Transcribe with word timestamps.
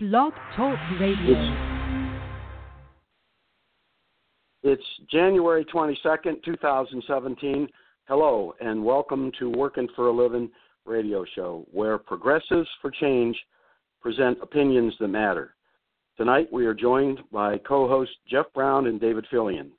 Blog 0.00 0.32
Talk 0.54 0.78
Radio. 1.00 1.56
It's 4.62 4.84
January 5.10 5.64
22nd, 5.64 6.44
2017. 6.44 7.66
Hello, 8.06 8.54
and 8.60 8.84
welcome 8.84 9.32
to 9.40 9.50
Working 9.50 9.88
for 9.96 10.06
a 10.06 10.12
Living 10.12 10.50
radio 10.86 11.24
show, 11.34 11.66
where 11.72 11.98
progressives 11.98 12.68
for 12.80 12.92
change 12.92 13.36
present 14.00 14.38
opinions 14.40 14.94
that 15.00 15.08
matter. 15.08 15.56
Tonight 16.16 16.46
we 16.52 16.64
are 16.66 16.74
joined 16.74 17.18
by 17.32 17.58
co 17.58 17.88
hosts 17.88 18.14
Jeff 18.30 18.46
Brown 18.54 18.86
and 18.86 19.00
David 19.00 19.26
Fillion. 19.32 19.70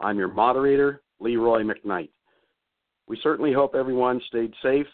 I'm 0.00 0.18
your 0.18 0.34
moderator, 0.34 1.00
Leroy 1.20 1.62
McKnight. 1.62 2.10
We 3.06 3.20
certainly 3.22 3.52
hope 3.52 3.76
everyone 3.76 4.20
stayed 4.26 4.52
safe 4.64 4.88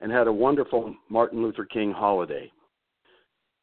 and 0.00 0.12
had 0.12 0.28
a 0.28 0.32
wonderful 0.32 0.94
Martin 1.08 1.42
Luther 1.42 1.64
King 1.64 1.90
holiday. 1.90 2.48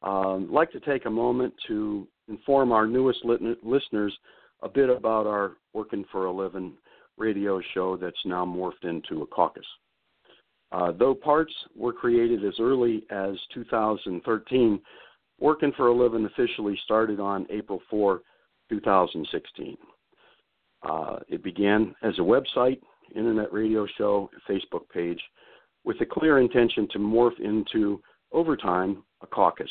Um, 0.03 0.51
like 0.51 0.71
to 0.71 0.79
take 0.79 1.05
a 1.05 1.09
moment 1.09 1.53
to 1.67 2.07
inform 2.27 2.71
our 2.71 2.85
newest 2.85 3.25
lit- 3.25 3.63
listeners 3.63 4.15
a 4.61 4.69
bit 4.69 4.89
about 4.89 5.27
our 5.27 5.53
Working 5.73 6.05
for 6.11 6.25
a 6.25 6.31
Living 6.31 6.73
radio 7.17 7.61
show 7.73 7.97
that's 7.97 8.17
now 8.25 8.45
morphed 8.45 8.83
into 8.83 9.21
a 9.21 9.27
caucus. 9.27 9.65
Uh, 10.71 10.91
though 10.91 11.15
parts 11.15 11.53
were 11.75 11.93
created 11.93 12.43
as 12.45 12.53
early 12.59 13.03
as 13.09 13.35
2013, 13.53 14.79
Working 15.39 15.71
for 15.77 15.87
a 15.87 15.93
Living 15.93 16.25
officially 16.25 16.79
started 16.83 17.19
on 17.19 17.45
April 17.49 17.81
4, 17.89 18.21
2016. 18.69 19.77
Uh, 20.83 21.17
it 21.27 21.43
began 21.43 21.95
as 22.03 22.17
a 22.17 22.21
website, 22.21 22.79
internet 23.15 23.51
radio 23.53 23.87
show, 23.97 24.29
Facebook 24.49 24.89
page, 24.93 25.21
with 25.83 25.99
a 26.01 26.05
clear 26.05 26.39
intention 26.39 26.87
to 26.91 26.99
morph 26.99 27.39
into, 27.39 28.01
over 28.31 28.57
time, 28.57 29.03
a 29.21 29.27
caucus. 29.27 29.69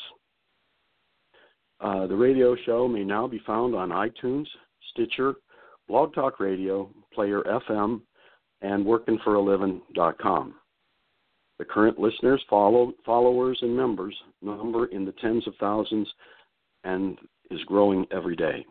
Uh, 1.80 2.06
the 2.06 2.16
radio 2.16 2.56
show 2.64 2.88
may 2.88 3.04
now 3.04 3.26
be 3.26 3.40
found 3.46 3.74
on 3.74 3.90
iTunes, 3.90 4.46
Stitcher, 4.90 5.34
Blog 5.88 6.14
Talk 6.14 6.41
Radio, 6.41 6.91
Player 7.12 7.42
FM, 7.42 8.00
and 8.62 8.84
workingforaliving.com. 8.84 10.55
The 11.58 11.64
current 11.64 11.98
listeners, 11.98 12.42
follow, 12.50 12.92
followers, 13.05 13.58
and 13.62 13.77
members 13.77 14.14
number 14.42 14.86
in 14.86 15.05
the 15.05 15.14
tens 15.20 15.46
of 15.46 15.55
thousands 15.58 16.08
and 16.84 17.18
is 17.50 17.60
growing 17.64 18.06
every 18.11 18.36
day. 18.36 18.64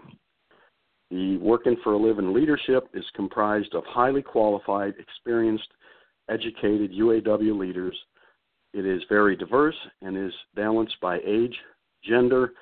The 1.12 1.38
Working 1.38 1.78
for 1.84 1.94
a 1.94 1.98
Living 1.98 2.34
leadership 2.34 2.90
is 2.94 3.06
comprised 3.16 3.74
of 3.74 3.84
highly 3.86 4.22
qualified, 4.22 4.94
experienced, 5.00 5.68
educated 6.30 6.92
UAW 6.92 7.58
leaders. 7.58 7.96
It 8.74 8.86
is 8.86 9.02
very 9.08 9.36
diverse 9.36 9.76
and 10.02 10.18
is 10.18 10.34
balanced 10.56 11.00
by 11.02 11.20
age, 11.26 11.56
gender, 12.04 12.54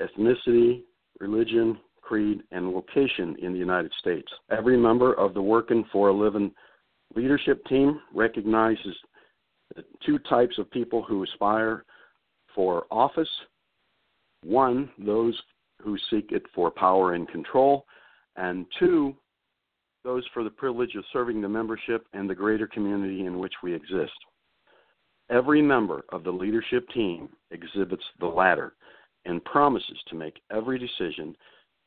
ethnicity, 0.00 0.82
religion, 1.20 1.78
creed, 2.00 2.42
and 2.52 2.70
location 2.70 3.36
in 3.42 3.52
the 3.52 3.58
United 3.58 3.92
States. 3.98 4.28
Every 4.50 4.76
member 4.76 5.14
of 5.14 5.34
the 5.34 5.42
Working 5.42 5.84
for 5.92 6.08
a 6.08 6.16
Living 6.16 6.52
leadership 7.14 7.64
team 7.66 8.00
recognizes 8.14 8.96
the 9.74 9.84
two 10.04 10.18
types 10.20 10.58
of 10.58 10.70
people 10.70 11.02
who 11.02 11.24
aspire 11.24 11.84
for 12.54 12.86
office 12.90 13.28
one, 14.44 14.88
those 14.98 15.40
who 15.82 15.96
seek 16.10 16.32
it 16.32 16.44
for 16.54 16.70
power 16.70 17.14
and 17.14 17.28
control, 17.28 17.84
and 18.36 18.66
two, 18.78 19.14
those 20.04 20.24
for 20.32 20.44
the 20.44 20.50
privilege 20.50 20.94
of 20.94 21.04
serving 21.12 21.40
the 21.40 21.48
membership 21.48 22.06
and 22.12 22.30
the 22.30 22.34
greater 22.34 22.66
community 22.66 23.26
in 23.26 23.38
which 23.38 23.54
we 23.62 23.74
exist. 23.74 24.12
Every 25.30 25.60
member 25.60 26.04
of 26.10 26.24
the 26.24 26.30
leadership 26.30 26.88
team 26.94 27.28
exhibits 27.50 28.04
the 28.20 28.26
latter 28.26 28.74
and 29.28 29.44
promises 29.44 29.98
to 30.08 30.16
make 30.16 30.40
every 30.50 30.78
decision 30.78 31.36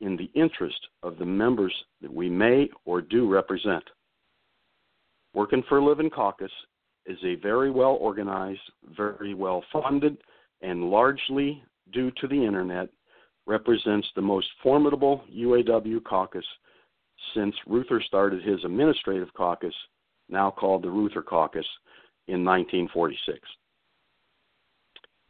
in 0.00 0.16
the 0.16 0.30
interest 0.34 0.78
of 1.02 1.18
the 1.18 1.24
members 1.24 1.74
that 2.00 2.12
we 2.12 2.30
may 2.30 2.70
or 2.84 3.02
do 3.02 3.28
represent. 3.28 3.82
Working 5.34 5.62
for 5.68 5.78
a 5.78 5.84
Living 5.84 6.08
Caucus 6.08 6.50
is 7.04 7.18
a 7.24 7.34
very 7.36 7.70
well 7.70 7.98
organized, 8.00 8.60
very 8.96 9.34
well 9.34 9.62
funded, 9.72 10.18
and 10.62 10.90
largely 10.90 11.62
due 11.92 12.12
to 12.20 12.28
the 12.28 12.44
internet, 12.44 12.88
represents 13.46 14.06
the 14.14 14.22
most 14.22 14.46
formidable 14.62 15.24
UAW 15.32 16.02
caucus 16.04 16.44
since 17.34 17.54
Reuther 17.66 18.00
started 18.06 18.42
his 18.42 18.64
administrative 18.64 19.32
caucus, 19.34 19.74
now 20.28 20.50
called 20.50 20.82
the 20.82 20.90
Reuther 20.90 21.22
Caucus, 21.22 21.66
in 22.28 22.44
1946. 22.44 23.40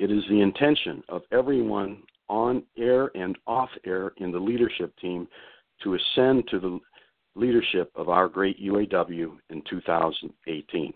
It 0.03 0.11
is 0.11 0.25
the 0.29 0.41
intention 0.41 1.05
of 1.09 1.23
everyone 1.31 2.03
on 2.29 2.65
air 2.77 3.13
and 3.15 3.39
off 3.47 3.69
air 3.87 4.13
in 4.17 4.33
the 4.33 4.39
leadership 4.39 4.93
team 5.01 5.29
to 5.85 5.95
ascend 5.95 6.49
to 6.49 6.59
the 6.59 6.81
leadership 7.37 7.93
of 7.95 8.09
our 8.09 8.27
great 8.27 8.61
UAW 8.61 9.31
in 9.51 9.63
2018. 9.71 10.93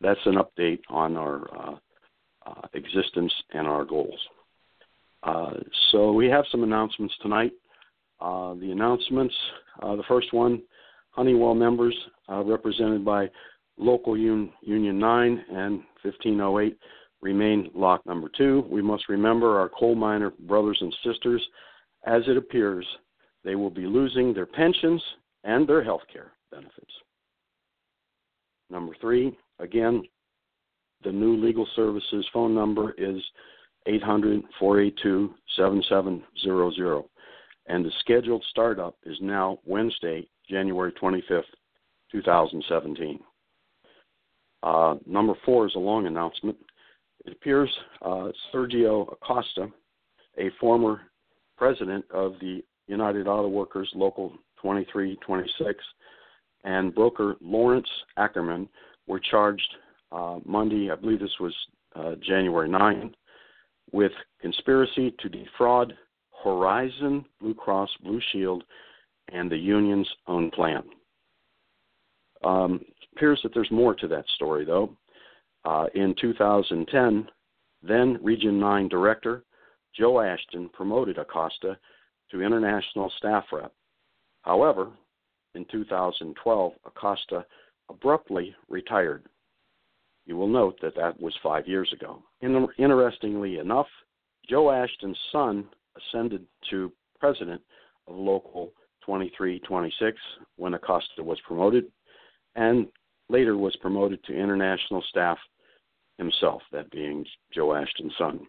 That's 0.00 0.20
an 0.24 0.36
update 0.36 0.80
on 0.88 1.18
our 1.18 1.42
uh, 1.54 1.76
uh, 2.46 2.66
existence 2.72 3.32
and 3.52 3.68
our 3.68 3.84
goals. 3.84 4.18
Uh, 5.22 5.52
so 5.92 6.12
we 6.12 6.28
have 6.28 6.46
some 6.50 6.62
announcements 6.62 7.12
tonight. 7.20 7.52
Uh, 8.22 8.54
the 8.54 8.70
announcements, 8.70 9.34
uh, 9.82 9.94
the 9.96 10.04
first 10.08 10.32
one, 10.32 10.62
Honeywell 11.10 11.54
members 11.54 11.94
uh, 12.26 12.42
represented 12.42 13.04
by 13.04 13.28
Local 13.76 14.14
Un- 14.14 14.50
Union 14.62 14.98
9 14.98 15.44
and 15.50 15.82
1508 16.00 16.78
remain 17.24 17.70
locked. 17.74 18.06
Number 18.06 18.30
two, 18.36 18.64
we 18.70 18.82
must 18.82 19.08
remember 19.08 19.58
our 19.58 19.70
coal 19.70 19.94
miner 19.94 20.30
brothers 20.40 20.78
and 20.80 20.94
sisters. 21.02 21.44
As 22.06 22.22
it 22.28 22.36
appears, 22.36 22.86
they 23.42 23.54
will 23.54 23.70
be 23.70 23.86
losing 23.86 24.32
their 24.32 24.46
pensions 24.46 25.02
and 25.42 25.66
their 25.66 25.82
health 25.82 26.02
care 26.12 26.32
benefits. 26.50 26.92
Number 28.70 28.94
three, 29.00 29.36
again, 29.58 30.02
the 31.02 31.12
new 31.12 31.36
legal 31.36 31.66
services 31.74 32.26
phone 32.32 32.54
number 32.54 32.92
is 32.98 33.20
800 33.86 34.42
482 34.58 35.34
7700, 35.56 37.04
and 37.66 37.84
the 37.84 37.90
scheduled 38.00 38.44
startup 38.50 38.96
is 39.04 39.16
now 39.20 39.58
Wednesday, 39.64 40.28
January 40.48 40.92
25th, 40.92 41.42
2017. 42.12 43.20
Uh, 44.62 44.94
number 45.06 45.34
four 45.44 45.66
is 45.66 45.74
a 45.74 45.78
long 45.78 46.06
announcement. 46.06 46.56
It 47.24 47.32
appears 47.32 47.70
uh, 48.02 48.28
Sergio 48.52 49.10
Acosta, 49.12 49.68
a 50.38 50.50
former 50.60 51.02
president 51.56 52.04
of 52.10 52.34
the 52.40 52.62
United 52.86 53.26
Auto 53.26 53.48
Workers 53.48 53.88
Local 53.94 54.30
2326, 54.60 55.82
and 56.64 56.94
broker 56.94 57.36
Lawrence 57.40 57.88
Ackerman 58.16 58.68
were 59.06 59.20
charged 59.20 59.68
uh, 60.12 60.38
Monday, 60.44 60.90
I 60.90 60.96
believe 60.96 61.20
this 61.20 61.38
was 61.40 61.54
uh, 61.96 62.14
January 62.26 62.68
9, 62.68 63.14
with 63.92 64.12
conspiracy 64.40 65.14
to 65.20 65.28
defraud 65.28 65.94
Horizon 66.42 67.24
Blue 67.40 67.54
Cross 67.54 67.90
Blue 68.02 68.20
Shield 68.32 68.64
and 69.32 69.50
the 69.50 69.56
union's 69.56 70.08
own 70.26 70.50
plan. 70.50 70.82
Um, 72.42 72.84
appears 73.16 73.40
that 73.42 73.54
there's 73.54 73.70
more 73.70 73.94
to 73.94 74.08
that 74.08 74.26
story, 74.34 74.64
though. 74.64 74.90
Uh, 75.64 75.86
in 75.94 76.14
2010, 76.20 77.28
then 77.82 78.18
Region 78.22 78.60
9 78.60 78.88
Director 78.88 79.44
Joe 79.96 80.20
Ashton 80.20 80.68
promoted 80.70 81.18
Acosta 81.18 81.78
to 82.30 82.42
International 82.42 83.10
Staff 83.18 83.44
Rep. 83.52 83.72
However, 84.42 84.90
in 85.54 85.64
2012, 85.70 86.72
Acosta 86.84 87.46
abruptly 87.88 88.54
retired. 88.68 89.24
You 90.26 90.36
will 90.36 90.48
note 90.48 90.78
that 90.82 90.96
that 90.96 91.20
was 91.20 91.34
five 91.42 91.68
years 91.68 91.92
ago. 91.92 92.22
In, 92.40 92.66
interestingly 92.78 93.58
enough, 93.58 93.86
Joe 94.48 94.70
Ashton's 94.70 95.18
son 95.30 95.66
ascended 95.96 96.44
to 96.70 96.92
president 97.20 97.62
of 98.08 98.16
Local 98.16 98.72
2326 99.06 100.18
when 100.56 100.74
Acosta 100.74 101.22
was 101.22 101.38
promoted, 101.46 101.84
and 102.56 102.86
later 103.28 103.56
was 103.56 103.76
promoted 103.76 104.22
to 104.24 104.34
international 104.34 105.02
staff 105.08 105.38
himself, 106.18 106.62
that 106.72 106.90
being 106.90 107.24
Joe 107.52 107.74
Ashton's 107.74 108.12
son. 108.18 108.40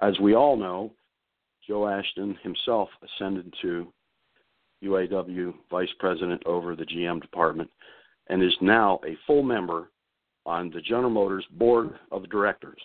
As 0.00 0.18
we 0.20 0.34
all 0.34 0.56
know, 0.56 0.92
Joe 1.66 1.88
Ashton 1.88 2.36
himself 2.42 2.88
ascended 3.02 3.52
to 3.62 3.92
UAW 4.82 5.54
vice 5.70 5.88
president 5.98 6.42
over 6.46 6.76
the 6.76 6.86
GM 6.86 7.20
department 7.20 7.70
and 8.28 8.42
is 8.42 8.56
now 8.60 9.00
a 9.04 9.16
full 9.26 9.42
member 9.42 9.90
on 10.46 10.70
the 10.70 10.80
General 10.80 11.10
Motors 11.10 11.44
board 11.52 11.90
of 12.10 12.28
directors. 12.30 12.80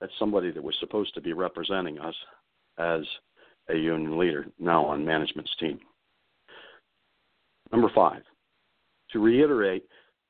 That's 0.00 0.12
somebody 0.18 0.50
that 0.50 0.62
was 0.62 0.76
supposed 0.80 1.14
to 1.14 1.20
be 1.20 1.32
representing 1.32 1.98
us 1.98 2.14
as 2.78 3.02
a 3.68 3.74
union 3.74 4.18
leader, 4.18 4.46
now 4.58 4.84
on 4.84 5.04
management's 5.04 5.54
team. 5.58 5.78
Number 7.72 7.90
five, 7.94 8.22
to 9.12 9.18
reiterate, 9.18 9.84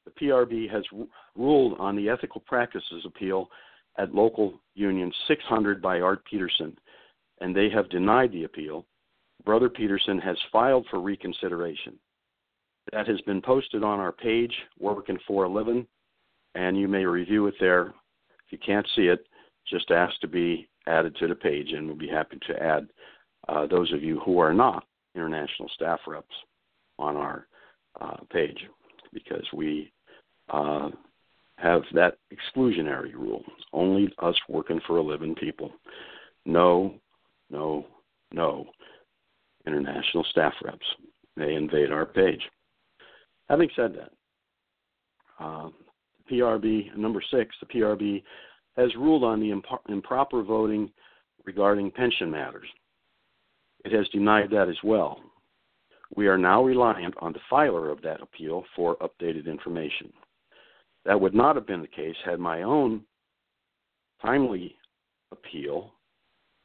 the 0.04 0.10
PRB 0.10 0.70
has 0.70 0.84
ruled 1.40 1.78
on 1.80 1.96
the 1.96 2.08
ethical 2.08 2.42
practices 2.42 3.02
appeal 3.04 3.48
at 3.98 4.14
Local 4.14 4.60
Union 4.74 5.12
600 5.26 5.82
by 5.82 6.00
Art 6.00 6.24
Peterson, 6.24 6.76
and 7.40 7.56
they 7.56 7.68
have 7.70 7.90
denied 7.90 8.32
the 8.32 8.44
appeal. 8.44 8.86
Brother 9.44 9.68
Peterson 9.68 10.18
has 10.18 10.36
filed 10.52 10.86
for 10.90 11.00
reconsideration. 11.00 11.98
That 12.92 13.08
has 13.08 13.20
been 13.22 13.40
posted 13.40 13.82
on 13.82 13.98
our 13.98 14.12
page, 14.12 14.54
for 15.26 15.44
a 15.44 15.48
Living, 15.48 15.86
and 16.54 16.78
you 16.78 16.88
may 16.88 17.04
review 17.04 17.46
it 17.46 17.54
there. 17.58 17.86
If 18.46 18.52
you 18.52 18.58
can't 18.58 18.86
see 18.94 19.02
it, 19.02 19.26
just 19.68 19.90
ask 19.90 20.18
to 20.20 20.28
be 20.28 20.68
added 20.86 21.16
to 21.16 21.28
the 21.28 21.34
page, 21.34 21.72
and 21.72 21.86
we'll 21.86 21.96
be 21.96 22.08
happy 22.08 22.38
to 22.48 22.62
add 22.62 22.88
uh, 23.48 23.66
those 23.66 23.92
of 23.92 24.02
you 24.02 24.20
who 24.20 24.38
are 24.38 24.54
not 24.54 24.84
international 25.14 25.70
staff 25.74 26.00
reps 26.06 26.34
on 26.98 27.16
our 27.16 27.46
uh, 28.00 28.16
page 28.30 28.58
because 29.12 29.44
we 29.52 29.92
uh, 30.50 30.90
have 31.62 31.82
that 31.92 32.18
exclusionary 32.32 33.12
rule. 33.12 33.42
Only 33.72 34.12
us 34.22 34.34
working 34.48 34.80
for 34.86 34.96
a 34.96 35.02
living 35.02 35.34
people. 35.34 35.72
No, 36.46 36.94
no, 37.50 37.86
no 38.32 38.66
international 39.66 40.24
staff 40.30 40.54
reps. 40.64 40.86
They 41.36 41.54
invade 41.54 41.92
our 41.92 42.06
page. 42.06 42.40
Having 43.48 43.70
said 43.76 43.94
that, 43.94 45.44
uh, 45.44 45.70
PRB 46.30 46.96
number 46.96 47.22
six, 47.30 47.54
the 47.60 47.66
PRB 47.66 48.22
has 48.76 48.94
ruled 48.96 49.24
on 49.24 49.40
the 49.40 49.50
improper 49.88 50.42
voting 50.42 50.90
regarding 51.44 51.90
pension 51.90 52.30
matters. 52.30 52.68
It 53.84 53.92
has 53.92 54.08
denied 54.08 54.50
that 54.50 54.68
as 54.68 54.76
well. 54.84 55.20
We 56.16 56.26
are 56.26 56.38
now 56.38 56.62
reliant 56.62 57.14
on 57.18 57.32
the 57.32 57.40
filer 57.48 57.90
of 57.90 58.02
that 58.02 58.20
appeal 58.20 58.64
for 58.76 58.96
updated 58.96 59.46
information. 59.46 60.12
That 61.04 61.20
would 61.20 61.34
not 61.34 61.56
have 61.56 61.66
been 61.66 61.80
the 61.80 61.88
case 61.88 62.16
had 62.24 62.38
my 62.38 62.62
own 62.62 63.02
timely 64.22 64.76
appeal 65.32 65.94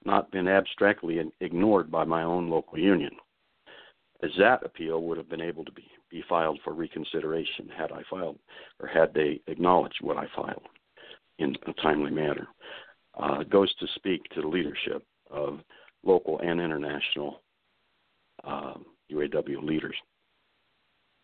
not 0.04 0.32
been 0.32 0.48
abstractly 0.48 1.20
ignored 1.40 1.90
by 1.90 2.04
my 2.04 2.24
own 2.24 2.50
local 2.50 2.78
union, 2.78 3.12
as 4.22 4.30
that 4.38 4.64
appeal 4.64 5.02
would 5.02 5.18
have 5.18 5.30
been 5.30 5.42
able 5.42 5.66
to 5.66 5.72
be, 5.72 5.88
be 6.12 6.24
filed 6.30 6.60
for 6.64 6.74
reconsideration 6.74 7.70
had 7.76 7.92
I 7.92 8.04
filed 8.10 8.38
or 8.80 8.88
had 8.88 9.14
they 9.14 9.42
acknowledged 9.48 10.00
what 10.02 10.18
I 10.18 10.28
filed 10.36 10.68
in 11.40 11.56
a 11.68 11.74
timely 11.82 12.12
manner. 12.12 12.48
Uh, 13.18 13.44
goes 13.44 13.74
to 13.76 13.88
speak 13.96 14.24
to 14.34 14.42
the 14.42 14.48
leadership 14.48 15.04
of 15.32 15.60
local 16.04 16.40
and 16.40 16.60
international 16.60 17.42
uh, 18.44 18.74
UAW 19.12 19.64
leaders. 19.64 19.96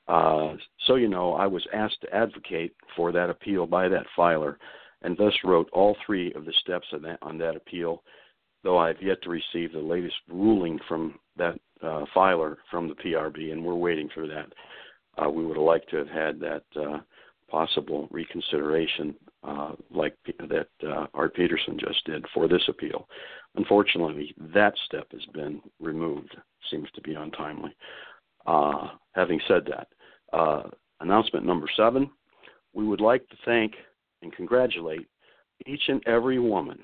Uh, 0.07 0.55
so 0.85 0.95
you 0.95 1.07
know, 1.07 1.33
I 1.33 1.47
was 1.47 1.65
asked 1.73 2.01
to 2.01 2.13
advocate 2.15 2.73
for 2.95 3.11
that 3.11 3.29
appeal 3.29 3.65
by 3.65 3.87
that 3.89 4.05
filer, 4.15 4.57
and 5.01 5.17
thus 5.17 5.33
wrote 5.43 5.69
all 5.71 5.95
three 6.05 6.33
of 6.33 6.45
the 6.45 6.53
steps 6.61 6.87
that, 6.91 7.19
on 7.21 7.37
that 7.37 7.55
appeal. 7.55 8.03
Though 8.63 8.77
I've 8.77 9.01
yet 9.01 9.21
to 9.23 9.29
receive 9.29 9.73
the 9.73 9.79
latest 9.79 10.15
ruling 10.29 10.79
from 10.87 11.17
that 11.37 11.59
uh, 11.81 12.05
filer 12.13 12.59
from 12.69 12.87
the 12.87 12.95
PRB, 12.95 13.51
and 13.51 13.63
we're 13.63 13.75
waiting 13.75 14.09
for 14.13 14.27
that. 14.27 14.53
Uh, 15.17 15.29
we 15.29 15.45
would 15.45 15.57
have 15.57 15.65
liked 15.65 15.89
to 15.89 15.97
have 15.97 16.07
had 16.07 16.39
that 16.39 16.63
uh, 16.79 16.99
possible 17.49 18.07
reconsideration, 18.11 19.15
uh, 19.43 19.71
like 19.89 20.15
that 20.25 20.67
uh, 20.87 21.07
Art 21.13 21.35
Peterson 21.35 21.77
just 21.79 22.05
did 22.05 22.25
for 22.33 22.47
this 22.47 22.61
appeal. 22.67 23.07
Unfortunately, 23.55 24.33
that 24.53 24.73
step 24.85 25.07
has 25.11 25.25
been 25.33 25.61
removed. 25.79 26.35
Seems 26.69 26.87
to 26.95 27.01
be 27.01 27.15
untimely. 27.15 27.75
Having 29.13 29.41
said 29.47 29.67
that, 29.67 29.87
uh, 30.37 30.63
announcement 31.01 31.45
number 31.45 31.67
seven, 31.75 32.09
we 32.73 32.85
would 32.85 33.01
like 33.01 33.27
to 33.29 33.35
thank 33.45 33.73
and 34.21 34.33
congratulate 34.33 35.07
each 35.65 35.81
and 35.87 36.01
every 36.07 36.39
woman 36.39 36.79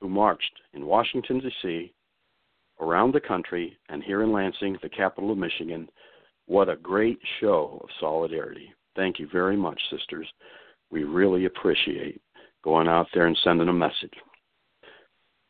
who 0.00 0.08
marched 0.08 0.52
in 0.74 0.86
Washington, 0.86 1.40
D.C., 1.40 1.92
around 2.80 3.12
the 3.12 3.20
country, 3.20 3.76
and 3.88 4.02
here 4.02 4.22
in 4.22 4.32
Lansing, 4.32 4.76
the 4.82 4.88
capital 4.88 5.30
of 5.30 5.38
Michigan. 5.38 5.88
What 6.46 6.68
a 6.68 6.76
great 6.76 7.18
show 7.40 7.80
of 7.82 7.88
solidarity. 7.98 8.72
Thank 8.94 9.18
you 9.18 9.28
very 9.32 9.56
much, 9.56 9.80
sisters. 9.90 10.28
We 10.90 11.04
really 11.04 11.46
appreciate 11.46 12.20
going 12.62 12.88
out 12.88 13.06
there 13.14 13.26
and 13.26 13.38
sending 13.42 13.68
a 13.68 13.72
message. 13.72 14.12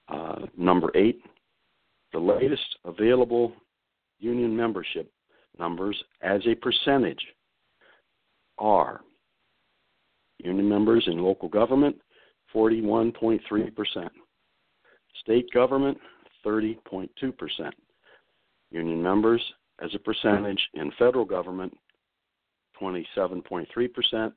Uh, 0.08 0.46
number 0.56 0.90
eight, 0.94 1.20
the 2.12 2.18
latest 2.18 2.76
available 2.84 3.52
union 4.18 4.56
membership 4.56 5.10
numbers 5.58 6.00
as 6.22 6.40
a 6.46 6.54
percentage 6.54 7.24
are 8.58 9.00
union 10.38 10.68
members 10.68 11.04
in 11.06 11.18
local 11.18 11.48
government 11.48 11.96
41.3%, 12.54 14.08
state 15.20 15.46
government 15.52 15.98
30.2%, 16.44 17.08
union 18.70 19.02
members 19.02 19.42
as 19.82 19.90
a 19.94 19.98
percentage 19.98 20.60
in 20.74 20.90
federal 20.98 21.24
government 21.24 21.76
27.3%, 22.80 24.32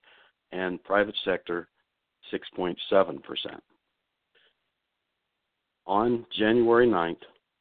and 0.51 0.83
private 0.83 1.15
sector 1.24 1.68
6.7%. 2.33 3.19
On 5.86 6.25
January 6.38 6.88
9th, 6.88 7.18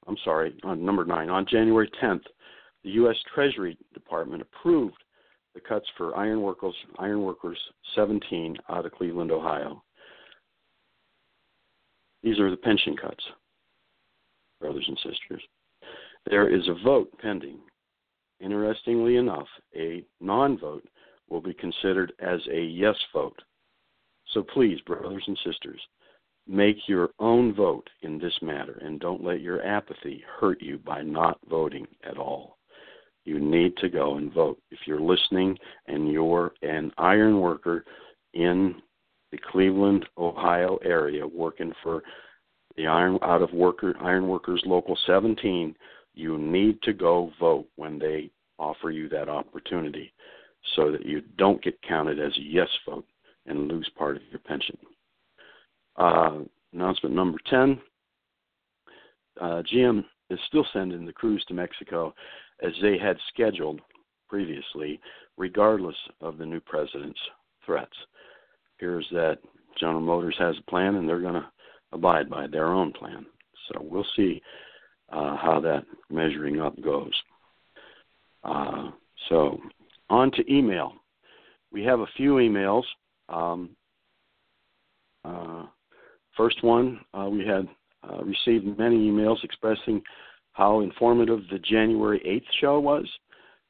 I'm 0.06 0.16
sorry, 0.24 0.54
on 0.64 0.84
number 0.84 1.04
9, 1.04 1.28
on 1.28 1.46
January 1.48 1.90
10th, 2.02 2.22
the 2.88 2.94
U.S. 2.94 3.16
Treasury 3.34 3.76
Department 3.92 4.40
approved 4.40 4.96
the 5.54 5.60
cuts 5.60 5.84
for 5.98 6.16
iron 6.16 6.40
workers, 6.40 6.74
iron 6.98 7.20
workers 7.20 7.58
17 7.94 8.56
out 8.70 8.86
of 8.86 8.92
Cleveland, 8.92 9.30
Ohio. 9.30 9.82
These 12.22 12.38
are 12.40 12.50
the 12.50 12.56
pension 12.56 12.96
cuts, 12.96 13.22
brothers 14.58 14.86
and 14.88 14.96
sisters. 15.04 15.42
There 16.30 16.48
is 16.48 16.66
a 16.66 16.82
vote 16.82 17.10
pending. 17.20 17.58
Interestingly 18.40 19.16
enough, 19.16 19.48
a 19.76 20.02
non 20.22 20.58
vote 20.58 20.88
will 21.28 21.42
be 21.42 21.52
considered 21.52 22.14
as 22.20 22.40
a 22.50 22.62
yes 22.62 22.96
vote. 23.12 23.38
So 24.32 24.42
please, 24.42 24.80
brothers 24.86 25.24
and 25.26 25.38
sisters, 25.44 25.80
make 26.46 26.76
your 26.86 27.10
own 27.18 27.54
vote 27.54 27.90
in 28.00 28.18
this 28.18 28.38
matter 28.40 28.80
and 28.82 28.98
don't 28.98 29.22
let 29.22 29.42
your 29.42 29.62
apathy 29.62 30.24
hurt 30.40 30.62
you 30.62 30.78
by 30.78 31.02
not 31.02 31.38
voting 31.50 31.86
at 32.02 32.16
all 32.16 32.57
you 33.28 33.38
need 33.38 33.76
to 33.76 33.88
go 33.90 34.16
and 34.16 34.32
vote. 34.32 34.58
If 34.70 34.78
you're 34.86 35.00
listening 35.00 35.58
and 35.86 36.10
you're 36.10 36.52
an 36.62 36.90
iron 36.96 37.40
worker 37.40 37.84
in 38.32 38.76
the 39.30 39.38
Cleveland, 39.50 40.06
Ohio 40.16 40.78
area 40.82 41.26
working 41.26 41.72
for 41.82 42.02
the 42.76 42.86
iron 42.86 43.18
out 43.22 43.42
of 43.42 43.52
worker 43.52 43.94
iron 44.00 44.28
workers 44.28 44.62
local 44.64 44.96
17, 45.06 45.76
you 46.14 46.38
need 46.38 46.80
to 46.82 46.92
go 46.94 47.30
vote 47.38 47.66
when 47.76 47.98
they 47.98 48.30
offer 48.58 48.90
you 48.90 49.08
that 49.10 49.28
opportunity 49.28 50.12
so 50.74 50.90
that 50.90 51.04
you 51.04 51.20
don't 51.36 51.62
get 51.62 51.80
counted 51.82 52.18
as 52.18 52.32
a 52.38 52.42
yes 52.42 52.68
vote 52.88 53.06
and 53.46 53.68
lose 53.68 53.88
part 53.96 54.16
of 54.16 54.22
your 54.30 54.40
pension. 54.40 54.76
Uh, 55.96 56.38
announcement 56.72 57.14
number 57.14 57.38
10 57.50 57.80
uh, 59.40 59.62
GM 59.72 60.04
is 60.30 60.38
still 60.48 60.66
sending 60.72 61.06
the 61.06 61.12
crews 61.12 61.44
to 61.48 61.54
Mexico 61.54 62.14
as 62.62 62.72
they 62.82 62.98
had 62.98 63.16
scheduled 63.32 63.80
previously, 64.28 65.00
regardless 65.36 65.96
of 66.20 66.38
the 66.38 66.46
new 66.46 66.60
president's 66.60 67.20
threats. 67.64 67.96
Appears 68.76 69.06
that 69.12 69.38
General 69.78 70.00
Motors 70.00 70.36
has 70.38 70.56
a 70.58 70.70
plan 70.70 70.96
and 70.96 71.08
they're 71.08 71.20
going 71.20 71.34
to 71.34 71.50
abide 71.92 72.28
by 72.28 72.46
their 72.46 72.68
own 72.68 72.92
plan. 72.92 73.24
So 73.68 73.82
we'll 73.82 74.06
see 74.16 74.42
uh, 75.10 75.36
how 75.36 75.60
that 75.60 75.84
measuring 76.10 76.60
up 76.60 76.80
goes. 76.82 77.12
Uh, 78.44 78.90
so, 79.28 79.58
on 80.10 80.30
to 80.32 80.52
email. 80.52 80.92
We 81.72 81.82
have 81.84 82.00
a 82.00 82.06
few 82.16 82.34
emails. 82.34 82.84
Um, 83.28 83.70
uh, 85.24 85.66
first 86.36 86.62
one, 86.62 87.00
uh, 87.12 87.28
we 87.28 87.46
had 87.46 87.68
uh, 88.08 88.22
received 88.22 88.78
many 88.78 89.10
emails 89.10 89.42
expressing 89.44 90.02
how 90.58 90.80
informative 90.80 91.38
the 91.52 91.58
January 91.60 92.20
8th 92.26 92.60
show 92.60 92.80
was 92.80 93.06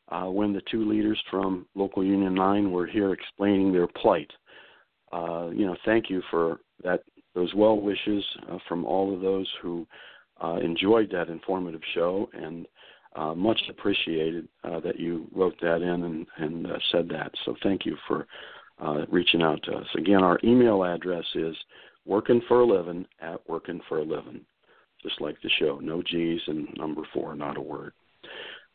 uh, 0.09 0.25
when 0.25 0.54
the 0.54 0.62
two 0.71 0.88
leaders 0.88 1.23
from 1.30 1.66
Local 1.75 2.02
Union 2.02 2.35
9 2.35 2.73
were 2.73 2.87
here 2.87 3.12
explaining 3.12 3.73
their 3.73 3.87
plight. 3.87 4.30
Uh, 5.12 5.50
you 5.52 5.66
know, 5.66 5.76
thank 5.85 6.09
you 6.09 6.23
for 6.30 6.61
that 6.83 7.02
those 7.35 7.52
well 7.54 7.78
wishes 7.78 8.25
uh, 8.50 8.57
from 8.66 8.87
all 8.87 9.14
of 9.14 9.21
those 9.21 9.47
who 9.61 9.87
uh, 10.42 10.57
enjoyed 10.62 11.11
that 11.11 11.28
informative 11.28 11.83
show 11.95 12.28
and 12.33 12.66
uh, 13.16 13.35
much 13.35 13.61
appreciated 13.68 14.49
uh, 14.64 14.80
that 14.80 14.99
you 14.99 15.26
wrote 15.35 15.57
that 15.61 15.83
in 15.83 16.04
and, 16.04 16.26
and 16.38 16.66
said 16.90 17.07
that. 17.11 17.30
So 17.45 17.54
thank 17.62 17.85
you 17.85 17.97
for 18.07 18.26
reaching 19.11 19.42
out 19.42 19.62
to 19.64 19.73
us. 19.73 19.87
Again, 19.97 20.23
our 20.23 20.38
email 20.42 20.85
address 20.85 21.25
is 21.35 21.54
working 22.07 22.40
for 22.49 22.61
a 22.61 22.66
living 22.66 23.04
at 23.21 23.47
working 23.47 23.80
for 23.88 23.99
a 23.99 24.04
living 24.04 24.40
just 25.02 25.20
like 25.20 25.36
the 25.42 25.50
show. 25.58 25.78
No 25.82 26.02
G's 26.02 26.40
and 26.46 26.68
number 26.76 27.02
four, 27.12 27.34
not 27.34 27.56
a 27.56 27.60
word. 27.60 27.92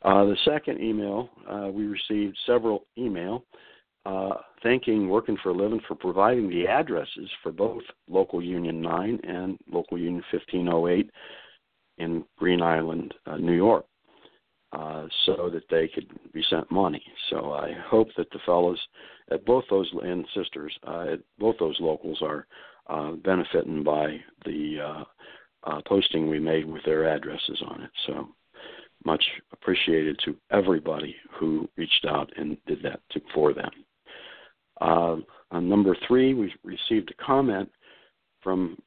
Uh, 0.02 0.26
the 0.26 0.38
second 0.44 0.82
email, 0.82 1.30
uh, 1.50 1.70
we 1.72 1.86
received 1.86 2.38
several 2.46 2.86
email 2.98 3.46
uh, 4.06 4.36
thanking 4.62 5.10
Working 5.10 5.38
for 5.42 5.50
a 5.50 5.54
Living 5.54 5.80
for 5.88 5.96
providing 5.96 6.50
the 6.50 6.68
addresses 6.68 7.30
for 7.42 7.52
both 7.52 7.84
Local 8.10 8.42
Union 8.44 8.82
9 8.82 9.20
and 9.24 9.58
Local 9.72 9.98
Union 9.98 10.24
1508 10.32 11.10
in 12.00 12.26
Green 12.38 12.62
Island, 12.62 13.14
uh, 13.26 13.38
New 13.38 13.54
York, 13.54 13.86
uh, 14.74 15.06
so 15.26 15.50
that 15.54 15.64
they 15.70 15.88
could 15.88 16.08
be 16.34 16.44
sent 16.50 16.70
money. 16.70 17.04
So 17.30 17.54
I 17.54 17.72
hope 17.88 18.10
that 18.18 18.30
the 18.32 18.40
fellows 18.46 18.80
at 19.32 19.46
both 19.46 19.64
those 19.70 19.90
and 20.04 20.26
sisters 20.36 20.74
uh, 20.86 21.14
at 21.14 21.20
both 21.40 21.56
those 21.60 21.78
locals 21.80 22.22
are 22.22 22.46
uh, 22.88 23.12
benefiting 23.12 23.84
by 23.84 24.18
the 24.44 25.06
uh, 25.66 25.82
posting 25.88 26.30
we 26.30 26.40
made 26.40 26.66
with 26.66 26.84
their 26.84 27.08
addresses 27.08 27.62
on 27.68 27.82
it. 27.84 27.92
So 28.08 28.30
much 29.06 29.24
appreciated 29.52 30.20
to 30.26 30.36
everybody 30.52 31.16
who 31.32 31.68
reached 31.78 32.06
out 32.08 32.32
and 32.38 32.58
did 32.68 32.82
that 32.84 33.00
to, 33.12 33.22
for 33.34 33.54
them. 33.54 33.72
Uh, 34.82 35.18
on 35.52 35.70
number 35.70 35.96
three, 36.08 36.34
we 36.34 36.54
received 36.64 37.12
a 37.12 37.24
comment 37.24 37.70
from 38.42 38.78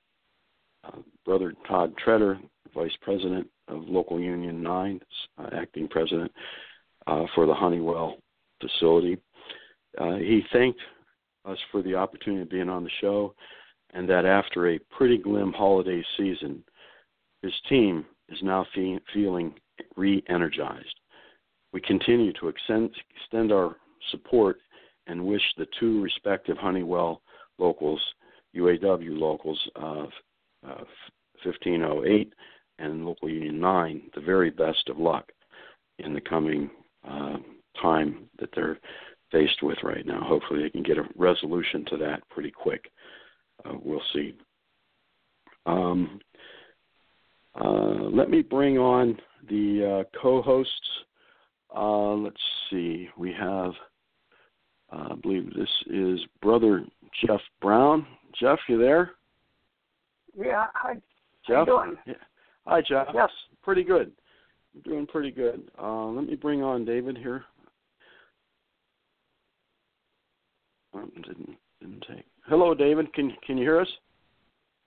uh, 0.84 0.98
Brother 1.24 1.54
Todd 1.66 1.94
Treader, 2.02 2.38
Vice 2.74 2.96
President 3.02 3.46
of 3.68 3.82
Local 3.86 4.20
Union 4.20 4.62
9, 4.62 5.00
uh, 5.38 5.46
acting 5.52 5.88
president 5.88 6.30
uh, 7.06 7.24
for 7.34 7.46
the 7.46 7.54
Honeywell 7.54 8.16
facility. 8.60 9.18
Uh, 9.98 10.16
he 10.16 10.42
thanked 10.52 10.80
us 11.44 11.58
for 11.70 11.82
the 11.82 11.94
opportunity 11.94 12.42
of 12.42 12.50
being 12.50 12.68
on 12.68 12.84
the 12.84 12.90
show 13.00 13.34
and 13.94 14.08
that 14.08 14.24
after 14.24 14.68
a 14.68 14.78
pretty 14.90 15.18
glim 15.18 15.52
holiday 15.52 16.04
season, 16.16 16.62
his 17.42 17.52
team 17.68 18.04
is 18.28 18.38
now 18.42 18.66
fe- 18.74 19.00
feeling 19.12 19.54
re 19.96 20.22
energized. 20.28 21.00
We 21.72 21.80
continue 21.80 22.32
to 22.34 22.48
extend, 22.48 22.90
extend 23.20 23.52
our 23.52 23.76
support 24.10 24.58
and 25.06 25.24
wish 25.24 25.42
the 25.56 25.66
two 25.78 26.02
respective 26.02 26.56
Honeywell 26.56 27.22
locals, 27.58 28.00
UAW 28.54 29.18
locals 29.18 29.60
of 29.76 30.08
uh, 30.66 30.84
1508 31.44 32.32
and 32.78 33.04
Local 33.04 33.28
Union 33.28 33.60
9, 33.60 34.02
the 34.14 34.20
very 34.20 34.50
best 34.50 34.88
of 34.88 34.98
luck 34.98 35.30
in 35.98 36.12
the 36.12 36.20
coming 36.20 36.70
uh, 37.08 37.36
time 37.80 38.28
that 38.38 38.50
they're 38.54 38.78
faced 39.32 39.62
with 39.62 39.78
right 39.82 40.06
now. 40.06 40.20
Hopefully, 40.22 40.62
they 40.62 40.70
can 40.70 40.82
get 40.82 40.98
a 40.98 41.08
resolution 41.16 41.84
to 41.86 41.96
that 41.98 42.28
pretty 42.30 42.50
quick. 42.50 42.90
Uh, 43.64 43.74
we'll 43.82 44.02
see. 44.12 44.34
Um, 45.64 46.20
uh, 47.60 48.08
let 48.12 48.30
me 48.30 48.42
bring 48.42 48.78
on 48.78 49.18
the 49.48 50.04
uh, 50.04 50.18
co-hosts. 50.20 50.72
Uh, 51.74 52.14
let's 52.14 52.36
see. 52.70 53.08
We 53.16 53.32
have, 53.32 53.72
uh, 54.92 55.08
I 55.10 55.14
believe 55.22 55.52
this 55.54 55.68
is 55.86 56.20
Brother 56.42 56.84
Jeff 57.24 57.40
Brown. 57.60 58.06
Jeff, 58.38 58.58
you 58.68 58.78
there? 58.78 59.12
Yeah. 60.38 60.66
Hi. 60.74 60.94
Jeff. 61.46 61.56
How 61.56 61.60
you 61.60 61.66
doing? 61.66 61.96
Yeah. 62.06 62.14
Hi, 62.66 62.82
Jeff. 62.82 63.08
Yes. 63.14 63.30
Pretty 63.62 63.84
good. 63.84 64.12
I'm 64.74 64.82
doing 64.82 65.06
pretty 65.06 65.30
good. 65.30 65.70
Uh, 65.80 66.06
let 66.06 66.26
me 66.26 66.34
bring 66.34 66.62
on 66.62 66.84
David 66.84 67.16
here. 67.16 67.44
Um, 70.94 71.10
didn't 71.16 71.56
didn't 71.80 72.04
take. 72.08 72.24
Hello, 72.48 72.74
David. 72.74 73.12
Can 73.12 73.32
can 73.44 73.58
you 73.58 73.64
hear 73.64 73.80
us? 73.80 73.88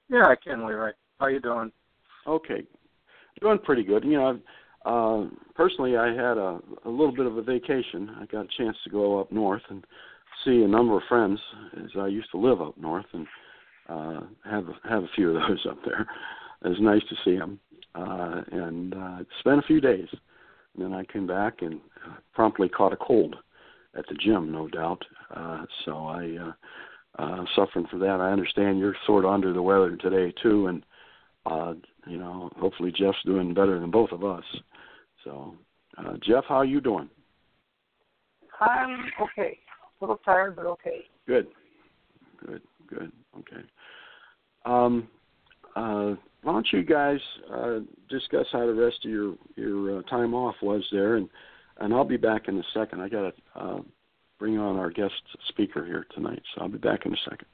Yeah, 0.09 0.27
I 0.27 0.35
can, 0.41 0.65
Leroy. 0.65 0.91
How 1.19 1.27
you 1.27 1.41
doing? 1.41 1.71
Okay, 2.25 2.63
doing 3.41 3.59
pretty 3.59 3.83
good. 3.83 4.05
You 4.05 4.13
know, 4.13 4.39
uh, 4.85 5.29
personally, 5.55 5.97
I 5.97 6.07
had 6.07 6.37
a, 6.37 6.59
a 6.85 6.89
little 6.89 7.13
bit 7.13 7.25
of 7.25 7.37
a 7.37 7.41
vacation. 7.41 8.15
I 8.17 8.25
got 8.27 8.45
a 8.45 8.57
chance 8.57 8.77
to 8.85 8.89
go 8.89 9.19
up 9.19 9.31
north 9.31 9.61
and 9.69 9.85
see 10.45 10.63
a 10.63 10.67
number 10.67 10.95
of 10.95 11.03
friends, 11.09 11.37
as 11.83 11.89
I 11.99 12.07
used 12.07 12.31
to 12.31 12.37
live 12.37 12.61
up 12.61 12.77
north, 12.77 13.05
and 13.11 13.27
uh, 13.89 14.21
have 14.45 14.65
have 14.87 15.03
a 15.03 15.09
few 15.13 15.35
of 15.35 15.41
those 15.49 15.65
up 15.69 15.79
there. 15.83 16.07
It 16.63 16.69
was 16.69 16.79
nice 16.79 17.03
to 17.09 17.15
see 17.25 17.37
them, 17.37 17.59
uh, 17.93 18.41
and 18.53 18.93
uh, 18.93 19.17
spent 19.41 19.59
a 19.59 19.67
few 19.67 19.81
days. 19.81 20.07
And 20.75 20.85
then 20.85 20.93
I 20.93 21.03
came 21.03 21.27
back 21.27 21.61
and 21.61 21.81
promptly 22.33 22.69
caught 22.69 22.93
a 22.93 22.97
cold 22.97 23.35
at 23.97 24.05
the 24.07 24.15
gym, 24.15 24.49
no 24.49 24.69
doubt. 24.69 25.03
Uh, 25.35 25.65
so 25.83 26.07
I 26.07 26.37
uh, 26.41 26.51
uh, 27.19 27.43
suffering 27.55 27.85
for 27.91 27.97
that. 27.99 28.21
I 28.21 28.31
understand 28.31 28.79
you're 28.79 28.95
sort 29.05 29.25
of 29.25 29.31
under 29.31 29.51
the 29.51 29.61
weather 29.61 29.95
today 29.97 30.33
too, 30.41 30.67
and 30.67 30.85
uh, 31.45 31.73
you 32.07 32.17
know, 32.17 32.49
hopefully 32.57 32.93
Jeff's 32.95 33.17
doing 33.25 33.53
better 33.53 33.79
than 33.79 33.91
both 33.91 34.11
of 34.11 34.23
us. 34.23 34.43
So, 35.23 35.53
uh, 35.97 36.13
Jeff, 36.23 36.45
how 36.47 36.55
are 36.55 36.65
you 36.65 36.79
doing? 36.79 37.09
I'm 38.61 39.05
okay. 39.21 39.57
A 39.59 40.03
little 40.03 40.19
tired, 40.23 40.55
but 40.55 40.65
okay. 40.65 41.01
Good, 41.27 41.47
good, 42.45 42.61
good. 42.87 43.11
Okay. 43.37 43.63
Um, 44.65 45.07
uh, 45.75 46.15
why 46.43 46.53
don't 46.53 46.67
you 46.71 46.83
guys 46.83 47.19
uh, 47.53 47.79
discuss 48.09 48.45
how 48.51 48.65
the 48.65 48.73
rest 48.73 48.97
of 49.03 49.11
your 49.11 49.35
your 49.55 49.99
uh, 49.99 50.01
time 50.03 50.33
off 50.33 50.55
was 50.61 50.85
there, 50.91 51.17
and 51.17 51.27
and 51.81 51.93
I'll 51.93 52.05
be 52.05 52.17
back 52.17 52.47
in 52.47 52.57
a 52.57 52.63
second. 52.73 53.01
I 53.01 53.09
got 53.09 53.25
a 53.25 53.59
uh, 53.59 53.79
bring 54.39 54.57
on 54.57 54.77
our 54.77 54.89
guest 54.89 55.13
speaker 55.49 55.85
here 55.85 56.05
tonight, 56.15 56.41
so 56.55 56.61
I'll 56.61 56.69
be 56.69 56.77
back 56.77 57.05
in 57.05 57.13
a 57.13 57.17
second. 57.29 57.47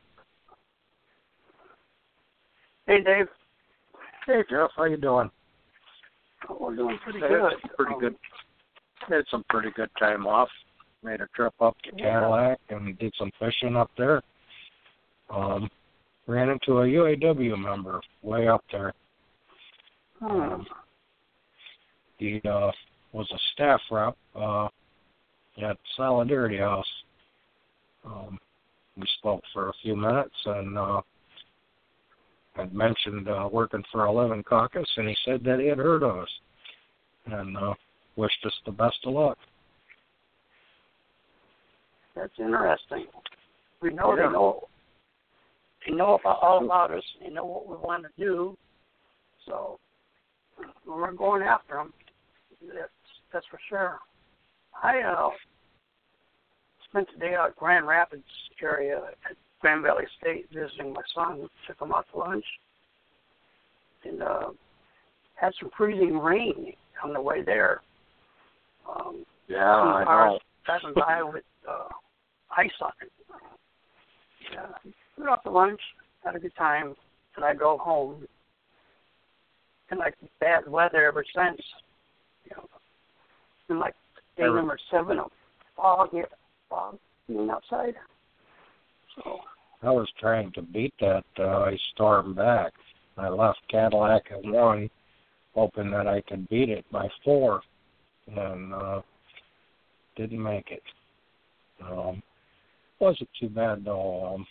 Hey, 2.87 3.01
Dave. 3.03 3.27
Hey 4.27 4.43
Jeff, 4.49 4.69
how 4.75 4.85
you 4.85 4.97
doing? 4.97 5.29
Oh, 6.49 6.57
we're 6.59 6.75
doing 6.75 6.97
pretty 7.03 7.19
Had 7.19 7.29
good. 7.29 7.51
some 7.61 7.71
pretty 7.75 7.93
Um, 7.95 7.99
good. 7.99 8.15
Had 9.07 9.27
some 9.29 9.43
pretty 9.49 9.71
good 9.71 9.89
time 9.99 10.25
off. 10.25 10.49
Made 11.03 11.21
a 11.21 11.27
trip 11.35 11.53
up 11.59 11.79
to 11.83 11.91
Yeah. 11.95 12.19
Cadillac 12.21 12.59
and 12.69 12.97
did 12.97 13.13
some 13.15 13.31
fishing 13.39 13.75
up 13.75 13.91
there. 13.97 14.21
Um, 15.29 15.69
ran 16.27 16.49
into 16.49 16.79
a 16.81 16.85
UAW 16.87 17.55
member 17.55 18.01
way 18.23 18.47
up 18.47 18.63
there. 18.71 18.93
Hmm. 20.19 20.25
Um, 20.25 20.67
he 22.17 22.41
uh, 22.47 22.71
was 23.11 23.29
a 23.31 23.37
staff 23.53 23.81
rep 23.91 24.15
uh, 24.35 24.69
at 25.63 25.77
Solidarity 25.95 26.57
House. 26.57 26.85
Um, 28.05 28.39
we 28.97 29.03
spoke 29.19 29.41
for 29.53 29.69
a 29.69 29.73
few 29.81 29.95
minutes 29.95 30.35
and 30.45 30.77
uh, 30.77 31.01
had 32.55 32.73
mentioned 32.73 33.27
uh, 33.27 33.49
working 33.51 33.83
for 33.91 34.05
a 34.05 34.11
Living 34.11 34.43
Caucus, 34.43 34.89
and 34.97 35.07
he 35.07 35.15
said 35.25 35.43
that 35.43 35.59
he 35.59 35.67
had 35.67 35.77
heard 35.77 36.03
of 36.03 36.17
us 36.17 36.29
and 37.25 37.57
uh, 37.57 37.73
wished 38.15 38.45
us 38.45 38.53
the 38.65 38.71
best 38.71 38.97
of 39.05 39.13
luck. 39.13 39.37
That's 42.15 42.33
interesting. 42.39 43.07
We 43.81 43.89
know 43.89 44.15
Yeah. 44.15 44.27
they 44.27 44.33
know 44.33 44.67
they 45.85 45.93
know 45.93 46.15
about 46.15 46.41
all 46.41 46.63
about 46.63 46.91
us. 46.91 47.03
They 47.21 47.29
know 47.29 47.45
what 47.45 47.67
we 47.67 47.75
want 47.75 48.03
to 48.03 48.09
do. 48.17 48.57
So 49.45 49.79
we're 50.87 51.11
going 51.11 51.43
after 51.43 51.75
them. 51.75 51.93
That's 52.73 52.89
that's 53.31 53.45
for 53.47 53.59
sure. 53.69 53.99
I 54.83 55.01
uh, 55.01 55.29
spent 56.89 57.07
the 57.13 57.19
day 57.19 57.35
out 57.35 57.49
at 57.49 57.55
Grand 57.55 57.87
Rapids 57.87 58.23
area 58.61 59.01
at 59.29 59.37
Grand 59.61 59.83
Valley 59.83 60.05
State 60.19 60.47
visiting 60.53 60.93
my 60.93 61.01
son. 61.13 61.47
Took 61.67 61.81
him 61.81 61.91
out 61.93 62.05
to 62.11 62.19
lunch, 62.19 62.45
and 64.03 64.21
uh, 64.21 64.47
had 65.35 65.53
some 65.59 65.69
freezing 65.77 66.17
rain 66.17 66.73
on 67.03 67.13
the 67.13 67.21
way 67.21 67.41
there. 67.43 67.81
Um, 68.89 69.25
Yeah, 69.47 69.63
I 69.65 70.03
know. 70.03 70.39
passing 70.65 70.93
by 70.95 71.21
with 71.33 71.43
uh, 71.67 71.87
ice 72.55 72.71
on 72.81 72.91
it. 73.01 73.11
Yeah, 74.53 74.91
went 75.17 75.29
out 75.29 75.43
to 75.43 75.51
lunch, 75.51 75.81
had 76.23 76.35
a 76.35 76.39
good 76.39 76.55
time, 76.55 76.95
and 77.35 77.45
I 77.45 77.53
drove 77.53 77.79
home. 77.79 78.27
And 79.91 79.99
like 79.99 80.15
bad 80.39 80.67
weather 80.67 81.05
ever 81.05 81.23
since. 81.35 81.61
You 82.45 82.55
know, 82.57 82.65
and 83.69 83.79
like 83.79 83.93
day 84.37 84.43
Ever- 84.43 84.55
number 84.57 84.77
seven 84.91 85.19
of 85.19 85.31
fog, 85.75 86.09
yeah, 86.13 86.23
fog 86.69 86.97
being 87.27 87.49
outside. 87.49 87.95
So 89.15 89.39
I 89.81 89.91
was 89.91 90.07
trying 90.19 90.51
to 90.53 90.61
beat 90.61 90.93
that 90.99 91.25
uh, 91.39 91.61
ice 91.63 91.79
storm 91.93 92.33
back. 92.33 92.73
I 93.17 93.29
left 93.29 93.59
Cadillac 93.69 94.23
at 94.31 94.43
one, 94.43 94.89
hoping 95.53 95.89
that 95.91 96.07
I 96.07 96.21
could 96.21 96.49
beat 96.49 96.69
it 96.69 96.85
by 96.91 97.07
four, 97.23 97.61
and 98.27 98.73
uh, 98.73 99.01
didn't 100.17 100.41
make 100.41 100.69
it. 100.71 100.83
Um, 101.81 102.21
wasn't 102.99 103.29
too 103.39 103.49
bad 103.49 103.85
though. 103.85 104.35
Um, 104.35 104.47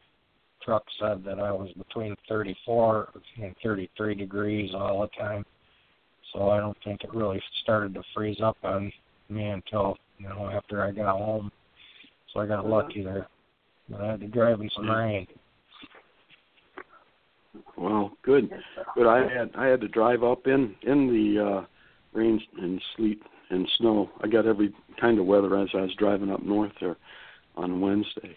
truck 0.63 0.85
said 0.99 1.23
that 1.25 1.39
I 1.39 1.53
was 1.53 1.71
between 1.77 2.17
34 2.29 3.11
and 3.43 3.55
33 3.63 4.15
degrees 4.15 4.71
all 4.75 5.03
the 5.03 5.09
time, 5.23 5.45
so 6.33 6.51
I 6.51 6.59
don't 6.59 6.77
think 6.85 7.05
it 7.05 7.13
really 7.15 7.43
started 7.63 7.95
to 7.95 8.03
freeze 8.15 8.41
up 8.43 8.57
on 8.63 8.91
me 9.29 9.47
until 9.47 9.97
you 10.19 10.29
know 10.29 10.51
after 10.51 10.83
I 10.83 10.91
got 10.91 11.19
home. 11.19 11.51
So 12.33 12.41
I 12.41 12.47
got 12.47 12.67
lucky 12.67 13.03
there. 13.03 13.29
But 13.89 14.01
I 14.01 14.11
had 14.13 14.21
to 14.21 14.29
drive 14.29 14.61
in 14.61 14.71
some 14.75 14.91
rain. 14.91 15.27
Well, 17.77 18.13
good. 18.23 18.51
it's, 18.51 18.63
But 18.97 19.07
I 19.07 19.21
had 19.21 19.51
I 19.57 19.67
had 19.67 19.81
to 19.83 19.89
drive 19.89 20.23
up 20.23 20.47
in 20.47 20.75
in 20.83 21.09
the 21.09 21.45
uh, 21.45 21.65
rain 22.13 22.41
and 22.59 22.81
sleet 22.97 23.23
and 23.51 23.69
snow. 23.79 24.11
I 24.23 24.29
got 24.29 24.47
every 24.47 24.75
kind 25.01 25.19
of 25.19 25.27
weather 25.27 25.57
as 25.59 25.69
I 25.75 25.83
was 25.83 25.95
driving 25.99 26.31
up 26.31 26.43
north 26.43 26.73
there. 26.81 26.97
on 27.57 27.81
Wednesday. 27.81 28.37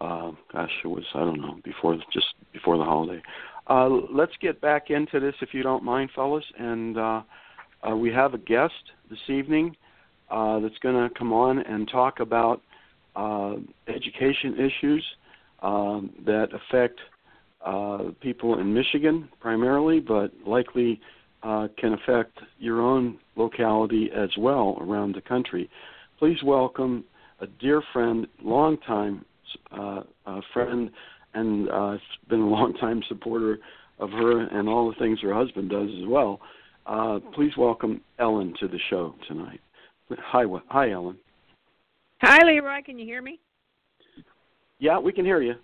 Uh, 0.00 0.32
gosh, 0.52 0.70
it 0.84 0.88
was 0.88 1.04
I 1.14 1.20
don't 1.20 1.40
know 1.40 1.58
before 1.64 1.96
just 2.12 2.26
before 2.52 2.78
the 2.78 2.84
holiday. 2.84 3.22
Uh, 3.68 3.88
let's 3.88 4.32
get 4.40 4.60
back 4.60 4.90
into 4.90 5.20
this 5.20 5.34
if 5.40 5.54
you 5.54 5.62
don't 5.62 5.84
mind, 5.84 6.10
fellas. 6.14 6.44
And 6.58 6.98
uh, 6.98 7.22
uh, 7.88 7.96
we 7.96 8.10
have 8.12 8.34
a 8.34 8.38
guest 8.38 8.74
this 9.08 9.18
evening 9.28 9.76
uh, 10.30 10.60
that's 10.60 10.78
going 10.78 10.94
to 10.94 11.12
come 11.18 11.32
on 11.32 11.58
and 11.58 11.88
talk 11.88 12.20
about 12.20 12.62
uh, 13.16 13.54
education 13.88 14.54
issues 14.54 15.04
um, 15.62 16.10
that 16.24 16.48
affect 16.54 16.98
uh, 17.64 18.10
people 18.20 18.58
in 18.58 18.72
Michigan 18.72 19.28
primarily, 19.40 20.00
but 20.00 20.30
likely 20.46 21.00
uh, 21.42 21.68
can 21.78 21.94
affect 21.94 22.38
your 22.58 22.80
own 22.80 23.18
locality 23.36 24.10
as 24.14 24.30
well 24.38 24.78
around 24.80 25.14
the 25.14 25.20
country. 25.20 25.68
Please 26.18 26.38
welcome 26.44 27.04
a 27.40 27.46
dear 27.46 27.82
friend, 27.92 28.26
longtime 28.42 29.24
uh, 29.72 30.02
friend, 30.52 30.90
and 31.34 31.68
uh, 31.70 31.96
been 32.28 32.40
a 32.40 32.48
longtime 32.48 33.02
supporter 33.08 33.58
of 33.98 34.10
her 34.10 34.46
and 34.46 34.68
all 34.68 34.88
the 34.88 34.94
things 34.98 35.18
her 35.20 35.34
husband 35.34 35.70
does 35.70 35.88
as 36.00 36.06
well. 36.06 36.40
Please 37.34 37.52
welcome 37.56 38.00
Ellen 38.18 38.54
to 38.60 38.68
the 38.68 38.78
show 38.88 39.14
tonight. 39.28 39.60
Hi, 40.18 40.44
hi, 40.68 40.90
Ellen. 40.90 41.16
Hi, 42.22 42.44
Leroy. 42.44 42.82
Can 42.84 42.98
you 42.98 43.04
hear 43.04 43.22
me? 43.22 43.40
Yeah, 44.78 44.98
we 44.98 45.12
can 45.12 45.24
hear 45.24 45.42
you. 45.42 45.54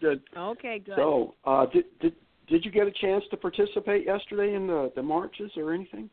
Good. 0.00 0.22
Okay, 0.36 0.80
good. 0.84 0.94
So, 0.96 1.34
uh, 1.44 1.66
did 1.66 1.84
did 2.00 2.14
did 2.48 2.64
you 2.64 2.70
get 2.70 2.86
a 2.86 2.92
chance 2.92 3.24
to 3.30 3.36
participate 3.36 4.06
yesterday 4.06 4.54
in 4.54 4.66
the 4.66 4.92
the 4.94 5.02
marches 5.02 5.50
or 5.56 5.72
anything? 5.72 6.08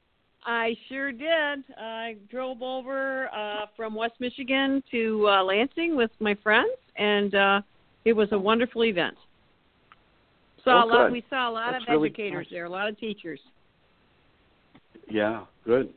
I 0.46 0.76
sure 0.90 1.12
did. 1.12 1.64
I 1.78 2.18
drove 2.30 2.62
over 2.62 3.30
uh, 3.34 3.66
from 3.76 3.96
West 3.96 4.14
Michigan 4.20 4.84
to 4.92 5.28
uh, 5.28 5.44
Lansing 5.44 5.96
with 5.96 6.12
my 6.20 6.36
friends, 6.44 6.70
and 6.98 7.34
uh, 7.34 7.62
it 8.06 8.14
was 8.14 8.30
a 8.32 8.38
wonderful 8.38 8.84
event. 8.84 9.16
Saw 10.64 10.84
oh, 10.84 10.86
a 10.86 10.88
lot. 10.88 11.06
Good. 11.06 11.14
We 11.14 11.26
saw 11.30 11.50
a 11.50 11.52
lot 11.52 11.72
That's 11.72 11.84
of 11.84 11.90
really 11.90 12.10
educators 12.10 12.46
nice. 12.46 12.52
there, 12.52 12.66
a 12.66 12.70
lot 12.70 12.88
of 12.88 12.98
teachers. 13.00 13.40
Yeah, 15.10 15.46
good. 15.66 15.94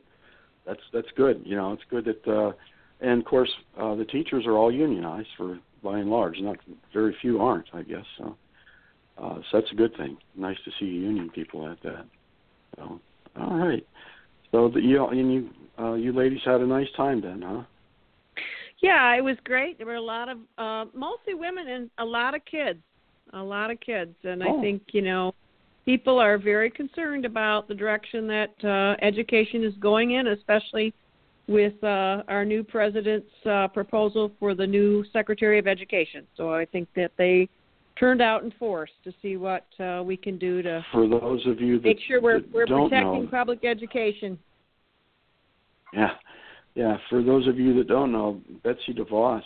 That's 0.69 0.81
that's 0.93 1.07
good. 1.17 1.41
You 1.45 1.55
know, 1.55 1.73
it's 1.73 1.81
good 1.89 2.05
that, 2.05 2.31
uh, 2.31 2.51
and 3.01 3.19
of 3.19 3.25
course, 3.25 3.49
uh, 3.75 3.95
the 3.95 4.05
teachers 4.05 4.45
are 4.45 4.55
all 4.55 4.71
unionized 4.71 5.29
for 5.35 5.57
by 5.83 5.97
and 5.97 6.11
large. 6.11 6.35
Not 6.39 6.57
very 6.93 7.15
few 7.21 7.41
aren't, 7.41 7.65
I 7.73 7.81
guess. 7.81 8.05
So, 8.19 8.35
uh, 9.17 9.35
so 9.35 9.59
that's 9.59 9.71
a 9.71 9.75
good 9.75 9.97
thing. 9.97 10.17
Nice 10.35 10.57
to 10.65 10.71
see 10.79 10.85
union 10.85 11.31
people 11.31 11.67
at 11.67 11.81
that. 11.81 12.05
So, 12.75 12.99
all 13.39 13.57
right. 13.57 13.85
So 14.51 14.69
the, 14.69 14.79
you 14.79 15.03
and 15.07 15.33
you 15.33 15.49
uh, 15.79 15.93
you 15.93 16.13
ladies 16.13 16.41
had 16.45 16.61
a 16.61 16.67
nice 16.67 16.91
time 16.95 17.19
then, 17.21 17.41
huh? 17.41 17.63
Yeah, 18.79 19.17
it 19.17 19.23
was 19.23 19.37
great. 19.43 19.79
There 19.79 19.87
were 19.87 19.95
a 19.95 20.01
lot 20.01 20.29
of 20.29 20.37
uh 20.59 20.85
mostly 20.93 21.33
women 21.33 21.67
and 21.67 21.89
a 21.97 22.05
lot 22.05 22.35
of 22.35 22.45
kids. 22.45 22.79
A 23.33 23.41
lot 23.41 23.71
of 23.71 23.79
kids 23.79 24.15
and 24.23 24.43
Oh. 24.43 24.59
I 24.59 24.61
think, 24.61 24.83
you 24.91 25.01
know, 25.01 25.33
people 25.89 26.19
are 26.19 26.37
very 26.37 26.69
concerned 26.69 27.25
about 27.25 27.67
the 27.67 27.73
direction 27.73 28.27
that 28.27 28.53
uh 28.63 28.95
education 29.03 29.63
is 29.63 29.73
going 29.79 30.11
in, 30.11 30.27
especially 30.27 30.93
with 31.47 31.73
uh 31.83 32.21
our 32.27 32.45
new 32.45 32.63
president's 32.63 33.33
uh 33.47 33.67
proposal 33.69 34.31
for 34.39 34.53
the 34.53 34.67
new 34.67 35.03
Secretary 35.11 35.57
of 35.57 35.65
Education. 35.65 36.27
So 36.37 36.53
I 36.53 36.65
think 36.65 36.87
that 36.95 37.11
they 37.17 37.49
turned 37.99 38.21
out 38.21 38.43
in 38.43 38.51
force 38.59 38.91
to 39.03 39.11
see 39.19 39.35
what 39.35 39.65
uh 39.79 40.03
we 40.05 40.15
can 40.15 40.37
do 40.37 40.61
to 40.61 40.85
For 40.91 41.07
those 41.07 41.43
of 41.47 41.59
you 41.59 41.79
that, 41.79 41.87
make 41.87 41.97
sure 42.07 42.21
we're 42.21 42.41
we're 42.53 42.67
protecting 42.67 43.23
know, 43.23 43.27
public 43.31 43.65
education. 43.65 44.37
Yeah, 45.91 46.11
yeah. 46.75 46.97
For 47.09 47.23
those 47.23 47.47
of 47.47 47.57
you 47.57 47.73
that 47.79 47.87
don't 47.87 48.11
know, 48.11 48.39
Betsy 48.63 48.93
DeVos, 48.93 49.41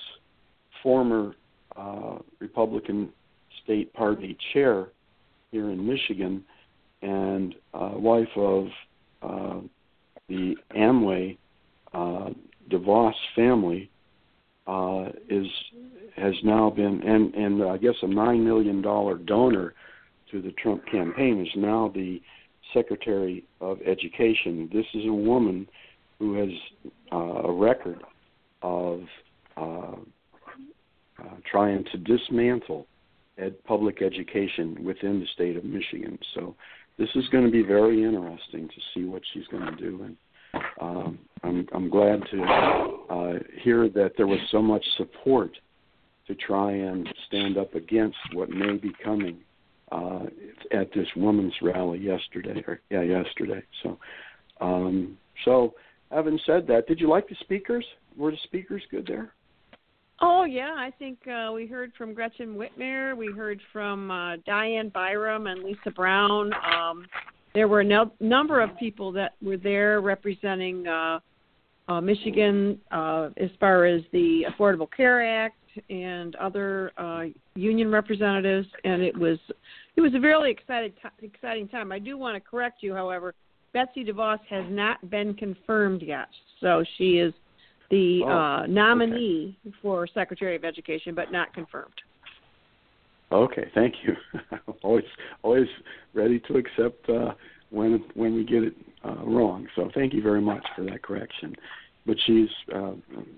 former 0.83 1.35
uh, 1.77 2.17
Republican 2.41 3.13
State 3.63 3.93
Party 3.93 4.37
chair 4.51 4.87
here 5.53 5.69
in 5.69 5.85
Michigan, 5.87 6.43
and 7.03 7.53
uh, 7.75 7.91
wife 7.93 8.35
of 8.35 8.67
uh, 9.21 9.59
the 10.27 10.55
Amway 10.75 11.37
uh, 11.93 12.31
DeVos 12.71 13.13
family, 13.35 13.89
uh, 14.65 15.09
is 15.29 15.45
has 16.15 16.33
now 16.43 16.69
been 16.69 17.01
and 17.03 17.33
and 17.35 17.63
I 17.63 17.77
guess 17.77 17.95
a 18.01 18.07
nine 18.07 18.43
million 18.43 18.81
dollar 18.81 19.17
donor 19.17 19.73
to 20.31 20.41
the 20.41 20.51
Trump 20.53 20.83
campaign 20.91 21.41
is 21.41 21.51
now 21.55 21.91
the 21.93 22.19
Secretary 22.73 23.43
of 23.61 23.77
Education. 23.85 24.69
This 24.73 24.85
is 24.95 25.05
a 25.05 25.13
woman 25.13 25.67
who 26.17 26.35
has 26.35 26.49
uh, 27.11 27.17
a 27.17 27.51
record 27.51 28.01
of 28.63 29.01
uh, 29.55 29.95
uh, 31.19 31.35
trying 31.49 31.83
to 31.91 31.97
dismantle 31.97 32.87
ed- 33.37 33.63
public 33.63 34.01
education 34.01 34.83
within 34.83 35.19
the 35.19 35.27
state 35.33 35.57
of 35.57 35.63
Michigan. 35.63 36.17
So 36.35 36.55
this 36.97 37.09
is 37.15 37.27
going 37.29 37.45
to 37.45 37.51
be 37.51 37.63
very 37.63 38.03
interesting 38.03 38.67
to 38.67 38.81
see 38.93 39.05
what 39.05 39.21
she's 39.33 39.47
going 39.47 39.65
to 39.65 39.75
do. 39.75 40.03
And 40.03 40.17
um, 40.79 41.19
I'm, 41.43 41.67
I'm 41.73 41.89
glad 41.89 42.21
to 42.31 42.43
uh, 43.09 43.33
hear 43.63 43.89
that 43.89 44.11
there 44.17 44.27
was 44.27 44.39
so 44.51 44.61
much 44.61 44.85
support 44.97 45.51
to 46.27 46.35
try 46.35 46.71
and 46.71 47.07
stand 47.27 47.57
up 47.57 47.73
against 47.75 48.17
what 48.33 48.49
may 48.49 48.77
be 48.77 48.91
coming 49.03 49.39
uh, 49.91 50.23
at 50.71 50.91
this 50.93 51.07
women's 51.15 51.53
rally 51.61 51.99
yesterday. 51.99 52.63
Or 52.67 52.79
yeah, 52.89 53.01
yesterday. 53.01 53.61
So, 53.81 53.99
um, 54.61 55.17
so 55.45 55.73
having 56.11 56.39
said 56.45 56.67
that, 56.67 56.87
did 56.87 56.99
you 56.99 57.09
like 57.09 57.27
the 57.27 57.35
speakers? 57.41 57.85
Were 58.15 58.31
the 58.31 58.37
speakers 58.43 58.83
good 58.91 59.05
there? 59.07 59.33
Oh 60.25 60.45
yeah, 60.45 60.73
I 60.77 60.89
think 60.99 61.17
uh, 61.27 61.51
we 61.51 61.67
heard 61.67 61.91
from 61.97 62.13
Gretchen 62.13 62.55
Whitmer. 62.55 63.13
We 63.13 63.27
heard 63.27 63.59
from 63.73 64.09
uh, 64.09 64.37
Dianne 64.47 64.89
Byrum 64.89 65.51
and 65.51 65.61
Lisa 65.61 65.91
Brown. 65.93 66.49
Um, 66.53 67.05
there 67.53 67.67
were 67.67 67.81
a 67.81 67.83
no- 67.83 68.13
number 68.21 68.61
of 68.61 68.69
people 68.77 69.11
that 69.11 69.33
were 69.41 69.57
there 69.57 69.99
representing 69.99 70.87
uh, 70.87 71.19
uh, 71.89 71.99
Michigan 71.99 72.79
uh, 72.91 73.31
as 73.35 73.49
far 73.59 73.83
as 73.83 74.01
the 74.13 74.45
Affordable 74.49 74.87
Care 74.95 75.43
Act 75.43 75.57
and 75.89 76.37
other 76.37 76.93
uh, 76.97 77.23
union 77.55 77.91
representatives, 77.91 78.69
and 78.85 79.01
it 79.01 79.17
was 79.17 79.39
it 79.97 80.01
was 80.01 80.15
a 80.15 80.19
really 80.21 80.51
excited 80.51 80.93
t- 81.01 81.27
exciting 81.27 81.67
time. 81.67 81.91
I 81.91 81.99
do 81.99 82.17
want 82.17 82.41
to 82.41 82.49
correct 82.49 82.81
you, 82.81 82.93
however. 82.93 83.33
Betsy 83.73 84.05
DeVos 84.05 84.39
has 84.49 84.63
not 84.69 85.09
been 85.09 85.33
confirmed 85.33 86.01
yet, 86.01 86.29
so 86.61 86.81
she 86.97 87.17
is 87.17 87.33
the 87.89 88.21
Oh, 88.23 88.29
uh, 88.29 88.65
nominee 88.67 89.57
for 89.81 90.07
Secretary 90.07 90.55
of 90.55 90.63
Education, 90.63 91.13
but 91.13 91.31
not 91.31 91.53
confirmed. 91.53 91.93
Okay, 93.31 93.65
thank 93.73 93.95
you. 94.03 94.15
always, 94.83 95.05
always 95.41 95.67
ready 96.13 96.39
to 96.41 96.57
accept 96.57 97.09
uh, 97.09 97.33
when 97.71 98.03
when 98.13 98.35
we 98.35 98.43
get 98.43 98.63
it 98.63 98.75
uh, 99.03 99.23
wrong. 99.25 99.67
So 99.75 99.89
thank 99.93 100.13
you 100.13 100.21
very 100.21 100.41
much 100.41 100.63
for 100.75 100.83
that 100.85 101.01
correction. 101.01 101.55
But 102.05 102.17
she's 102.25 102.49
uh, 102.75 102.91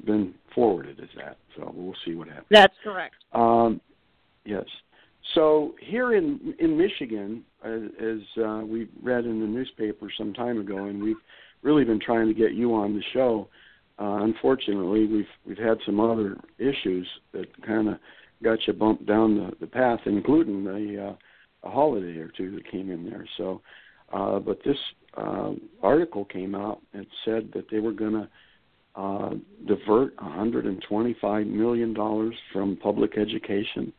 been 0.06 0.34
forwarded 0.54 1.00
as 1.00 1.10
that, 1.18 1.38
so 1.56 1.72
we'll 1.76 1.96
see 2.04 2.16
what 2.16 2.28
happens. 2.28 2.48
That's 2.50 2.74
correct. 2.84 3.16
Um, 3.34 3.80
yes. 4.44 4.66
So 5.34 5.76
here 5.80 6.16
in 6.16 6.56
in 6.60 6.78
Michigan, 6.78 7.44
as, 7.64 7.82
as 8.02 8.44
uh, 8.44 8.62
we 8.66 8.88
read 9.02 9.26
in 9.26 9.40
the 9.40 9.48
newspaper 9.48 10.08
some 10.18 10.34
time 10.34 10.60
ago, 10.60 10.86
and 10.86 11.02
we've 11.02 11.16
really 11.62 11.84
been 11.84 12.00
trying 12.00 12.28
to 12.28 12.34
get 12.34 12.54
you 12.54 12.74
on 12.74 12.96
the 12.96 13.04
show. 13.14 13.48
Uh, 13.98 14.24
unfortunately, 14.24 15.06
we've 15.06 15.26
we've 15.46 15.58
had 15.58 15.78
some 15.86 16.00
other 16.00 16.38
issues 16.58 17.08
that 17.32 17.46
kind 17.66 17.90
of 17.90 17.96
got 18.44 18.60
you 18.68 18.74
bumped 18.74 19.06
down 19.06 19.38
the, 19.38 19.52
the 19.62 19.68
path, 19.68 20.00
including 20.06 20.68
a, 20.68 21.10
uh, 21.10 21.16
a 21.64 21.70
holiday 21.70 22.20
or 22.20 22.30
two 22.30 22.52
that 22.56 22.70
came 22.70 22.92
in 22.92 23.10
there. 23.10 23.26
So, 23.38 23.62
uh, 24.12 24.40
but 24.40 24.60
this 24.66 24.78
uh, 25.16 25.52
article 25.82 26.26
came 26.26 26.56
out 26.56 26.82
and 26.94 27.06
said 27.24 27.52
that 27.54 27.70
they 27.72 27.80
were 27.80 27.94
going 27.94 28.14
to 28.14 28.30
uh, 28.96 29.34
divert 29.66 30.16
125 30.22 31.48
million 31.48 31.94
dollars 31.94 32.36
from 32.52 32.78
public 32.78 33.18
education 33.18 33.92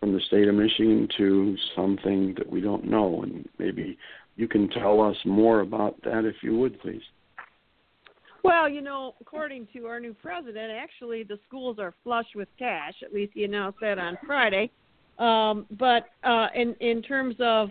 from 0.00 0.12
the 0.12 0.20
state 0.20 0.48
of 0.48 0.54
Michigan 0.54 1.08
to 1.16 1.56
something 1.74 2.34
that 2.36 2.48
we 2.50 2.60
don't 2.60 2.84
know, 2.84 3.22
and 3.22 3.48
maybe 3.58 3.96
you 4.36 4.48
can 4.48 4.68
tell 4.68 5.00
us 5.00 5.16
more 5.24 5.60
about 5.60 6.00
that 6.02 6.24
if 6.24 6.36
you 6.42 6.56
would, 6.58 6.80
please. 6.80 7.02
Well, 8.44 8.68
you 8.68 8.82
know, 8.82 9.14
according 9.22 9.68
to 9.72 9.86
our 9.86 9.98
new 9.98 10.12
president, 10.12 10.70
actually 10.70 11.22
the 11.22 11.38
schools 11.48 11.78
are 11.78 11.94
flush 12.04 12.26
with 12.34 12.48
cash. 12.58 12.92
At 13.02 13.12
least 13.12 13.32
he 13.34 13.44
announced 13.44 13.78
that 13.80 13.98
on 13.98 14.18
Friday. 14.26 14.70
Um, 15.18 15.66
but 15.78 16.10
uh, 16.24 16.48
in 16.54 16.74
in 16.80 17.00
terms 17.00 17.36
of 17.40 17.70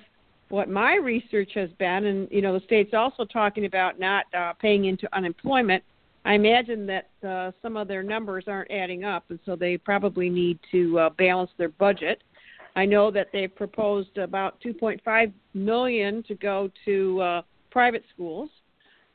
what 0.50 0.70
my 0.70 0.96
research 0.96 1.52
has 1.54 1.70
been, 1.78 2.06
and 2.06 2.28
you 2.32 2.42
know, 2.42 2.58
the 2.58 2.66
state's 2.66 2.96
also 2.96 3.24
talking 3.24 3.66
about 3.66 4.00
not 4.00 4.26
uh, 4.34 4.54
paying 4.54 4.86
into 4.86 5.08
unemployment. 5.16 5.84
I 6.26 6.34
imagine 6.34 6.88
that 6.88 7.10
uh, 7.28 7.52
some 7.62 7.78
of 7.78 7.88
their 7.88 8.02
numbers 8.02 8.46
aren't 8.48 8.72
adding 8.72 9.04
up, 9.04 9.26
and 9.30 9.40
so 9.46 9.56
they 9.56 9.78
probably 9.78 10.30
need 10.30 10.58
to 10.72 10.98
uh, 10.98 11.10
balance 11.12 11.52
their 11.58 11.70
budget. 11.70 12.24
I 12.76 12.86
know 12.86 13.12
that 13.12 13.28
they've 13.32 13.54
proposed 13.54 14.18
about 14.18 14.60
2.5 14.66 15.34
million 15.54 16.24
to 16.24 16.34
go 16.34 16.72
to 16.86 17.22
uh, 17.22 17.42
private 17.70 18.04
schools, 18.12 18.50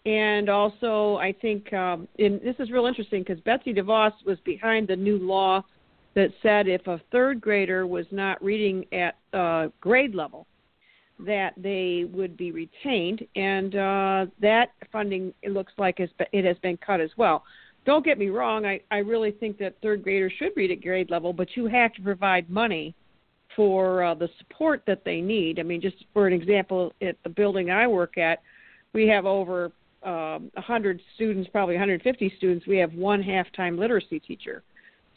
and 0.09 0.49
also 0.49 1.17
I 1.17 1.33
think 1.33 1.71
um, 1.75 2.09
and 2.19 2.41
this 2.41 2.57
is 2.59 2.71
real 2.71 2.87
interesting 2.87 3.23
because 3.23 3.41
Betsy 3.41 3.75
DeVos 3.75 4.13
was 4.25 4.39
behind 4.45 4.89
the 4.89 4.97
new 4.97 5.19
law 5.19 5.63
that 6.15 6.31
said 6.43 6.67
if 6.67 6.87
a 6.87 7.01
third 7.13 7.41
grader 7.41 7.87
was 7.87 8.07
not 8.11 8.43
reading 8.43 8.87
at 8.93 9.17
uh, 9.35 9.69
grade 9.81 10.15
level, 10.15 10.47
that 11.19 11.53
they 11.59 12.07
would 12.11 12.37
be 12.39 12.53
retained, 12.53 13.27
and 13.37 13.75
uh, 13.75 14.27
that 14.41 14.71
funding 14.91 15.35
it 15.43 15.53
looks 15.53 15.73
like 15.77 16.01
it 16.01 16.45
has 16.45 16.57
been 16.59 16.79
cut 16.79 17.01
as 17.01 17.11
well. 17.19 17.45
Don't 17.85 18.05
get 18.05 18.19
me 18.19 18.29
wrong, 18.29 18.65
I, 18.65 18.81
I 18.91 18.99
really 18.99 19.31
think 19.31 19.59
that 19.59 19.75
third 19.83 20.03
graders 20.03 20.33
should 20.39 20.53
read 20.57 20.71
at 20.71 20.83
grade 20.83 21.11
level, 21.11 21.33
but 21.33 21.49
you 21.55 21.67
have 21.67 21.93
to 21.95 22.03
provide 22.03 22.49
money 22.49 22.95
for 23.55 24.05
uh, 24.05 24.15
the 24.15 24.29
support 24.39 24.83
that 24.87 25.05
they 25.05 25.21
need. 25.21 25.59
I 25.59 25.63
mean, 25.65 25.81
just 25.81 25.97
for 26.13 26.27
an 26.27 26.33
example, 26.33 26.93
at 27.03 27.17
the 27.25 27.31
building 27.31 27.71
I 27.71 27.87
work 27.87 28.17
at, 28.17 28.41
we 28.93 29.07
have 29.09 29.27
over 29.27 29.73
um, 30.03 30.51
100 30.55 31.01
students, 31.15 31.49
probably 31.51 31.75
150 31.75 32.33
students. 32.37 32.67
We 32.67 32.79
have 32.79 32.93
one 32.95 33.23
half-time 33.23 33.79
literacy 33.79 34.21
teacher. 34.21 34.63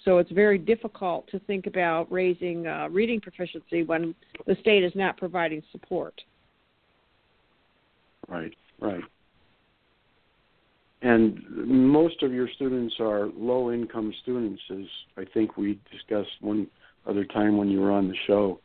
So 0.03 0.17
it's 0.17 0.31
very 0.31 0.57
difficult 0.57 1.27
to 1.29 1.39
think 1.39 1.67
about 1.67 2.11
raising 2.11 2.65
uh, 2.65 2.87
reading 2.89 3.21
proficiency 3.21 3.83
when 3.83 4.15
the 4.47 4.55
state 4.59 4.83
is 4.83 4.93
not 4.95 5.17
providing 5.17 5.61
support. 5.71 6.19
Right, 8.27 8.53
right. 8.79 9.03
And 11.03 11.43
most 11.49 12.21
of 12.23 12.31
your 12.31 12.47
students 12.55 12.95
are 12.99 13.29
low 13.35 13.71
income 13.71 14.13
students, 14.21 14.61
as 14.71 14.85
I 15.17 15.25
think 15.33 15.57
we 15.57 15.79
discussed 15.91 16.29
one 16.41 16.67
other 17.07 17.25
time 17.25 17.57
when 17.57 17.69
you 17.69 17.81
were 17.81 17.91
on 17.91 18.07
the 18.07 18.15
show. 18.27 18.59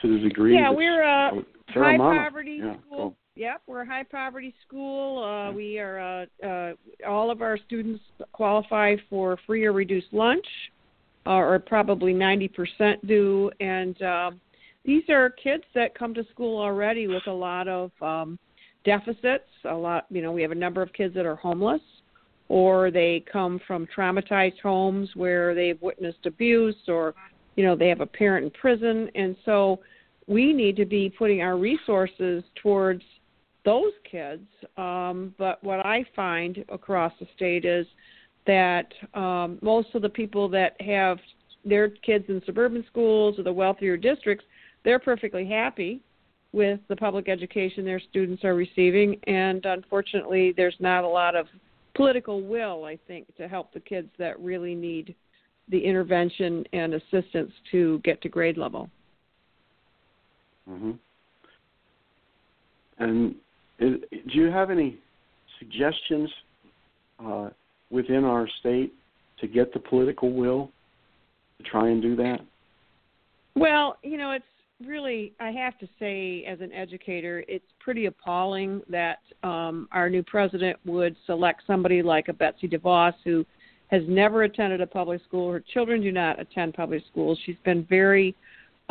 To 0.00 0.18
the 0.18 0.28
degree 0.28 0.54
yeah, 0.54 0.68
we're 0.68 1.04
a 1.04 1.30
high 1.68 1.96
poverty 1.96 2.58
yeah, 2.60 2.74
school. 2.86 2.98
Cool. 2.98 3.16
Yep, 3.34 3.62
we're 3.66 3.80
a 3.80 3.86
high 3.86 4.02
poverty 4.02 4.54
school. 4.66 5.24
Uh, 5.24 5.52
we 5.52 5.78
are 5.78 6.26
uh, 6.42 6.46
uh, 6.46 6.72
all 7.08 7.30
of 7.30 7.40
our 7.40 7.56
students 7.66 8.02
qualify 8.32 8.96
for 9.08 9.38
free 9.46 9.64
or 9.64 9.72
reduced 9.72 10.12
lunch, 10.12 10.44
uh, 11.26 11.30
or 11.30 11.58
probably 11.58 12.12
ninety 12.12 12.46
percent 12.46 13.06
do. 13.06 13.50
And 13.58 14.00
uh, 14.02 14.32
these 14.84 15.04
are 15.08 15.30
kids 15.30 15.64
that 15.74 15.98
come 15.98 16.12
to 16.12 16.26
school 16.30 16.60
already 16.60 17.06
with 17.06 17.26
a 17.26 17.32
lot 17.32 17.68
of 17.68 17.90
um, 18.02 18.38
deficits. 18.84 19.48
A 19.64 19.74
lot, 19.74 20.04
you 20.10 20.20
know, 20.20 20.30
we 20.30 20.42
have 20.42 20.52
a 20.52 20.56
number 20.56 20.82
of 20.82 20.92
kids 20.92 21.14
that 21.14 21.24
are 21.24 21.36
homeless, 21.36 21.80
or 22.50 22.90
they 22.90 23.24
come 23.32 23.58
from 23.66 23.88
traumatized 23.96 24.60
homes 24.62 25.08
where 25.14 25.54
they've 25.54 25.80
witnessed 25.80 26.26
abuse, 26.26 26.76
or 26.86 27.14
you 27.56 27.64
know, 27.64 27.76
they 27.76 27.88
have 27.88 28.02
a 28.02 28.06
parent 28.06 28.44
in 28.44 28.50
prison, 28.50 29.08
and 29.14 29.36
so 29.46 29.80
we 30.26 30.52
need 30.52 30.76
to 30.76 30.84
be 30.84 31.10
putting 31.10 31.40
our 31.40 31.56
resources 31.56 32.44
towards 32.62 33.02
those 33.64 33.92
kids. 34.10 34.46
Um, 34.76 35.34
but 35.38 35.62
what 35.62 35.84
I 35.84 36.04
find 36.14 36.64
across 36.68 37.12
the 37.20 37.26
state 37.36 37.64
is 37.64 37.86
that 38.46 38.92
um, 39.14 39.58
most 39.62 39.88
of 39.94 40.02
the 40.02 40.08
people 40.08 40.48
that 40.48 40.80
have 40.80 41.18
their 41.64 41.88
kids 41.88 42.24
in 42.28 42.42
suburban 42.44 42.84
schools 42.90 43.38
or 43.38 43.44
the 43.44 43.52
wealthier 43.52 43.96
districts, 43.96 44.44
they're 44.84 44.98
perfectly 44.98 45.46
happy 45.46 46.02
with 46.52 46.80
the 46.88 46.96
public 46.96 47.28
education 47.28 47.84
their 47.84 48.00
students 48.00 48.44
are 48.44 48.54
receiving. 48.54 49.18
And 49.26 49.64
unfortunately, 49.64 50.52
there's 50.56 50.76
not 50.80 51.04
a 51.04 51.08
lot 51.08 51.34
of 51.34 51.46
political 51.94 52.42
will, 52.42 52.84
I 52.84 52.98
think, 53.06 53.34
to 53.36 53.48
help 53.48 53.72
the 53.72 53.80
kids 53.80 54.08
that 54.18 54.38
really 54.40 54.74
need 54.74 55.14
the 55.68 55.78
intervention 55.78 56.64
and 56.72 56.94
assistance 56.94 57.52
to 57.70 58.00
get 58.04 58.20
to 58.22 58.28
grade 58.28 58.58
level. 58.58 58.90
Mm-hmm. 60.68 60.92
And 62.98 63.34
do 63.82 64.32
you 64.32 64.50
have 64.50 64.70
any 64.70 64.98
suggestions 65.58 66.30
uh, 67.24 67.48
within 67.90 68.24
our 68.24 68.48
state 68.60 68.92
to 69.40 69.46
get 69.46 69.72
the 69.72 69.78
political 69.78 70.32
will 70.32 70.70
to 71.58 71.64
try 71.64 71.88
and 71.88 72.00
do 72.00 72.16
that? 72.16 72.40
Well, 73.54 73.98
you 74.02 74.16
know, 74.16 74.32
it's 74.32 74.44
really, 74.86 75.32
I 75.40 75.50
have 75.50 75.78
to 75.78 75.88
say, 75.98 76.44
as 76.44 76.60
an 76.60 76.72
educator, 76.72 77.44
it's 77.48 77.64
pretty 77.80 78.06
appalling 78.06 78.82
that 78.88 79.18
um, 79.42 79.88
our 79.92 80.08
new 80.08 80.22
president 80.22 80.78
would 80.84 81.16
select 81.26 81.62
somebody 81.66 82.02
like 82.02 82.28
a 82.28 82.32
Betsy 82.32 82.68
DeVos 82.68 83.14
who 83.24 83.44
has 83.88 84.02
never 84.08 84.44
attended 84.44 84.80
a 84.80 84.86
public 84.86 85.22
school. 85.24 85.52
Her 85.52 85.62
children 85.72 86.00
do 86.00 86.12
not 86.12 86.40
attend 86.40 86.74
public 86.74 87.02
schools. 87.10 87.38
She's 87.44 87.56
been 87.64 87.84
very 87.88 88.34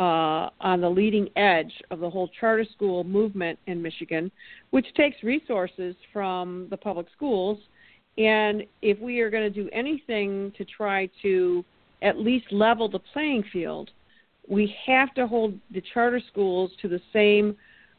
uh, 0.02 0.50
on 0.60 0.80
the 0.80 0.88
leading 0.88 1.28
edge 1.36 1.72
of 1.92 2.00
the 2.00 2.10
whole 2.10 2.28
charter 2.40 2.66
school 2.74 3.04
movement 3.04 3.56
in 3.68 3.80
Michigan, 3.80 4.32
which 4.70 4.86
takes 4.96 5.22
resources 5.22 5.94
from 6.12 6.66
the 6.70 6.76
public 6.76 7.06
schools. 7.14 7.56
And 8.18 8.64
if 8.82 8.98
we 8.98 9.20
are 9.20 9.30
going 9.30 9.44
to 9.44 9.62
do 9.62 9.70
anything 9.72 10.52
to 10.58 10.64
try 10.64 11.08
to 11.22 11.64
at 12.02 12.18
least 12.18 12.46
level 12.50 12.88
the 12.88 12.98
playing 13.12 13.44
field, 13.52 13.90
we 14.48 14.74
have 14.86 15.14
to 15.14 15.28
hold 15.28 15.56
the 15.72 15.82
charter 15.94 16.20
schools 16.32 16.72
to 16.82 16.88
the 16.88 17.00
same 17.12 17.56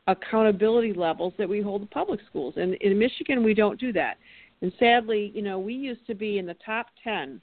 accountability 0.08 0.92
levels 0.92 1.32
that 1.38 1.48
we 1.48 1.62
hold 1.62 1.84
the 1.84 1.88
public 1.88 2.20
schools. 2.30 2.56
And 2.58 2.74
in 2.76 3.00
Michigan, 3.00 3.46
we 3.46 3.54
don't 3.54 3.80
do 3.80 3.94
that. 3.94 4.18
And 4.62 4.74
sadly, 4.78 5.32
you 5.34 5.42
know, 5.42 5.58
we 5.58 5.74
used 5.74 6.06
to 6.08 6.16
be 6.16 6.38
in 6.38 6.46
the 6.46 6.58
top 6.66 6.88
10 7.02 7.40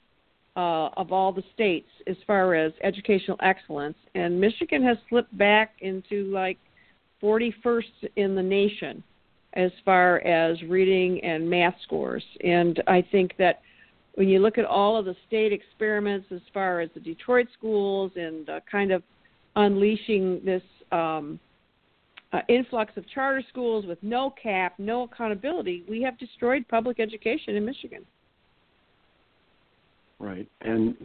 uh, 0.55 0.89
of 0.97 1.11
all 1.11 1.31
the 1.31 1.43
states 1.53 1.89
as 2.07 2.17
far 2.27 2.55
as 2.55 2.73
educational 2.83 3.37
excellence, 3.41 3.97
and 4.15 4.39
Michigan 4.39 4.83
has 4.83 4.97
slipped 5.09 5.35
back 5.37 5.75
into 5.79 6.25
like 6.31 6.57
41st 7.23 7.83
in 8.15 8.35
the 8.35 8.43
nation 8.43 9.03
as 9.53 9.71
far 9.83 10.19
as 10.19 10.61
reading 10.63 11.23
and 11.23 11.49
math 11.49 11.75
scores. 11.83 12.23
And 12.43 12.81
I 12.87 13.03
think 13.11 13.33
that 13.37 13.61
when 14.15 14.27
you 14.27 14.39
look 14.39 14.57
at 14.57 14.65
all 14.65 14.97
of 14.97 15.05
the 15.05 15.15
state 15.27 15.53
experiments 15.53 16.27
as 16.31 16.41
far 16.53 16.81
as 16.81 16.89
the 16.93 16.99
Detroit 16.99 17.47
schools 17.57 18.11
and 18.15 18.49
uh, 18.49 18.59
kind 18.69 18.91
of 18.91 19.03
unleashing 19.55 20.41
this 20.43 20.63
um, 20.91 21.39
uh, 22.33 22.39
influx 22.47 22.91
of 22.97 23.07
charter 23.09 23.43
schools 23.49 23.85
with 23.85 23.97
no 24.01 24.33
cap, 24.41 24.73
no 24.77 25.03
accountability, 25.03 25.83
we 25.89 26.01
have 26.01 26.17
destroyed 26.17 26.65
public 26.69 26.99
education 26.99 27.55
in 27.55 27.65
Michigan. 27.65 28.05
Right. 30.21 30.47
And 30.61 30.95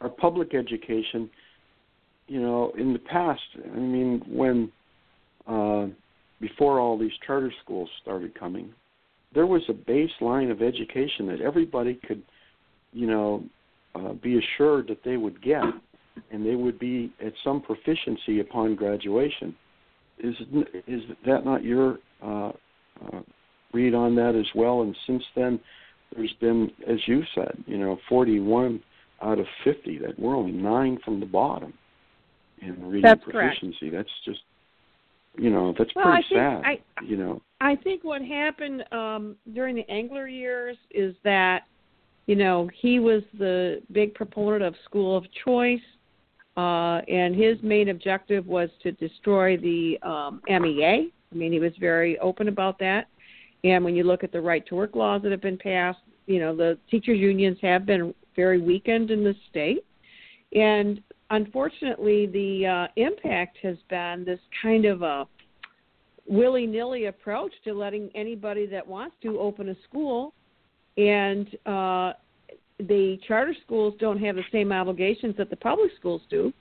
our 0.00 0.08
public 0.08 0.54
education, 0.54 1.28
you 2.26 2.40
know, 2.40 2.72
in 2.78 2.94
the 2.94 2.98
past, 2.98 3.40
I 3.64 3.78
mean, 3.78 4.22
when 4.26 4.72
uh, 5.46 5.86
before 6.40 6.80
all 6.80 6.98
these 6.98 7.12
charter 7.26 7.52
schools 7.62 7.90
started 8.02 8.34
coming, 8.34 8.72
there 9.34 9.46
was 9.46 9.62
a 9.68 9.72
baseline 9.72 10.50
of 10.50 10.62
education 10.62 11.26
that 11.26 11.40
everybody 11.42 12.00
could, 12.06 12.22
you 12.92 13.06
know, 13.06 13.44
uh, 13.94 14.14
be 14.14 14.38
assured 14.38 14.88
that 14.88 15.04
they 15.04 15.18
would 15.18 15.42
get, 15.42 15.64
and 16.30 16.44
they 16.46 16.54
would 16.54 16.78
be 16.78 17.12
at 17.24 17.34
some 17.44 17.60
proficiency 17.60 18.40
upon 18.40 18.74
graduation. 18.74 19.54
Is 20.18 20.34
is 20.86 21.02
that 21.26 21.44
not 21.44 21.62
your 21.62 21.98
uh, 22.22 22.52
uh, 23.04 23.20
read 23.74 23.94
on 23.94 24.14
that 24.16 24.34
as 24.34 24.46
well? 24.54 24.82
And 24.82 24.96
since 25.06 25.22
then, 25.34 25.60
there's 26.16 26.34
been, 26.40 26.70
as 26.86 26.98
you 27.06 27.22
said, 27.34 27.62
you 27.66 27.78
know, 27.78 27.98
41 28.08 28.82
out 29.22 29.38
of 29.38 29.46
50. 29.64 29.98
That 29.98 30.18
we're 30.18 30.36
only 30.36 30.52
nine 30.52 30.98
from 31.04 31.20
the 31.20 31.26
bottom 31.26 31.72
in 32.60 32.84
reading 32.86 33.02
that's 33.02 33.22
proficiency. 33.24 33.90
Correct. 33.90 34.08
That's 34.08 34.24
just, 34.24 34.40
you 35.36 35.50
know, 35.50 35.74
that's 35.78 35.90
well, 35.94 36.04
pretty 36.04 36.26
I 36.26 36.28
think, 36.28 36.38
sad. 36.38 36.62
I, 36.98 37.04
you 37.04 37.16
know, 37.16 37.40
I 37.60 37.76
think 37.76 38.04
what 38.04 38.22
happened 38.22 38.84
um, 38.92 39.36
during 39.54 39.76
the 39.76 39.88
Engler 39.88 40.28
years 40.28 40.76
is 40.90 41.14
that, 41.24 41.62
you 42.26 42.36
know, 42.36 42.68
he 42.80 42.98
was 42.98 43.22
the 43.38 43.82
big 43.92 44.14
proponent 44.14 44.62
of 44.62 44.74
school 44.84 45.16
of 45.16 45.24
choice. 45.44 45.80
Uh, 46.54 47.00
and 47.08 47.34
his 47.34 47.56
main 47.62 47.88
objective 47.88 48.46
was 48.46 48.68
to 48.82 48.92
destroy 48.92 49.56
the 49.56 49.98
um, 50.02 50.42
MEA. 50.46 51.10
I 51.32 51.34
mean, 51.34 51.50
he 51.50 51.58
was 51.58 51.72
very 51.80 52.18
open 52.18 52.48
about 52.48 52.78
that. 52.80 53.06
And 53.64 53.84
when 53.84 53.94
you 53.94 54.04
look 54.04 54.24
at 54.24 54.32
the 54.32 54.40
right 54.40 54.66
to 54.66 54.74
work 54.74 54.94
laws 54.94 55.22
that 55.22 55.30
have 55.30 55.40
been 55.40 55.58
passed, 55.58 56.00
you 56.26 56.40
know, 56.40 56.54
the 56.54 56.78
teachers 56.90 57.18
unions 57.18 57.58
have 57.62 57.86
been 57.86 58.14
very 58.34 58.60
weakened 58.60 59.10
in 59.10 59.22
the 59.22 59.34
state. 59.50 59.84
And 60.54 61.00
unfortunately, 61.30 62.26
the 62.26 62.66
uh, 62.66 62.88
impact 62.96 63.58
has 63.62 63.76
been 63.88 64.24
this 64.24 64.40
kind 64.60 64.84
of 64.84 65.02
a 65.02 65.26
willy 66.26 66.66
nilly 66.66 67.06
approach 67.06 67.52
to 67.64 67.72
letting 67.72 68.10
anybody 68.14 68.66
that 68.66 68.86
wants 68.86 69.16
to 69.22 69.38
open 69.38 69.68
a 69.68 69.76
school. 69.88 70.34
And 70.96 71.46
uh, 71.66 72.12
the 72.78 73.18
charter 73.26 73.54
schools 73.64 73.94
don't 73.98 74.18
have 74.18 74.36
the 74.36 74.44
same 74.50 74.72
obligations 74.72 75.36
that 75.38 75.50
the 75.50 75.56
public 75.56 75.90
schools 75.98 76.22
do 76.28 76.52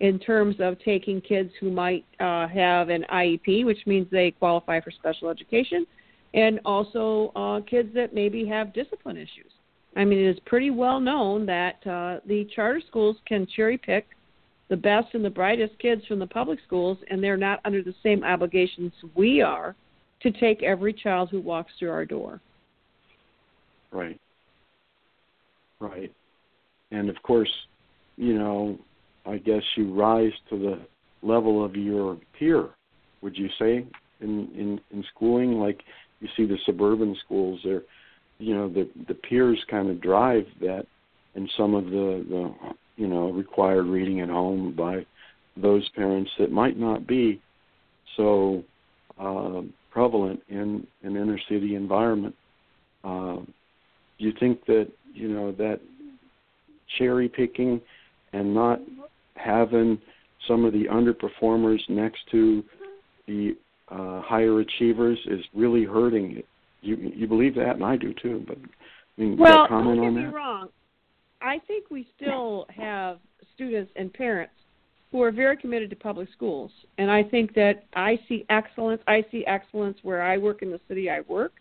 in 0.00 0.18
terms 0.18 0.56
of 0.60 0.78
taking 0.82 1.20
kids 1.20 1.50
who 1.60 1.70
might 1.70 2.04
uh, 2.20 2.48
have 2.48 2.88
an 2.88 3.04
IEP, 3.12 3.66
which 3.66 3.86
means 3.86 4.06
they 4.10 4.30
qualify 4.30 4.80
for 4.80 4.90
special 4.90 5.28
education, 5.28 5.86
and 6.34 6.60
also 6.64 7.32
uh, 7.36 7.60
kids 7.68 7.90
that 7.94 8.14
maybe 8.14 8.46
have 8.46 8.72
discipline 8.72 9.16
issues. 9.16 9.52
I 9.96 10.04
mean, 10.04 10.18
it 10.18 10.30
is 10.30 10.38
pretty 10.46 10.70
well 10.70 11.00
known 11.00 11.46
that 11.46 11.84
uh, 11.86 12.20
the 12.26 12.48
charter 12.54 12.80
schools 12.88 13.16
can 13.26 13.46
cherry 13.56 13.76
pick 13.76 14.06
the 14.68 14.76
best 14.76 15.08
and 15.14 15.24
the 15.24 15.30
brightest 15.30 15.76
kids 15.80 16.02
from 16.06 16.20
the 16.20 16.26
public 16.26 16.60
schools, 16.64 16.96
and 17.10 17.22
they're 17.22 17.36
not 17.36 17.60
under 17.64 17.82
the 17.82 17.94
same 18.02 18.22
obligations 18.22 18.92
we 19.16 19.42
are 19.42 19.74
to 20.22 20.30
take 20.30 20.62
every 20.62 20.92
child 20.92 21.28
who 21.30 21.40
walks 21.40 21.72
through 21.78 21.90
our 21.90 22.04
door. 22.04 22.40
Right. 23.90 24.20
Right. 25.80 26.12
And 26.92 27.10
of 27.10 27.20
course, 27.22 27.50
you 28.16 28.38
know, 28.38 28.78
I 29.26 29.38
guess 29.38 29.62
you 29.76 29.92
rise 29.92 30.32
to 30.50 30.58
the 30.58 31.26
level 31.26 31.64
of 31.64 31.74
your 31.74 32.18
peer. 32.38 32.68
Would 33.22 33.36
you 33.36 33.48
say 33.58 33.84
in 34.20 34.48
in 34.54 34.80
in 34.92 35.04
schooling, 35.14 35.58
like 35.58 35.80
you 36.20 36.28
see 36.36 36.46
the 36.46 36.58
suburban 36.66 37.16
schools, 37.24 37.60
there, 37.64 37.82
you 38.38 38.54
know, 38.54 38.68
the 38.68 38.88
the 39.08 39.14
peers 39.14 39.58
kind 39.70 39.90
of 39.90 40.00
drive 40.00 40.46
that, 40.60 40.86
and 41.34 41.50
some 41.56 41.74
of 41.74 41.86
the 41.86 42.24
the 42.28 42.54
you 42.96 43.08
know 43.08 43.30
required 43.30 43.86
reading 43.86 44.20
at 44.20 44.28
home 44.28 44.74
by 44.76 45.04
those 45.56 45.88
parents 45.90 46.30
that 46.38 46.50
might 46.50 46.78
not 46.78 47.06
be 47.06 47.40
so 48.16 48.62
uh, 49.18 49.62
prevalent 49.90 50.40
in 50.48 50.86
an 51.02 51.16
inner 51.16 51.38
city 51.48 51.74
environment. 51.74 52.34
Uh, 53.04 53.38
you 54.18 54.32
think 54.38 54.64
that 54.66 54.88
you 55.14 55.28
know 55.28 55.52
that 55.52 55.80
cherry 56.98 57.28
picking 57.28 57.80
and 58.32 58.54
not 58.54 58.80
having 59.34 59.98
some 60.46 60.64
of 60.64 60.72
the 60.72 60.84
underperformers 60.84 61.80
next 61.88 62.20
to 62.30 62.62
the 63.26 63.56
uh, 63.90 64.22
higher 64.22 64.60
achievers 64.60 65.18
is 65.26 65.40
really 65.54 65.84
hurting. 65.84 66.42
You 66.82 66.96
you 66.96 67.26
believe 67.26 67.54
that, 67.56 67.76
and 67.76 67.84
I 67.84 67.96
do 67.96 68.14
too. 68.22 68.44
But 68.46 68.58
I 68.58 69.20
mean, 69.20 69.36
well, 69.36 69.66
comment 69.68 69.98
don't 69.98 70.06
on 70.06 70.14
get 70.14 70.26
me 70.26 70.34
wrong. 70.34 70.68
I 71.42 71.58
think 71.66 71.90
we 71.90 72.06
still 72.16 72.66
have 72.74 73.18
students 73.54 73.90
and 73.96 74.12
parents 74.12 74.52
who 75.10 75.22
are 75.22 75.32
very 75.32 75.56
committed 75.56 75.90
to 75.90 75.96
public 75.96 76.28
schools, 76.32 76.70
and 76.98 77.10
I 77.10 77.22
think 77.22 77.54
that 77.54 77.84
I 77.94 78.18
see 78.28 78.46
excellence. 78.48 79.02
I 79.06 79.24
see 79.30 79.44
excellence 79.46 79.98
where 80.02 80.22
I 80.22 80.38
work 80.38 80.62
in 80.62 80.70
the 80.70 80.80
city 80.88 81.10
I 81.10 81.20
work. 81.28 81.52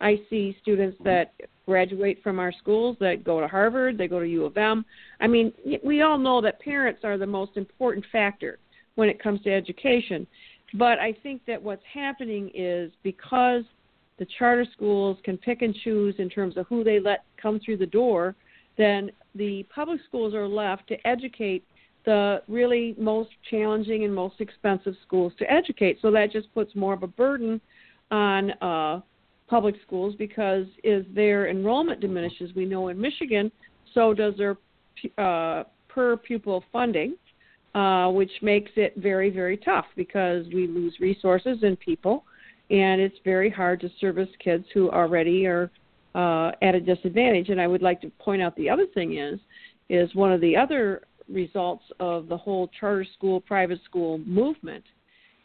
I 0.00 0.20
see 0.28 0.56
students 0.60 0.98
that 1.04 1.32
graduate 1.64 2.18
from 2.24 2.40
our 2.40 2.52
schools 2.52 2.96
that 2.98 3.22
go 3.22 3.40
to 3.40 3.46
Harvard, 3.46 3.96
they 3.96 4.08
go 4.08 4.18
to 4.18 4.26
U 4.26 4.44
of 4.44 4.56
M. 4.56 4.84
I 5.20 5.28
mean, 5.28 5.52
we 5.84 6.02
all 6.02 6.18
know 6.18 6.40
that 6.40 6.60
parents 6.60 7.02
are 7.04 7.16
the 7.16 7.26
most 7.26 7.56
important 7.56 8.04
factor 8.10 8.58
when 8.96 9.08
it 9.08 9.22
comes 9.22 9.40
to 9.42 9.52
education. 9.52 10.26
But 10.74 10.98
I 10.98 11.14
think 11.22 11.42
that 11.46 11.62
what's 11.62 11.82
happening 11.92 12.50
is 12.54 12.90
because 13.02 13.62
the 14.18 14.26
charter 14.38 14.66
schools 14.72 15.18
can 15.24 15.36
pick 15.36 15.62
and 15.62 15.74
choose 15.74 16.14
in 16.18 16.28
terms 16.28 16.56
of 16.56 16.66
who 16.68 16.84
they 16.84 17.00
let 17.00 17.24
come 17.40 17.60
through 17.60 17.78
the 17.78 17.86
door, 17.86 18.34
then 18.78 19.10
the 19.34 19.66
public 19.74 20.00
schools 20.08 20.34
are 20.34 20.48
left 20.48 20.86
to 20.88 21.06
educate 21.06 21.64
the 22.04 22.42
really 22.48 22.94
most 22.98 23.30
challenging 23.50 24.04
and 24.04 24.14
most 24.14 24.40
expensive 24.40 24.94
schools 25.06 25.32
to 25.38 25.50
educate. 25.50 25.98
So 26.02 26.10
that 26.10 26.32
just 26.32 26.52
puts 26.54 26.74
more 26.74 26.94
of 26.94 27.02
a 27.02 27.06
burden 27.06 27.60
on 28.10 28.50
uh, 28.62 29.00
public 29.48 29.76
schools 29.86 30.14
because 30.16 30.66
as 30.84 31.02
their 31.14 31.48
enrollment 31.48 32.00
diminishes, 32.00 32.50
we 32.54 32.64
know 32.64 32.88
in 32.88 33.00
Michigan, 33.00 33.52
so 33.94 34.14
does 34.14 34.34
their 34.36 34.56
uh, 35.18 35.64
per 35.88 36.16
pupil 36.16 36.64
funding, 36.72 37.14
uh, 37.74 38.08
which 38.08 38.30
makes 38.42 38.70
it 38.76 38.94
very, 38.96 39.30
very 39.30 39.56
tough 39.56 39.86
because 39.96 40.46
we 40.52 40.66
lose 40.66 40.94
resources 41.00 41.58
and 41.62 41.78
people, 41.80 42.24
and 42.70 43.00
it's 43.00 43.16
very 43.24 43.50
hard 43.50 43.80
to 43.80 43.90
service 44.00 44.28
kids 44.42 44.64
who 44.74 44.90
already 44.90 45.46
are 45.46 45.70
uh, 46.14 46.52
at 46.62 46.74
a 46.74 46.80
disadvantage. 46.80 47.48
And 47.48 47.60
I 47.60 47.66
would 47.66 47.82
like 47.82 48.00
to 48.02 48.10
point 48.18 48.42
out 48.42 48.54
the 48.56 48.68
other 48.68 48.86
thing 48.94 49.18
is, 49.18 49.40
is 49.88 50.14
one 50.14 50.32
of 50.32 50.40
the 50.40 50.56
other 50.56 51.02
results 51.28 51.84
of 52.00 52.28
the 52.28 52.36
whole 52.36 52.68
charter 52.78 53.06
school, 53.16 53.40
private 53.40 53.80
school 53.84 54.18
movement 54.18 54.84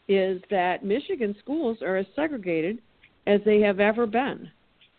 is 0.07 0.41
that 0.49 0.85
Michigan 0.85 1.35
schools 1.39 1.77
are 1.81 1.97
as 1.97 2.05
segregated 2.15 2.79
as 3.25 3.41
they 3.45 3.59
have 3.59 3.79
ever 3.79 4.05
been. 4.05 4.49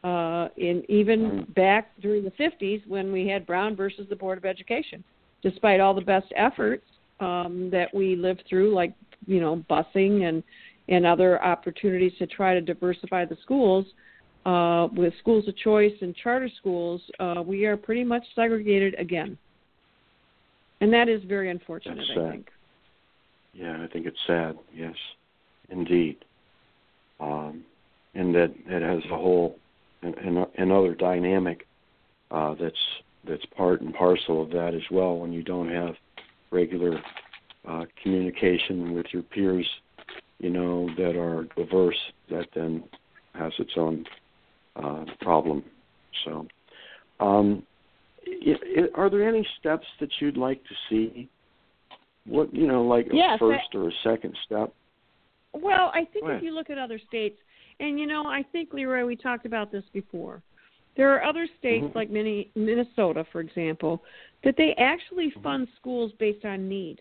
Uh, 0.05 0.49
in 0.57 0.85
even 0.89 1.45
back 1.57 1.91
during 2.01 2.23
the 2.23 2.31
50s 2.33 2.87
when 2.87 3.11
we 3.11 3.27
had 3.27 3.45
Brown 3.45 3.75
versus 3.75 4.07
the 4.09 4.15
Board 4.15 4.39
of 4.39 4.45
Education, 4.45 5.03
despite 5.43 5.81
all 5.81 5.93
the 5.93 6.01
best 6.01 6.27
efforts 6.37 6.85
um, 7.21 7.69
that 7.71 7.93
we 7.95 8.17
lived 8.17 8.45
through, 8.49 8.75
like 8.75 8.95
you 9.27 9.41
know 9.41 9.65
busing 9.71 10.29
and 10.29 10.43
and 10.89 11.05
other 11.05 11.43
opportunities 11.43 12.13
to 12.19 12.27
try 12.27 12.55
to 12.55 12.61
diversify 12.61 13.25
the 13.25 13.37
schools, 13.43 13.85
uh, 14.47 14.89
with 14.95 15.13
schools 15.21 15.47
of 15.47 15.57
choice 15.59 15.93
and 16.01 16.17
charter 16.17 16.49
schools, 16.59 17.03
uh, 17.21 17.43
we 17.45 17.67
are 17.67 17.77
pretty 17.77 18.05
much 18.05 18.25
segregated 18.35 18.95
again, 18.99 19.37
and 20.81 20.93
that 20.93 21.09
is 21.09 21.23
very 21.25 21.51
unfortunate. 21.51 21.99
I 22.11 22.31
think. 22.31 22.49
Yeah, 23.53 23.83
I 23.83 23.87
think 23.89 24.07
it's 24.07 24.19
sad. 24.27 24.57
Yes, 24.75 24.95
indeed. 25.69 26.17
Um, 27.21 27.65
and 28.15 28.35
that 28.35 28.55
it 28.67 28.83
has 28.83 29.03
a 29.11 29.17
whole 29.17 29.57
an, 30.03 30.47
another 30.57 30.95
dynamic 30.95 31.67
uh, 32.31 32.55
that's 32.61 32.77
that's 33.29 33.45
part 33.57 33.81
and 33.81 33.93
parcel 33.95 34.43
of 34.43 34.51
that 34.51 34.75
as 34.75 34.83
well. 34.91 35.19
When 35.19 35.33
you 35.33 35.43
don't 35.43 35.69
have 35.69 35.95
regular 36.51 37.01
uh, 37.67 37.85
communication 38.03 38.95
with 38.95 39.07
your 39.13 39.23
peers, 39.23 39.69
you 40.39 40.51
know 40.51 40.89
that 40.97 41.17
are 41.17 41.47
diverse, 41.57 41.99
that 42.31 42.47
then 42.55 42.85
has 43.35 43.53
its 43.59 43.73
own 43.77 44.05
uh, 44.77 45.05
problem. 45.21 45.63
So, 46.25 46.47
um, 47.21 47.63
i 48.27 48.51
i 48.51 49.01
are 49.01 49.11
there 49.11 49.29
any 49.29 49.47
steps 49.59 49.87
that 50.01 50.11
you'd 50.21 50.37
like 50.37 50.63
to 50.65 50.75
see? 50.89 51.29
What 52.27 52.55
you 52.55 52.67
know, 52.67 52.83
like 52.83 53.07
Yes, 53.13 53.37
a 53.37 53.39
first 53.39 53.75
or 53.75 53.89
a 53.89 53.93
second 54.05 54.37
step? 54.45 54.73
Well, 55.55 55.91
I 55.95 56.05
think 56.13 56.27
if 56.27 56.43
you 56.43 56.55
look 56.55 56.71
at 56.71 56.79
other 56.79 57.01
states, 57.09 57.39
and 57.81 57.99
you 57.99 58.07
know, 58.07 58.27
I 58.27 58.45
think 58.53 58.73
Leroy, 58.73 59.07
we 59.07 59.17
talked 59.17 59.47
about 59.47 59.73
this 59.73 59.85
before. 59.93 60.43
There 60.99 61.15
are 61.15 61.23
other 61.23 61.47
states 61.59 61.87
Mhm. 61.87 61.95
like 61.95 62.11
Mini- 62.11 62.51
Minnesota, 62.57 63.23
for 63.31 63.41
example, 63.41 64.03
that 64.43 64.57
they 64.57 64.75
actually 64.75 65.29
Mm-hmm. 65.31 65.43
fund 65.43 65.69
schools 65.77 66.13
based 66.19 66.45
on 66.45 66.69
need, 66.69 67.01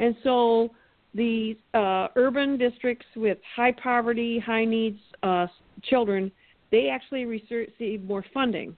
and 0.00 0.16
so 0.24 0.74
the 1.14 1.56
uh, 1.72 2.08
urban 2.16 2.58
districts 2.58 3.06
with 3.14 3.38
high 3.44 3.72
poverty, 3.72 4.38
high 4.40 4.64
needs 4.64 5.00
uh, 5.22 5.46
children, 5.82 6.30
they 6.70 6.88
actually 6.90 7.24
receive 7.24 8.02
more 8.02 8.24
funding 8.34 8.76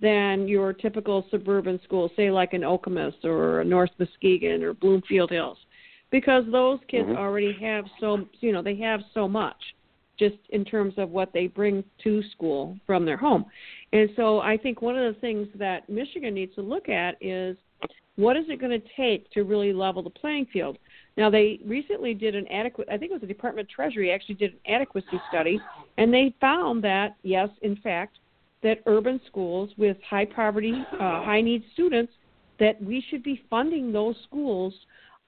than 0.00 0.48
your 0.48 0.72
typical 0.72 1.26
suburban 1.30 1.78
schools, 1.84 2.10
say 2.16 2.30
like 2.30 2.54
an 2.54 2.62
Okemos 2.62 3.22
or 3.22 3.60
a 3.60 3.64
North 3.64 3.90
Muskegon 3.98 4.62
or 4.62 4.72
Bloomfield 4.72 5.30
Hills, 5.30 5.58
because 6.10 6.44
those 6.50 6.80
kids 6.88 7.08
Mhm. 7.10 7.18
already 7.18 7.52
have 7.52 7.84
so 8.00 8.26
you 8.40 8.52
know 8.52 8.62
they 8.62 8.76
have 8.76 9.04
so 9.12 9.28
much 9.28 9.74
just 10.18 10.38
in 10.48 10.64
terms 10.64 10.96
of 10.96 11.10
what 11.10 11.30
they 11.34 11.46
bring 11.46 11.84
to 11.98 12.22
school 12.22 12.78
from 12.86 13.04
their 13.04 13.18
home. 13.18 13.44
And 13.96 14.10
so 14.14 14.40
I 14.40 14.58
think 14.58 14.82
one 14.82 14.98
of 14.98 15.14
the 15.14 15.18
things 15.20 15.48
that 15.54 15.88
Michigan 15.88 16.34
needs 16.34 16.54
to 16.56 16.60
look 16.60 16.90
at 16.90 17.16
is 17.22 17.56
what 18.16 18.36
is 18.36 18.44
it 18.48 18.60
going 18.60 18.78
to 18.78 18.86
take 18.94 19.30
to 19.30 19.42
really 19.42 19.72
level 19.72 20.02
the 20.02 20.10
playing 20.10 20.48
field? 20.52 20.76
Now 21.16 21.30
they 21.30 21.60
recently 21.64 22.12
did 22.12 22.34
an 22.34 22.46
adequate 22.48 22.88
I 22.90 22.98
think 22.98 23.10
it 23.10 23.14
was 23.14 23.22
the 23.22 23.26
Department 23.26 23.68
of 23.68 23.74
Treasury 23.74 24.12
actually 24.12 24.34
did 24.34 24.52
an 24.52 24.74
adequacy 24.74 25.18
study 25.30 25.58
and 25.96 26.12
they 26.12 26.34
found 26.42 26.84
that 26.84 27.16
yes, 27.22 27.48
in 27.62 27.76
fact, 27.76 28.18
that 28.62 28.82
urban 28.84 29.18
schools 29.28 29.70
with 29.78 29.96
high 30.08 30.26
poverty, 30.26 30.74
uh, 30.92 31.24
high 31.24 31.40
need 31.40 31.64
students 31.72 32.12
that 32.60 32.82
we 32.82 33.02
should 33.08 33.22
be 33.22 33.42
funding 33.48 33.92
those 33.92 34.16
schools 34.28 34.74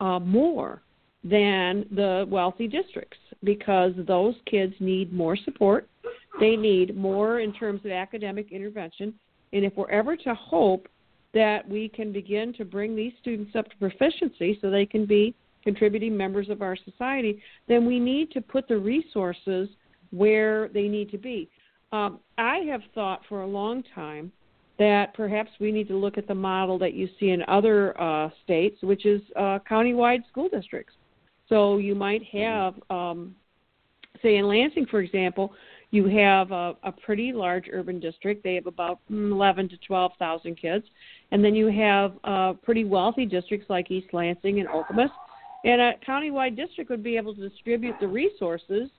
uh, 0.01 0.19
more 0.19 0.83
than 1.25 1.87
the 1.93 2.27
wealthy 2.29 2.69
districts 2.69 3.19
because 3.45 3.93
those 4.07 4.35
kids 4.45 4.75
need 4.79 5.11
more 5.11 5.37
support. 5.37 5.89
They 6.41 6.57
need 6.57 6.97
more 6.97 7.41
in 7.41 7.53
terms 7.53 7.85
of 7.85 7.91
academic 7.91 8.53
intervention. 8.53 9.15
And 9.53 9.65
if 9.65 9.75
we're 9.77 9.91
ever 9.91 10.17
to 10.17 10.35
hope 10.35 10.89
that 11.35 11.69
we 11.69 11.89
can 11.89 12.13
begin 12.13 12.53
to 12.55 12.65
bring 12.65 12.97
these 12.97 13.13
students 13.21 13.55
up 13.57 13.69
to 13.71 13.77
proficiency 13.77 14.59
so 14.61 14.71
they 14.71 14.87
can 14.87 15.05
be 15.05 15.35
contributing 15.63 16.17
members 16.17 16.49
of 16.49 16.63
our 16.63 16.77
society, 16.77 17.43
then 17.67 17.85
we 17.85 17.99
need 17.99 18.31
to 18.33 18.41
put 18.41 18.69
the 18.69 18.79
resources 18.79 19.69
where 20.11 20.69
they 20.69 20.89
need 20.89 21.11
to 21.11 21.19
be. 21.19 21.49
Um, 21.93 22.21
I 22.39 22.59
have 22.71 22.83
thought 22.95 23.23
for 23.29 23.43
a 23.43 23.47
long 23.47 23.83
time 23.95 24.33
that 24.79 25.13
perhaps 25.15 25.51
we 25.59 25.73
need 25.73 25.89
to 25.89 25.97
look 25.97 26.19
at 26.19 26.29
the 26.29 26.35
model 26.35 26.79
that 26.79 26.95
you 26.95 27.09
see 27.19 27.31
in 27.31 27.43
other 27.49 28.01
uh, 28.01 28.31
states, 28.45 28.79
which 28.83 29.05
is 29.07 29.21
uh, 29.37 29.59
countywide 29.69 30.27
school 30.29 30.49
districts. 30.49 30.95
So 31.49 31.79
you 31.79 31.95
might 31.95 32.23
have, 32.33 32.75
um, 32.91 33.35
say, 34.23 34.37
in 34.37 34.49
Lansing, 34.49 34.87
for 34.87 35.01
example, 35.01 35.53
you 35.91 36.07
have 36.07 36.53
a, 36.53 36.75
a 36.83 36.93
pretty 36.93 37.33
large 37.33 37.65
urban 37.73 37.99
district. 37.99 38.45
They 38.45 38.55
have 38.55 38.67
about 38.67 39.01
mm, 39.11 39.31
11 39.31 39.71
to 39.71 39.77
12,000 39.87 40.55
kids, 40.57 40.85
and 41.33 41.45
then 41.45 41.55
you 41.55 41.69
have 41.69 42.13
uh, 42.25 42.53
pretty 42.63 42.85
wealthy 42.85 43.25
districts 43.25 43.71
like 43.71 43.91
East 43.91 44.09
Lansing 44.13 44.61
and 44.61 44.69
Okemos. 44.69 45.11
And 45.65 45.81
a 45.81 45.95
countywide 46.07 46.57
district 46.57 46.91
would 46.91 47.03
be 47.03 47.17
able 47.17 47.35
to 47.35 47.49
distribute 47.49 47.97
the 48.01 48.07
resources 48.07 48.91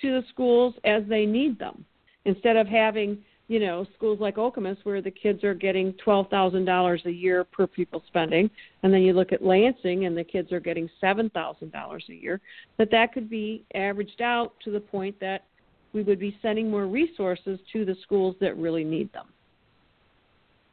to 0.00 0.20
the 0.20 0.22
schools 0.30 0.74
as 0.84 1.02
they 1.08 1.26
need 1.26 1.58
them, 1.58 1.84
instead 2.24 2.56
of 2.56 2.66
having 2.66 3.18
you 3.48 3.60
know, 3.60 3.86
schools 3.96 4.18
like 4.20 4.36
Okemos 4.36 4.76
where 4.82 5.00
the 5.00 5.10
kids 5.10 5.44
are 5.44 5.54
getting 5.54 5.92
twelve 6.04 6.28
thousand 6.30 6.64
dollars 6.64 7.00
a 7.06 7.10
year 7.10 7.44
per 7.44 7.66
pupil 7.66 8.02
spending, 8.08 8.50
and 8.82 8.92
then 8.92 9.02
you 9.02 9.12
look 9.12 9.32
at 9.32 9.42
Lansing 9.42 10.06
and 10.06 10.16
the 10.16 10.24
kids 10.24 10.50
are 10.52 10.60
getting 10.60 10.90
seven 11.00 11.30
thousand 11.30 11.70
dollars 11.72 12.04
a 12.10 12.14
year, 12.14 12.40
that 12.78 12.90
that 12.90 13.12
could 13.12 13.30
be 13.30 13.64
averaged 13.74 14.20
out 14.20 14.54
to 14.64 14.70
the 14.70 14.80
point 14.80 15.18
that 15.20 15.44
we 15.92 16.02
would 16.02 16.18
be 16.18 16.36
sending 16.42 16.70
more 16.70 16.86
resources 16.86 17.58
to 17.72 17.84
the 17.84 17.96
schools 18.02 18.34
that 18.40 18.56
really 18.56 18.84
need 18.84 19.10
them. 19.12 19.26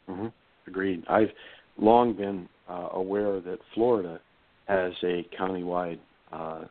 hmm 0.07 0.27
Agreed. 0.65 1.03
I've 1.09 1.29
long 1.77 2.13
been 2.13 2.47
uh, 2.69 2.89
aware 2.93 3.39
that 3.41 3.59
Florida 3.73 4.19
has 4.67 4.93
a 5.03 5.27
countywide 5.39 5.99
uh, 6.31 6.61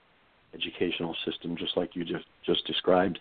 educational 0.55 1.15
system, 1.25 1.57
just 1.57 1.77
like 1.77 1.95
you 1.95 2.05
just 2.05 2.25
just 2.45 2.67
described, 2.67 3.19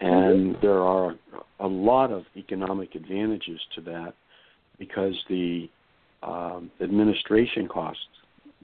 and 0.00 0.56
there 0.62 0.80
are 0.80 1.14
a 1.60 1.66
lot 1.66 2.10
of 2.10 2.24
economic 2.36 2.94
advantages 2.94 3.60
to 3.74 3.80
that 3.82 4.14
because 4.78 5.14
the 5.28 5.68
um, 6.22 6.70
administration 6.80 7.68
costs 7.68 8.02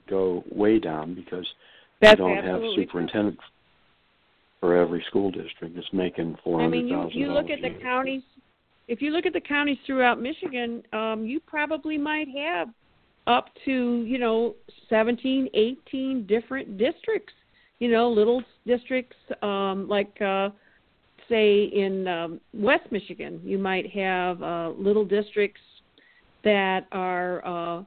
go 0.09 0.43
way 0.51 0.79
down 0.79 1.13
because 1.13 1.45
That's 2.01 2.19
you 2.19 2.25
don't 2.25 2.43
have 2.43 2.61
superintendent 2.75 3.37
for 4.59 4.75
every 4.75 5.03
school 5.07 5.29
district 5.29 5.75
that's 5.75 5.87
making 5.93 6.37
four 6.43 6.59
hundred 6.59 6.83
thousand. 6.83 6.93
I 6.93 7.03
mean, 7.03 7.11
you 7.13 7.27
you 7.27 7.33
look 7.33 7.49
at 7.49 7.61
the 7.61 7.79
counties. 7.81 8.23
If 8.87 9.01
you 9.01 9.11
look 9.11 9.25
at 9.25 9.33
the 9.33 9.41
counties 9.41 9.77
throughout 9.85 10.19
Michigan, 10.19 10.81
um, 10.93 11.25
you 11.25 11.39
probably 11.39 11.97
might 11.97 12.27
have 12.29 12.69
up 13.27 13.49
to 13.65 14.03
you 14.07 14.17
know 14.17 14.55
17, 14.89 15.49
18 15.53 16.25
different 16.25 16.77
districts. 16.77 17.33
You 17.79 17.91
know, 17.91 18.09
little 18.09 18.41
districts 18.65 19.17
um, 19.43 19.87
like 19.87 20.19
uh, 20.21 20.49
say 21.29 21.63
in 21.65 22.07
um, 22.07 22.41
West 22.53 22.91
Michigan, 22.91 23.41
you 23.43 23.57
might 23.57 23.89
have 23.91 24.41
uh, 24.41 24.69
little 24.77 25.05
districts 25.05 25.61
that 26.43 26.87
are 26.91 27.45
uh, 27.45 27.83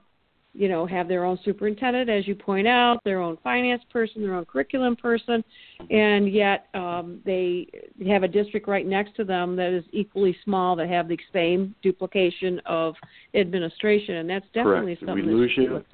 you 0.53 0.69
know 0.69 0.87
have 0.87 1.09
their 1.09 1.25
own 1.25 1.39
superintendent, 1.45 2.11
as 2.11 2.27
you 2.27 2.35
point 2.35 2.67
out, 2.67 3.03
their 3.05 3.21
own 3.21 3.39
finance 3.43 3.83
person, 3.93 4.23
their 4.23 4.35
own 4.35 4.45
curriculum 4.45 4.97
person, 4.97 5.45
and 5.91 6.33
yet 6.33 6.67
um, 6.75 7.21
they 7.25 7.67
have 8.07 8.23
a 8.23 8.29
district 8.29 8.69
right 8.69 8.87
next 8.87 9.15
to 9.17 9.25
them 9.25 9.57
that 9.57 9.73
is 9.73 9.85
equally 9.93 10.37
small 10.45 10.77
that 10.77 10.89
have 10.89 11.09
the 11.09 11.19
same 11.33 11.75
duplication 11.83 12.61
of 12.67 12.95
administration, 13.35 14.17
and 14.17 14.31
that's 14.31 14.47
definitely 14.55 14.97
Correct. 14.97 15.01
Did 15.01 15.07
something. 15.07 15.27
we 15.27 15.33
lose 15.33 15.53
you, 15.57 15.85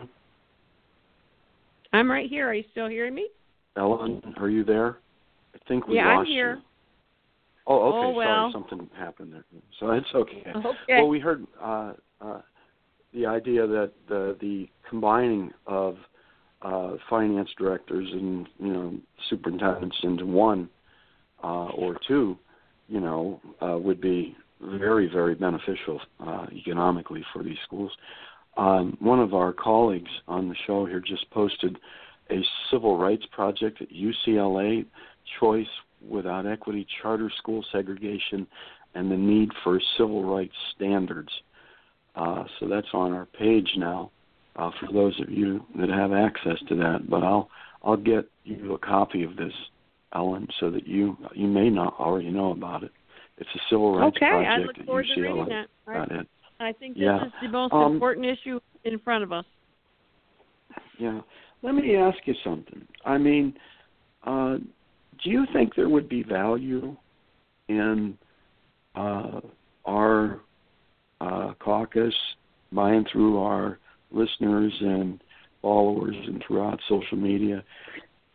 I'm 1.93 2.11
right 2.11 2.29
here. 2.29 2.49
Are 2.49 2.55
you 2.55 2.65
still 2.73 2.89
hearing 2.89 3.15
me? 3.15 3.29
Ellen? 3.77 4.35
Are 4.39 4.49
you 4.49 4.65
there? 4.65 4.99
I 5.55 5.59
think 5.69 5.87
we 5.87 5.97
Yeah, 5.97 6.09
I'm 6.09 6.27
here. 6.27 6.57
you. 6.57 6.63
Oh, 7.67 7.89
okay. 7.89 8.07
Oh, 8.07 8.13
well. 8.13 8.53
Sorry, 8.53 8.53
something 8.53 8.91
happened 8.97 9.33
there. 9.33 9.45
So 9.81 9.91
it's 9.91 10.07
okay. 10.15 10.45
Okay. 10.55 10.77
Well, 10.89 11.09
we 11.09 11.19
heard 11.19 11.47
uh, 11.61 11.93
uh, 12.21 12.41
the 13.13 13.27
idea 13.27 13.67
that 13.67 13.93
the, 14.09 14.37
the 14.41 14.69
combining 14.89 15.51
of 15.67 15.97
uh, 16.63 16.93
finance 17.11 17.51
directors 17.59 18.09
and 18.13 18.49
you 18.59 18.73
know 18.73 18.95
superintendents 19.29 19.97
into 20.03 20.27
one 20.27 20.69
uh, 21.43 21.69
or 21.69 21.99
two, 22.07 22.39
you 22.89 23.01
know, 23.01 23.41
uh, 23.61 23.77
would 23.79 24.01
be 24.01 24.37
very 24.61 25.09
very 25.09 25.35
beneficial 25.35 26.01
uh, 26.25 26.47
economically 26.53 27.25
for 27.33 27.43
these 27.43 27.59
schools. 27.65 27.93
Um, 28.57 28.97
one 29.01 29.21
of 29.21 29.35
our 29.35 29.53
colleagues 29.53 30.11
on 30.29 30.49
the 30.49 30.55
show 30.67 30.87
here 30.87 31.01
just 31.01 31.29
posted 31.31 31.79
a 32.31 32.41
civil 32.71 32.97
rights 32.97 33.25
project 33.33 33.83
at 33.83 33.89
UCLA, 33.91 34.87
choice 35.39 35.67
without 36.07 36.47
equity, 36.47 36.87
charter 37.03 37.31
school 37.39 37.65
segregation, 37.73 38.47
and 38.95 39.11
the 39.11 39.17
need 39.17 39.51
for 39.63 39.81
civil 39.97 40.25
rights 40.25 40.55
standards. 40.75 41.31
Uh, 42.15 42.45
so 42.59 42.67
that's 42.69 42.87
on 42.95 43.13
our 43.13 43.27
page 43.27 43.69
now 43.77 44.11
uh, 44.57 44.71
for 44.81 44.93
those 44.93 45.19
of 45.21 45.31
you 45.31 45.65
that 45.79 45.89
have 45.89 46.13
access 46.13 46.59
to 46.69 46.75
that. 46.77 47.09
But 47.09 47.23
I'll 47.23 47.49
I'll 47.83 47.97
get 47.97 48.29
you 48.45 48.75
a 48.75 48.79
copy 48.79 49.23
of 49.23 49.37
this, 49.37 49.53
Ellen, 50.15 50.49
so 50.61 50.71
that 50.71 50.87
you 50.87 51.17
you 51.35 51.47
may 51.47 51.71
not 51.71 51.95
already 51.99 52.31
know 52.31 52.53
about 52.53 52.83
it. 52.83 52.93
It's 53.39 53.51
a 53.55 53.61
civil 53.69 53.99
rights 53.99 54.17
okay, 54.17 54.27
I 54.27 54.31
project 54.31 54.79
look 54.79 54.87
forward 54.87 55.07
at 55.11 55.15
to 55.15 55.21
reading 55.21 55.45
UCLA. 55.45 55.49
that. 55.49 55.67
I. 55.89 56.27
I 56.59 56.73
think 56.73 56.95
this 56.95 57.03
Yeah. 57.03 57.27
is 57.27 57.33
the 57.43 57.49
most 57.49 57.75
Um, 57.75 57.93
important 57.93 58.25
issue 58.25 58.59
in 58.85 58.99
front 59.01 59.23
of 59.23 59.31
us. 59.31 59.45
Yeah. 60.99 61.21
Let 61.63 61.75
me 61.75 61.97
ask 61.97 62.27
you 62.27 62.35
something. 62.43 62.87
I 63.05 63.19
mean, 63.19 63.59
uh, 64.25 64.59
do 65.23 65.31
you 65.31 65.47
think 65.53 65.75
there 65.75 65.89
would 65.89 66.09
be 66.09 66.23
value 66.23 66.97
in 67.69 68.17
uh, 68.95 69.41
our 69.85 70.41
uh, 71.21 71.53
caucus, 71.59 72.15
mine 72.71 73.05
through 73.11 73.39
our 73.39 73.79
listeners 74.11 74.73
and 74.81 75.23
followers 75.63 76.15
and 76.27 76.43
throughout 76.47 76.79
social 76.89 77.17
media, 77.17 77.63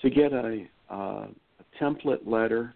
to 0.02 0.10
get 0.10 0.34
a, 0.34 0.65
uh, 0.89 1.28
a 1.28 1.84
template 1.84 2.26
letter 2.26 2.74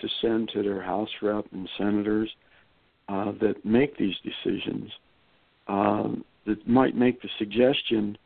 to 0.00 0.08
send 0.20 0.48
to 0.52 0.62
their 0.62 0.82
House 0.82 1.08
rep 1.22 1.44
and 1.52 1.68
senators 1.76 2.30
uh, 3.08 3.32
that 3.40 3.64
make 3.64 3.96
these 3.96 4.14
decisions 4.22 4.90
um, 5.66 6.24
that 6.46 6.66
might 6.66 6.96
make 6.96 7.20
the 7.20 7.28
suggestion 7.38 8.16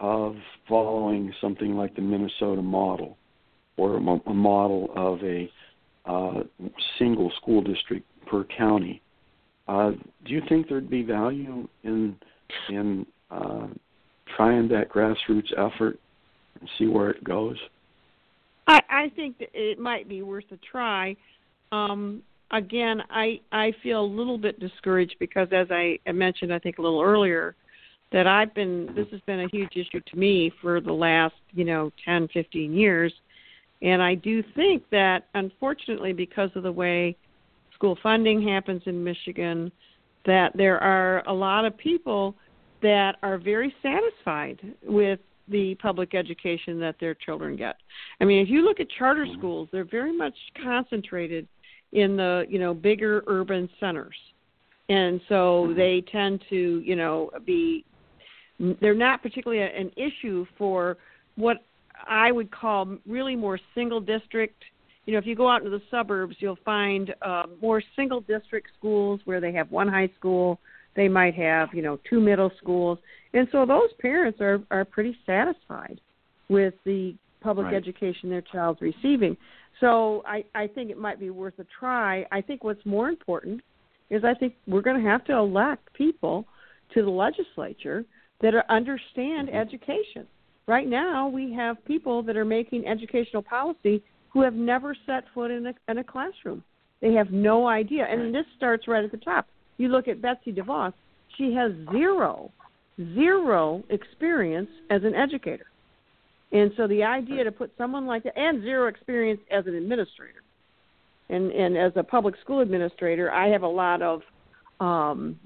of 0.00 0.34
following 0.68 1.32
something 1.40 1.76
like 1.76 1.94
the 1.94 2.02
Minnesota 2.02 2.62
model 2.62 3.16
or 3.82 3.96
a, 3.96 4.34
model 4.34 4.90
of 4.94 5.22
a 5.24 5.50
uh, 6.06 6.42
single 6.98 7.32
school 7.36 7.60
district 7.62 8.06
per 8.26 8.44
county. 8.44 9.02
Uh, 9.66 9.90
do 10.24 10.32
you 10.32 10.42
think 10.48 10.68
there'd 10.68 10.90
be 10.90 11.02
value 11.02 11.66
in 11.82 12.16
in 12.68 13.06
uh, 13.30 13.66
trying 14.36 14.68
that 14.68 14.88
grassroots 14.88 15.52
effort 15.56 15.98
and 16.60 16.68
see 16.78 16.86
where 16.86 17.10
it 17.10 17.24
goes? 17.24 17.56
I, 18.68 18.80
I 18.88 19.12
think 19.16 19.38
that 19.38 19.48
it 19.52 19.78
might 19.78 20.08
be 20.08 20.22
worth 20.22 20.44
a 20.52 20.58
try. 20.70 21.16
Um, 21.72 22.22
again, 22.52 23.02
I 23.10 23.40
I 23.50 23.72
feel 23.82 24.00
a 24.00 24.06
little 24.06 24.38
bit 24.38 24.60
discouraged 24.60 25.16
because, 25.18 25.48
as 25.50 25.66
I 25.70 25.98
mentioned, 26.12 26.54
I 26.54 26.58
think 26.60 26.78
a 26.78 26.82
little 26.82 27.02
earlier, 27.02 27.56
that 28.12 28.26
I've 28.26 28.54
been 28.54 28.92
this 28.94 29.06
has 29.10 29.20
been 29.22 29.40
a 29.40 29.48
huge 29.48 29.72
issue 29.76 30.00
to 30.00 30.16
me 30.16 30.52
for 30.60 30.80
the 30.80 30.92
last 30.92 31.34
you 31.52 31.64
know 31.64 31.90
ten, 32.04 32.28
fifteen 32.32 32.72
years, 32.74 33.12
and 33.82 34.02
I 34.02 34.14
do 34.14 34.42
think 34.54 34.84
that 34.90 35.26
unfortunately 35.34 36.12
because 36.12 36.50
of 36.54 36.62
the 36.62 36.72
way 36.72 37.16
school 37.74 37.98
funding 38.02 38.46
happens 38.46 38.82
in 38.86 39.02
Michigan, 39.02 39.72
that 40.24 40.52
there 40.56 40.78
are 40.78 41.26
a 41.28 41.32
lot 41.32 41.64
of 41.64 41.76
people 41.76 42.36
that 42.80 43.16
are 43.22 43.38
very 43.38 43.74
satisfied 43.82 44.60
with 44.84 45.18
the 45.48 45.74
public 45.76 46.14
education 46.14 46.78
that 46.80 46.94
their 47.00 47.14
children 47.14 47.56
get. 47.56 47.76
I 48.20 48.24
mean, 48.24 48.42
if 48.42 48.48
you 48.48 48.64
look 48.64 48.78
at 48.78 48.86
charter 48.98 49.24
mm-hmm. 49.26 49.38
schools, 49.38 49.68
they're 49.72 49.84
very 49.84 50.16
much 50.16 50.34
concentrated 50.62 51.48
in 51.92 52.16
the, 52.16 52.44
you 52.48 52.58
know, 52.58 52.72
bigger 52.72 53.24
urban 53.26 53.68
centers. 53.80 54.16
And 54.88 55.20
so 55.28 55.66
mm-hmm. 55.66 55.76
they 55.76 56.04
tend 56.12 56.42
to, 56.50 56.80
you 56.84 56.96
know, 56.96 57.30
be 57.44 57.84
they're 58.80 58.94
not 58.94 59.22
particularly 59.22 59.62
an 59.62 59.90
issue 59.96 60.46
for 60.56 60.96
what 61.34 61.58
I 62.08 62.32
would 62.32 62.50
call 62.50 62.96
really 63.06 63.36
more 63.36 63.58
single 63.74 64.00
district. 64.00 64.62
You 65.06 65.12
know, 65.12 65.18
if 65.18 65.26
you 65.26 65.34
go 65.34 65.48
out 65.48 65.58
into 65.64 65.70
the 65.70 65.82
suburbs, 65.90 66.36
you'll 66.38 66.58
find 66.64 67.14
uh, 67.22 67.44
more 67.60 67.82
single 67.96 68.20
district 68.20 68.68
schools 68.78 69.20
where 69.24 69.40
they 69.40 69.52
have 69.52 69.70
one 69.70 69.88
high 69.88 70.10
school, 70.18 70.60
they 70.94 71.08
might 71.08 71.34
have, 71.34 71.70
you 71.72 71.82
know, 71.82 71.98
two 72.08 72.20
middle 72.20 72.50
schools, 72.58 72.98
and 73.34 73.48
so 73.50 73.64
those 73.66 73.90
parents 74.00 74.40
are 74.40 74.60
are 74.70 74.84
pretty 74.84 75.16
satisfied 75.26 76.00
with 76.48 76.74
the 76.84 77.14
public 77.40 77.66
Right. 77.66 77.74
education 77.74 78.30
their 78.30 78.42
child's 78.42 78.80
receiving. 78.80 79.36
So 79.80 80.22
I 80.26 80.44
I 80.54 80.66
think 80.68 80.90
it 80.90 80.98
might 80.98 81.18
be 81.18 81.30
worth 81.30 81.58
a 81.58 81.66
try. 81.78 82.26
I 82.30 82.40
think 82.40 82.62
what's 82.62 82.84
more 82.84 83.08
important 83.08 83.62
is 84.10 84.22
I 84.24 84.34
think 84.34 84.54
we're 84.66 84.82
going 84.82 85.02
to 85.02 85.08
have 85.08 85.24
to 85.24 85.32
elect 85.32 85.92
people 85.94 86.46
to 86.94 87.02
the 87.02 87.10
legislature 87.10 88.04
that 88.42 88.54
are, 88.54 88.64
understand 88.68 89.48
education. 89.50 90.26
Right 90.66 90.88
now, 90.88 91.28
we 91.28 91.52
have 91.54 91.84
people 91.84 92.22
that 92.22 92.36
are 92.36 92.44
making 92.44 92.86
educational 92.86 93.42
policy 93.42 94.02
who 94.30 94.42
have 94.42 94.54
never 94.54 94.96
set 95.06 95.24
foot 95.34 95.50
in 95.50 95.66
a, 95.66 95.74
in 95.88 95.98
a 95.98 96.04
classroom. 96.04 96.62
They 97.00 97.12
have 97.14 97.32
no 97.32 97.66
idea. 97.66 98.06
And 98.08 98.34
this 98.34 98.46
starts 98.56 98.86
right 98.86 99.04
at 99.04 99.10
the 99.10 99.18
top. 99.18 99.46
You 99.76 99.88
look 99.88 100.08
at 100.08 100.22
Betsy 100.22 100.52
DeVos, 100.52 100.92
she 101.36 101.52
has 101.54 101.72
zero, 101.90 102.50
zero 103.14 103.82
experience 103.90 104.70
as 104.90 105.02
an 105.02 105.14
educator. 105.14 105.66
And 106.52 106.70
so 106.76 106.86
the 106.86 107.02
idea 107.02 107.44
to 107.44 107.52
put 107.52 107.72
someone 107.76 108.06
like 108.06 108.22
that, 108.24 108.38
and 108.38 108.62
zero 108.62 108.86
experience 108.86 109.40
as 109.50 109.66
an 109.66 109.74
administrator, 109.74 110.42
and 111.30 111.50
and 111.50 111.78
as 111.78 111.92
a 111.96 112.02
public 112.02 112.34
school 112.42 112.60
administrator, 112.60 113.32
I 113.32 113.48
have 113.48 113.62
a 113.62 113.68
lot 113.68 114.02
of, 114.02 114.20
um, 114.78 115.38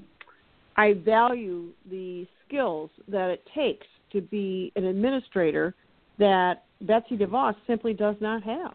I 0.76 0.94
value 0.94 1.68
the 1.88 2.26
skills 2.46 2.90
that 3.06 3.30
it 3.30 3.46
takes 3.54 3.86
to 4.16 4.22
be 4.22 4.72
an 4.76 4.84
administrator 4.84 5.74
that 6.18 6.64
Betsy 6.80 7.16
DeVos 7.16 7.54
simply 7.66 7.94
does 7.94 8.16
not 8.20 8.42
have. 8.42 8.74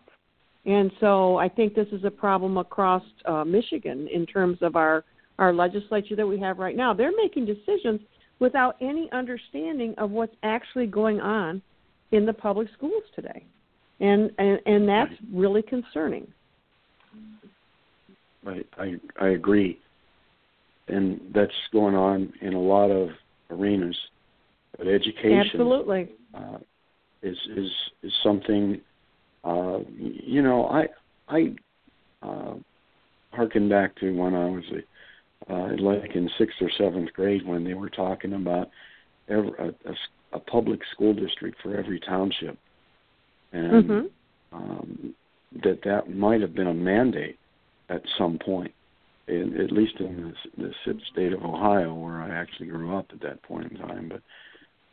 And 0.66 0.92
so 1.00 1.38
I 1.38 1.50
think 1.50 1.74
this 1.74 1.88
is 1.92 2.04
a 2.04 2.12
problem 2.12 2.58
across 2.58 3.04
uh, 3.26 3.44
Michigan 3.44 4.08
in 4.14 4.26
terms 4.26 4.60
of 4.62 4.76
our 4.76 5.04
our 5.39 5.54
legislature 5.54 6.16
that 6.16 6.28
we 6.28 6.39
have 6.39 6.60
right 6.60 6.76
now. 6.76 6.94
They're 6.94 7.16
making 7.16 7.46
decisions 7.46 8.00
without 8.38 8.76
any 8.80 9.10
understanding 9.12 9.96
of 9.98 10.12
what's 10.12 10.36
actually 10.44 10.86
going 10.86 11.20
on 11.20 11.64
in 12.12 12.28
the 12.28 12.34
public 12.34 12.68
schools 12.78 13.04
today. 13.16 13.44
And 14.00 14.32
and, 14.38 14.60
and 14.66 14.88
that's 14.88 15.14
really 15.34 15.64
concerning. 15.64 16.28
I, 18.46 18.64
I 18.78 18.96
I 19.20 19.28
agree, 19.30 19.80
and 20.88 21.20
that's 21.34 21.52
going 21.72 21.96
on 21.96 22.34
in 22.42 22.54
a 22.54 22.62
lot 22.62 22.92
of 22.92 23.10
arenas. 23.50 23.98
But 24.78 24.88
education 24.88 25.39
Absolutely. 25.39 26.09
uh, 26.34 26.57
is 27.22 27.38
is 27.55 27.72
is 28.03 28.13
something. 28.24 28.82
Uh, 29.43 29.80
you 29.97 30.41
know, 30.41 30.67
I 30.67 30.88
I 31.28 31.55
uh, 32.22 32.55
harken 33.32 33.69
back 33.69 33.95
to 33.97 34.11
when 34.11 34.36
I 34.36 34.49
was 34.49 34.63
a, 34.72 35.53
uh, 35.53 35.76
like 35.80 36.15
in 36.15 36.30
sixth 36.38 36.61
or 36.61 36.69
seventh 36.78 37.11
grade 37.13 37.45
when 37.45 37.63
they 37.63 37.74
were 37.74 37.89
talking 37.89 38.34
about 38.34 38.69
every, 39.28 39.51
a, 39.57 39.67
a, 39.89 39.95
a 40.34 40.39
public 40.39 40.80
school 40.91 41.13
district 41.13 41.61
for 41.61 41.76
every 41.76 41.99
township, 41.99 42.57
and 43.51 43.74
Mhm. 43.74 44.09
um, 44.53 45.15
that 45.63 45.82
that 45.84 46.09
might 46.09 46.41
have 46.41 46.53
been 46.53 46.67
a 46.67 46.74
mandate 46.74 47.38
at 47.89 48.01
some 48.17 48.38
point, 48.38 48.74
in, 49.28 49.59
at 49.59 49.72
least 49.72 49.99
in 49.99 50.34
the, 50.57 50.74
the 50.86 50.99
state 51.11 51.34
of 51.34 51.43
Ohio, 51.43 51.93
where 51.93 52.22
I 52.22 52.30
actually 52.30 52.67
grew 52.67 52.95
up 52.95 53.07
at 53.11 53.19
that 53.22 53.41
point 53.43 53.72
in 53.72 53.78
time. 53.78 54.09
But 54.09 54.22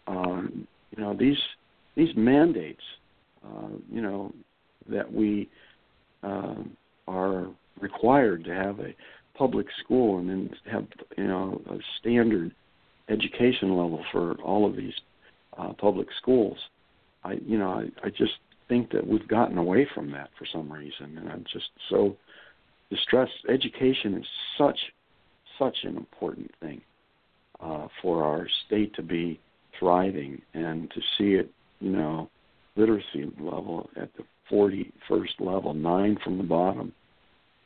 um, 0.09 0.67
you 0.97 1.03
know, 1.03 1.15
these 1.15 1.39
these 1.95 2.15
mandates, 2.17 2.83
uh, 3.45 3.69
you 3.91 4.01
know, 4.01 4.33
that 4.89 5.13
we 5.13 5.49
uh, 6.23 6.55
are 7.07 7.47
required 7.81 8.45
to 8.45 8.55
have 8.55 8.81
a 8.81 8.95
public 9.37 9.67
school 9.85 10.19
and 10.19 10.29
then 10.29 10.51
have 10.71 10.87
you 11.17 11.27
know 11.27 11.61
a 11.71 11.77
standard 12.01 12.53
education 13.09 13.77
level 13.77 14.05
for 14.11 14.35
all 14.43 14.67
of 14.67 14.77
these 14.77 14.95
uh, 15.59 15.73
public 15.75 16.09
schools. 16.21 16.57
I 17.23 17.35
you 17.45 17.59
know 17.59 17.71
I, 17.71 18.07
I 18.07 18.11
just 18.11 18.33
think 18.69 18.91
that 18.93 19.07
we've 19.07 19.29
gotten 19.29 19.59
away 19.59 19.87
from 19.95 20.11
that 20.13 20.31
for 20.39 20.47
some 20.51 20.73
reason, 20.73 21.19
and 21.19 21.29
I'm 21.29 21.45
just 21.53 21.69
so 21.91 22.17
distressed. 22.91 23.33
Education 23.49 24.15
is 24.15 24.27
such 24.57 24.79
such 25.59 25.77
an 25.85 25.97
important 25.97 26.51
thing 26.61 26.81
uh, 27.61 27.89
for 28.01 28.25
our 28.25 28.47
state 28.67 28.95
to 28.95 29.03
be 29.03 29.41
thriving 29.79 30.41
and 30.55 30.91
to 30.91 31.01
see 31.17 31.35
it, 31.35 31.51
you 31.81 31.91
know, 31.91 32.29
literacy 32.77 33.31
level 33.39 33.89
at 33.97 34.11
the 34.17 34.25
41st 34.51 35.41
level, 35.41 35.75
nine 35.75 36.17
from 36.23 36.39
the 36.39 36.45
bottom. 36.45 36.93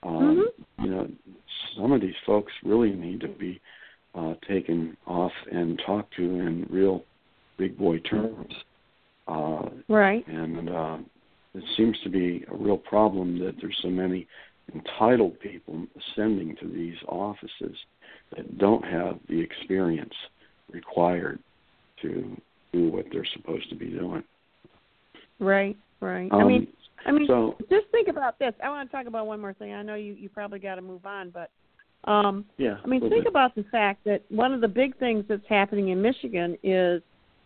Um, 0.03 0.49
You 0.81 0.91
know, 0.91 1.09
some 1.77 1.93
of 1.93 2.01
these 2.01 2.15
folks 2.27 2.53
really 2.65 2.91
need 2.91 3.21
to 3.21 3.29
be 3.29 3.61
uh, 4.15 4.35
taken 4.49 4.97
off 5.07 5.33
and 5.51 5.81
talked 5.87 6.15
to 6.17 6.23
in 6.23 6.67
real 6.71 7.05
big 7.57 7.79
boy 7.79 7.99
terms. 8.01 8.53
Uh, 9.29 9.69
Right. 9.89 10.27
and 10.27 10.69
uh, 10.69 10.99
it 11.55 11.65
seems 11.77 11.99
to 12.03 12.11
be 12.11 12.45
a 12.51 12.57
real 12.57 12.79
problem 12.79 13.39
that 13.39 13.55
there's 13.61 13.79
so 13.83 13.89
many 13.89 14.27
entitled 14.75 15.39
people 15.41 15.87
ascending 15.97 16.57
to 16.57 16.67
these 16.67 16.97
offices 17.07 17.77
that 18.35 18.59
don't 18.59 18.85
have 18.85 19.19
the 19.29 19.41
experience 19.41 20.15
required 20.73 21.39
to 22.03 22.41
do 22.73 22.89
what 22.91 23.07
they're 23.13 23.27
supposed 23.37 23.69
to 23.71 23.75
be 23.77 23.87
doing. 23.91 24.23
Right. 25.39 25.77
Right. 26.01 26.31
I 26.33 26.41
Um, 26.43 26.49
mean, 26.49 26.67
I 27.07 27.13
mean, 27.13 27.27
so 27.27 27.57
just 27.71 27.87
think 27.91 28.09
about 28.09 28.39
this. 28.39 28.53
I 28.63 28.69
want 28.69 28.91
to 28.91 28.97
talk 28.97 29.07
about 29.07 29.27
one 29.27 29.41
more 29.41 29.53
thing. 29.53 29.73
I 29.73 29.83
know 29.83 29.95
you 29.95 30.15
you 30.15 30.29
probably 30.29 30.59
got 30.59 30.77
to 30.77 30.83
move 30.83 31.07
on, 31.07 31.31
but 31.31 31.51
um 32.11 32.45
yeah, 32.59 32.77
I 32.85 32.87
mean, 32.89 33.01
think 33.01 33.25
bit. 33.25 33.27
about 33.27 33.55
the 33.55 33.65
fact 33.65 34.05
that 34.05 34.23
one 34.29 34.53
of 34.53 34.61
the 34.61 34.69
big 34.69 34.97
things 34.99 35.25
that's 35.29 35.47
happening 35.49 35.89
in 35.91 36.03
Michigan 36.03 36.57
is, 36.63 37.03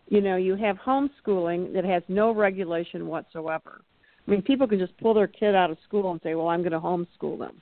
you 0.08 0.20
know, 0.20 0.36
you 0.36 0.56
have 0.56 0.76
homeschooling 0.78 1.72
that 1.74 1.84
has 1.84 2.02
no 2.08 2.32
regulation 2.32 3.06
whatsoever. 3.06 3.82
I 4.26 4.30
mean, 4.30 4.42
people 4.42 4.66
can 4.66 4.78
just 4.78 4.96
pull 4.98 5.14
their 5.14 5.26
kid 5.26 5.54
out 5.54 5.70
of 5.70 5.78
school 5.86 6.10
and 6.12 6.20
say, 6.22 6.34
"Well, 6.34 6.48
I'm 6.48 6.60
going 6.62 6.72
to 6.72 6.80
homeschool 6.80 7.38
them," 7.38 7.60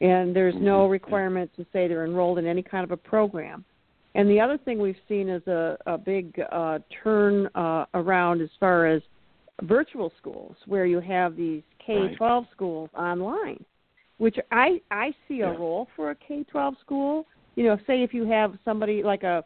and 0.00 0.34
there's 0.34 0.54
no 0.54 0.86
Mhm. 0.86 0.90
requirement 0.90 1.50
to 1.56 1.66
say 1.72 1.88
they're 1.88 2.04
enrolled 2.04 2.38
in 2.38 2.46
any 2.46 2.62
kind 2.62 2.84
of 2.84 2.92
a 2.92 2.96
program. 2.96 3.64
And 4.16 4.30
the 4.30 4.40
other 4.40 4.56
thing 4.56 4.78
we've 4.78 4.96
seen 5.06 5.28
is 5.28 5.46
a, 5.46 5.76
a 5.84 5.98
big 5.98 6.40
uh, 6.50 6.78
turn 7.04 7.48
uh, 7.54 7.84
around 7.92 8.40
as 8.40 8.48
far 8.58 8.86
as 8.86 9.02
virtual 9.64 10.10
schools, 10.18 10.56
where 10.66 10.86
you 10.86 11.00
have 11.00 11.36
these 11.36 11.62
K-12 11.84 12.46
schools 12.50 12.88
online, 12.96 13.62
which 14.16 14.36
I 14.50 14.80
I 14.90 15.12
see 15.28 15.42
a 15.42 15.50
Yeah. 15.50 15.58
role 15.58 15.88
for 15.94 16.10
a 16.12 16.14
K-12 16.16 16.80
school. 16.80 17.26
You 17.56 17.64
know, 17.64 17.76
say 17.86 18.02
if 18.02 18.14
you 18.14 18.24
have 18.26 18.54
somebody 18.64 19.02
like 19.02 19.22
a 19.22 19.44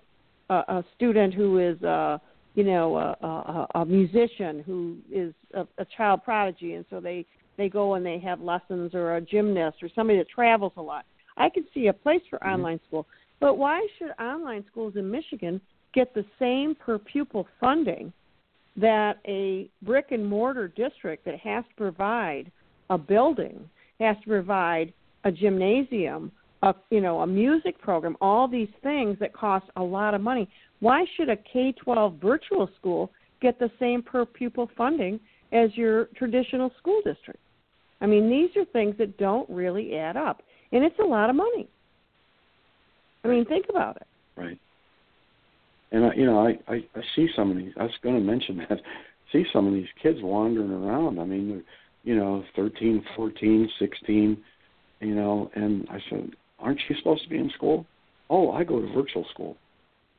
a, 0.51 0.55
a 0.55 0.85
student 0.95 1.35
who 1.35 1.59
is 1.59 1.83
uh 1.83 2.19
you 2.55 2.63
know 2.63 2.97
a, 2.97 3.17
a, 3.27 3.81
a 3.81 3.85
musician 3.85 4.63
who 4.65 4.99
is 5.11 5.35
a, 5.55 5.67
a 5.79 5.87
child 5.97 6.23
prodigy, 6.23 6.75
and 6.75 6.85
so 6.91 7.01
they 7.01 7.27
they 7.59 7.69
go 7.69 7.95
and 7.95 8.07
they 8.07 8.21
have 8.21 8.41
lessons, 8.41 8.95
or 8.95 9.17
a 9.17 9.21
gymnast, 9.21 9.79
or 9.83 9.89
somebody 9.97 10.19
that 10.21 10.29
travels 10.29 10.75
a 10.77 10.83
lot. 10.83 11.05
I 11.37 11.49
could 11.49 11.65
see 11.75 11.89
a 11.89 11.93
place 11.93 12.23
for 12.29 12.39
Mhm. 12.39 12.53
online 12.55 12.81
school, 12.87 13.07
but 13.41 13.57
why 13.57 13.87
should 13.99 14.11
online 14.23 14.65
schools 14.71 14.95
in 14.97 15.11
Michigan 15.11 15.61
get 15.95 16.15
the 16.15 16.25
same 16.39 16.75
per 16.75 16.99
pupil 16.99 17.47
funding 17.59 18.13
that 18.77 19.19
a 19.27 19.69
brick 19.83 20.07
and 20.11 20.25
mortar 20.25 20.69
district 20.69 21.25
that 21.25 21.39
has 21.41 21.65
to 21.65 21.75
provide 21.77 22.51
a 22.91 22.99
building, 22.99 23.69
has 23.99 24.17
to 24.23 24.29
provide 24.29 24.93
a 25.25 25.33
gymnasium, 25.33 26.31
a 26.63 26.75
you 26.91 27.01
know, 27.01 27.21
a 27.21 27.27
music 27.27 27.81
program, 27.81 28.17
all 28.21 28.47
these 28.47 28.69
things 28.83 29.17
that 29.21 29.33
cost 29.33 29.67
a 29.77 29.83
lot 29.83 30.15
of 30.15 30.21
money. 30.21 30.49
Why 30.81 31.05
should 31.17 31.29
a 31.29 31.37
K-12 31.37 32.21
virtual 32.21 32.69
school 32.79 33.11
get 33.43 33.59
the 33.59 33.71
same 33.79 34.03
per 34.03 34.25
pupil 34.25 34.71
funding 34.77 35.21
as 35.53 35.71
your 35.75 36.07
traditional 36.17 36.71
school 36.79 37.01
district? 37.05 37.41
I 38.01 38.07
mean, 38.07 38.31
these 38.31 38.51
are 38.57 38.65
things 38.67 38.97
that 38.99 39.19
don't 39.19 39.49
really 39.51 39.97
add 39.97 40.17
up, 40.17 40.43
and 40.73 40.85
it's 40.85 40.99
a 41.01 41.07
lot 41.07 41.29
of 41.29 41.37
money. 41.37 41.69
I 43.25 43.29
mean, 43.29 43.45
think 43.45 43.67
about 43.69 43.97
it. 43.97 44.07
right. 44.37 44.59
And 45.93 46.07
I, 46.07 46.15
you 46.15 46.25
know, 46.25 46.47
I, 46.47 46.59
I 46.73 46.77
I 46.95 47.03
see 47.17 47.29
some 47.35 47.51
of 47.51 47.57
these. 47.57 47.73
I 47.79 47.83
was 47.83 47.93
going 48.03 48.15
to 48.15 48.21
mention 48.21 48.59
that. 48.69 48.81
See 49.33 49.45
some 49.53 49.69
of 49.69 49.75
these 49.75 49.87
kids 50.03 50.19
wandering 50.23 50.73
around. 50.73 51.21
I 51.21 51.25
mean, 51.25 51.49
they're, 51.49 51.63
you 52.03 52.19
know, 52.19 52.43
thirteen, 52.57 53.05
fourteen, 53.15 53.69
sixteen. 53.79 54.37
You 54.99 55.15
know, 55.15 55.53
and 55.55 55.87
I 55.89 55.99
said, 56.11 56.31
"Aren't 56.59 56.81
you 56.89 56.97
supposed 56.97 57.23
to 57.23 57.29
be 57.29 57.39
in 57.39 57.49
school?" 57.55 57.87
Oh, 58.29 58.51
I 58.51 58.65
go 58.65 58.81
to 58.81 58.93
virtual 58.93 59.25
school. 59.33 59.57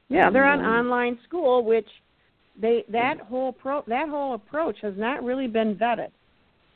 Yeah, 0.08 0.30
they're 0.30 0.46
on 0.46 0.60
um, 0.60 0.66
online 0.66 1.20
school, 1.28 1.66
which 1.66 1.88
they 2.62 2.84
that 2.90 3.20
whole 3.20 3.52
pro 3.52 3.84
that 3.88 4.10
whole 4.10 4.34
approach 4.36 4.78
has 4.82 4.94
not 4.98 5.24
really 5.24 5.48
been 5.48 5.76
vetted, 5.76 6.12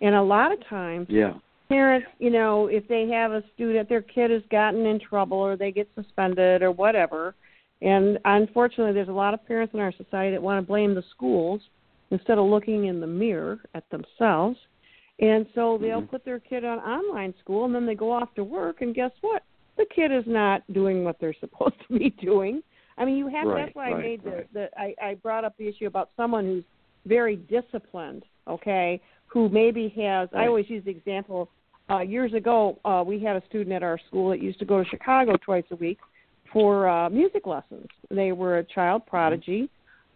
and 0.02 0.16
a 0.16 0.22
lot 0.22 0.52
of 0.52 0.66
times 0.68 1.08
Yeah. 1.10 1.34
Parents, 1.70 2.07
you 2.20 2.30
know, 2.30 2.68
if 2.68 2.88
they 2.88 3.07
have 3.09 3.32
a 3.32 3.43
student, 3.53 3.89
their 3.89 4.01
kid 4.01 4.32
has 4.32 4.43
gotten 4.51 4.86
in 4.86 4.99
trouble 4.99 5.38
or 5.38 5.55
they 5.55 5.72
get 5.72 5.89
suspended 5.95 6.61
or 6.61 6.72
whatever, 6.72 7.36
and 7.82 8.18
unfortunately, 8.26 8.93
there's 8.93 9.09
a 9.09 9.13
lot 9.13 9.34
of 9.34 9.45
parents 9.45 9.74
in 9.74 9.80
our 9.80 9.91
society 9.91 10.32
that 10.32 10.41
want 10.41 10.61
to 10.61 10.68
blame 10.68 10.95
the 10.95 11.03
schools 11.11 11.61
instead 12.11 12.38
of 12.38 12.45
looking 12.45 12.86
in 12.86 12.99
the 12.99 13.07
mirror 13.07 13.59
at 13.74 13.84
themselves, 13.89 14.57
and 15.20 15.45
so 15.55 15.78
they'll 15.78 16.01
Mhm. 16.01 16.09
put 16.09 16.24
their 16.26 16.39
kid 16.39 16.63
on 16.63 16.80
online 16.80 17.34
school, 17.39 17.66
and 17.66 17.74
then 17.74 17.86
they 17.86 17.95
go 17.95 18.11
off 18.11 18.34
to 18.36 18.43
work, 18.43 18.82
and 18.82 18.95
guess 18.95 19.11
what? 19.22 19.43
The 19.78 19.86
kid 19.88 20.11
is 20.11 20.26
not 20.26 20.61
doing 20.72 21.03
what 21.03 21.20
they're 21.20 21.34
supposed 21.39 21.80
to 21.88 21.99
be 21.99 22.09
doing. 22.11 22.63
I 22.97 23.05
mean, 23.05 23.18
you 23.18 23.28
have. 23.28 23.47
Right, 23.47 23.66
that's 23.66 23.76
why 23.76 23.89
I 23.89 23.93
right, 23.93 24.03
made 24.03 24.24
the, 24.24 24.45
the 24.53 24.80
I, 24.80 24.95
I 25.01 25.13
brought 25.16 25.43
up 25.43 25.55
the 25.57 25.68
issue 25.68 25.88
about 25.88 26.11
someone 26.16 26.45
who's 26.45 26.63
very 27.05 27.36
disciplined. 27.36 28.24
Okay, 28.47 29.01
who 29.36 29.50
maybe 29.50 29.94
has. 29.98 30.30
I 30.34 30.48
always 30.48 30.70
use 30.70 30.86
the 30.86 30.92
example. 30.92 31.50
Uh, 31.90 32.00
years 32.00 32.34
ago, 32.34 32.80
uh, 32.86 33.04
we 33.06 33.22
had 33.22 33.36
a 33.36 33.44
student 33.50 33.74
at 33.74 33.84
our 33.84 34.00
school 34.08 34.30
that 34.30 34.42
used 34.42 34.60
to 34.60 34.66
go 34.66 34.82
to 34.82 34.90
Chicago 34.90 35.36
twice 35.36 35.66
a 35.72 35.76
week 35.76 36.00
for 36.54 36.88
uh, 36.88 37.10
music 37.10 37.46
lessons. 37.46 37.86
They 38.10 38.32
were 38.32 38.60
a 38.60 38.64
child 38.64 39.06
prodigy, 39.06 39.70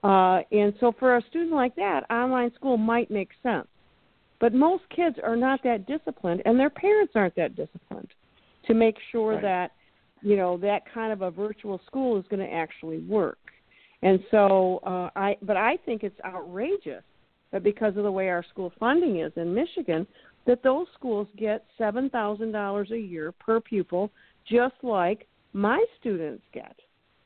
uh, 0.05 0.39
and 0.53 0.73
so 0.79 0.93
for 0.97 1.17
a 1.17 1.21
student 1.29 1.51
like 1.51 1.75
that, 1.75 2.09
online 2.09 2.53
school 2.55 2.77
might 2.77 3.11
make 3.11 3.27
sense. 3.43 3.67
But 4.39 4.53
most 4.53 4.83
kids 4.95 5.17
are 5.21 5.35
not 5.35 5.59
that 5.65 5.85
disciplined, 5.85 6.41
and 6.45 6.57
their 6.57 6.69
parents 6.69 7.11
aren't 7.13 7.35
that 7.35 7.57
disciplined 7.57 8.07
to 8.67 8.73
make 8.73 8.95
sure 9.11 9.33
Right. 9.33 9.41
that 9.41 9.71
you 10.21 10.37
know 10.37 10.55
that 10.59 10.83
kind 10.93 11.11
of 11.11 11.23
a 11.23 11.29
virtual 11.29 11.81
school 11.85 12.17
is 12.17 12.25
going 12.29 12.39
to 12.39 12.53
actually 12.53 12.99
work. 12.99 13.37
And 14.01 14.23
so 14.31 14.79
uh, 14.85 15.09
I, 15.19 15.35
but 15.41 15.57
I 15.57 15.75
think 15.85 16.03
it's 16.03 16.19
outrageous 16.23 17.03
that 17.51 17.63
because 17.63 17.97
of 17.97 18.03
the 18.03 18.11
way 18.11 18.29
our 18.29 18.43
school 18.49 18.71
funding 18.79 19.19
is 19.19 19.31
in 19.35 19.53
Michigan, 19.53 20.05
that 20.45 20.63
those 20.63 20.87
schools 20.97 21.27
get 21.37 21.65
seven 21.77 22.09
thousand 22.09 22.51
dollars 22.51 22.91
a 22.91 22.97
year 22.97 23.31
per 23.31 23.59
pupil, 23.59 24.11
just 24.49 24.75
like 24.83 25.27
my 25.53 25.83
students 25.99 26.43
get. 26.53 26.75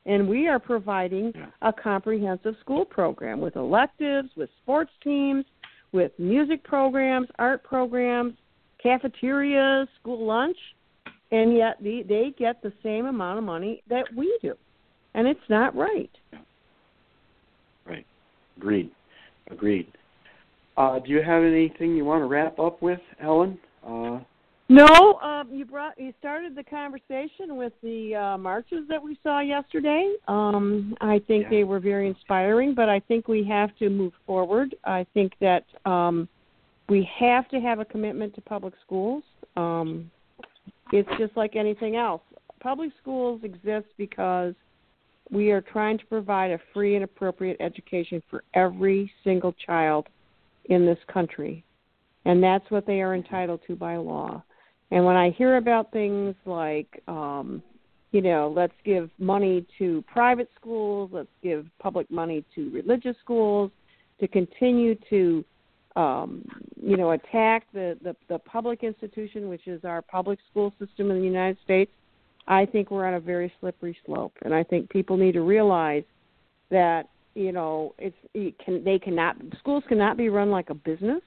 And 0.06 0.28
we 0.28 0.48
are 0.48 0.58
providing 0.58 1.32
a 1.62 1.72
comprehensive 1.72 2.54
school 2.60 2.84
program 2.84 3.40
with 3.40 3.56
electives, 3.56 4.28
with 4.36 4.50
sports 4.62 4.90
teams, 5.02 5.46
with 5.92 6.12
music 6.18 6.62
programs, 6.62 7.28
art 7.38 7.64
programs, 7.64 8.34
cafeterias, 8.82 9.88
school 10.00 10.26
lunch, 10.26 10.56
and 11.32 11.56
yet 11.56 11.78
they, 11.82 12.04
they 12.06 12.34
get 12.38 12.62
the 12.62 12.72
same 12.82 13.06
amount 13.06 13.38
of 13.38 13.44
money 13.44 13.82
that 13.88 14.04
we 14.14 14.38
do. 14.42 14.54
And 15.14 15.26
it's 15.26 15.40
not 15.48 15.74
right. 15.74 16.10
Right. 17.86 18.04
Agreed. 18.58 18.90
Agreed. 19.50 19.86
Uh, 20.76 20.98
do 20.98 21.10
you 21.10 21.22
have 21.22 21.42
anything 21.42 21.94
you 21.94 22.04
want 22.04 22.20
to 22.20 22.26
wrap 22.26 22.58
up 22.58 22.82
with, 22.82 23.00
Ellen? 23.20 23.58
Uh, 23.86 24.20
No, 24.68 25.18
uh, 25.22 25.44
you 25.50 25.64
brought 25.64 25.98
you 25.98 26.12
started 26.18 26.56
the 26.56 26.64
conversation 26.64 27.56
with 27.56 27.72
the 27.82 28.14
uh, 28.14 28.38
marches 28.38 28.88
that 28.88 29.02
we 29.02 29.18
saw 29.22 29.40
yesterday. 29.40 30.14
Um, 30.26 30.96
I 31.00 31.20
think 31.20 31.44
Yeah. 31.44 31.50
they 31.50 31.64
were 31.64 31.80
very 31.80 32.08
inspiring, 32.08 32.74
but 32.74 32.88
I 32.88 33.00
think 33.00 33.28
we 33.28 33.44
have 33.44 33.76
to 33.76 33.88
move 33.90 34.14
forward. 34.26 34.74
I 34.84 35.06
think 35.14 35.34
that 35.40 35.64
um, 35.84 36.28
we 36.88 37.08
have 37.18 37.48
to 37.48 37.60
have 37.60 37.78
a 37.78 37.84
commitment 37.84 38.34
to 38.34 38.40
public 38.40 38.74
schools. 38.84 39.22
Um, 39.56 40.10
it's 40.92 41.08
just 41.18 41.36
like 41.36 41.56
anything 41.56 41.96
else. 41.96 42.22
Public 42.60 42.90
schools 43.00 43.42
exist 43.44 43.86
because 43.98 44.54
we 45.30 45.50
are 45.50 45.60
trying 45.60 45.98
to 45.98 46.06
provide 46.06 46.50
a 46.50 46.60
free 46.72 46.94
and 46.94 47.04
appropriate 47.04 47.58
education 47.60 48.22
for 48.30 48.42
every 48.54 49.12
single 49.22 49.52
child 49.66 50.08
in 50.66 50.86
this 50.86 50.98
country. 51.12 51.64
And 52.24 52.42
that's 52.42 52.70
what 52.70 52.86
they 52.86 53.00
are 53.02 53.14
entitled 53.14 53.60
to 53.66 53.76
by 53.76 53.96
law. 53.96 54.42
And 54.90 55.04
when 55.04 55.16
I 55.16 55.30
hear 55.30 55.56
about 55.56 55.92
things 55.92 56.34
like, 56.46 57.02
um, 57.08 57.62
you 58.12 58.20
know, 58.20 58.52
let's 58.54 58.74
give 58.84 59.10
money 59.18 59.66
to 59.78 60.02
private 60.10 60.48
schools, 60.58 61.10
let's 61.12 61.28
give 61.42 61.66
public 61.80 62.10
money 62.10 62.44
to 62.54 62.70
religious 62.70 63.16
schools, 63.22 63.70
to 64.20 64.28
continue 64.28 64.94
to, 65.10 65.44
um, 65.96 66.44
you 66.80 66.96
know, 66.96 67.10
attack 67.12 67.66
the, 67.72 67.98
the, 68.02 68.14
the 68.28 68.38
public 68.38 68.84
institution, 68.84 69.48
which 69.48 69.66
is 69.66 69.84
our 69.84 70.00
public 70.00 70.38
school 70.50 70.72
system 70.78 71.10
in 71.10 71.18
the 71.18 71.24
United 71.24 71.58
States, 71.64 71.90
I 72.46 72.66
think 72.66 72.90
we're 72.90 73.06
on 73.06 73.14
a 73.14 73.20
very 73.20 73.52
slippery 73.60 73.96
slope. 74.06 74.34
And 74.42 74.54
I 74.54 74.62
think 74.62 74.90
people 74.90 75.16
need 75.16 75.32
to 75.32 75.42
realize 75.42 76.04
that, 76.70 77.08
you 77.34 77.52
know, 77.52 77.94
it's 77.98 78.16
it 78.32 78.54
can 78.64 78.84
they 78.84 78.98
cannot 78.98 79.36
schools 79.58 79.84
cannot 79.88 80.16
be 80.16 80.28
run 80.28 80.50
like 80.50 80.70
a 80.70 80.74
business. 80.74 81.20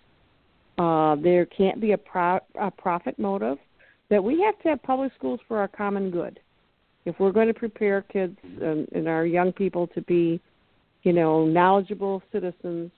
Uh, 0.78 1.16
there 1.16 1.45
can't 1.45 1.82
be 1.82 1.93
a, 1.93 1.97
pro, 1.97 2.39
a 2.60 2.70
profit 2.70 3.18
motive. 3.18 3.58
That 4.10 4.24
we 4.24 4.41
have 4.41 4.58
to 4.62 4.70
have 4.70 4.84
public 4.84 5.12
schools 5.18 5.39
for 5.47 5.58
our 5.58 5.68
common 5.68 6.12
good. 6.12 6.39
If 7.05 7.20
we're 7.20 7.32
going 7.32 7.47
to 7.47 7.53
prepare 7.53 8.03
kids 8.03 8.38
and, 8.43 8.88
and 8.93 9.08
our 9.08 9.26
young 9.26 9.51
people 9.51 9.88
to 9.88 10.01
be, 10.03 10.39
you 11.03 11.14
know, 11.14 11.45
knowledgeable 11.45 12.22
citizens 12.32 12.91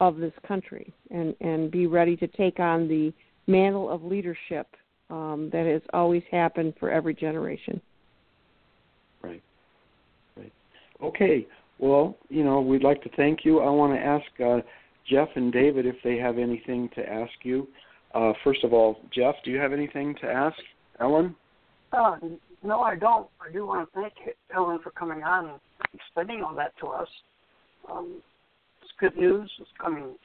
of 0.00 0.16
this 0.16 0.32
country 0.46 0.92
and 1.10 1.34
and 1.40 1.70
be 1.70 1.86
ready 1.86 2.16
to 2.16 2.26
take 2.26 2.58
on 2.58 2.88
the 2.88 3.12
mantle 3.46 3.90
of 3.90 4.02
leadership 4.02 4.66
um, 5.10 5.50
that 5.52 5.66
has 5.66 5.82
always 5.92 6.22
happened 6.30 6.74
for 6.80 6.90
every 6.90 7.14
generation. 7.14 7.80
Right. 9.22 9.42
Right. 10.36 10.52
Okay. 11.02 11.46
Well, 11.80 12.18
you 12.28 12.44
know, 12.44 12.60
we'd 12.60 12.84
like 12.84 13.02
to 13.04 13.08
thank 13.16 13.44
you. 13.44 13.60
I 13.60 13.70
want 13.70 13.94
to 13.94 13.98
ask 13.98 14.40
uh, 14.40 14.60
Jeff 15.08 15.28
and 15.34 15.50
David 15.50 15.86
if 15.86 15.96
they 16.04 16.18
have 16.18 16.36
anything 16.36 16.90
to 16.94 17.08
ask 17.08 17.32
you. 17.42 17.66
Uh, 18.14 18.32
first 18.44 18.64
of 18.64 18.74
all, 18.74 19.00
Jeff, 19.10 19.34
do 19.44 19.50
you 19.50 19.58
have 19.58 19.72
anything 19.72 20.14
to 20.20 20.26
ask 20.26 20.58
Ellen? 21.00 21.34
Uh, 21.92 22.16
no, 22.62 22.80
I 22.80 22.96
don't. 22.96 23.28
I 23.40 23.50
do 23.50 23.66
want 23.66 23.88
to 23.88 24.00
thank 24.00 24.12
Ellen 24.54 24.78
for 24.82 24.90
coming 24.90 25.22
on 25.22 25.46
and 25.46 25.58
explaining 25.94 26.44
all 26.44 26.54
that 26.54 26.72
to 26.80 26.88
us. 26.88 27.08
Um, 27.90 28.20
it's 28.82 28.92
good 29.00 29.16
news. 29.16 29.50
It's 29.58 29.70
coming, 29.80 30.16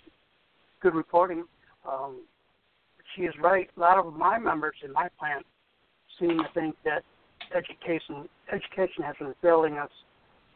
good 0.82 0.94
reporting. 0.94 1.46
Um, 1.90 2.22
she 3.16 3.22
is 3.22 3.34
right. 3.42 3.70
A 3.78 3.80
lot 3.80 3.98
of 3.98 4.14
my 4.14 4.38
members 4.38 4.76
in 4.84 4.92
my 4.92 5.08
plant 5.18 5.46
seem 6.20 6.38
to 6.38 6.46
think 6.54 6.76
that 6.84 7.04
education 7.56 8.28
education 8.52 9.04
has 9.04 9.16
been 9.20 9.34
failing 9.42 9.76
us 9.78 9.90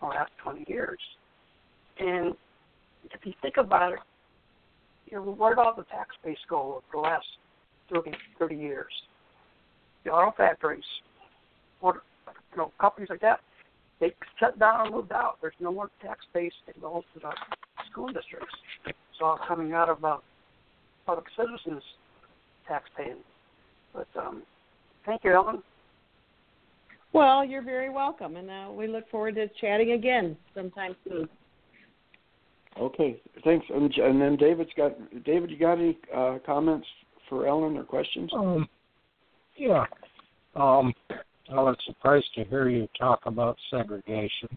the 0.01 0.07
last 0.07 0.31
20 0.43 0.65
years. 0.67 0.99
And 1.99 2.35
if 3.11 3.25
you 3.25 3.33
think 3.41 3.57
about 3.57 3.93
it, 3.93 3.99
you 5.07 5.17
know, 5.17 5.23
where 5.23 5.55
did 5.55 5.59
all 5.59 5.73
the 5.75 5.83
tax 5.83 6.15
base 6.23 6.37
go 6.49 6.75
over 6.75 6.83
the 6.93 6.99
last 6.99 7.25
30, 7.91 8.11
30 8.37 8.55
years? 8.55 8.91
The 10.05 10.11
auto 10.11 10.35
factories, 10.35 10.83
what, 11.81 11.95
you 12.51 12.57
know, 12.57 12.71
companies 12.79 13.09
like 13.09 13.21
that, 13.21 13.41
they 13.99 14.13
shut 14.39 14.57
down 14.59 14.85
and 14.85 14.95
moved 14.95 15.11
out. 15.11 15.37
There's 15.41 15.53
no 15.59 15.73
more 15.73 15.89
tax 16.01 16.19
base 16.33 16.53
goes 16.81 17.03
to 17.13 17.19
the 17.19 17.31
school 17.91 18.07
districts. 18.07 18.55
It's 18.85 18.97
all 19.21 19.39
coming 19.45 19.73
out 19.73 19.89
of 19.89 20.03
uh, 20.05 20.17
public 21.05 21.25
citizens 21.35 21.83
tax 22.67 22.85
paying. 22.95 23.17
But 23.93 24.07
um, 24.17 24.43
thank 25.05 25.23
you, 25.23 25.33
Ellen. 25.33 25.61
Well, 27.11 27.43
you're 27.43 27.63
very 27.63 27.89
welcome, 27.89 28.35
and 28.35 28.49
uh, 28.49 28.71
we 28.71 28.87
look 28.87 29.09
forward 29.09 29.35
to 29.35 29.47
chatting 29.59 29.93
again 29.93 30.37
sometime 30.53 30.95
soon. 31.07 31.27
Okay, 32.79 33.21
thanks. 33.43 33.65
And, 33.73 33.91
and 33.95 34.21
then 34.21 34.35
David's 34.35 34.69
got 34.77 34.93
David. 35.25 35.49
You 35.49 35.57
got 35.57 35.73
any 35.73 35.97
uh, 36.15 36.37
comments 36.45 36.87
for 37.27 37.47
Ellen 37.47 37.77
or 37.77 37.83
questions? 37.83 38.31
Um, 38.33 38.67
yeah. 39.57 39.85
Um, 40.55 40.93
I 41.51 41.55
was 41.55 41.75
surprised 41.85 42.29
to 42.35 42.43
hear 42.45 42.69
you 42.69 42.87
talk 42.97 43.21
about 43.25 43.57
segregation. 43.71 44.49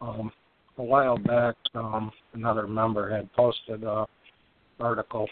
Um, 0.00 0.32
a 0.78 0.82
while 0.82 1.16
back, 1.16 1.56
um, 1.74 2.10
another 2.34 2.66
member 2.66 3.10
had 3.14 3.32
posted 3.32 3.82
a 3.84 4.06
article 4.80 5.28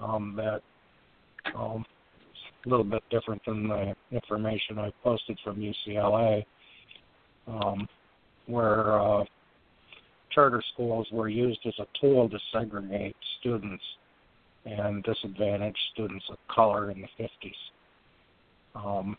um, 0.00 0.34
that 0.36 0.60
um, 1.56 1.84
a 2.64 2.68
little 2.68 2.84
bit 2.84 3.02
different 3.10 3.42
than 3.46 3.68
the 3.68 3.94
information 4.10 4.78
I 4.78 4.92
posted 5.02 5.38
from 5.42 5.56
UCLA, 5.56 6.44
um, 7.46 7.88
where 8.46 9.00
uh, 9.00 9.24
charter 10.30 10.62
schools 10.72 11.06
were 11.12 11.28
used 11.28 11.60
as 11.66 11.74
a 11.78 11.86
tool 12.00 12.28
to 12.28 12.38
segregate 12.52 13.16
students 13.40 13.82
and 14.64 15.02
disadvantage 15.02 15.76
students 15.92 16.24
of 16.30 16.38
color 16.54 16.90
in 16.90 17.02
the 17.02 17.08
50s. 17.24 17.52
Um, 18.74 19.16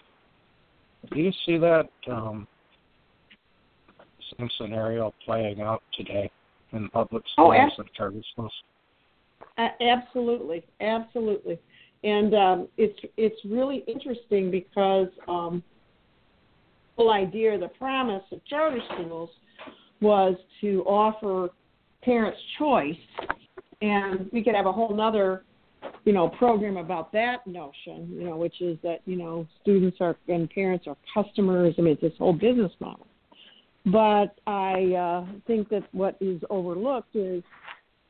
do 1.12 1.20
you 1.20 1.32
see 1.46 1.58
that 1.58 1.90
um, 2.10 2.48
same 4.38 4.50
scenario 4.58 5.14
playing 5.26 5.62
out 5.62 5.84
today 5.94 6.32
in 6.72 6.90
public 6.90 7.24
Oh, 7.38 7.52
schools 7.52 7.72
ab- 7.74 7.80
and 7.80 7.94
charter 7.94 8.22
schools? 8.32 8.54
A- 9.58 9.84
absolutely, 9.84 10.64
absolutely, 10.80 11.60
and 12.04 12.34
um, 12.34 12.68
it's 12.78 13.00
it's 13.18 13.40
really 13.46 13.84
interesting 13.88 14.52
because 14.52 15.08
um, 15.28 15.64
the 16.98 17.04
whole 17.04 17.12
idea, 17.12 17.58
the 17.58 17.70
promise 17.70 18.24
of 18.32 18.44
charter 18.46 18.80
schools 18.94 19.30
was 20.02 20.36
to 20.62 20.84
offer 20.86 21.50
parents 22.04 22.40
choice, 22.60 22.96
and 23.82 24.30
we 24.32 24.44
could 24.44 24.56
have 24.56 24.66
a 24.66 24.72
whole 24.72 25.00
other 25.00 25.44
you 26.06 26.14
know, 26.14 26.28
program 26.28 26.78
about 26.78 27.12
that 27.14 27.46
notion, 27.48 28.10
you 28.12 28.26
know, 28.26 28.36
which 28.36 28.62
is 28.62 28.78
that 28.84 29.00
you 29.06 29.16
know 29.16 29.48
students 29.62 29.98
are 30.02 30.16
and 30.28 30.50
parents 30.50 30.86
are 30.88 30.98
customers. 31.14 31.76
I 31.78 31.82
mean, 31.82 31.94
it's 31.94 32.02
this 32.02 32.14
whole 32.18 32.34
business 32.34 32.72
model. 32.80 33.08
But 33.86 34.36
I 34.48 34.94
uh, 34.94 35.26
think 35.46 35.70
that 35.70 35.84
what 35.92 36.16
is 36.22 36.42
overlooked 36.50 37.16
is 37.16 37.44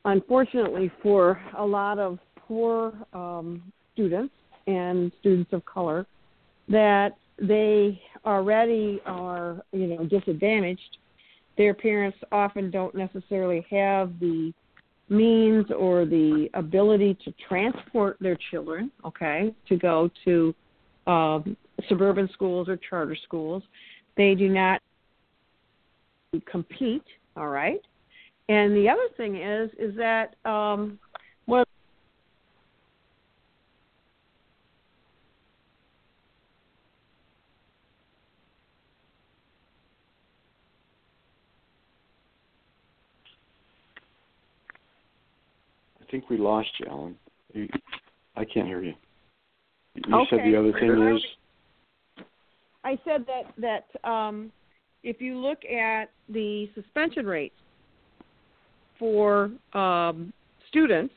unfortunately 0.04 0.90
for 1.02 1.40
a 1.56 1.64
lot 1.64 1.98
of 1.98 2.18
poor 2.36 2.92
um, 3.12 3.62
students 3.94 4.34
and 4.66 5.10
students 5.20 5.52
of 5.52 5.64
color 5.64 6.06
that 6.68 7.16
they 7.38 8.00
already 8.26 9.00
are 9.06 9.62
you 9.72 9.86
know 9.86 10.04
disadvantaged. 10.04 10.98
Their 11.56 11.74
parents 11.74 12.18
often 12.32 12.70
don't 12.70 12.94
necessarily 12.94 13.64
have 13.70 14.18
the 14.20 14.52
means 15.08 15.66
or 15.76 16.04
the 16.04 16.48
ability 16.54 17.16
to 17.24 17.32
transport 17.48 18.16
their 18.20 18.38
children 18.50 18.90
okay 19.04 19.54
to 19.68 19.76
go 19.76 20.10
to 20.24 20.54
um, 21.06 21.56
suburban 21.88 22.28
schools 22.32 22.68
or 22.68 22.78
charter 22.88 23.16
schools. 23.24 23.62
They 24.16 24.34
do 24.34 24.48
not 24.48 24.80
compete 26.50 27.04
all 27.36 27.48
right? 27.48 27.80
And 28.48 28.74
the 28.76 28.88
other 28.88 29.08
thing 29.16 29.36
is 29.36 29.70
is 29.78 29.96
that 29.96 30.36
um 30.44 30.98
well 31.46 31.64
I 46.00 46.03
think 46.14 46.30
we 46.30 46.36
lost 46.36 46.68
you, 46.78 46.86
Alan. 46.88 47.16
You, 47.52 47.68
I 48.36 48.44
can't 48.44 48.68
hear 48.68 48.82
you. 48.82 48.94
You 49.96 50.26
said 50.30 50.40
the 50.44 50.56
other 50.56 50.72
thing 50.78 51.16
is 51.16 51.22
I 52.84 52.98
said 53.04 53.26
that 53.26 53.52
that 53.58 54.08
um, 54.08 54.52
if 55.02 55.20
you 55.20 55.36
look 55.36 55.64
at 55.64 56.10
the 56.28 56.68
suspension 56.74 57.26
rates 57.26 57.54
for 58.98 59.50
um, 59.72 60.32
students, 60.68 61.14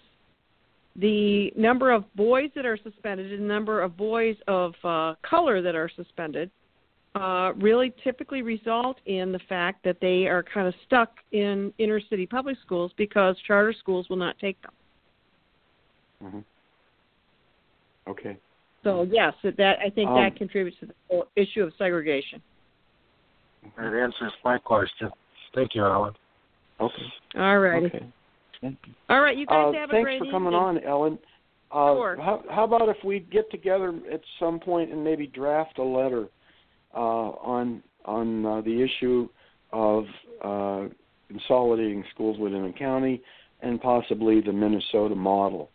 the 0.95 1.52
number 1.56 1.91
of 1.91 2.04
boys 2.16 2.50
that 2.56 2.66
are 2.66 2.78
suspended 2.82 3.32
and 3.32 3.43
the 3.43 3.48
number 3.48 3.82
of 3.82 3.95
boys 3.98 4.36
of 4.48 4.74
uh, 4.84 5.14
color 5.28 5.62
that 5.62 5.76
are 5.76 5.91
suspended 5.95 6.50
uh, 7.14 7.54
really 7.58 7.93
typically 8.04 8.41
result 8.41 8.98
in 9.06 9.32
the 9.32 9.39
fact 9.48 9.84
that 9.84 9.98
they 10.02 10.26
are 10.26 10.43
kind 10.43 10.68
of 10.68 10.74
stuck 10.88 11.12
in 11.32 11.72
inner 11.78 12.02
city 12.10 12.26
public 12.26 12.58
schools 12.66 12.91
because 12.98 13.36
charter 13.45 13.74
schools 13.80 14.08
will 14.10 14.18
not 14.18 14.38
take 14.39 14.60
them. 14.64 14.72
Mhm. 16.24 16.43
okay. 18.07 18.38
So 18.84 19.03
yes, 19.03 19.34
that 19.43 19.80
I 19.80 19.89
think 19.89 20.09
Um, 20.09 20.15
that 20.15 20.36
contributes 20.36 20.80
to 20.80 20.86
the 20.88 20.93
whole 21.09 21.28
issue 21.36 21.63
of 21.63 21.74
segregation. 21.78 22.41
That 23.76 23.93
answers 23.93 24.34
my 24.43 24.57
question. 24.57 25.11
Thank 25.53 25.76
you, 25.76 25.84
Alan. 25.84 26.13
Okay. 26.80 27.13
All 27.36 27.59
righty. 27.59 27.88
Okay. 27.88 28.76
All 29.09 29.22
right, 29.22 29.38
you 29.38 29.45
guys 29.45 29.74
Uh, 29.76 29.78
have 29.78 29.89
a 29.89 30.01
great 30.01 30.20
thanks 30.20 30.26
for 30.28 30.32
coming 30.32 30.53
evening. 30.53 30.61
on, 30.61 30.80
Ellen. 30.80 31.20
Uh, 31.72 31.95
Sure. 31.95 32.15
how, 32.15 32.43
how 32.49 32.63
about 32.63 32.88
if 32.88 33.03
we 33.03 33.20
get 33.20 33.49
together 33.51 33.93
at 34.11 34.22
some 34.39 34.59
point 34.59 34.91
and 34.91 35.03
maybe 35.03 35.28
draft 35.28 35.78
a 35.80 35.84
letter 35.84 36.30
uh, 36.95 36.99
on 36.99 37.84
on 38.05 38.45
uh, 38.45 38.61
the 38.61 38.82
issue 38.82 39.28
of 39.74 40.05
uh, 40.41 40.88
consolidating 41.28 42.05
schools 42.13 42.38
within 42.39 42.63
a 42.65 42.72
county 42.72 43.22
and 43.61 43.82
possibly 43.82 44.39
the 44.39 44.53
Minnesota 44.53 45.13
model 45.13 45.70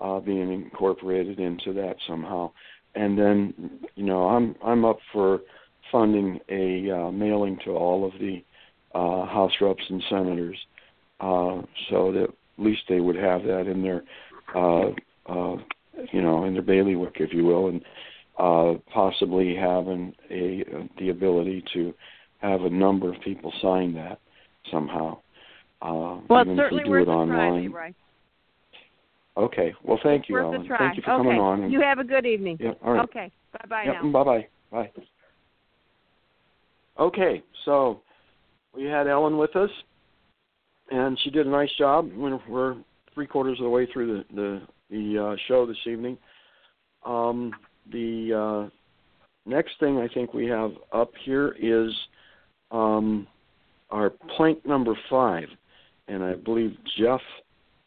uh, 0.00 0.20
being 0.20 0.52
incorporated 0.52 1.38
into 1.38 1.72
that 1.74 1.96
somehow. 2.06 2.50
And 2.94 3.18
then, 3.18 3.80
you 3.94 4.04
know, 4.04 4.28
I'm 4.28 4.54
I'm 4.64 4.84
up 4.84 4.98
for 5.12 5.40
funding 5.92 6.40
a 6.48 6.90
uh, 6.90 7.10
mailing 7.10 7.58
to 7.64 7.70
all 7.72 8.04
of 8.04 8.12
the 8.18 8.42
uh, 8.94 9.26
House 9.26 9.52
reps 9.60 9.82
and 9.88 10.02
senators, 10.08 10.56
uh, 11.20 11.62
so 11.90 12.12
that 12.12 12.24
at 12.24 12.64
least 12.64 12.82
they 12.88 13.00
would 13.00 13.16
have 13.16 13.42
that 13.42 13.66
in 13.66 13.82
their, 13.82 14.02
uh, 14.54 14.88
uh, 15.26 15.56
you 16.12 16.22
know, 16.22 16.44
in 16.44 16.54
their 16.54 16.62
bailiwick, 16.62 17.16
if 17.16 17.32
you 17.32 17.44
will, 17.44 17.68
and 17.68 17.82
uh, 18.38 18.74
possibly 18.92 19.54
having 19.54 20.14
a 20.30 20.64
the 20.98 21.10
ability 21.10 21.62
to 21.74 21.92
have 22.38 22.62
a 22.62 22.70
number 22.70 23.12
of 23.12 23.20
people 23.20 23.52
sign 23.60 23.94
that 23.94 24.18
somehow. 24.70 25.18
Uh, 25.82 26.20
Well, 26.28 26.42
even 26.42 26.56
certainly 26.56 26.82
if 26.82 26.88
we 26.88 26.92
do 26.92 26.98
it 26.98 27.02
a 27.02 27.04
try, 27.04 27.14
online. 27.14 27.74
Okay. 29.36 29.74
Well, 29.84 29.98
thank 30.02 30.28
you, 30.28 30.38
Ellen. 30.38 30.66
Thank 30.78 30.96
you 30.96 31.02
for 31.02 31.12
okay. 31.12 31.22
coming 31.24 31.38
on. 31.40 31.64
And, 31.64 31.72
You 31.72 31.80
have 31.80 31.98
a 31.98 32.04
good 32.04 32.24
evening. 32.24 32.56
yeah, 32.60 32.72
all 32.82 32.94
right. 32.94 33.04
Okay. 33.04 33.30
Bye 33.52 33.64
bye 33.68 33.82
Yep, 33.84 33.94
now. 34.04 34.12
bye-bye. 34.12 34.46
Bye. 34.72 34.90
Okay, 36.98 37.42
so 37.64 38.00
we 38.74 38.84
had 38.84 39.06
Ellen 39.06 39.36
with 39.36 39.54
us, 39.54 39.70
and 40.90 41.18
she 41.22 41.30
did 41.30 41.46
a 41.46 41.50
nice 41.50 41.70
job. 41.78 42.10
We're, 42.16 42.40
we're 42.48 42.76
three 43.12 43.26
quarters 43.26 43.58
of 43.58 43.64
the 43.64 43.70
way 43.70 43.86
through 43.92 44.24
the 44.30 44.34
the, 44.34 44.62
the 44.90 45.24
uh, 45.24 45.36
show 45.46 45.66
this 45.66 45.76
evening. 45.86 46.16
Um, 47.04 47.52
the 47.92 48.68
uh, 48.68 48.70
next 49.44 49.78
thing 49.78 49.98
I 49.98 50.08
think 50.08 50.32
we 50.32 50.46
have 50.46 50.72
up 50.92 51.10
here 51.24 51.54
is 51.60 51.92
um, 52.70 53.26
our 53.90 54.10
plank 54.36 54.64
number 54.64 54.98
five, 55.10 55.48
and 56.08 56.24
I 56.24 56.34
believe 56.34 56.76
Jeff 56.98 57.20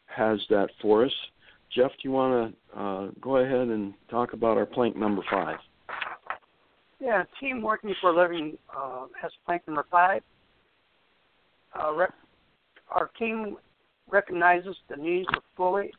has 0.06 0.38
that 0.50 0.68
for 0.80 1.04
us. 1.04 1.12
Jeff, 1.74 1.90
do 1.92 2.08
you 2.08 2.10
want 2.10 2.54
to 2.72 2.80
uh, 2.80 3.10
go 3.20 3.36
ahead 3.36 3.68
and 3.68 3.94
talk 4.10 4.32
about 4.32 4.56
our 4.56 4.66
plank 4.66 4.96
number 4.96 5.22
five? 5.30 5.58
Yeah, 7.00 7.22
team 7.38 7.62
working 7.62 7.94
for 8.00 8.10
a 8.10 8.16
living 8.16 8.58
uh, 8.76 9.06
has 9.20 9.30
plank 9.46 9.62
number 9.66 9.86
five. 9.90 10.22
Uh, 11.80 11.94
rec- 11.94 12.12
our 12.90 13.10
team 13.18 13.56
recognizes 14.10 14.76
the 14.88 14.96
need 14.96 15.24
to 15.32 15.40
fully 15.56 15.92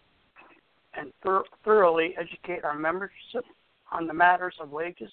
and 0.95 1.11
thor- 1.24 1.45
thoroughly 1.63 2.13
educate 2.19 2.65
our 2.65 2.78
membership 2.78 3.45
on 3.91 4.07
the 4.07 4.13
matters 4.13 4.55
of 4.59 4.72
wages, 4.72 5.11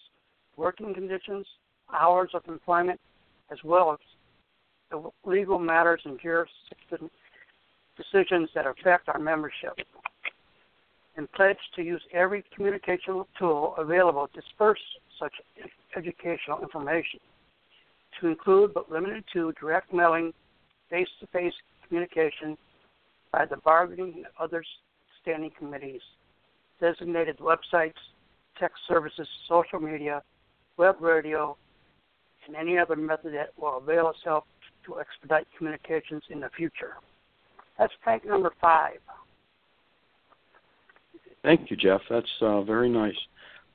working 0.56 0.92
conditions, 0.92 1.46
hours 1.94 2.30
of 2.34 2.42
employment, 2.48 3.00
as 3.50 3.58
well 3.64 3.92
as 3.92 3.98
the 4.90 5.10
legal 5.24 5.58
matters 5.58 6.00
and 6.04 6.18
jurisdiction 6.20 7.08
decisions 7.96 8.50
that 8.54 8.66
affect 8.66 9.08
our 9.08 9.18
membership. 9.18 9.78
And 11.18 11.30
pledge 11.32 11.58
to 11.74 11.82
use 11.82 12.00
every 12.14 12.44
communicational 12.56 13.26
tool 13.36 13.74
available 13.76 14.28
to 14.28 14.40
disperse 14.40 14.78
such 15.18 15.32
educational 15.96 16.62
information, 16.62 17.18
to 18.20 18.28
include 18.28 18.72
but 18.72 18.88
limited 18.88 19.24
to 19.32 19.52
direct 19.60 19.92
mailing, 19.92 20.32
face 20.88 21.08
to 21.18 21.26
face 21.26 21.52
communication 21.88 22.56
by 23.32 23.46
the 23.46 23.56
bargaining 23.56 24.12
and 24.14 24.26
other 24.38 24.62
standing 25.20 25.50
committees, 25.58 26.02
designated 26.80 27.36
websites, 27.38 27.98
text 28.56 28.78
services, 28.86 29.26
social 29.48 29.80
media, 29.80 30.22
web 30.76 30.94
radio, 31.00 31.56
and 32.46 32.54
any 32.54 32.78
other 32.78 32.94
method 32.94 33.34
that 33.34 33.50
will 33.60 33.78
avail 33.78 34.08
itself 34.10 34.44
to 34.86 35.00
expedite 35.00 35.48
communications 35.58 36.22
in 36.30 36.38
the 36.38 36.50
future. 36.56 36.94
That's 37.76 37.92
plank 38.04 38.24
number 38.24 38.52
five. 38.60 38.98
Thank 41.42 41.70
you, 41.70 41.76
Jeff. 41.76 42.00
That's 42.10 42.26
uh, 42.40 42.62
very 42.62 42.88
nice. 42.88 43.16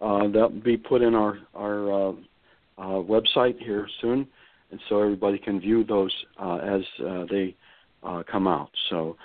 Uh, 0.02 0.28
that 0.28 0.52
will 0.52 0.62
be 0.62 0.78
put 0.78 1.02
in 1.02 1.16
our 1.16 1.40
our 1.56 1.92
uh, 1.92 2.12
uh, 2.78 3.02
website 3.02 3.58
here 3.60 3.88
soon, 4.02 4.28
and 4.72 4.80
so 4.90 5.02
everybody 5.02 5.38
can 5.38 5.60
view 5.60 5.84
those 5.84 6.14
uh, 6.38 6.58
as 6.58 6.82
uh, 7.06 7.26
they 7.30 7.56
come 8.30 8.48
out. 8.48 8.70
So 8.90 9.16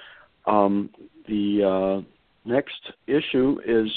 um, 0.47 0.91
the 1.27 2.05
next 2.45 2.93
issue 3.09 3.59
is, 3.67 3.91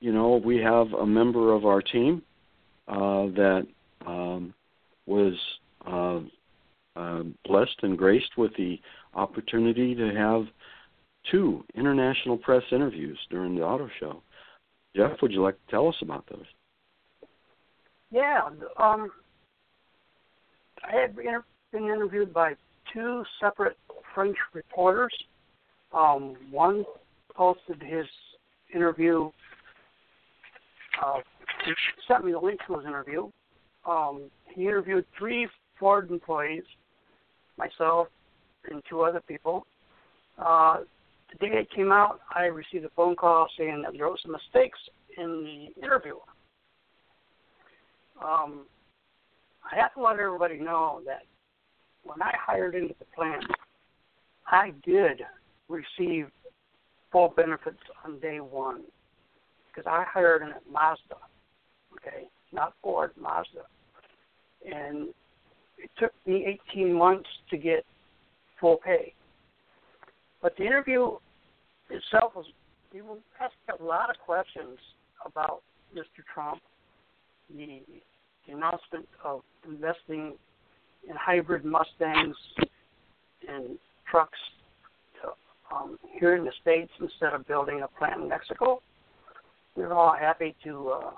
you 0.00 0.12
know, 0.12 0.40
we 0.44 0.56
have 0.58 0.92
a 0.94 1.06
member 1.06 1.52
of 1.54 1.64
our 1.64 1.80
team 1.80 2.22
that 2.88 3.66
um, 4.04 4.52
was 5.06 5.34
blessed 7.44 7.76
and 7.82 7.96
graced 7.96 8.36
with 8.36 8.52
the 8.56 8.80
opportunity 9.14 9.94
to 9.94 10.12
have 10.12 10.46
two 11.30 11.64
international 11.74 12.36
press 12.36 12.62
interviews 12.72 13.18
during 13.30 13.54
the 13.54 13.62
auto 13.62 13.88
show. 14.00 14.22
Jeff, 14.96 15.12
would 15.22 15.32
you 15.32 15.42
like 15.42 15.54
to 15.54 15.70
tell 15.70 15.88
us 15.88 15.94
about 16.02 16.24
those? 16.30 16.46
Yeah, 18.10 18.48
um, 18.78 19.10
I 20.82 20.96
had 21.00 21.14
been 21.14 21.26
inter- 21.26 21.44
been 21.72 21.84
interviewed 21.84 22.32
by 22.32 22.54
two 22.92 23.22
separate 23.40 23.76
French 24.14 24.36
reporters. 24.54 25.12
Um, 25.92 26.36
one 26.50 26.84
posted 27.34 27.82
his 27.82 28.06
interview, 28.74 29.30
uh, 31.02 31.20
sent 32.06 32.24
me 32.24 32.32
the 32.32 32.38
link 32.38 32.60
to 32.66 32.78
his 32.78 32.86
interview. 32.86 33.30
Um, 33.86 34.30
he 34.54 34.62
interviewed 34.62 35.04
three 35.18 35.48
Ford 35.78 36.10
employees, 36.10 36.64
myself, 37.56 38.08
and 38.70 38.82
two 38.88 39.02
other 39.02 39.20
people. 39.20 39.66
Uh, 40.38 40.78
the 41.30 41.46
day 41.46 41.52
it 41.54 41.70
came 41.70 41.92
out, 41.92 42.20
I 42.34 42.44
received 42.44 42.84
a 42.84 42.90
phone 42.96 43.16
call 43.16 43.48
saying 43.58 43.82
that 43.82 43.92
there 43.96 44.08
were 44.08 44.18
some 44.22 44.32
mistakes 44.32 44.78
in 45.16 45.70
the 45.76 45.82
interview. 45.82 46.14
Um, 48.22 48.66
I 49.70 49.76
have 49.76 49.94
to 49.94 50.02
let 50.02 50.18
everybody 50.18 50.58
know 50.58 51.00
that 51.06 51.22
when 52.04 52.22
I 52.22 52.32
hired 52.38 52.74
into 52.74 52.94
the 52.98 53.04
plan, 53.14 53.40
I 54.46 54.72
did 54.84 55.22
receive 55.68 56.28
full 57.12 57.32
benefits 57.36 57.78
on 58.04 58.18
day 58.20 58.40
one 58.40 58.82
because 59.68 59.88
I 59.90 60.04
hired 60.10 60.42
in 60.42 60.48
at 60.48 60.62
Mazda, 60.70 61.16
okay, 61.94 62.26
not 62.52 62.74
Ford, 62.82 63.12
Mazda, 63.20 63.64
and 64.64 65.08
it 65.76 65.90
took 65.98 66.12
me 66.26 66.58
18 66.72 66.92
months 66.92 67.28
to 67.50 67.56
get 67.56 67.84
full 68.60 68.78
pay. 68.78 69.14
But 70.42 70.56
the 70.56 70.64
interview 70.64 71.16
itself 71.90 72.32
was 72.36 72.46
people 72.92 73.18
asked 73.40 73.54
a 73.80 73.82
lot 73.82 74.10
of 74.10 74.16
questions 74.24 74.78
about 75.24 75.62
Mr. 75.94 76.22
Trump, 76.32 76.60
the, 77.54 77.82
the 78.46 78.52
announcement 78.52 79.08
of 79.24 79.42
investing 79.68 80.34
in 81.08 81.16
hybrid 81.16 81.64
Mustangs 81.64 82.36
and 83.48 83.78
trucks 84.10 84.38
to, 85.20 85.74
um, 85.74 85.98
here 86.18 86.36
in 86.36 86.44
the 86.44 86.52
States 86.60 86.90
instead 87.00 87.32
of 87.32 87.46
building 87.46 87.82
a 87.82 87.88
plant 87.98 88.22
in 88.22 88.28
Mexico. 88.28 88.80
We 89.76 89.82
were 89.84 89.94
all 89.94 90.14
happy 90.18 90.54
to 90.64 90.88
uh, 90.88 91.10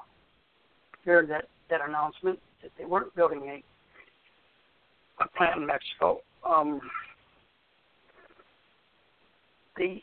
hear 1.04 1.26
that, 1.26 1.46
that 1.70 1.80
announcement 1.86 2.38
that 2.62 2.70
they 2.78 2.84
weren't 2.84 3.14
building 3.14 3.42
a, 3.44 5.22
a 5.22 5.28
plant 5.36 5.60
in 5.60 5.66
Mexico. 5.66 6.20
Um, 6.48 6.80
the 9.76 10.02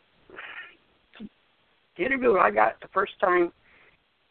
the 1.98 2.06
interview 2.06 2.38
I 2.38 2.52
got 2.52 2.80
the 2.80 2.88
first 2.94 3.14
time, 3.20 3.52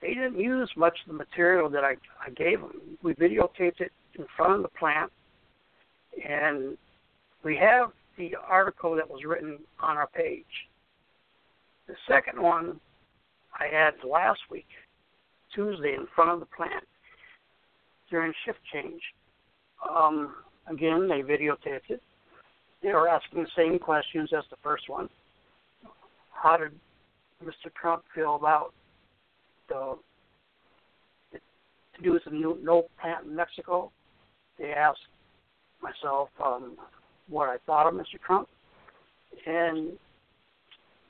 they 0.01 0.09
didn't 0.09 0.39
use 0.39 0.70
much 0.76 0.97
of 1.05 1.12
the 1.12 1.18
material 1.18 1.68
that 1.70 1.84
I 1.84 1.97
I 2.24 2.30
gave 2.30 2.61
them. 2.61 2.99
We 3.03 3.14
videotaped 3.14 3.80
it 3.80 3.93
in 4.18 4.26
front 4.37 4.53
of 4.55 4.62
the 4.62 4.68
plant, 4.68 5.11
and 6.26 6.76
we 7.43 7.57
have 7.57 7.91
the 8.18 8.34
article 8.49 8.95
that 8.97 9.09
was 9.09 9.24
written 9.24 9.59
on 9.80 9.97
our 9.97 10.07
page. 10.09 10.45
The 11.87 11.95
second 12.09 12.41
one 12.41 12.80
I 13.59 13.66
had 13.66 13.95
last 14.09 14.41
week, 14.51 14.66
Tuesday, 15.55 15.95
in 15.95 16.07
front 16.14 16.30
of 16.30 16.41
the 16.41 16.47
plant 16.47 16.84
during 18.11 18.32
shift 18.45 18.59
change. 18.72 19.01
Um, 19.89 20.34
again, 20.68 21.09
they 21.09 21.22
videotaped 21.22 21.91
it. 21.91 22.03
They 22.82 22.93
were 22.93 23.09
asking 23.09 23.43
the 23.43 23.51
same 23.57 23.78
questions 23.78 24.30
as 24.37 24.45
the 24.51 24.57
first 24.62 24.89
one. 24.89 25.09
How 26.41 26.57
did 26.57 26.72
Mr. 27.45 27.72
Trump 27.74 28.03
feel 28.14 28.37
about 28.37 28.72
uh, 29.74 29.95
to 31.97 32.03
do 32.03 32.18
the 32.24 32.30
new 32.30 32.59
no 32.62 32.87
plant 33.01 33.26
in 33.26 33.34
Mexico. 33.34 33.91
They 34.59 34.72
asked 34.72 34.99
myself 35.82 36.28
um, 36.45 36.76
what 37.28 37.49
I 37.49 37.57
thought 37.66 37.89
of 37.89 37.95
Mr. 37.95 38.20
Trump 38.24 38.49
and 39.47 39.93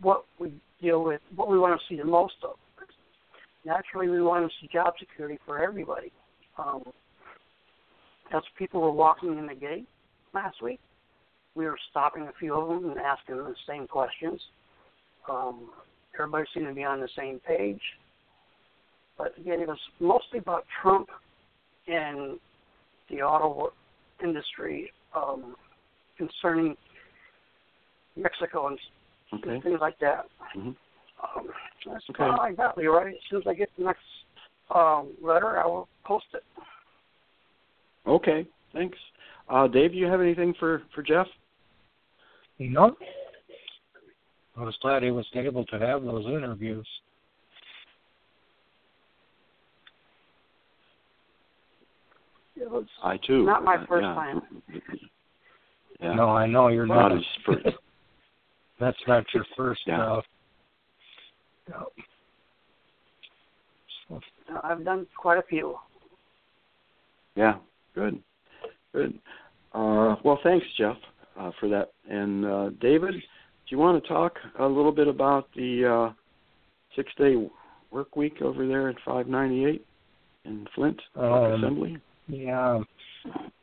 what 0.01 0.25
we 0.39 0.53
deal 0.81 1.05
with, 1.05 1.21
what 1.35 1.49
we 1.49 1.59
want 1.59 1.79
to 1.79 1.87
see 1.89 1.99
the 1.99 2.07
most 2.07 2.35
of. 2.43 2.57
Naturally, 3.65 4.09
we 4.09 4.23
want 4.23 4.49
to 4.49 4.53
see 4.61 4.69
job 4.73 4.95
security 4.99 5.39
for 5.45 5.63
everybody. 5.63 6.13
Um, 6.59 6.85
as 8.33 8.43
people 8.59 8.81
were 8.81 8.93
walking 8.93 9.37
in 9.39 9.47
the 9.47 9.55
gate 9.55 9.87
last 10.35 10.63
week, 10.63 10.81
we 11.55 11.65
were 11.65 11.79
stopping 11.91 12.25
a 12.25 12.33
few 12.39 12.55
of 12.55 12.69
them 12.69 12.91
and 12.91 13.01
asking 13.01 13.37
them 13.37 13.47
the 13.47 13.55
same 13.67 13.87
questions. 13.87 14.41
Um, 15.31 15.71
everybody 16.15 16.47
seemed 16.55 16.67
to 16.67 16.75
be 16.75 16.85
on 16.85 17.01
the 17.01 17.09
same 17.17 17.41
page. 17.47 17.81
But 19.19 19.37
again, 19.39 19.61
it 19.61 19.69
was 19.69 19.79
mostly 20.01 20.39
about 20.39 20.65
Trump 20.83 21.09
and 21.89 22.39
the 23.11 23.23
auto 23.23 23.73
industry 24.23 24.93
um, 25.15 25.57
concerning 26.19 26.77
Mexico 28.17 28.69
and 28.69 28.79
Okay. 29.35 29.61
things 29.61 29.79
like 29.81 29.99
that. 29.99 30.27
hmm 30.55 30.71
Um, 31.23 31.49
that's 31.85 32.05
Okay. 32.11 32.25
all 32.25 32.41
I 32.41 32.53
got, 32.53 32.77
Leroy. 32.77 33.09
As 33.09 33.15
soon 33.29 33.41
as 33.41 33.47
I 33.47 33.55
get 33.55 33.71
the 33.79 33.85
next 33.85 34.05
um, 34.75 35.13
letter, 35.23 35.59
I 35.59 35.67
will 35.67 35.89
post 36.05 36.27
it. 36.35 36.45
Okay. 38.07 38.47
Thanks. 38.73 38.99
Uh, 39.49 39.67
Dave, 39.67 39.93
do 39.93 39.99
you 39.99 40.07
have 40.07 40.21
anything 40.21 40.55
for 40.59 40.83
for 40.95 41.03
Jeff? 41.03 41.27
You 42.59 42.71
know, 42.71 42.97
I 44.57 44.63
was 44.63 44.77
glad 44.81 45.03
he 45.03 45.11
was 45.11 45.27
able 45.35 45.65
to 45.67 45.79
have 45.79 46.03
those 46.03 46.25
interviews. 46.27 46.87
It 52.57 52.71
was 52.71 52.87
I 53.03 53.19
too. 53.19 53.45
Not 53.45 53.65
my 53.65 53.77
Uh, 53.77 53.87
first 53.87 54.05
yeah. 54.05 54.15
time. 54.15 54.63
Yeah. 56.01 56.15
No, 56.15 56.31
I 56.31 56.47
know 56.47 56.69
you're 56.69 56.87
Not 56.87 57.11
not. 57.11 57.19
his 57.19 57.27
first. 57.45 57.67
That's 58.81 58.99
not 59.07 59.25
your 59.35 59.45
first. 59.57 59.81
Yeah. 59.87 60.03
Uh, 60.03 60.23
no. 61.69 61.87
So, 64.09 64.21
I've 64.63 64.85
done 64.85 65.07
quite 65.19 65.39
a 65.39 65.43
few. 65.43 65.79
Yeah. 67.35 67.59
Good. 67.95 68.23
Good. 68.93 69.19
Uh, 69.73 70.17
well, 70.25 70.39
thanks, 70.43 70.67
Jeff, 70.79 70.97
uh, 71.39 71.51
for 71.61 71.69
that. 71.69 71.93
And 72.09 72.47
uh, 72.47 72.71
David, 72.81 73.15
do 73.69 73.75
you 73.75 73.79
want 73.79 74.03
to 74.03 74.09
talk 74.09 74.39
a 74.61 74.67
little 74.67 74.93
bit 74.93 75.09
about 75.09 75.49
the 75.57 75.85
uh, 75.85 76.13
six-day 76.95 77.49
work 77.91 78.15
week 78.15 78.41
over 78.41 78.67
there 78.67 78.89
at 78.89 78.97
598 79.05 79.85
in 80.45 80.67
Flint 80.75 81.01
Um, 81.17 81.55
Assembly? 81.55 81.99
Yeah, 82.29 82.81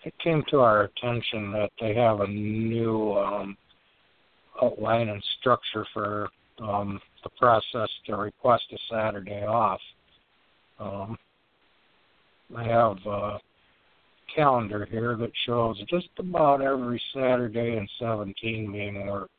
it 0.04 0.14
came 0.22 0.44
to 0.50 0.60
our 0.60 0.84
attention 0.84 1.52
that 1.54 1.72
they 1.80 1.94
have 1.96 2.20
a 2.20 2.28
new 2.28 3.14
um, 3.14 3.58
outline 4.62 5.10
and 5.10 5.24
structure 5.40 5.86
for 5.94 6.30
um, 6.60 7.00
the 7.24 7.30
process 7.40 7.90
to 8.08 8.16
request 8.18 8.64
a 8.74 8.78
Saturday 8.90 9.46
off. 9.46 9.80
Um, 10.80 11.18
I 12.56 12.64
have 12.64 12.98
a 13.06 13.40
calendar 14.36 14.88
here 14.90 15.16
that 15.16 15.32
shows 15.46 15.82
just 15.90 16.10
about 16.18 16.62
every 16.62 17.02
Saturday 17.14 17.78
in 17.78 17.88
17 18.00 18.72
being 18.72 19.08
worked, 19.08 19.32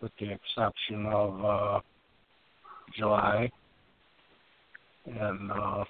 with 0.00 0.12
the 0.20 0.32
exception 0.32 1.06
of 1.06 1.44
uh, 1.44 1.80
July 2.96 3.50
and 5.06 5.50
uh, 5.50 5.84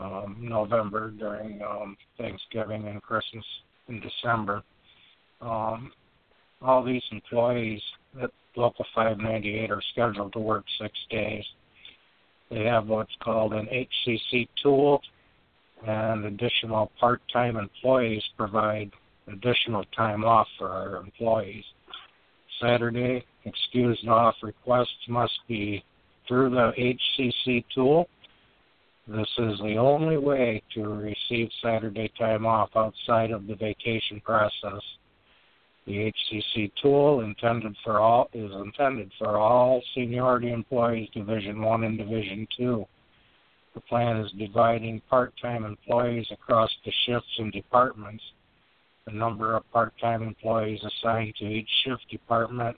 um, 0.00 0.36
November 0.40 1.10
during 1.10 1.60
um, 1.62 1.96
Thanksgiving 2.18 2.88
and 2.88 3.02
Christmas 3.02 3.44
in 3.88 4.00
December. 4.00 4.62
Um, 5.40 5.92
all 6.60 6.82
these 6.82 7.02
employees 7.12 7.80
at 8.20 8.30
Local 8.56 8.84
598 8.94 9.70
are 9.70 9.82
scheduled 9.92 10.32
to 10.32 10.40
work 10.40 10.64
six 10.80 10.92
days. 11.10 11.44
They 12.50 12.64
have 12.64 12.88
what's 12.88 13.14
called 13.22 13.52
an 13.52 13.66
HCC 13.66 14.48
tool, 14.62 15.00
and 15.86 16.24
additional 16.24 16.90
part-time 16.98 17.56
employees 17.56 18.22
provide 18.36 18.90
additional 19.28 19.84
time 19.96 20.24
off 20.24 20.48
for 20.58 20.68
our 20.70 20.96
employees. 20.96 21.64
Saturday, 22.60 23.24
excused 23.44 24.06
off 24.08 24.34
requests 24.42 25.08
must 25.08 25.38
be 25.48 25.84
through 26.26 26.50
the 26.50 26.72
HCC 26.78 27.64
tool 27.74 28.08
this 29.08 29.28
is 29.38 29.58
the 29.60 29.76
only 29.78 30.18
way 30.18 30.62
to 30.74 30.86
receive 30.86 31.48
Saturday 31.62 32.12
time 32.18 32.44
off 32.44 32.68
outside 32.76 33.30
of 33.30 33.46
the 33.46 33.54
vacation 33.54 34.20
process. 34.20 34.82
The 35.86 36.12
HCC 36.12 36.70
tool 36.82 37.22
intended 37.22 37.74
for 37.82 38.00
all 38.00 38.28
is 38.34 38.52
intended 38.52 39.10
for 39.18 39.38
all 39.38 39.82
seniority 39.94 40.52
employees 40.52 41.08
Division 41.14 41.62
1 41.62 41.84
and 41.84 41.96
Division 41.96 42.46
2. 42.58 42.86
The 43.72 43.80
plan 43.80 44.18
is 44.18 44.30
dividing 44.32 45.00
part-time 45.08 45.64
employees 45.64 46.26
across 46.30 46.70
the 46.84 46.92
shifts 47.06 47.34
and 47.38 47.50
departments. 47.50 48.22
The 49.08 49.14
number 49.14 49.54
of 49.54 49.70
part-time 49.72 50.22
employees 50.22 50.80
assigned 50.84 51.34
to 51.36 51.46
each 51.46 51.68
shift 51.82 52.06
department 52.10 52.76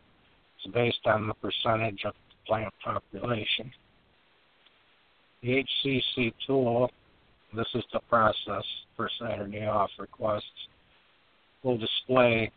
is 0.64 0.72
based 0.72 1.04
on 1.04 1.26
the 1.26 1.34
percentage 1.34 2.04
of 2.04 2.14
the 2.14 2.36
plant 2.46 2.72
population. 2.84 3.72
The 5.42 5.64
HCC 5.84 6.32
tool, 6.46 6.88
this 7.52 7.66
is 7.74 7.82
the 7.92 7.98
process 8.08 8.62
for 8.96 9.10
Saturday 9.20 9.66
off 9.66 9.90
requests, 9.98 10.44
will 11.64 11.78
display, 11.78 12.52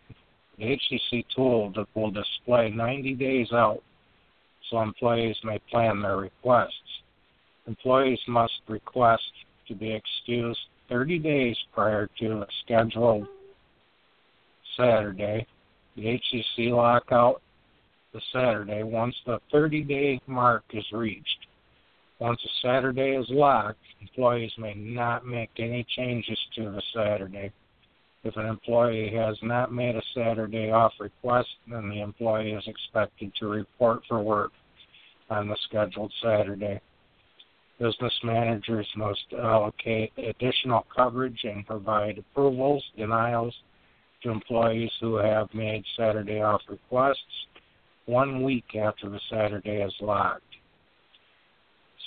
the 0.59 0.65
HCC 0.65 1.26
tool 1.36 1.74
that 1.76 1.88
will 1.95 2.11
display 2.11 2.69
90 2.69 3.15
days 3.15 3.51
out 3.53 3.82
so 4.69 4.82
employees 4.84 5.38
may 5.43 5.57
plan 5.71 5.99
their 5.99 6.17
requests. 6.17 7.01
Employees 7.65 8.19
must 8.28 8.53
request 8.67 9.32
to 9.67 9.74
be 9.74 9.91
excused 9.91 10.59
30 10.89 11.17
days 11.17 11.57
prior 11.74 12.07
to 12.19 12.41
a 12.43 12.47
scheduled 12.63 13.28
Saturday. 14.78 15.47
The 15.95 16.19
HCC 16.19 16.71
lockout 16.71 17.41
the 18.13 18.21
Saturday 18.32 18.84
once 18.84 19.15
the 19.26 19.39
30 19.51 19.84
day 19.84 20.21
mark 20.28 20.63
is 20.71 20.86
reached. 20.91 21.47
Once 22.19 22.39
a 22.45 22.67
Saturday 22.67 23.15
is 23.15 23.26
locked, 23.30 23.80
employees 24.01 24.51
may 24.57 24.74
not 24.76 25.26
make 25.26 25.49
any 25.57 25.86
changes 25.95 26.38
to 26.55 26.71
the 26.71 26.82
Saturday. 26.95 27.51
If 28.24 28.38
an 28.38 28.45
employee 28.45 29.11
has 29.15 29.36
not 29.41 29.74
made 29.74 29.95
a 29.95 30.01
Saturday 30.15 30.71
off 30.71 30.93
request, 30.99 31.49
then 31.69 31.89
the 31.89 32.01
employee 32.01 32.53
is 32.53 32.63
expected 32.67 33.34
to 33.39 33.47
report 33.47 34.03
for 34.07 34.21
work 34.21 34.51
on 35.30 35.49
the 35.49 35.57
scheduled 35.67 36.13
Saturday. 36.21 36.80
Business 37.80 38.13
managers 38.24 38.88
must 38.95 39.26
allocate 39.34 40.13
additional 40.17 40.86
coverage 40.95 41.39
and 41.43 41.65
provide 41.65 42.19
approvals, 42.19 42.84
denials 42.95 43.55
to 44.24 44.32
employees 44.32 44.91
who 44.99 45.15
have 45.15 45.53
made 45.53 45.84
Saturday 45.97 46.41
off 46.41 46.61
requests 46.69 47.17
one 48.05 48.43
week 48.43 48.65
after 48.76 49.09
the 49.09 49.19
Saturday 49.30 49.82
is 49.82 49.93
locked. 50.01 50.41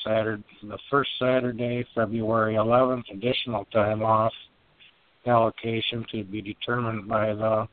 Saturday, 0.04 0.44
the 0.62 0.78
first 0.90 1.10
Saturday, 1.18 1.84
February 1.94 2.54
11th, 2.54 3.04
additional 3.12 3.64
time 3.66 4.02
off 4.02 4.32
allocation 5.26 6.04
to 6.12 6.24
be 6.24 6.40
determined 6.40 7.08
by 7.08 7.34
the. 7.34 7.68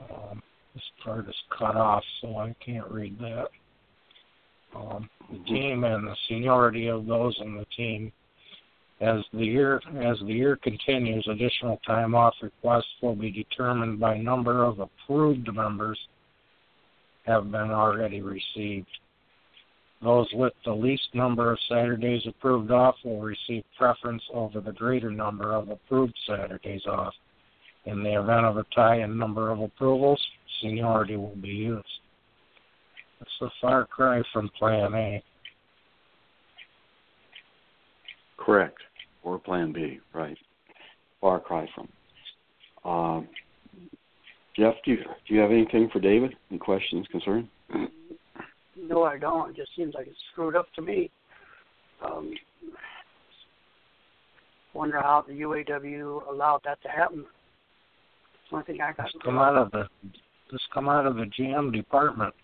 Um, 0.00 0.42
this 0.74 0.82
part 1.04 1.28
is 1.28 1.34
cut 1.56 1.76
off, 1.76 2.02
so 2.20 2.36
I 2.36 2.54
can't 2.64 2.90
read 2.90 3.18
that. 3.20 3.48
Um, 4.74 5.08
the 5.30 5.38
team 5.44 5.84
and 5.84 6.06
the 6.06 6.16
seniority 6.28 6.88
of 6.88 7.06
those 7.06 7.36
in 7.40 7.54
the 7.54 7.66
team. 7.76 8.12
As 9.04 9.22
the 9.34 9.44
year 9.44 9.82
as 10.00 10.18
the 10.20 10.32
year 10.32 10.56
continues, 10.56 11.28
additional 11.30 11.78
time 11.86 12.14
off 12.14 12.34
requests 12.40 13.02
will 13.02 13.14
be 13.14 13.30
determined 13.30 14.00
by 14.00 14.16
number 14.16 14.64
of 14.64 14.80
approved 14.80 15.52
members 15.52 15.98
have 17.26 17.50
been 17.50 17.70
already 17.70 18.22
received. 18.22 18.88
Those 20.02 20.26
with 20.32 20.54
the 20.64 20.72
least 20.72 21.08
number 21.12 21.52
of 21.52 21.58
Saturdays 21.68 22.22
approved 22.26 22.70
off 22.70 22.94
will 23.04 23.20
receive 23.20 23.64
preference 23.76 24.22
over 24.32 24.62
the 24.62 24.72
greater 24.72 25.10
number 25.10 25.52
of 25.52 25.68
approved 25.68 26.14
Saturdays 26.26 26.86
off. 26.86 27.12
In 27.84 28.02
the 28.02 28.18
event 28.18 28.46
of 28.46 28.56
a 28.56 28.64
tie 28.74 29.02
in 29.02 29.18
number 29.18 29.50
of 29.50 29.60
approvals, 29.60 30.20
seniority 30.62 31.16
will 31.16 31.36
be 31.36 31.48
used. 31.48 31.84
It's 33.20 33.30
a 33.42 33.50
far 33.60 33.84
cry 33.84 34.22
from 34.32 34.48
Plan 34.58 34.94
A. 34.94 35.22
Correct. 38.38 38.78
Or 39.24 39.38
Plan 39.38 39.72
B, 39.72 39.98
right. 40.12 40.36
Far 41.20 41.40
cry 41.40 41.66
from. 41.74 41.88
Um, 42.84 43.28
Jeff, 44.56 44.74
do 44.84 44.92
you, 44.92 44.98
do 45.26 45.34
you 45.34 45.40
have 45.40 45.50
anything 45.50 45.88
for 45.92 45.98
David? 45.98 46.34
Any 46.50 46.58
questions, 46.58 47.06
concerns? 47.10 47.48
No, 48.76 49.02
I 49.04 49.18
don't. 49.18 49.50
It 49.50 49.56
just 49.56 49.70
seems 49.74 49.94
like 49.94 50.06
it's 50.06 50.16
screwed 50.32 50.54
up 50.54 50.66
to 50.74 50.82
me. 50.82 51.10
Um, 52.04 52.34
wonder 54.74 55.00
how 55.00 55.24
the 55.26 55.32
UAW 55.32 56.28
allowed 56.28 56.60
that 56.64 56.80
to 56.82 56.88
happen. 56.88 57.20
It's 57.20 58.52
one 58.52 58.64
thing 58.64 58.80
I 58.82 58.92
got. 58.92 59.10
Just 59.10 59.24
come 59.24 59.38
out 59.38 59.56
of 59.56 59.70
the 59.70 59.88
just 60.50 60.64
come 60.72 60.88
out 60.88 61.06
of 61.06 61.16
the 61.16 61.24
GM 61.38 61.72
department. 61.72 62.34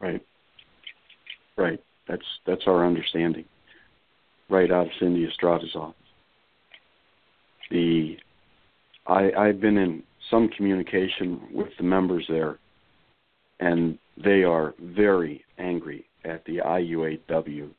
Right. 0.00 0.24
Right. 1.62 1.80
That's 2.08 2.24
that's 2.46 2.62
our 2.66 2.86
understanding. 2.86 3.44
Right 4.50 4.70
out 4.70 4.86
of 4.86 4.92
Cindy 4.98 5.26
Estrada's 5.26 5.74
office. 5.74 5.94
The 7.70 8.16
I 9.06 9.30
I've 9.38 9.60
been 9.60 9.78
in 9.78 10.02
some 10.30 10.48
communication 10.48 11.40
with 11.52 11.68
the 11.78 11.84
members 11.84 12.24
there 12.28 12.58
and 13.60 13.98
they 14.22 14.42
are 14.42 14.74
very 14.80 15.44
angry 15.58 16.04
at 16.24 16.44
the 16.44 16.58
IUAW 16.58 17.70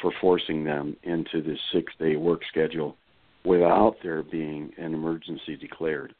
for 0.00 0.12
forcing 0.20 0.64
them 0.64 0.96
into 1.02 1.42
this 1.42 1.58
six 1.72 1.92
day 1.98 2.16
work 2.16 2.40
schedule 2.48 2.96
without 3.44 3.96
there 4.02 4.22
being 4.22 4.70
an 4.76 4.94
emergency 4.94 5.56
declared. 5.56 6.14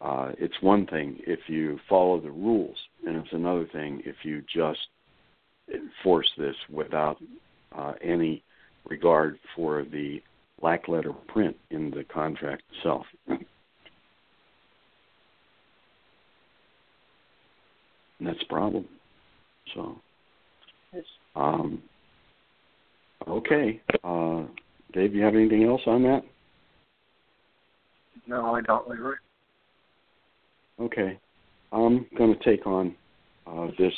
Uh, 0.00 0.32
it's 0.38 0.54
one 0.60 0.86
thing 0.86 1.18
if 1.26 1.40
you 1.46 1.78
follow 1.88 2.20
the 2.20 2.30
rules, 2.30 2.76
and 3.06 3.16
it's 3.16 3.32
another 3.32 3.66
thing 3.72 4.02
if 4.04 4.16
you 4.24 4.42
just 4.52 4.80
enforce 5.72 6.30
this 6.36 6.56
without 6.70 7.18
uh, 7.76 7.94
any 8.02 8.42
regard 8.88 9.38
for 9.54 9.84
the 9.84 10.22
black 10.60 10.88
letter 10.88 11.12
print 11.28 11.56
in 11.70 11.90
the 11.90 12.04
contract 12.04 12.62
itself. 12.76 13.06
and 13.28 13.44
that's 18.20 18.42
a 18.42 18.52
problem. 18.52 18.86
So, 19.74 19.96
um, 21.34 21.82
okay. 23.26 23.80
Uh, 24.04 24.44
Dave, 24.92 25.14
you 25.14 25.22
have 25.22 25.34
anything 25.34 25.64
else 25.64 25.80
on 25.86 26.02
that? 26.04 26.22
No, 28.26 28.54
I 28.54 28.60
don't, 28.60 28.88
Leroy. 28.88 29.14
Okay. 30.80 31.18
I'm 31.72 32.06
going 32.16 32.36
to 32.36 32.44
take 32.44 32.66
on 32.66 32.94
uh, 33.46 33.68
this. 33.78 33.94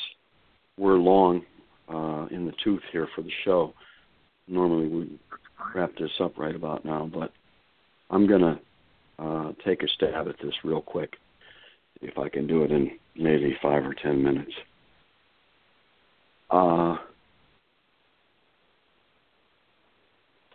We're 0.79 0.95
long 0.95 1.43
uh, 1.89 2.27
in 2.31 2.47
the 2.47 2.53
tooth 2.63 2.83
here 2.93 3.09
for 3.15 3.23
the 3.23 3.31
show. 3.45 3.73
Normally 4.49 4.89
we 4.89 5.19
wrap 5.75 5.93
this 5.99 6.11
up 6.21 6.39
right 6.39 6.55
about 6.55 6.85
now, 6.85 7.11
but 7.13 7.33
I'm 8.11 8.27
going 8.27 8.41
to 8.43 8.59
uh, 9.19 9.53
take 9.65 9.83
a 9.83 9.89
stab 9.89 10.29
at 10.29 10.37
this 10.43 10.55
real 10.65 10.83
quick, 10.83 11.15
if 12.03 12.19
I 12.19 12.29
can 12.29 12.47
do 12.47 12.63
it 12.63 12.71
in 12.71 12.93
maybe 13.17 13.57
five 13.63 13.85
or 13.85 13.95
ten 13.95 14.23
minutes. 14.23 14.53
Uh, 16.51 16.97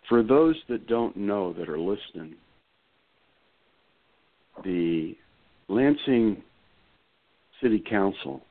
for 0.08 0.22
those 0.22 0.56
that 0.68 0.86
don't 0.86 1.16
know 1.16 1.52
that 1.54 1.68
are 1.68 1.78
listening, 1.78 2.34
the 4.64 5.16
Lansing 5.68 6.42
City 7.62 7.82
Council 7.88 8.42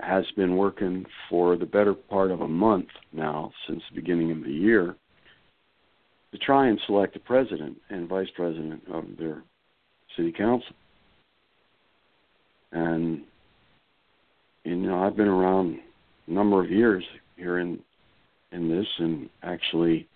has 0.00 0.24
been 0.36 0.56
working 0.56 1.04
for 1.30 1.56
the 1.56 1.66
better 1.66 1.94
part 1.94 2.30
of 2.30 2.40
a 2.40 2.48
month 2.48 2.88
now, 3.12 3.50
since 3.66 3.82
the 3.88 4.00
beginning 4.00 4.30
of 4.30 4.42
the 4.44 4.52
year, 4.52 4.94
to 6.32 6.38
try 6.38 6.68
and 6.68 6.78
select 6.86 7.16
a 7.16 7.20
president 7.20 7.76
and 7.88 8.08
vice 8.08 8.28
president 8.36 8.82
of 8.92 9.04
their 9.18 9.42
city 10.16 10.32
council. 10.32 10.74
And 12.72 13.22
you 14.64 14.76
know, 14.76 15.02
I've 15.02 15.16
been 15.16 15.28
around 15.28 15.78
a 16.26 16.30
number 16.30 16.62
of 16.62 16.70
years 16.70 17.04
here 17.36 17.58
in 17.58 17.78
in 18.52 18.68
this, 18.68 18.86
and 18.98 19.28
actually 19.42 20.08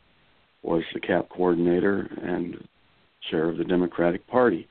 was 0.62 0.82
the 0.92 1.00
CAP 1.00 1.28
coordinator 1.30 2.08
and 2.22 2.56
chair 3.30 3.48
of 3.48 3.58
the 3.58 3.64
Democratic 3.64 4.26
Party. 4.26 4.68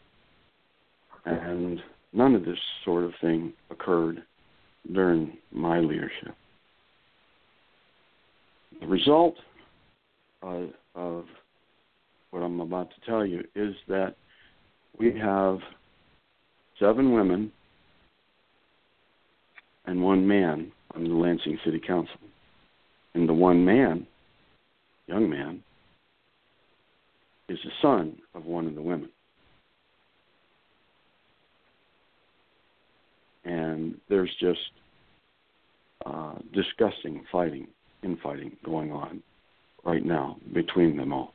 And 1.26 1.82
none 2.14 2.36
of 2.36 2.45
this 2.45 2.57
sort 2.86 3.03
of 3.03 3.12
thing 3.22 3.53
occurred 3.70 4.24
during 4.94 5.38
my 5.52 5.80
leadership. 5.80 6.36
The 8.82 8.88
result 8.88 9.36
of 10.42 11.26
what 12.32 12.40
I'm 12.40 12.60
about 12.62 12.90
to 12.92 13.10
tell 13.10 13.26
you 13.26 13.44
is 13.56 13.76
that 13.88 14.16
we 14.98 15.18
have 15.20 15.60
seven 16.80 17.12
women 17.14 17.52
and 19.86 20.04
one 20.04 20.28
man 20.28 20.72
on 20.96 21.04
the 21.04 21.14
Lansing 21.14 21.58
City 21.66 21.80
Council. 21.80 22.16
And 23.14 23.28
the 23.28 23.34
one 23.34 23.66
man, 23.66 24.06
young 25.08 25.30
man, 25.30 25.64
is 27.48 27.58
the 27.64 27.72
son 27.82 28.18
of 28.36 28.46
one 28.46 28.68
of 28.68 28.76
the 28.76 28.82
women. 28.82 29.10
And 33.50 33.95
there's 34.10 34.30
just 34.39 34.60
uh, 36.06 36.36
disgusting 36.54 37.24
fighting, 37.32 37.68
infighting 38.04 38.56
going 38.64 38.91
on 38.91 39.24
right 39.84 40.06
now 40.06 40.38
between 40.54 40.95
them 40.95 41.12
all. 41.12 41.34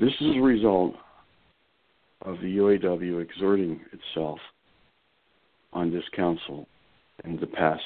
This 0.00 0.12
is 0.20 0.36
a 0.36 0.40
result 0.40 0.94
of 2.22 2.40
the 2.40 2.56
UAW 2.56 3.22
exerting 3.22 3.80
itself 3.92 4.40
on 5.72 5.92
this 5.92 6.04
council 6.16 6.66
in 7.24 7.38
the 7.38 7.46
past 7.46 7.82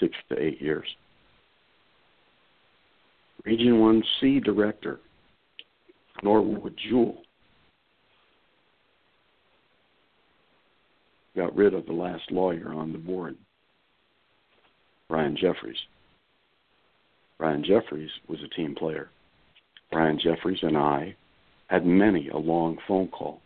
six 0.00 0.12
to 0.28 0.42
eight 0.42 0.60
years. 0.60 0.88
Region 3.44 3.74
1C 3.74 4.42
Director, 4.42 4.98
Norwood 6.24 6.76
Jewell, 6.88 7.22
got 11.38 11.56
rid 11.56 11.72
of 11.72 11.86
the 11.86 11.92
last 11.92 12.32
lawyer 12.32 12.74
on 12.74 12.90
the 12.90 12.98
board, 12.98 13.36
Brian 15.08 15.36
Jeffries. 15.40 15.78
Brian 17.38 17.62
Jeffries 17.62 18.10
was 18.26 18.40
a 18.42 18.48
team 18.56 18.74
player. 18.74 19.08
Brian 19.92 20.18
Jeffries 20.18 20.58
and 20.62 20.76
I 20.76 21.14
had 21.68 21.86
many 21.86 22.28
a 22.28 22.36
long 22.36 22.76
phone 22.88 23.06
call 23.06 23.40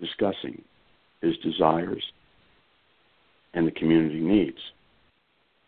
discussing 0.00 0.62
his 1.20 1.36
desires 1.38 2.04
and 3.54 3.66
the 3.66 3.72
community 3.72 4.20
needs 4.20 4.58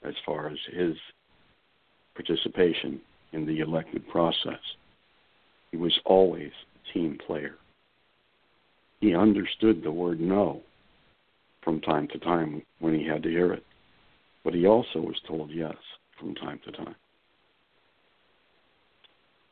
as 0.04 0.14
far 0.24 0.48
as 0.48 0.58
his 0.72 0.94
participation 2.14 3.00
in 3.32 3.44
the 3.44 3.58
elected 3.58 4.08
process. 4.08 4.60
He 5.72 5.76
was 5.76 5.98
always 6.04 6.52
a 6.76 6.92
team 6.92 7.18
player. 7.26 7.56
He 9.04 9.14
understood 9.14 9.82
the 9.82 9.92
word 9.92 10.18
no 10.18 10.62
from 11.62 11.82
time 11.82 12.08
to 12.08 12.18
time 12.20 12.62
when 12.78 12.98
he 12.98 13.06
had 13.06 13.22
to 13.24 13.28
hear 13.28 13.52
it, 13.52 13.62
but 14.42 14.54
he 14.54 14.66
also 14.66 14.98
was 14.98 15.20
told 15.28 15.50
yes 15.50 15.76
from 16.18 16.34
time 16.34 16.58
to 16.64 16.72
time. 16.72 16.94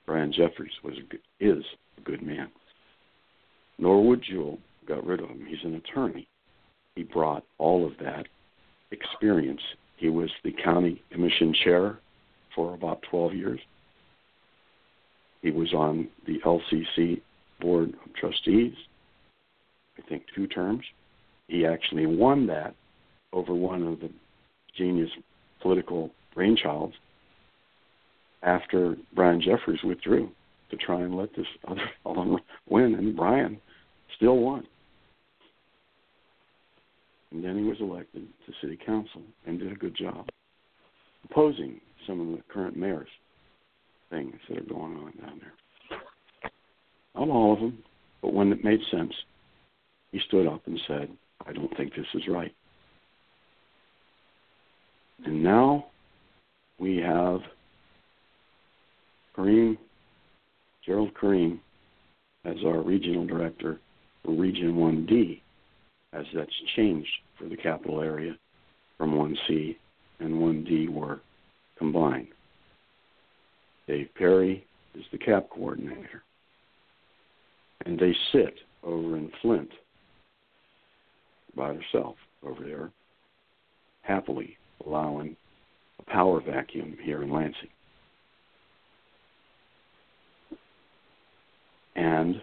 Brian 0.07 0.33
Jeffries 0.33 0.73
was 0.83 0.95
is 1.39 1.63
a 1.99 2.01
good 2.01 2.23
man. 2.23 2.51
Norwood 3.79 4.23
Jewell 4.23 4.59
got 4.89 5.05
rid 5.05 5.21
of 5.21 5.29
him. 5.29 5.45
He's 5.47 5.65
an 5.65 5.75
attorney. 5.75 6.27
He 6.97 7.03
brought 7.03 7.45
all 7.59 7.87
of 7.87 7.93
that 7.99 8.29
experience. 8.91 9.61
He 9.99 10.09
was 10.09 10.31
the 10.45 10.53
county 10.65 11.03
commission 11.11 11.55
chair 11.63 11.99
for 12.55 12.73
about 12.73 13.03
12 13.11 13.35
years. 13.35 13.61
He 15.43 15.51
was 15.51 15.75
on 15.75 16.09
the 16.27 16.39
LCC 16.39 17.21
board 17.61 17.91
of 17.91 18.15
trustees, 18.15 18.73
I 20.03 20.09
think 20.09 20.25
two 20.35 20.47
terms. 20.47 20.83
He 21.49 21.67
actually 21.67 22.07
won 22.07 22.47
that 22.47 22.75
over 23.33 23.55
one 23.55 23.83
of 23.83 24.01
the 24.01 24.11
genius 24.77 25.11
political 25.61 26.11
brainchilds 26.37 26.95
after 28.43 28.97
Brian 29.15 29.41
Jeffries 29.41 29.83
withdrew 29.85 30.31
to 30.71 30.77
try 30.77 31.01
and 31.01 31.17
let 31.17 31.35
this 31.37 31.47
other 31.69 31.91
fellow 32.03 32.39
win, 32.69 32.95
and 32.95 33.17
Brian 33.17 33.61
still 34.17 34.39
won. 34.39 34.67
And 37.31 37.43
then 37.43 37.57
he 37.57 37.65
was 37.65 37.79
elected 37.81 38.27
to 38.47 38.53
city 38.61 38.79
council 38.85 39.23
and 39.47 39.59
did 39.59 39.73
a 39.73 39.77
good 39.77 39.97
job 39.97 40.29
opposing 41.31 41.81
some 42.07 42.21
of 42.21 42.37
the 42.37 42.43
current 42.53 42.77
mayor's 42.77 43.09
things 44.11 44.35
that 44.49 44.59
are 44.59 44.63
going 44.63 44.97
on 44.97 45.13
down 45.21 45.41
there. 45.41 45.53
Not 47.15 47.29
all 47.29 47.55
of 47.55 47.61
them, 47.61 47.79
but 48.21 48.35
when 48.35 48.53
it 48.53 48.65
made 48.65 48.81
sense, 48.91 49.13
he 50.13 50.21
stood 50.29 50.47
up 50.47 50.63
and 50.67 50.81
said, 50.87 51.09
I 51.47 51.53
don't 51.53 51.75
think 51.77 51.95
this 51.95 52.07
is 52.15 52.29
right. 52.29 52.55
And 55.25 55.43
now 55.43 55.87
we 56.79 56.99
have 56.99 57.41
Kariem 59.37 59.79
Gerald 60.85 61.15
Kariem 61.15 61.59
as 62.45 62.57
our 62.67 62.83
regional 62.83 63.27
director 63.27 63.79
for 64.25 64.33
Region 64.33 64.75
1D, 64.75 65.41
as 66.13 66.27
that's 66.35 66.51
changed 66.77 67.11
for 67.39 67.49
the 67.49 67.57
capital 67.57 68.01
area 68.01 68.37
from 68.99 69.13
1C 69.13 69.77
and 70.21 70.35
1D 70.35 70.89
were 70.89 71.21
combined. 71.79 72.29
Dave 73.87 74.09
Perry 74.17 74.65
is 74.95 75.05
the 75.13 75.19
CAP 75.19 75.51
coordinator. 75.51 76.23
And 77.85 77.99
they 77.99 78.15
sit 78.33 78.55
over 78.85 79.17
in 79.17 79.31
Flint 79.41 79.71
by 81.57 81.75
herself 81.75 82.17
over 82.45 82.65
there, 82.65 82.91
happily 84.03 84.57
allowing 84.87 85.37
a 85.99 86.11
power 86.11 86.41
vacuum 86.41 86.97
here 87.03 87.23
in 87.23 87.31
Lansing. 87.31 87.69
And 91.95 92.41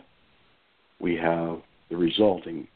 we 1.00 1.16
have 1.16 1.60
the 1.90 1.98
resulting 1.98 2.68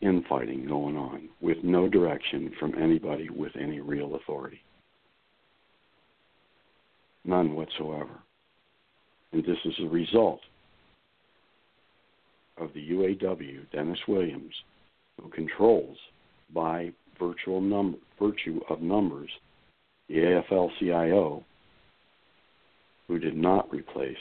infighting 0.00 0.66
going 0.66 0.96
on 0.96 1.28
with 1.40 1.58
no 1.62 1.88
direction 1.88 2.52
from 2.58 2.74
anybody 2.80 3.30
with 3.30 3.52
any 3.58 3.80
real 3.80 4.16
authority. 4.16 4.60
None 7.24 7.54
whatsoever. 7.54 8.18
And 9.32 9.42
this 9.44 9.56
is 9.64 9.74
a 9.82 9.88
result 9.88 10.40
of 12.58 12.72
the 12.74 12.90
UAW, 12.90 13.70
Dennis 13.72 13.98
Williams, 14.06 14.54
controls 15.34 15.96
by 16.54 16.92
virtual 17.18 17.60
number, 17.60 17.98
virtue 18.18 18.60
of 18.68 18.80
numbers 18.80 19.30
the 20.08 20.16
AFL 20.16 20.70
CIO, 20.78 21.42
who 23.08 23.18
did 23.18 23.36
not 23.36 23.72
replace 23.72 24.16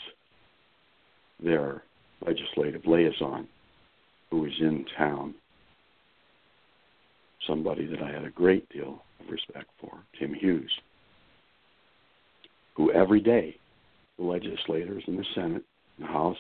their 1.44 1.84
legislative 2.26 2.86
liaison, 2.86 3.48
who 4.30 4.42
was 4.42 4.54
in 4.60 4.86
town, 4.98 5.34
somebody 7.48 7.86
that 7.86 8.02
I 8.02 8.12
had 8.12 8.24
a 8.24 8.30
great 8.30 8.68
deal 8.70 9.04
of 9.20 9.30
respect 9.30 9.70
for, 9.80 9.92
Tim 10.18 10.34
Hughes, 10.34 10.72
who 12.76 12.92
every 12.94 13.20
day 13.20 13.58
the 14.18 14.24
legislators 14.24 15.04
in 15.08 15.18
the 15.18 15.26
Senate, 15.36 15.64
the 16.00 16.06
House, 16.06 16.38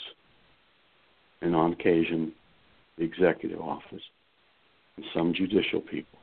and 1.41 1.55
on 1.55 1.73
occasion 1.73 2.31
the 2.97 3.03
executive 3.03 3.59
office, 3.59 4.01
and 4.97 5.05
some 5.13 5.33
judicial 5.33 5.81
people 5.81 6.19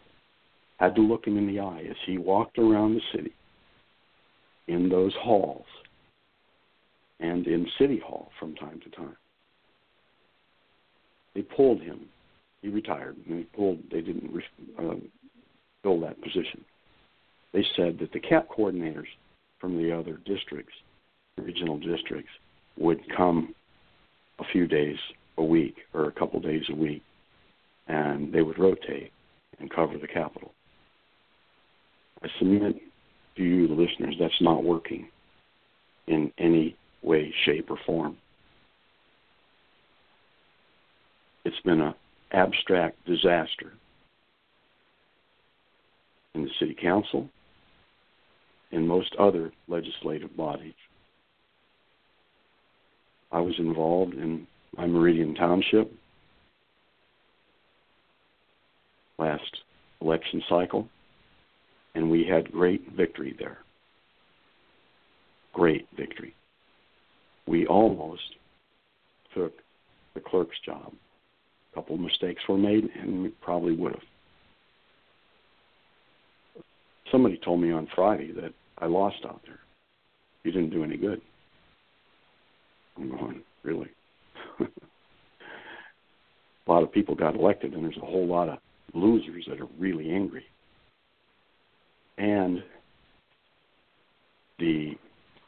had 0.79 0.95
to 0.95 1.03
look 1.03 1.27
him 1.27 1.37
in 1.37 1.47
the 1.47 1.61
eye 1.61 1.85
as 1.89 1.97
he 2.07 2.19
walked 2.19 2.59
around 2.59 2.95
the 2.95 3.01
city 3.15 3.35
in 4.69 4.89
those 4.89 5.13
halls 5.21 5.67
and 7.21 7.47
in 7.47 7.67
City 7.79 8.01
Hall 8.05 8.31
from 8.39 8.55
time 8.55 8.81
to 8.83 8.91
time. 8.97 9.17
They 11.35 11.43
pulled 11.43 11.83
him. 11.83 12.07
He 12.63 12.69
retired, 12.69 13.17
and 13.27 13.39
they 13.39 13.45
pulled. 13.45 13.79
They 13.91 14.01
didn't 14.01 14.33
uh, 14.79 14.95
fill 15.83 16.01
that 16.01 16.21
position. 16.23 16.65
They 17.53 17.65
said 17.77 17.99
that 18.01 18.13
the 18.13 18.21
CAP 18.21 18.49
coordinators 18.49 19.07
from 19.61 19.77
the 19.77 19.93
other 19.93 20.19
districts, 20.25 20.73
regional 21.37 21.79
districts, 21.79 22.31
would 22.79 23.01
come 23.17 23.55
a 24.39 24.45
few 24.53 24.67
days 24.67 24.97
a 25.39 25.45
week 25.45 25.77
or 25.95 26.07
a 26.07 26.13
couple 26.13 26.41
days 26.41 26.63
a 26.71 26.75
week, 26.75 27.03
and 27.91 28.33
they 28.33 28.41
would 28.41 28.59
rotate 28.59 29.11
and 29.59 29.69
cover 29.69 29.99
the 29.99 30.07
capital. 30.07 30.53
I 32.23 32.29
submit 32.39 32.77
to 33.37 33.43
you, 33.43 33.67
the 33.67 33.75
listeners, 33.75 34.15
that's 34.19 34.41
not 34.41 34.63
working 34.63 35.09
in 36.07 36.33
any 36.39 36.77
way, 37.03 37.35
shape, 37.45 37.69
or 37.69 37.79
form. 37.85 38.17
It's 41.45 41.61
been 41.65 41.81
an 41.81 41.95
abstract 42.33 43.05
disaster 43.07 43.73
in 46.35 46.45
the 46.45 46.51
city 46.61 46.77
council, 46.81 47.29
in 48.71 48.87
most 48.87 49.17
other 49.19 49.51
legislative 49.67 50.37
bodies. 50.37 50.75
I 53.33 53.41
was 53.41 53.55
involved 53.59 54.15
in 54.15 54.47
my 54.77 54.87
Meridian 54.87 55.35
Township 55.35 55.93
last 59.21 59.59
election 60.01 60.43
cycle, 60.49 60.89
and 61.95 62.11
we 62.11 62.25
had 62.25 62.51
great 62.51 62.91
victory 62.93 63.37
there. 63.39 63.59
Great 65.53 65.87
victory. 65.97 66.35
We 67.47 67.67
almost 67.67 68.23
took 69.35 69.53
the 70.15 70.21
clerk's 70.21 70.57
job. 70.65 70.93
A 71.73 71.75
couple 71.75 71.95
of 71.95 72.01
mistakes 72.01 72.43
were 72.49 72.59
made, 72.59 72.89
and 73.01 73.23
we 73.23 73.29
probably 73.43 73.75
would 73.75 73.93
have. 73.93 74.03
Somebody 77.13 77.39
told 77.45 77.61
me 77.61 77.73
on 77.73 77.89
Friday 77.95 78.33
that 78.33 78.53
I 78.79 78.87
lost 78.87 79.17
out 79.25 79.41
there. 79.45 79.59
You 80.45 80.53
didn't 80.53 80.71
do 80.71 80.85
any 80.85 80.97
good. 80.97 81.21
I'm 82.97 83.11
going, 83.11 83.43
really? 83.63 83.89
a 84.61 84.67
lot 86.71 86.83
of 86.83 86.93
people 86.93 87.15
got 87.15 87.35
elected, 87.35 87.75
and 87.75 87.85
there's 87.85 87.97
a 87.97 88.07
whole 88.07 88.27
lot 88.27 88.49
of 88.49 88.59
losers 88.95 89.45
that 89.49 89.61
are 89.61 89.69
really 89.79 90.11
angry. 90.11 90.45
And 92.19 92.63
the 94.59 94.93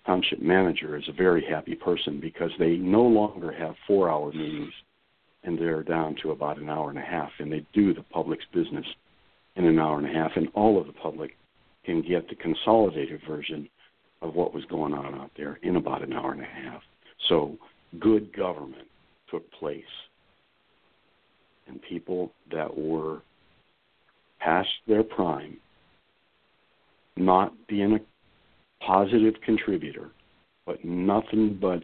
township 0.06 0.40
manager 0.40 0.96
is 0.96 1.04
a 1.08 1.12
very 1.12 1.44
happy 1.44 1.74
person 1.74 2.20
because 2.20 2.50
they 2.58 2.76
no 2.76 3.02
longer 3.02 3.52
have 3.52 3.74
four 3.86 4.10
hour 4.10 4.32
meetings 4.32 4.72
and 5.44 5.58
they're 5.58 5.82
down 5.82 6.16
to 6.22 6.30
about 6.30 6.58
an 6.58 6.68
hour 6.68 6.88
and 6.88 6.98
a 6.98 7.02
half, 7.02 7.30
and 7.40 7.52
they 7.52 7.66
do 7.72 7.92
the 7.92 8.02
public's 8.02 8.44
business 8.54 8.86
in 9.56 9.66
an 9.66 9.78
hour 9.78 9.98
and 9.98 10.06
a 10.06 10.12
half, 10.12 10.30
and 10.36 10.48
all 10.54 10.80
of 10.80 10.86
the 10.86 10.92
public 10.92 11.36
can 11.84 12.00
get 12.00 12.28
the 12.28 12.34
consolidated 12.36 13.20
version 13.28 13.68
of 14.20 14.34
what 14.34 14.54
was 14.54 14.64
going 14.66 14.94
on 14.94 15.14
out 15.16 15.32
there 15.36 15.58
in 15.62 15.76
about 15.76 16.02
an 16.02 16.12
hour 16.12 16.32
and 16.32 16.42
a 16.42 16.44
half. 16.44 16.80
So 17.28 17.56
good 17.98 18.34
government 18.34 18.86
took 19.30 19.50
place. 19.52 19.82
And 21.66 21.80
people 21.82 22.32
that 22.52 22.76
were 22.76 23.22
past 24.42 24.68
their 24.86 25.02
prime, 25.02 25.56
not 27.16 27.52
being 27.68 27.94
a 27.94 28.84
positive 28.84 29.34
contributor, 29.44 30.10
but 30.66 30.84
nothing 30.84 31.58
but 31.60 31.82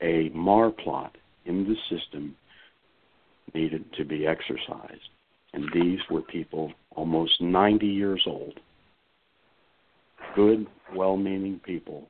a 0.00 0.30
marplot 0.30 1.10
in 1.46 1.64
the 1.64 1.76
system 1.94 2.34
needed 3.54 3.84
to 3.96 4.04
be 4.04 4.26
exercised. 4.26 5.08
And 5.52 5.64
these 5.74 5.98
were 6.10 6.22
people 6.22 6.72
almost 6.94 7.40
90 7.40 7.86
years 7.86 8.22
old, 8.26 8.54
good, 10.34 10.66
well 10.94 11.16
meaning 11.16 11.60
people 11.64 12.08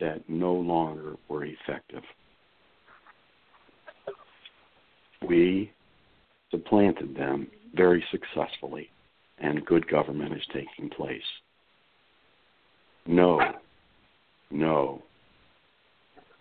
that 0.00 0.28
no 0.28 0.52
longer 0.52 1.16
were 1.28 1.44
effective. 1.44 2.02
We 5.26 5.72
supplanted 6.50 7.16
them 7.16 7.46
very 7.74 8.04
successfully, 8.10 8.90
and 9.38 9.64
good 9.66 9.86
government 9.88 10.34
is 10.34 10.42
taking 10.52 10.90
place. 10.90 11.22
No, 13.06 13.40
no 14.50 15.02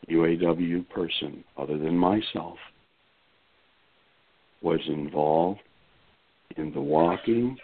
UAW 0.09 0.87
person 0.89 1.43
other 1.57 1.77
than 1.77 1.97
myself 1.97 2.57
was 4.61 4.79
involved 4.87 5.61
in 6.57 6.71
the 6.73 6.81
walking, 6.81 7.57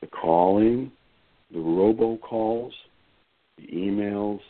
the 0.00 0.06
calling, 0.08 0.90
the 1.50 1.58
robocalls, 1.58 2.72
the 3.56 3.66
emails. 3.68 4.40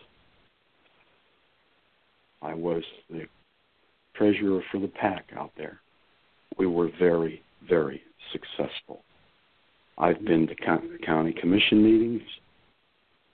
I 2.43 2.55
was 2.55 2.83
the 3.11 3.27
treasurer 4.15 4.63
for 4.71 4.81
the 4.81 4.89
PAC 4.89 5.27
out 5.37 5.53
there. 5.57 5.81
We 6.57 6.67
were 6.67 6.91
very, 6.99 7.43
very 7.69 8.03
successful. 8.33 9.03
I've 10.01 10.25
been 10.25 10.47
to 10.47 10.55
county 11.05 11.33
commission 11.33 11.83
meetings, 11.83 12.23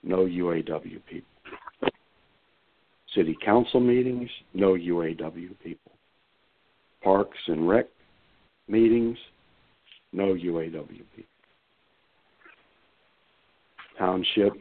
no 0.03 0.25
UAW 0.25 0.99
people. 1.07 1.29
City 3.13 3.37
council 3.45 3.79
meetings, 3.79 4.29
no 4.53 4.73
UAW 4.73 5.49
people. 5.63 5.91
Parks 7.03 7.37
and 7.47 7.69
rec 7.69 7.85
meetings, 8.67 9.17
no 10.11 10.33
UAW 10.33 10.87
people. 10.87 11.23
Township 13.99 14.53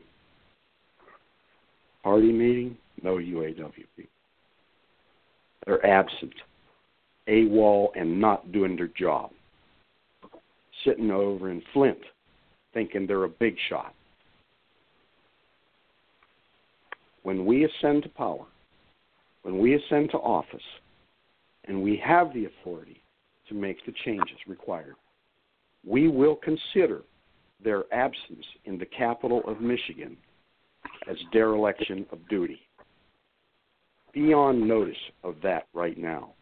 party 2.03 2.33
meeting, 2.33 2.77
no 3.03 3.15
UAW 3.15 3.73
people. 3.97 4.11
They're 5.65 5.85
absent, 5.87 6.35
AWOL, 7.29 7.89
and 7.97 8.21
not 8.21 8.53
doing 8.53 8.77
their 8.77 8.89
job. 8.89 9.31
Sitting 10.85 11.11
over 11.11 11.51
in 11.51 11.63
Flint 11.73 11.99
thinking 12.75 13.07
they're 13.07 13.25
a 13.25 13.29
big 13.29 13.57
shot. 13.69 13.95
When 17.23 17.47
we 17.47 17.65
ascend 17.65 18.03
to 18.03 18.09
power, 18.11 18.45
when 19.43 19.59
we 19.59 19.75
ascend 19.75 20.11
to 20.11 20.19
office 20.19 20.61
and 21.67 21.83
we 21.83 22.01
have 22.05 22.35
the 22.35 22.47
authority 22.47 23.01
to 23.49 23.55
make 23.55 23.85
the 23.87 23.95
changes 24.05 24.37
required, 24.47 24.97
we 25.87 26.09
will 26.09 26.37
consider 26.37 27.03
their 27.63 27.85
absence 27.93 28.45
in 28.67 28.77
the 28.77 28.87
capital 28.87 29.43
of 29.47 29.61
Michigan 29.61 30.17
as 31.09 31.17
dereliction 31.33 32.05
of 32.11 32.19
duty. 32.29 32.61
Be 34.13 34.35
on 34.35 34.69
notice 34.69 34.97
of 35.23 35.37
that 35.43 35.67
right 35.73 35.97
now. 35.97 36.35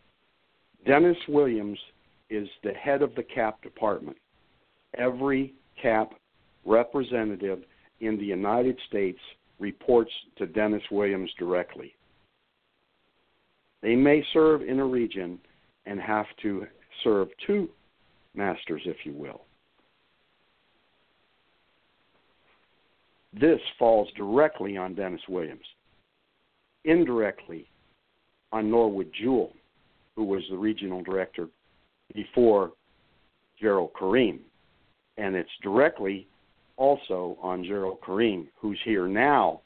Dennis 0.87 1.17
Williams 1.29 1.79
is 2.29 2.49
the 2.65 2.73
head 2.73 3.03
of 3.03 3.15
the 3.15 3.23
CAP 3.23 3.63
department. 3.63 4.17
Every 4.97 5.55
CAP 5.81 6.13
representative 6.65 7.61
in 8.01 8.19
the 8.19 8.25
United 8.25 8.79
States 8.89 9.19
reports 9.59 10.11
to 10.37 10.47
Dennis 10.47 10.83
Williams 10.91 11.31
directly. 11.39 11.95
They 13.83 13.97
may 13.97 14.25
serve 14.33 14.63
in 14.63 14.81
a 14.81 14.85
region 14.85 15.39
and 15.87 16.01
have 16.01 16.27
to 16.43 16.67
serve 17.03 17.29
two 17.47 17.69
masters, 18.35 18.83
if 18.85 18.97
you 19.05 19.13
will. 19.13 19.43
This 23.33 23.61
falls 23.79 24.09
directly 24.17 24.77
on 24.77 24.95
Dennis 24.95 25.23
Williams, 25.29 25.65
indirectly 26.85 27.67
on 28.53 28.71
Norwood 28.71 29.11
Jewell, 29.19 29.53
who 30.15 30.25
was 30.25 30.43
the 30.51 30.57
regional 30.57 31.03
director 31.03 31.49
before 32.15 32.73
Gerald 33.59 33.93
Kariem. 33.95 34.41
And 35.19 35.35
it's 35.37 35.51
directly 35.63 36.27
also 36.77 37.37
on 37.43 37.65
Gerald 37.65 38.01
Kariem, 38.01 38.49
who's 38.61 38.79
here 38.85 39.07
now 39.07 39.61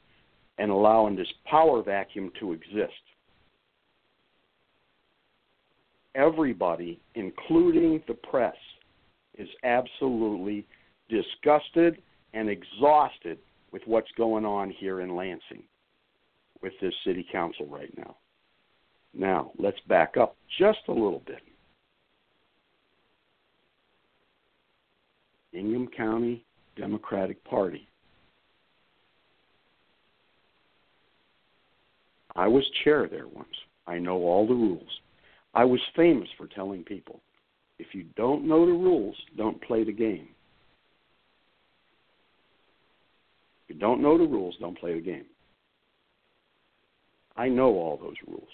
and 0.59 0.70
allowing 0.70 1.16
this 1.16 1.32
power 1.44 1.82
vacuum 1.82 2.32
to 2.40 2.53
exist. 2.53 2.92
Everybody, 6.14 6.99
including 7.14 8.03
the 8.09 8.14
press, 8.14 8.57
is 9.36 9.49
absolutely 9.64 10.66
disgusted 11.11 12.01
and 12.32 12.49
exhausted 12.49 13.38
with 13.70 13.82
what's 13.84 14.11
going 14.16 14.44
on 14.47 14.70
here 14.70 15.03
in 15.03 15.14
Lansing 15.14 15.62
with 16.62 16.72
this 16.80 16.94
city 17.05 17.26
council 17.30 17.66
right 17.66 17.92
now. 17.99 18.16
Now, 19.12 19.53
let's 19.59 19.80
back 19.88 20.16
up 20.16 20.36
just 20.59 20.78
a 20.88 20.92
little 20.92 21.22
bit. 21.26 21.42
Ingham 25.57 25.88
County 25.96 26.44
Democratic 26.76 27.42
Party. 27.44 27.88
I 32.34 32.46
was 32.46 32.64
chair 32.84 33.09
there 33.09 33.26
once. 33.26 33.48
I 33.86 33.98
know 33.98 34.18
all 34.18 34.46
the 34.46 34.54
rules. 34.54 35.00
I 35.54 35.64
was 35.64 35.80
famous 35.94 36.28
for 36.36 36.46
telling 36.48 36.84
people 36.84 37.20
if 37.78 37.88
you 37.94 38.04
don't 38.16 38.46
know 38.46 38.66
the 38.66 38.72
rules, 38.72 39.16
don't 39.36 39.61
play 39.62 39.84
the 39.84 39.92
game. 39.92 40.28
If 43.64 43.74
you 43.74 43.80
don't 43.80 44.02
know 44.02 44.16
the 44.16 44.24
rules, 44.24 44.57
don't 44.61 44.78
play 44.78 44.94
the 44.94 45.04
game. 45.04 45.26
I 47.36 47.48
know 47.48 47.74
all 47.74 47.98
those 47.98 48.16
rules, 48.26 48.48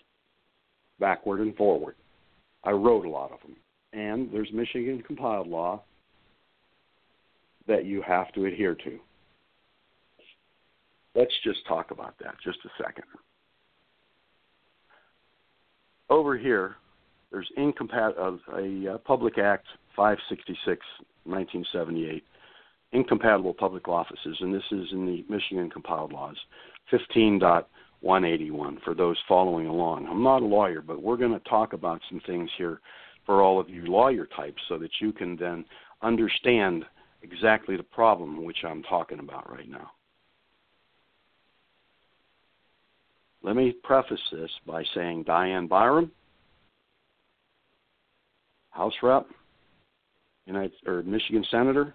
backward 0.98 1.40
and 1.40 1.54
forward. 1.56 1.94
I 2.64 2.70
wrote 2.70 3.04
a 3.04 3.10
lot 3.10 3.32
of 3.32 3.40
them. 3.40 3.56
And 3.92 4.32
there's 4.32 4.50
Michigan 4.52 5.02
compiled 5.06 5.46
law 5.46 5.82
that 7.66 7.84
you 7.84 8.02
have 8.02 8.32
to 8.32 8.46
adhere 8.46 8.74
to. 8.74 8.98
Let's 11.14 11.34
just 11.44 11.66
talk 11.66 11.90
about 11.90 12.14
that 12.22 12.34
just 12.42 12.58
a 12.64 12.82
second. 12.82 13.04
Over 16.08 16.36
here, 16.36 16.76
there's 17.30 17.50
incompat- 17.58 18.18
a 18.18 18.94
uh, 18.94 18.98
Public 18.98 19.38
Act 19.38 19.66
566, 19.96 20.84
1978, 21.24 22.24
incompatible 22.92 23.54
public 23.54 23.88
offices, 23.88 24.36
and 24.40 24.54
this 24.54 24.62
is 24.70 24.86
in 24.92 25.06
the 25.06 25.24
Michigan 25.28 25.70
compiled 25.70 26.12
laws, 26.12 26.36
15.181 26.92 28.82
for 28.82 28.94
those 28.94 29.16
following 29.28 29.66
along. 29.66 30.06
I'm 30.06 30.22
not 30.22 30.42
a 30.42 30.46
lawyer, 30.46 30.82
but 30.82 31.02
we're 31.02 31.16
going 31.16 31.32
to 31.32 31.48
talk 31.48 31.72
about 31.72 32.00
some 32.10 32.20
things 32.26 32.50
here 32.58 32.80
for 33.24 33.42
all 33.42 33.60
of 33.60 33.70
you 33.70 33.86
lawyer 33.86 34.26
types 34.36 34.60
so 34.68 34.78
that 34.78 34.90
you 35.00 35.12
can 35.12 35.36
then 35.36 35.64
understand 36.02 36.84
exactly 37.22 37.76
the 37.76 37.82
problem 37.82 38.44
which 38.44 38.64
I'm 38.64 38.82
talking 38.82 39.18
about 39.18 39.50
right 39.50 39.68
now. 39.68 39.90
Let 43.42 43.56
me 43.56 43.72
preface 43.82 44.20
this 44.30 44.50
by 44.66 44.84
saying 44.94 45.24
Dianne 45.24 45.68
Byrum, 45.68 46.10
House 48.70 48.94
Rep, 49.02 49.26
United 50.46 50.72
or 50.86 51.02
Michigan 51.02 51.44
Senator, 51.50 51.94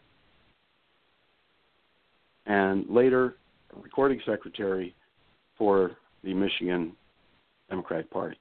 and 2.46 2.86
later 2.90 3.36
recording 3.82 4.20
secretary 4.26 4.96
for 5.58 5.92
the 6.24 6.34
Michigan 6.34 6.94
Democratic 7.70 8.10
Party. 8.12 8.38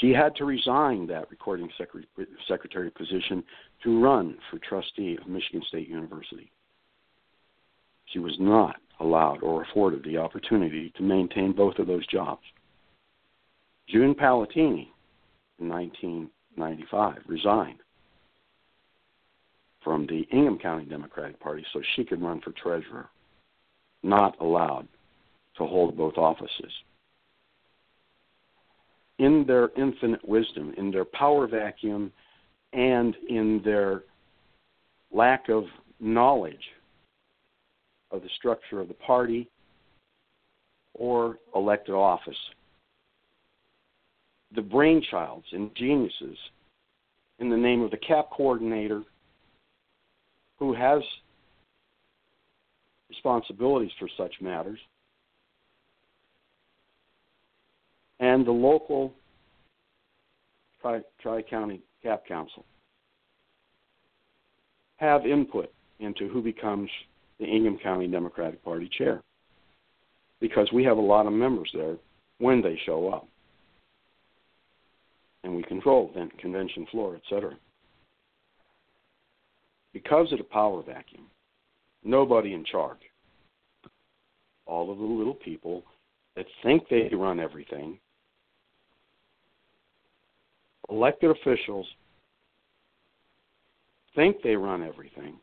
She 0.00 0.10
had 0.10 0.36
to 0.36 0.44
resign 0.44 1.06
that 1.08 1.30
recording 1.30 1.68
secretary 2.46 2.90
position 2.90 3.42
to 3.82 4.02
run 4.02 4.36
for 4.50 4.58
trustee 4.58 5.16
of 5.20 5.28
Michigan 5.28 5.62
State 5.68 5.88
University. 5.88 6.50
She 8.06 8.18
was 8.18 8.36
not 8.38 8.76
allowed 9.00 9.42
or 9.42 9.62
afforded 9.62 10.02
the 10.04 10.18
opportunity 10.18 10.92
to 10.96 11.02
maintain 11.02 11.52
both 11.52 11.78
of 11.78 11.86
those 11.86 12.06
jobs. 12.06 12.42
June 13.88 14.14
Palatini, 14.14 14.90
in 15.60 15.68
1995, 15.68 17.22
resigned 17.26 17.78
from 19.82 20.06
the 20.06 20.26
Ingham 20.32 20.58
County 20.58 20.84
Democratic 20.84 21.38
Party 21.40 21.64
so 21.72 21.80
she 21.94 22.04
could 22.04 22.20
run 22.20 22.40
for 22.40 22.52
treasurer, 22.52 23.08
not 24.02 24.36
allowed 24.40 24.88
to 25.56 25.66
hold 25.66 25.96
both 25.96 26.16
offices 26.16 26.72
in 29.18 29.44
their 29.46 29.70
infinite 29.76 30.26
wisdom, 30.26 30.72
in 30.76 30.90
their 30.90 31.04
power 31.04 31.46
vacuum, 31.46 32.12
and 32.72 33.16
in 33.28 33.60
their 33.64 34.02
lack 35.10 35.48
of 35.48 35.64
knowledge 36.00 36.72
of 38.10 38.22
the 38.22 38.28
structure 38.36 38.80
of 38.80 38.88
the 38.88 38.94
party 38.94 39.48
or 40.94 41.38
elected 41.54 41.94
office. 41.94 42.36
The 44.54 44.62
brainchilds 44.62 45.44
and 45.52 45.74
geniuses 45.74 46.36
in 47.38 47.50
the 47.50 47.56
name 47.56 47.82
of 47.82 47.90
the 47.90 47.98
CAP 47.98 48.30
coordinator 48.30 49.02
who 50.58 50.74
has 50.74 51.02
responsibilities 53.08 53.92
for 53.98 54.08
such 54.16 54.34
matters 54.40 54.78
and 58.20 58.46
the 58.46 58.52
local 58.52 59.12
Tri 60.80 61.42
County 61.42 61.82
CAP 62.02 62.26
Council 62.26 62.64
have 64.98 65.26
input 65.26 65.72
into 66.00 66.28
who 66.28 66.42
becomes 66.42 66.90
the 67.38 67.46
Ingham 67.46 67.78
County 67.78 68.06
Democratic 68.06 68.62
Party 68.64 68.88
chair 68.98 69.22
because 70.40 70.70
we 70.72 70.84
have 70.84 70.96
a 70.98 71.00
lot 71.00 71.26
of 71.26 71.32
members 71.32 71.70
there 71.72 71.96
when 72.38 72.62
they 72.62 72.78
show 72.84 73.08
up. 73.08 73.26
And 75.44 75.54
we 75.54 75.62
control 75.62 76.10
the 76.14 76.28
convention 76.38 76.86
floor, 76.90 77.16
etc. 77.16 77.56
Because 79.92 80.30
of 80.32 80.38
the 80.38 80.44
power 80.44 80.82
vacuum, 80.82 81.26
nobody 82.04 82.54
in 82.54 82.64
charge. 82.64 82.98
All 84.66 84.90
of 84.90 84.98
the 84.98 85.04
little 85.04 85.34
people 85.34 85.84
that 86.36 86.46
think 86.62 86.88
they 86.88 87.08
run 87.12 87.40
everything 87.40 87.98
elected 90.90 91.30
officials 91.30 91.86
think 94.14 94.36
they 94.42 94.56
run 94.56 94.82
everything. 94.82 95.36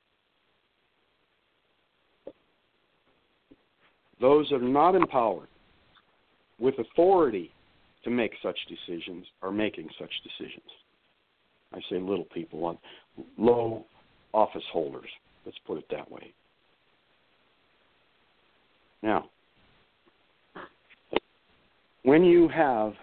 Those 4.19 4.47
that 4.49 4.57
are 4.57 4.59
not 4.59 4.95
empowered 4.95 5.47
with 6.59 6.75
authority 6.79 7.51
to 8.03 8.09
make 8.09 8.31
such 8.41 8.57
decisions 8.69 9.25
are 9.41 9.51
making 9.51 9.89
such 9.99 10.11
decisions. 10.23 10.69
I 11.73 11.79
say 11.89 11.99
little 11.99 12.27
people, 12.33 12.77
low 13.37 13.85
office 14.33 14.63
holders. 14.71 15.09
Let's 15.45 15.57
put 15.65 15.77
it 15.77 15.85
that 15.91 16.09
way. 16.09 16.33
Now, 19.01 19.29
when 22.03 22.23
you 22.23 22.47
have 22.47 22.93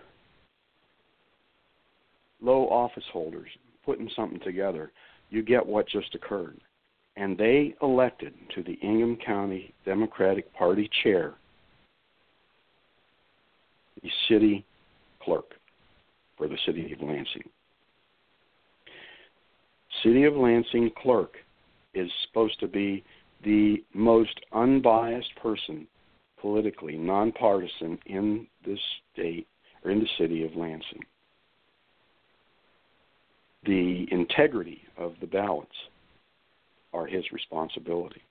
low 2.43 2.69
office 2.69 3.05
holders 3.13 3.49
putting 3.85 4.11
something 4.15 4.41
together, 4.41 4.93
you 5.31 5.43
get 5.43 5.65
what 5.65 5.89
just 5.89 6.15
occurred. 6.15 6.61
And 7.17 7.37
they 7.37 7.75
elected 7.83 8.35
to 8.55 8.63
the 8.63 8.79
Ingham 8.83 9.17
County 9.25 9.75
Democratic 9.85 10.53
Party 10.55 10.91
chair 11.03 11.35
the 14.03 14.11
city 14.29 14.65
clerk 15.23 15.53
for 16.37 16.49
the 16.49 16.59
city 16.67 16.93
of 16.93 17.01
Lansing. 17.01 17.49
City 20.03 20.25
of 20.25 20.35
Lansing 20.35 20.91
clerk 21.01 21.35
is 21.95 22.11
supposed 22.27 22.59
to 22.61 22.67
be 22.67 23.05
the 23.45 23.85
most 23.95 24.41
unbiased 24.53 25.31
person 25.41 25.87
politically, 26.41 26.97
nonpartisan 26.97 27.99
in 28.07 28.47
the 28.65 28.77
state 29.13 29.47
or 29.85 29.91
in 29.93 30.01
the 30.01 30.09
city 30.19 30.45
of 30.45 30.57
Lansing. 30.57 31.03
The 33.65 34.07
integrity 34.11 34.83
of 34.99 35.15
the 35.21 35.27
ballots 35.27 35.77
are 36.93 37.07
his 37.07 37.25
responsibility. 37.33 38.23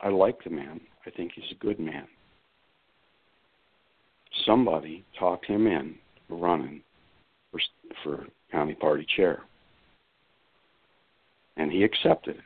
I 0.00 0.08
like 0.08 0.42
the 0.44 0.50
man. 0.50 0.80
I 1.06 1.10
think 1.10 1.32
he's 1.34 1.50
a 1.50 1.64
good 1.64 1.78
man. 1.78 2.06
Somebody 4.46 5.04
talked 5.18 5.46
him 5.46 5.66
in 5.66 5.96
running 6.28 6.82
for, 7.50 7.60
for 8.02 8.26
county 8.50 8.74
party 8.74 9.06
chair. 9.16 9.42
And 11.56 11.70
he 11.70 11.84
accepted 11.84 12.36
it. 12.36 12.44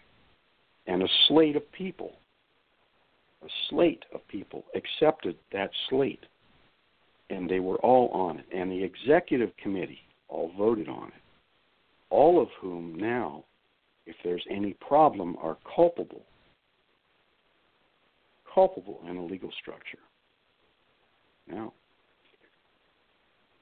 And 0.86 1.02
a 1.02 1.08
slate 1.28 1.56
of 1.56 1.70
people, 1.72 2.12
a 3.42 3.48
slate 3.68 4.04
of 4.14 4.26
people 4.28 4.64
accepted 4.74 5.36
that 5.52 5.70
slate. 5.88 6.24
And 7.30 7.48
they 7.48 7.60
were 7.60 7.76
all 7.76 8.08
on 8.08 8.38
it. 8.38 8.44
And 8.54 8.70
the 8.70 8.82
executive 8.82 9.50
committee 9.62 10.00
all 10.28 10.52
voted 10.56 10.88
on 10.88 11.08
it. 11.08 11.14
All 12.10 12.40
of 12.40 12.48
whom 12.60 12.94
now, 12.96 13.44
if 14.06 14.16
there's 14.22 14.44
any 14.50 14.74
problem, 14.74 15.36
are 15.40 15.56
culpable. 15.74 16.22
Culpable 18.52 19.00
in 19.08 19.16
a 19.16 19.24
legal 19.24 19.50
structure. 19.60 19.98
Now, 21.48 21.72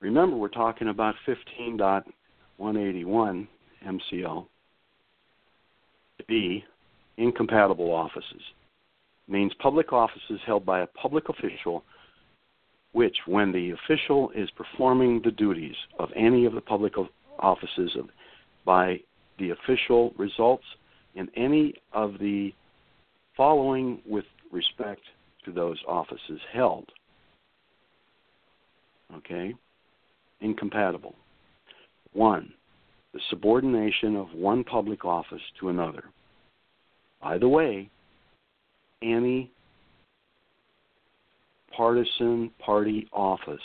remember, 0.00 0.36
we're 0.36 0.48
talking 0.48 0.88
about 0.88 1.14
15.181 1.26 3.48
MCL 3.86 4.46
B, 6.28 6.64
incompatible 7.16 7.92
offices. 7.92 8.42
Means 9.28 9.52
public 9.60 9.92
offices 9.92 10.40
held 10.46 10.66
by 10.66 10.80
a 10.80 10.86
public 10.86 11.28
official, 11.28 11.84
which, 12.92 13.16
when 13.26 13.52
the 13.52 13.70
official 13.70 14.30
is 14.34 14.50
performing 14.50 15.20
the 15.24 15.30
duties 15.30 15.74
of 15.98 16.10
any 16.14 16.44
of 16.44 16.54
the 16.54 16.60
public 16.60 16.94
offices 17.38 17.90
of, 17.98 18.08
by 18.64 19.00
the 19.38 19.50
official, 19.50 20.12
results 20.18 20.64
in 21.14 21.28
any 21.36 21.74
of 21.92 22.18
the 22.18 22.52
following 23.36 24.00
with 24.06 24.24
respect 24.50 25.02
to 25.44 25.52
those 25.52 25.78
offices 25.88 26.40
held. 26.52 26.86
Okay? 29.16 29.54
Incompatible. 30.40 31.14
One, 32.12 32.52
the 33.14 33.20
subordination 33.30 34.16
of 34.16 34.32
one 34.34 34.64
public 34.64 35.04
office 35.04 35.42
to 35.60 35.70
another. 35.70 36.04
By 37.22 37.38
the 37.38 37.48
way, 37.48 37.90
any 39.02 39.50
partisan 41.76 42.50
party 42.64 43.08
office 43.12 43.60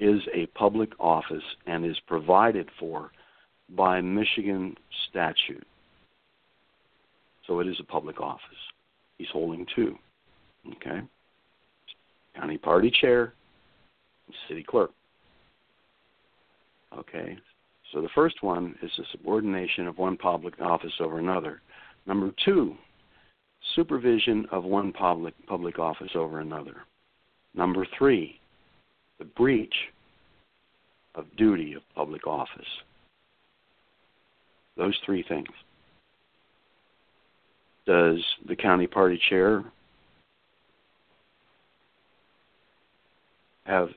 is 0.00 0.20
a 0.34 0.46
public 0.46 0.90
office 1.00 1.42
and 1.66 1.84
is 1.84 1.98
provided 2.06 2.68
for 2.78 3.10
by 3.70 4.00
Michigan 4.00 4.76
statute. 5.08 5.66
So 7.46 7.60
it 7.60 7.66
is 7.66 7.76
a 7.80 7.84
public 7.84 8.20
office. 8.20 8.42
He's 9.16 9.28
holding 9.32 9.66
two. 9.74 9.96
Okay? 10.76 11.00
County 12.36 12.58
party 12.58 12.92
chair, 13.00 13.32
city 14.48 14.62
clerk. 14.62 14.90
Okay, 16.96 17.36
so 17.92 18.00
the 18.00 18.08
first 18.14 18.42
one 18.42 18.74
is 18.82 18.90
the 18.96 19.04
subordination 19.12 19.86
of 19.86 19.98
one 19.98 20.16
public 20.16 20.60
office 20.60 20.92
over 21.00 21.18
another. 21.18 21.60
Number 22.06 22.32
two, 22.44 22.74
supervision 23.74 24.46
of 24.50 24.64
one 24.64 24.92
public 24.92 25.34
public 25.46 25.78
office 25.78 26.10
over 26.14 26.40
another. 26.40 26.78
Number 27.54 27.86
three, 27.96 28.38
the 29.18 29.24
breach 29.24 29.74
of 31.14 31.24
duty 31.36 31.74
of 31.74 31.82
public 31.94 32.26
office. 32.26 32.68
Those 34.76 34.96
three 35.04 35.24
things. 35.28 35.48
Does 37.86 38.22
the 38.46 38.54
county 38.54 38.86
party 38.86 39.20
chair 39.28 39.64
have 43.64 43.88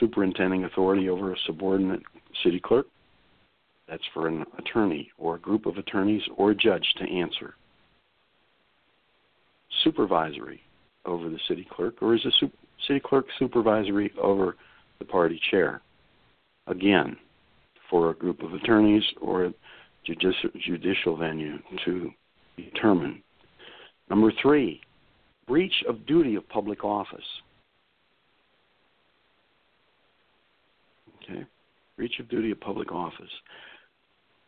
superintending 0.00 0.64
authority 0.64 1.08
over 1.08 1.32
a 1.32 1.36
subordinate 1.46 2.02
city 2.42 2.58
clerk? 2.58 2.86
That's 3.88 4.02
for 4.12 4.28
an 4.28 4.44
attorney 4.58 5.10
or 5.18 5.36
a 5.36 5.40
group 5.40 5.66
of 5.66 5.76
attorneys 5.76 6.22
or 6.36 6.50
a 6.50 6.54
judge 6.54 6.86
to 6.98 7.04
answer. 7.04 7.54
Supervisory 9.82 10.62
over 11.04 11.28
the 11.28 11.38
city 11.46 11.66
clerk, 11.70 12.02
or 12.02 12.14
is 12.14 12.22
the 12.22 12.32
city 12.86 13.00
clerk 13.04 13.26
supervisory 13.38 14.12
over 14.20 14.56
the 14.98 15.04
party 15.04 15.40
chair? 15.50 15.80
Again, 16.66 17.16
for 17.90 18.10
a 18.10 18.14
group 18.14 18.42
of 18.42 18.54
attorneys 18.54 19.02
or 19.20 19.52
judicial 20.04 21.16
venue 21.16 21.58
to 21.84 22.10
determine. 22.56 23.22
Number 24.10 24.32
three, 24.42 24.80
breach 25.46 25.74
of 25.88 26.06
duty 26.06 26.34
of 26.34 26.48
public 26.48 26.84
office. 26.84 27.24
Okay, 31.22 31.44
breach 31.96 32.18
of 32.20 32.28
duty 32.28 32.50
of 32.50 32.60
public 32.60 32.92
office. 32.92 33.30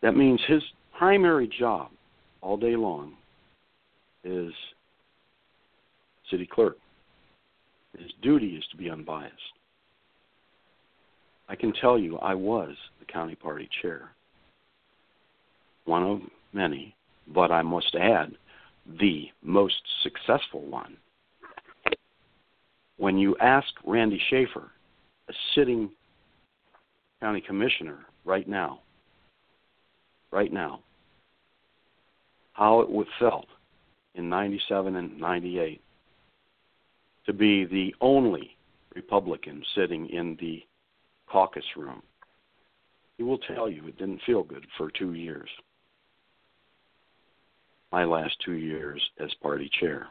That 0.02 0.16
means 0.16 0.40
his 0.46 0.62
primary 0.98 1.48
job 1.58 1.88
all 2.42 2.56
day 2.56 2.76
long 2.76 3.14
is 4.24 4.52
city 6.30 6.46
clerk. 6.50 6.76
His 7.98 8.10
duty 8.22 8.56
is 8.56 8.64
to 8.70 8.76
be 8.76 8.90
unbiased. 8.90 9.34
I 11.48 11.54
can 11.54 11.72
tell 11.72 11.98
you 11.98 12.18
I 12.18 12.34
was 12.34 12.74
the 12.98 13.04
county 13.04 13.34
party 13.34 13.68
chair. 13.82 14.10
One 15.84 16.02
of 16.02 16.20
many, 16.52 16.94
but 17.28 17.50
I 17.50 17.62
must 17.62 17.94
add, 17.94 18.32
the 18.98 19.28
most 19.42 19.80
successful 20.02 20.62
one. 20.62 20.96
When 22.98 23.18
you 23.18 23.36
ask 23.40 23.68
Randy 23.84 24.20
Schaefer, 24.30 24.70
a 25.28 25.32
sitting 25.54 25.90
county 27.20 27.40
commissioner 27.40 27.98
right 28.24 28.48
now, 28.48 28.80
right 30.32 30.52
now 30.52 30.80
how 32.56 32.80
it 32.80 32.90
would 32.90 33.06
felt 33.18 33.46
in 34.14 34.28
97 34.30 34.96
and 34.96 35.20
98 35.20 35.80
to 37.26 37.32
be 37.32 37.64
the 37.64 37.94
only 38.00 38.56
Republican 38.94 39.62
sitting 39.74 40.08
in 40.08 40.36
the 40.40 40.62
caucus 41.26 41.64
room. 41.76 42.02
He 43.18 43.22
will 43.22 43.38
tell 43.38 43.68
you 43.68 43.86
it 43.86 43.98
didn't 43.98 44.22
feel 44.26 44.42
good 44.42 44.64
for 44.76 44.90
two 44.90 45.14
years. 45.14 45.48
My 47.92 48.04
last 48.04 48.36
two 48.44 48.54
years 48.54 49.02
as 49.18 49.32
party 49.42 49.70
chair. 49.80 50.08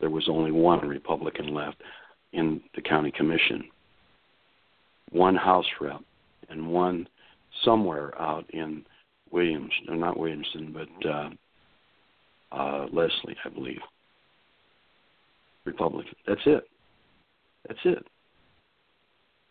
There 0.00 0.10
was 0.10 0.28
only 0.28 0.50
one 0.50 0.86
Republican 0.86 1.54
left 1.54 1.80
in 2.32 2.60
the 2.74 2.82
county 2.82 3.12
commission, 3.12 3.64
one 5.10 5.36
House 5.36 5.66
rep, 5.80 6.00
and 6.48 6.72
one 6.72 7.08
somewhere 7.64 8.20
out 8.20 8.44
in 8.50 8.84
Williams, 9.30 9.72
no, 9.86 9.94
not 9.94 10.16
Williamston, 10.16 10.72
but 10.72 11.08
uh, 11.08 11.30
uh, 12.52 12.86
Leslie, 12.92 13.36
I 13.44 13.48
believe. 13.48 13.80
Republican. 15.64 16.14
That's 16.26 16.40
it. 16.46 16.64
That's 17.68 17.80
it. 17.84 18.06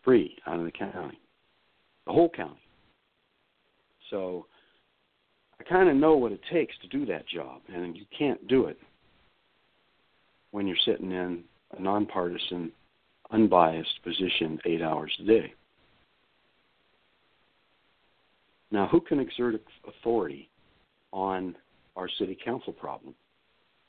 Free 0.04 0.36
out 0.46 0.58
of 0.58 0.64
the 0.64 0.72
county, 0.72 1.18
the 2.06 2.12
whole 2.12 2.28
county. 2.28 2.60
So 4.10 4.46
I 5.58 5.64
kind 5.64 5.88
of 5.88 5.96
know 5.96 6.16
what 6.16 6.32
it 6.32 6.40
takes 6.52 6.74
to 6.82 6.88
do 6.88 7.06
that 7.06 7.26
job, 7.28 7.62
and 7.72 7.96
you 7.96 8.04
can't 8.16 8.46
do 8.48 8.66
it 8.66 8.78
when 10.50 10.66
you're 10.66 10.76
sitting 10.84 11.12
in 11.12 11.44
a 11.76 11.80
nonpartisan, 11.80 12.72
unbiased 13.30 14.02
position 14.02 14.58
eight 14.66 14.82
hours 14.82 15.16
a 15.20 15.24
day. 15.24 15.54
Now, 18.70 18.88
who 18.88 19.00
can 19.00 19.20
exert 19.20 19.54
authority 19.86 20.48
on 21.12 21.54
our 21.96 22.08
city 22.18 22.36
council 22.44 22.72
problem? 22.72 23.14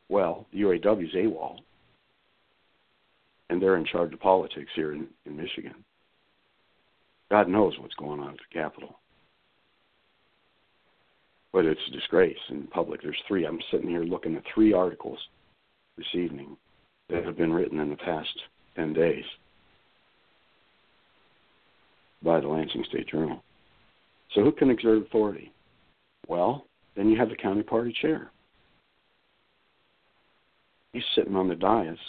Well, 0.09 0.45
the 0.51 0.59
UAW 0.59 1.05
is 1.05 1.13
AWOL, 1.15 1.59
and 3.53 3.61
they're 3.61 3.77
in 3.77 3.85
charge 3.85 4.11
of 4.11 4.19
politics 4.19 4.71
here 4.73 4.93
in, 4.93 5.05
in 5.27 5.37
Michigan. 5.37 5.75
God 7.29 7.47
knows 7.47 7.77
what's 7.77 7.93
going 7.93 8.19
on 8.19 8.31
at 8.31 8.37
the 8.37 8.59
Capitol. 8.59 8.99
But 11.53 11.65
it's 11.65 11.79
a 11.87 11.91
disgrace 11.91 12.35
in 12.49 12.65
public. 12.65 13.03
There's 13.03 13.21
three. 13.27 13.45
I'm 13.45 13.59
sitting 13.69 13.89
here 13.89 14.05
looking 14.05 14.35
at 14.35 14.41
three 14.55 14.73
articles 14.73 15.19
this 15.97 16.07
evening 16.15 16.57
that 17.11 17.23
have 17.23 17.37
been 17.37 17.53
written 17.53 17.79
in 17.79 17.91
the 17.91 17.95
past 17.95 18.33
10 18.75 18.91
days 18.91 19.23
by 22.23 22.39
the 22.39 22.47
Lansing 22.47 22.85
State 22.89 23.07
Journal. 23.07 23.43
So 24.33 24.41
who 24.41 24.51
can 24.51 24.71
exert 24.71 25.05
authority? 25.05 25.53
Well, 26.27 26.65
then 26.95 27.07
you 27.07 27.19
have 27.19 27.29
the 27.29 27.35
county 27.35 27.61
party 27.61 27.95
chair. 28.01 28.31
He's 30.91 31.03
sitting 31.15 31.35
on 31.35 31.47
the 31.47 31.55
dais 31.55 31.99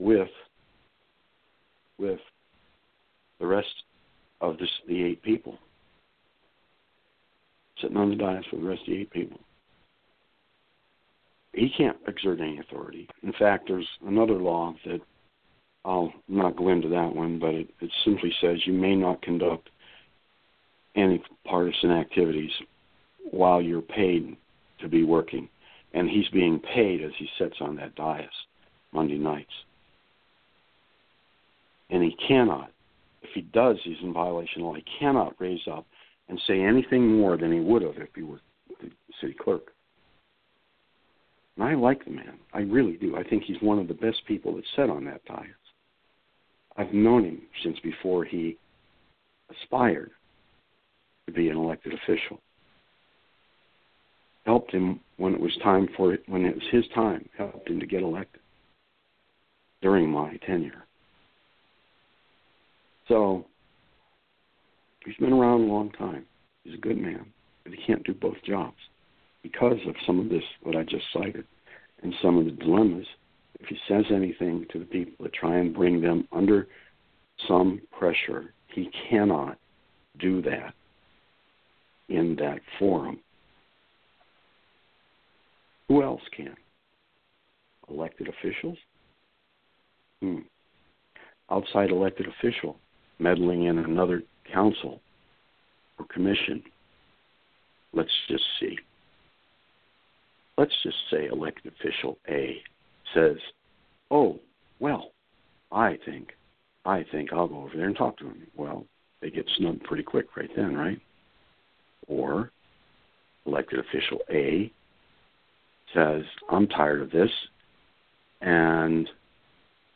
with 0.00 0.28
with 1.98 2.18
the 3.38 3.46
rest 3.46 3.68
of 4.40 4.58
this, 4.58 4.68
the 4.88 5.04
eight 5.04 5.22
people. 5.22 5.58
Sitting 7.80 7.96
on 7.96 8.10
the 8.10 8.16
dais 8.16 8.44
with 8.50 8.62
the 8.62 8.68
rest 8.68 8.80
of 8.82 8.86
the 8.88 9.00
eight 9.00 9.10
people. 9.10 9.38
He 11.52 11.70
can't 11.76 11.96
exert 12.06 12.40
any 12.40 12.58
authority. 12.58 13.08
In 13.22 13.32
fact, 13.38 13.68
there's 13.68 13.88
another 14.06 14.34
law 14.34 14.74
that 14.86 15.00
I'll 15.84 16.12
not 16.28 16.56
go 16.56 16.68
into 16.68 16.88
that 16.88 17.14
one, 17.14 17.38
but 17.38 17.54
it, 17.54 17.68
it 17.80 17.90
simply 18.04 18.32
says 18.40 18.58
you 18.66 18.72
may 18.72 18.94
not 18.94 19.22
conduct 19.22 19.68
any 20.94 21.22
partisan 21.44 21.90
activities 21.90 22.50
while 23.30 23.60
you're 23.60 23.82
paid 23.82 24.36
to 24.80 24.88
be 24.88 25.04
working. 25.04 25.48
And 25.92 26.08
he's 26.08 26.28
being 26.28 26.60
paid 26.60 27.02
as 27.02 27.10
he 27.18 27.28
sits 27.38 27.56
on 27.60 27.76
that 27.76 27.96
dais 27.96 28.28
Monday 28.92 29.18
nights. 29.18 29.52
And 31.90 32.02
he 32.02 32.16
cannot, 32.26 32.70
if 33.22 33.30
he 33.34 33.42
does, 33.42 33.76
he's 33.82 33.96
in 34.02 34.12
violation 34.12 34.62
of 34.62 34.68
law. 34.68 34.74
He 34.74 34.84
cannot 34.98 35.34
raise 35.40 35.66
up 35.70 35.86
and 36.28 36.40
say 36.46 36.60
anything 36.60 37.18
more 37.18 37.36
than 37.36 37.52
he 37.52 37.60
would 37.60 37.82
have 37.82 37.96
if 37.96 38.14
he 38.14 38.22
were 38.22 38.40
the 38.80 38.90
city 39.20 39.34
clerk. 39.34 39.72
And 41.56 41.64
I 41.64 41.74
like 41.74 42.04
the 42.04 42.12
man. 42.12 42.38
I 42.54 42.60
really 42.60 42.96
do. 42.96 43.16
I 43.16 43.24
think 43.24 43.42
he's 43.44 43.60
one 43.60 43.78
of 43.78 43.88
the 43.88 43.94
best 43.94 44.22
people 44.26 44.54
that 44.56 44.64
sat 44.76 44.88
on 44.88 45.04
that 45.06 45.24
dais. 45.26 45.46
I've 46.76 46.94
known 46.94 47.24
him 47.24 47.42
since 47.62 47.78
before 47.80 48.24
he 48.24 48.56
aspired 49.50 50.12
to 51.26 51.32
be 51.32 51.48
an 51.48 51.56
elected 51.56 51.92
official. 51.92 52.40
Helped 54.46 54.72
him 54.72 55.00
when 55.16 55.34
it 55.34 55.40
was 55.40 55.56
time 55.62 55.88
for 55.96 56.14
it, 56.14 56.22
when 56.26 56.44
it 56.44 56.54
was 56.54 56.64
his 56.70 56.84
time, 56.94 57.28
helped 57.36 57.68
him 57.68 57.80
to 57.80 57.86
get 57.86 58.02
elected 58.02 58.40
during 59.82 60.08
my 60.08 60.36
tenure. 60.46 60.86
So 63.10 63.44
he's 65.04 65.16
been 65.16 65.32
around 65.32 65.62
a 65.62 65.72
long 65.72 65.90
time. 65.90 66.24
He's 66.62 66.74
a 66.74 66.80
good 66.80 66.96
man, 66.96 67.26
but 67.64 67.72
he 67.72 67.84
can't 67.84 68.04
do 68.04 68.14
both 68.14 68.36
jobs 68.46 68.76
because 69.42 69.78
of 69.88 69.96
some 70.06 70.20
of 70.20 70.28
this 70.28 70.44
what 70.62 70.76
I 70.76 70.84
just 70.84 71.04
cited 71.12 71.44
and 72.04 72.14
some 72.22 72.38
of 72.38 72.44
the 72.44 72.52
dilemmas. 72.52 73.06
If 73.58 73.66
he 73.66 73.76
says 73.88 74.04
anything 74.14 74.64
to 74.72 74.78
the 74.78 74.84
people 74.84 75.24
to 75.24 75.30
try 75.32 75.58
and 75.58 75.74
bring 75.74 76.00
them 76.00 76.28
under 76.30 76.68
some 77.48 77.82
pressure, 77.98 78.54
he 78.68 78.88
cannot 79.10 79.58
do 80.20 80.40
that 80.42 80.72
in 82.08 82.36
that 82.36 82.60
forum. 82.78 83.18
Who 85.88 86.04
else 86.04 86.22
can? 86.34 86.54
Elected 87.88 88.28
officials? 88.28 88.78
Hmm. 90.22 90.38
Outside 91.50 91.90
elected 91.90 92.28
official 92.28 92.76
meddling 93.20 93.64
in 93.64 93.78
another 93.78 94.22
council 94.52 95.00
or 95.98 96.06
commission. 96.06 96.62
Let's 97.92 98.10
just 98.28 98.44
see. 98.58 98.78
Let's 100.56 100.74
just 100.82 100.96
say 101.10 101.26
elected 101.26 101.72
official 101.72 102.18
A 102.28 102.62
says, 103.14 103.38
"Oh, 104.10 104.40
well, 104.78 105.12
I 105.72 105.98
think, 106.04 106.36
I 106.84 107.04
think 107.10 107.32
I'll 107.32 107.48
go 107.48 107.62
over 107.62 107.76
there 107.76 107.86
and 107.86 107.96
talk 107.96 108.16
to 108.18 108.26
him." 108.26 108.46
Well, 108.54 108.86
they 109.20 109.30
get 109.30 109.48
snubbed 109.56 109.84
pretty 109.84 110.02
quick 110.02 110.36
right 110.36 110.50
then, 110.54 110.76
right? 110.76 111.00
Or 112.06 112.50
elected 113.46 113.78
official 113.78 114.20
A 114.30 114.70
says, 115.94 116.24
"I'm 116.48 116.68
tired 116.68 117.02
of 117.02 117.10
this, 117.10 117.30
and 118.40 119.08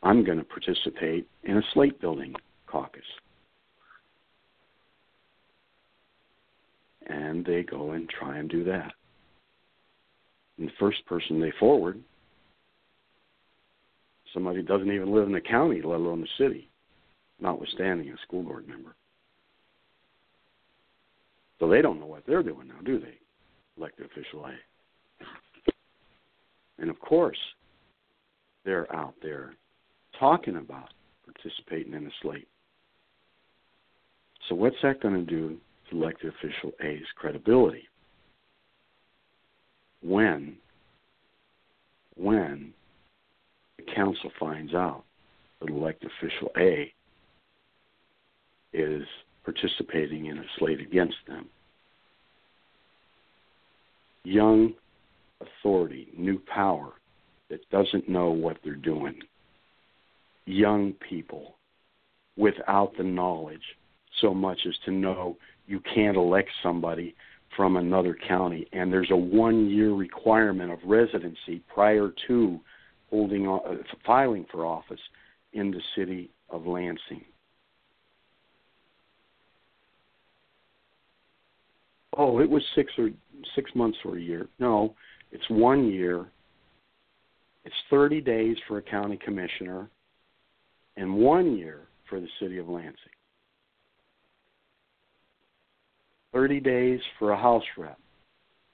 I'm 0.03 0.23
going 0.23 0.37
to 0.37 0.43
participate 0.43 1.27
in 1.43 1.57
a 1.57 1.63
slate 1.73 1.99
building 1.99 2.35
caucus." 2.67 3.05
And 7.07 7.45
they 7.45 7.63
go 7.63 7.91
and 7.91 8.09
try 8.09 8.37
and 8.37 8.49
do 8.49 8.63
that. 8.63 8.93
And 10.57 10.67
the 10.67 10.73
first 10.79 11.05
person 11.05 11.39
they 11.39 11.51
forward, 11.59 12.01
somebody 14.33 14.63
doesn't 14.63 14.91
even 14.91 15.13
live 15.13 15.27
in 15.27 15.33
the 15.33 15.41
county, 15.41 15.81
let 15.81 15.99
alone 15.99 16.21
the 16.21 16.27
city, 16.37 16.69
notwithstanding 17.39 18.09
a 18.09 18.17
school 18.19 18.43
board 18.43 18.67
member. 18.67 18.95
So 21.59 21.69
they 21.69 21.81
don't 21.81 21.99
know 21.99 22.05
what 22.05 22.25
they're 22.25 22.43
doing 22.43 22.67
now, 22.67 22.81
do 22.83 22.99
they? 22.99 23.17
Elected 23.77 24.07
official 24.07 24.45
A. 24.45 24.53
And 26.79 26.89
of 26.89 26.99
course, 26.99 27.37
they're 28.63 28.93
out 28.93 29.13
there 29.21 29.55
talking 30.19 30.57
about 30.57 30.89
participating 31.23 31.93
in 31.93 32.07
a 32.07 32.11
slate. 32.21 32.47
So 34.47 34.55
what's 34.55 34.75
that 34.83 35.01
going 35.01 35.15
to 35.15 35.29
do 35.29 35.57
to 35.89 36.01
elected 36.01 36.33
official 36.33 36.71
A's 36.81 37.05
credibility? 37.15 37.87
when 40.05 40.55
when 42.15 42.73
the 43.77 43.83
council 43.93 44.31
finds 44.39 44.73
out 44.73 45.03
that 45.59 45.69
elected 45.69 46.09
official 46.17 46.49
A 46.57 46.93
is 48.73 49.03
participating 49.43 50.27
in 50.27 50.37
a 50.37 50.43
slate 50.57 50.79
against 50.79 51.17
them. 51.27 51.47
Young 54.23 54.73
authority, 55.41 56.07
new 56.17 56.39
power 56.39 56.93
that 57.49 57.69
doesn't 57.69 58.09
know 58.09 58.29
what 58.31 58.57
they're 58.63 58.75
doing. 58.75 59.19
Young 60.45 60.93
people 61.09 61.55
without 62.37 62.93
the 62.97 63.03
knowledge 63.03 63.61
so 64.21 64.33
much 64.33 64.59
as 64.67 64.75
to 64.85 64.91
know 64.91 65.37
you 65.67 65.81
can't 65.93 66.17
elect 66.17 66.49
somebody 66.61 67.15
from 67.55 67.77
another 67.77 68.17
county, 68.27 68.67
and 68.73 68.91
there's 68.91 69.11
a 69.11 69.15
one-year 69.15 69.93
requirement 69.93 70.71
of 70.71 70.79
residency 70.85 71.61
prior 71.73 72.11
to 72.27 72.59
holding 73.09 73.47
uh, 73.47 73.59
filing 74.05 74.45
for 74.51 74.65
office 74.65 74.99
in 75.53 75.71
the 75.71 75.81
city 75.95 76.29
of 76.49 76.65
Lansing. 76.65 77.23
Oh, 82.17 82.39
it 82.39 82.49
was 82.49 82.63
six 82.75 82.91
or 82.97 83.09
six 83.55 83.71
months 83.75 83.97
or 84.05 84.17
a 84.17 84.21
year. 84.21 84.47
No, 84.59 84.95
it's 85.31 85.49
one 85.49 85.91
year. 85.91 86.25
It's 87.65 87.75
30 87.89 88.21
days 88.21 88.57
for 88.67 88.77
a 88.77 88.81
county 88.81 89.17
commissioner, 89.17 89.89
and 90.97 91.15
one 91.15 91.57
year 91.57 91.87
for 92.09 92.19
the 92.19 92.27
city 92.39 92.57
of 92.57 92.69
Lansing. 92.69 93.14
30 96.35 96.59
days 96.59 96.99
for 97.17 97.31
a 97.31 97.37
House 97.37 97.63
rep, 97.77 97.97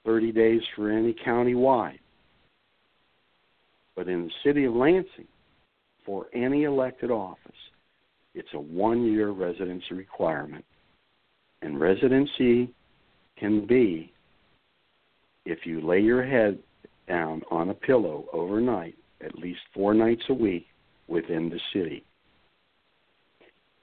30 0.04 0.32
days 0.32 0.60
for 0.74 0.90
any 0.90 1.14
county 1.24 1.54
wide. 1.54 2.00
But 3.94 4.08
in 4.08 4.24
the 4.24 4.32
city 4.44 4.64
of 4.64 4.74
Lansing, 4.74 5.28
for 6.04 6.26
any 6.34 6.64
elected 6.64 7.12
office, 7.12 7.38
it's 8.34 8.52
a 8.54 8.58
one 8.58 9.04
year 9.04 9.30
residency 9.30 9.94
requirement. 9.94 10.64
And 11.62 11.78
residency 11.78 12.74
can 13.38 13.64
be 13.64 14.12
if 15.44 15.64
you 15.64 15.80
lay 15.86 16.00
your 16.00 16.26
head 16.26 16.58
down 17.06 17.42
on 17.48 17.70
a 17.70 17.74
pillow 17.74 18.24
overnight, 18.32 18.96
at 19.24 19.38
least 19.38 19.60
four 19.72 19.94
nights 19.94 20.24
a 20.30 20.34
week 20.34 20.66
within 21.06 21.48
the 21.48 21.60
city. 21.72 22.02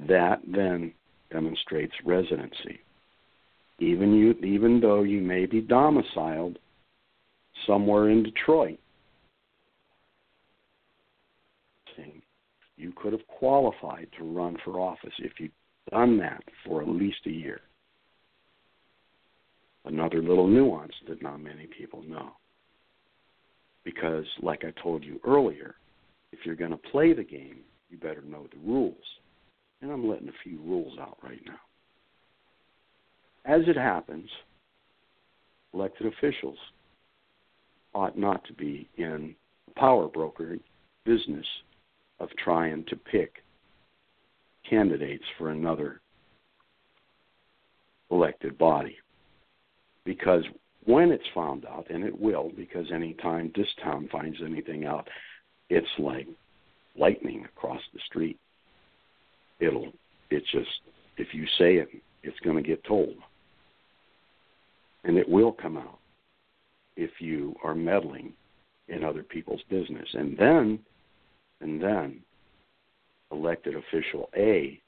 That 0.06 0.42
then 0.46 0.92
demonstrates 1.32 1.94
residency 2.04 2.82
even 3.80 4.14
you 4.14 4.32
even 4.44 4.80
though 4.80 5.04
you 5.04 5.22
may 5.22 5.46
be 5.46 5.62
domiciled 5.62 6.58
somewhere 7.66 8.10
in 8.10 8.24
Detroit. 8.24 8.80
You 12.80 12.94
could 12.96 13.12
have 13.12 13.28
qualified 13.28 14.08
to 14.18 14.24
run 14.24 14.56
for 14.64 14.80
office 14.80 15.14
if 15.20 15.34
you'd 15.38 15.52
done 15.92 16.18
that 16.20 16.42
for 16.66 16.82
at 16.82 16.88
least 16.88 17.18
a 17.26 17.30
year. 17.30 17.60
Another 19.84 20.22
little 20.22 20.48
nuance 20.48 20.94
that 21.10 21.22
not 21.22 21.42
many 21.42 21.68
people 21.68 22.02
know. 22.04 22.32
Because, 23.84 24.26
like 24.42 24.64
I 24.64 24.72
told 24.82 25.04
you 25.04 25.20
earlier, 25.28 25.76
if 26.32 26.40
you're 26.46 26.56
going 26.56 26.72
to 26.72 26.78
play 26.78 27.12
the 27.12 27.24
game, 27.24 27.60
you 27.90 27.98
better 27.98 28.22
know 28.22 28.48
the 28.50 28.60
rules. 28.60 28.96
And 29.82 29.92
I'm 29.92 30.08
letting 30.08 30.30
a 30.30 30.44
few 30.44 30.60
rules 30.62 30.98
out 31.00 31.18
right 31.22 31.42
now. 31.46 31.60
As 33.50 33.62
it 33.66 33.76
happens, 33.76 34.30
elected 35.74 36.06
officials 36.06 36.60
ought 37.96 38.16
not 38.16 38.46
to 38.46 38.54
be 38.54 38.88
in 38.98 39.34
power 39.76 40.08
broker 40.08 40.56
business 41.04 41.48
of 42.20 42.30
trying 42.38 42.86
to 42.90 42.96
pick 42.96 43.38
candidates 44.70 45.24
for 45.36 45.50
another 45.50 46.00
elected 48.12 48.56
body. 48.60 48.96
Because 50.06 50.44
when 50.86 51.12
it's 51.12 51.24
found 51.34 51.66
out, 51.66 51.88
and 51.90 52.04
it 52.04 52.22
will, 52.22 52.52
because 52.56 52.86
any 52.94 53.16
time 53.16 53.52
this 53.56 53.74
town 53.84 54.10
finds 54.12 54.38
anything 54.46 54.86
out, 54.86 55.08
it's 55.72 55.88
like 55.98 56.28
lightning 56.96 57.46
across 57.46 57.82
the 57.96 58.00
street. 58.06 58.38
It'll, 59.60 59.92
it's 60.30 60.52
just, 60.52 60.70
if 61.18 61.34
you 61.34 61.48
say 61.58 61.78
it, 61.78 61.90
it's 62.22 62.40
going 62.42 62.58
to 62.58 62.62
get 62.62 62.84
told. 62.84 63.16
And 65.04 65.18
it 65.18 65.28
will 65.28 65.52
come 65.52 65.78
out 65.78 66.00
if 66.96 67.12
you 67.20 67.56
are 67.64 67.76
meddling 67.76 68.34
in 68.88 69.04
other 69.04 69.24
people's 69.24 69.62
business. 69.70 70.08
And 70.14 70.38
then, 70.38 70.80
and 71.62 71.82
then, 71.82 72.20
elected 73.32 73.76
official 73.76 74.30
A 74.36 74.80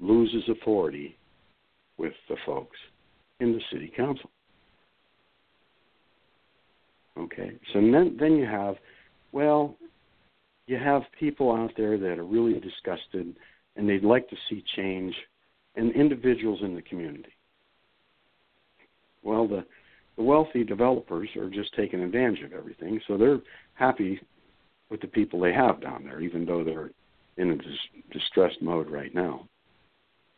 loses 0.00 0.48
authority 0.48 1.16
with 1.96 2.12
the 2.28 2.36
folks 2.44 2.76
in 3.40 3.52
the 3.52 3.60
city 3.72 3.92
council. 3.96 4.30
Okay, 7.16 7.52
so 7.72 7.80
then 7.80 8.16
then 8.18 8.36
you 8.36 8.44
have, 8.44 8.74
well, 9.32 9.76
you 10.66 10.76
have 10.76 11.02
people 11.18 11.52
out 11.52 11.70
there 11.76 11.96
that 11.96 12.18
are 12.18 12.24
really 12.24 12.58
disgusted 12.58 13.36
and 13.76 13.88
they'd 13.88 14.04
like 14.04 14.28
to 14.28 14.36
see 14.48 14.62
change, 14.76 15.14
and 15.76 15.92
individuals 15.92 16.60
in 16.62 16.74
the 16.74 16.82
community. 16.82 17.33
Well, 19.24 19.48
the 19.48 19.64
the 20.16 20.22
wealthy 20.22 20.62
developers 20.62 21.28
are 21.36 21.50
just 21.50 21.74
taking 21.74 22.00
advantage 22.00 22.44
of 22.44 22.52
everything, 22.52 23.00
so 23.08 23.16
they're 23.16 23.40
happy 23.74 24.20
with 24.88 25.00
the 25.00 25.08
people 25.08 25.40
they 25.40 25.52
have 25.52 25.80
down 25.80 26.04
there, 26.04 26.20
even 26.20 26.46
though 26.46 26.62
they're 26.62 26.90
in 27.36 27.50
a 27.50 27.56
dis- 27.56 28.02
distressed 28.12 28.62
mode 28.62 28.88
right 28.88 29.12
now. 29.12 29.48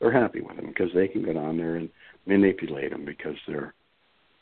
They're 0.01 0.13
happy 0.13 0.41
with 0.41 0.57
them 0.57 0.69
because 0.69 0.91
they 0.95 1.09
can 1.09 1.23
go 1.23 1.35
down 1.35 1.59
there 1.59 1.77
and 1.77 1.91
manipulate 2.25 2.91
them 2.91 3.05
because 3.05 3.37
they're 3.47 3.75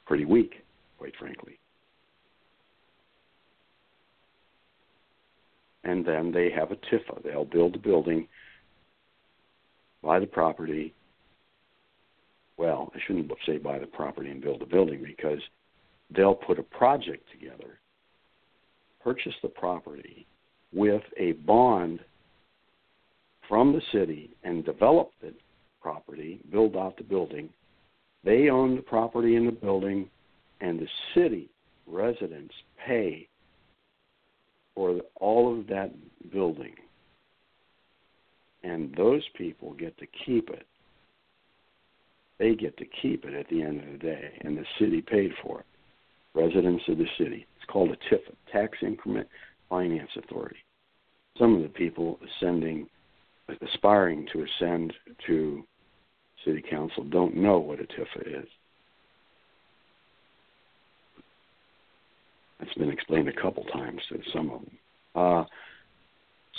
pretty 0.06 0.24
weak, 0.24 0.64
quite 0.98 1.16
frankly. 1.16 1.58
And 5.82 6.04
then 6.04 6.30
they 6.32 6.50
have 6.50 6.70
a 6.70 6.76
TIFA. 6.76 7.24
They'll 7.24 7.44
build 7.44 7.74
a 7.74 7.78
building, 7.78 8.28
buy 10.02 10.20
the 10.20 10.26
property. 10.26 10.94
Well, 12.56 12.92
I 12.94 12.98
shouldn't 13.06 13.30
say 13.46 13.58
buy 13.58 13.78
the 13.78 13.86
property 13.86 14.30
and 14.30 14.40
build 14.40 14.62
a 14.62 14.66
building 14.66 15.02
because 15.04 15.40
they'll 16.14 16.34
put 16.34 16.58
a 16.58 16.62
project 16.62 17.24
together, 17.32 17.78
purchase 19.02 19.34
the 19.42 19.48
property 19.48 20.26
with 20.72 21.02
a 21.16 21.32
bond 21.32 22.00
from 23.48 23.72
the 23.72 23.82
city 23.92 24.30
and 24.44 24.64
develop 24.64 25.10
the 25.20 25.34
property, 25.82 26.40
build 26.50 26.76
out 26.76 26.96
the 26.96 27.04
building. 27.04 27.48
They 28.24 28.48
own 28.48 28.76
the 28.76 28.82
property 28.82 29.36
and 29.36 29.46
the 29.46 29.52
building, 29.52 30.08
and 30.60 30.78
the 30.78 30.88
city 31.14 31.50
residents 31.86 32.54
pay 32.86 33.28
for 34.74 35.00
all 35.16 35.58
of 35.58 35.66
that 35.68 35.92
building. 36.32 36.74
And 38.62 38.94
those 38.96 39.22
people 39.36 39.74
get 39.74 39.96
to 39.98 40.06
keep 40.24 40.48
it. 40.48 40.66
They 42.38 42.54
get 42.54 42.76
to 42.78 42.84
keep 43.00 43.24
it 43.24 43.34
at 43.34 43.48
the 43.48 43.62
end 43.62 43.80
of 43.80 43.92
the 43.92 43.98
day, 43.98 44.38
and 44.42 44.56
the 44.56 44.64
city 44.78 45.00
paid 45.00 45.32
for 45.42 45.60
it. 45.60 45.66
Residents 46.34 46.82
of 46.88 46.98
the 46.98 47.06
city. 47.16 47.46
It's 47.56 47.70
called 47.70 47.90
a 47.90 48.14
TIFA, 48.14 48.34
Tax 48.52 48.78
Increment 48.82 49.28
Finance 49.68 50.10
Authority. 50.16 50.56
Some 51.38 51.54
of 51.56 51.62
the 51.62 51.68
people 51.68 52.18
ascending, 52.38 52.88
aspiring 53.62 54.26
to 54.32 54.44
ascend 54.44 54.92
to 55.26 55.64
city 56.44 56.62
council 56.68 57.04
don't 57.04 57.36
know 57.36 57.58
what 57.58 57.80
a 57.80 57.84
TIFA 57.84 58.42
is. 58.42 58.48
It's 62.60 62.74
been 62.74 62.90
explained 62.90 63.28
a 63.28 63.32
couple 63.40 63.64
times 63.64 64.00
to 64.08 64.20
some 64.32 64.50
of 64.50 64.60
them. 64.60 64.78
Uh, 65.14 65.44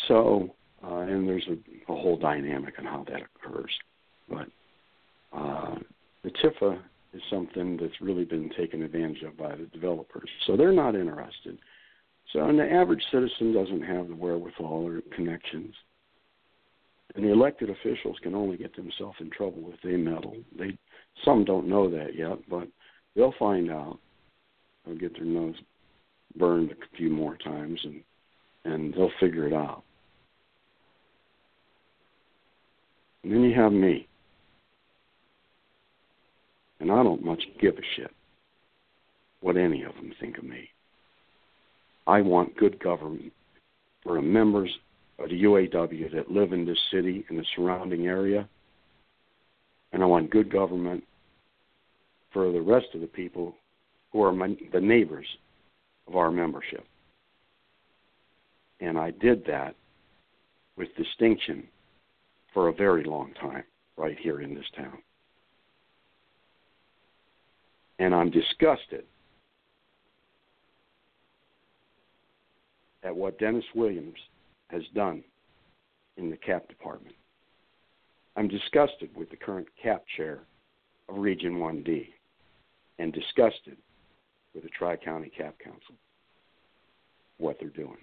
so, 0.08 0.54
uh, 0.84 0.98
and 1.00 1.28
there's 1.28 1.48
a, 1.48 1.92
a, 1.92 1.96
whole 1.96 2.18
dynamic 2.18 2.76
on 2.80 2.86
how 2.86 3.06
that 3.10 3.22
occurs. 3.36 3.72
But 4.30 4.48
uh, 5.34 5.76
the 6.24 6.32
TIFA 6.32 6.80
is 7.14 7.22
something 7.30 7.78
that's 7.78 8.02
really 8.02 8.26
been 8.26 8.50
taken 8.58 8.82
advantage 8.82 9.24
of 9.24 9.38
by 9.38 9.56
the 9.56 9.66
developers. 9.66 10.30
So 10.46 10.58
they're 10.58 10.74
not 10.74 10.96
interested. 10.96 11.58
So, 12.34 12.46
and 12.46 12.60
the 12.60 12.70
average 12.70 13.04
citizen 13.12 13.54
doesn't 13.54 13.84
have 13.84 14.08
the 14.08 14.16
wherewithal 14.16 14.88
or 14.88 15.02
connections. 15.16 15.74
And 17.16 17.24
the 17.24 17.32
elected 17.32 17.70
officials 17.70 18.18
can 18.22 18.36
only 18.36 18.58
get 18.58 18.76
themselves 18.76 19.18
in 19.22 19.30
trouble 19.30 19.72
if 19.74 19.82
they 19.82 19.96
meddle. 19.96 20.36
They 20.58 20.78
some 21.24 21.46
don't 21.46 21.70
know 21.70 21.90
that 21.90 22.16
yet, 22.16 22.40
but 22.50 22.68
they'll 23.16 23.36
find 23.40 23.72
out. 23.72 24.00
They'll 24.86 24.98
get 24.98 25.14
their 25.14 25.24
nose 25.26 25.56
burned 26.36 26.72
a 26.72 26.98
few 26.98 27.10
more 27.10 27.38
times, 27.38 27.80
and 27.84 28.04
and 28.66 28.94
they'll 28.94 29.12
figure 29.20 29.48
it 29.48 29.54
out. 29.54 29.84
And 33.24 33.32
then 33.32 33.44
you 33.44 33.56
have 33.56 33.72
me. 33.72 34.08
And 36.80 36.92
I 36.92 37.04
don't 37.04 37.24
much 37.24 37.44
give 37.60 37.78
a 37.78 37.82
shit 37.96 38.12
what 39.42 39.58
any 39.58 39.84
of 39.84 39.94
them 39.96 40.14
think 40.20 40.38
of 40.38 40.44
me. 40.44 40.70
I 42.08 42.22
want 42.22 42.58
good 42.58 42.80
government 42.80 43.32
for 44.04 44.16
the 44.16 44.22
members 44.22 44.70
of 45.20 45.30
the 45.30 45.44
UAW 45.44 46.12
that 46.14 46.32
live 46.32 46.52
in 46.52 46.66
this 46.66 46.80
city 46.92 47.26
and 47.30 47.38
the 47.38 47.46
surrounding 47.56 48.08
area. 48.08 48.48
And 49.94 50.04
I 50.04 50.06
want 50.06 50.30
good 50.30 50.52
government 50.52 51.04
for 52.34 52.52
the 52.52 52.62
rest 52.62 52.88
of 52.94 53.02
the 53.02 53.08
people 53.08 53.56
who 54.12 54.22
are 54.24 54.32
my, 54.32 54.56
the 54.74 54.82
neighbors 54.82 55.28
of 56.08 56.16
our 56.16 56.32
membership. 56.32 56.86
And 58.82 58.98
I 58.98 59.12
did 59.12 59.46
that 59.46 59.76
with 60.78 60.90
distinction 60.96 61.68
for 62.54 62.68
a 62.68 62.74
very 62.74 63.04
long 63.04 63.34
time 63.40 63.64
right 63.98 64.18
here 64.20 64.42
in 64.42 64.54
this 64.54 64.66
town. 64.76 64.98
And 68.00 68.14
I'm 68.14 68.30
disgusted 68.30 69.06
at 73.04 73.16
what 73.16 73.40
Dennis 73.40 73.64
Williams 73.74 74.18
has 74.70 74.82
done 74.94 75.24
in 76.18 76.30
the 76.30 76.38
CAP 76.38 76.68
department. 76.68 77.16
I'm 78.36 78.48
disgusted 78.48 79.10
with 79.16 79.30
the 79.30 79.38
current 79.38 79.68
CAP 79.82 80.04
chair 80.18 80.40
of 81.08 81.18
Region 81.18 81.58
1D 81.60 82.08
and 83.00 83.14
disgusted 83.14 83.78
with 84.54 84.64
the 84.64 84.70
Tri 84.70 84.98
County 84.98 85.32
CAP 85.38 85.58
Council, 85.60 85.96
what 87.38 87.58
they're 87.60 87.70
doing. 87.70 87.98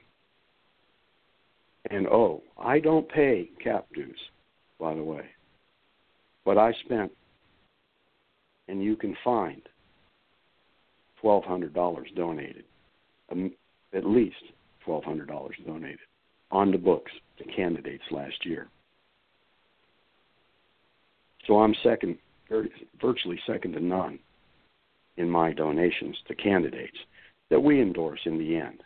And 1.90 2.06
oh, 2.06 2.42
I 2.58 2.78
don't 2.78 3.08
pay 3.08 3.50
cap 3.62 3.86
dues, 3.94 4.18
by 4.78 4.94
the 4.94 5.02
way. 5.02 5.24
But 6.44 6.58
I 6.58 6.72
spent, 6.84 7.10
and 8.68 8.82
you 8.82 8.96
can 8.96 9.16
find, 9.24 9.62
$1,200 11.22 12.14
donated, 12.14 12.64
um, 13.30 13.52
at 13.94 14.04
least 14.04 14.42
$1,200 14.86 15.26
donated 15.66 15.98
on 16.50 16.70
the 16.70 16.78
books 16.78 17.12
to 17.38 17.44
candidates 17.44 18.04
last 18.10 18.44
year. 18.44 18.68
So 21.46 21.60
I'm 21.60 21.74
second, 21.82 22.18
virtually 23.00 23.40
second 23.46 23.72
to 23.72 23.80
none 23.80 24.18
in 25.16 25.28
my 25.28 25.52
donations 25.52 26.16
to 26.28 26.34
candidates 26.34 26.96
that 27.50 27.60
we 27.60 27.80
endorse 27.80 28.20
in 28.24 28.38
the 28.38 28.56
end, 28.56 28.82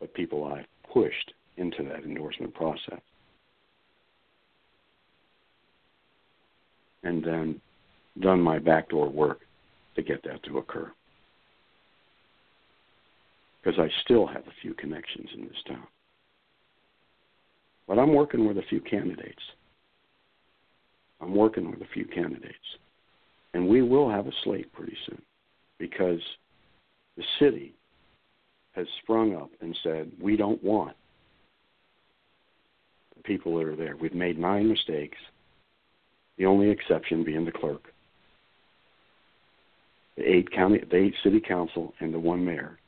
but 0.00 0.14
people 0.14 0.44
I've 0.44 0.66
pushed 0.92 1.32
into 1.56 1.82
that 1.84 2.04
endorsement 2.04 2.54
process. 2.54 3.00
And 7.04 7.22
then 7.22 7.60
done 8.20 8.40
my 8.40 8.58
backdoor 8.58 9.08
work 9.08 9.40
to 9.94 10.02
get 10.02 10.22
that 10.24 10.42
to 10.44 10.58
occur. 10.58 10.90
Because 13.68 13.84
I 13.84 14.02
still 14.02 14.26
have 14.26 14.46
a 14.46 14.60
few 14.62 14.72
connections 14.72 15.28
in 15.36 15.42
this 15.42 15.62
town. 15.66 15.86
But 17.86 17.98
I'm 17.98 18.14
working 18.14 18.48
with 18.48 18.56
a 18.56 18.62
few 18.62 18.80
candidates. 18.80 19.42
I'm 21.20 21.34
working 21.34 21.70
with 21.70 21.82
a 21.82 21.92
few 21.92 22.06
candidates. 22.06 22.54
And 23.52 23.68
we 23.68 23.82
will 23.82 24.08
have 24.08 24.26
a 24.26 24.32
slate 24.42 24.72
pretty 24.72 24.96
soon 25.06 25.20
because 25.78 26.20
the 27.18 27.24
city 27.38 27.74
has 28.72 28.86
sprung 29.02 29.36
up 29.36 29.50
and 29.60 29.76
said, 29.82 30.12
we 30.18 30.34
don't 30.34 30.64
want 30.64 30.96
the 33.18 33.22
people 33.22 33.58
that 33.58 33.66
are 33.66 33.76
there. 33.76 33.98
We've 33.98 34.14
made 34.14 34.38
nine 34.38 34.66
mistakes, 34.66 35.18
the 36.38 36.46
only 36.46 36.70
exception 36.70 37.22
being 37.22 37.44
the 37.44 37.52
clerk, 37.52 37.92
the 40.16 40.24
eight 40.24 40.50
county, 40.52 40.82
the 40.90 40.96
eight 40.96 41.14
city 41.22 41.40
council, 41.46 41.92
and 42.00 42.14
the 42.14 42.18
one 42.18 42.42
mayor, 42.42 42.78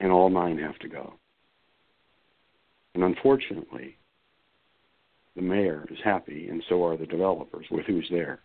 and 0.00 0.12
all 0.12 0.30
nine 0.30 0.58
have 0.58 0.78
to 0.80 0.88
go. 0.88 1.14
And 2.94 3.04
unfortunately, 3.04 3.96
the 5.34 5.42
mayor 5.42 5.86
is 5.90 5.98
happy, 6.02 6.48
and 6.48 6.62
so 6.68 6.84
are 6.84 6.96
the 6.96 7.06
developers 7.06 7.66
with 7.70 7.84
who's 7.86 8.08
there. 8.10 8.40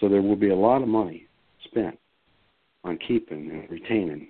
So 0.00 0.08
there 0.08 0.22
will 0.22 0.36
be 0.36 0.50
a 0.50 0.56
lot 0.56 0.82
of 0.82 0.88
money 0.88 1.26
spent 1.64 1.98
on 2.84 2.98
keeping 2.98 3.50
and 3.50 3.70
retaining 3.70 4.28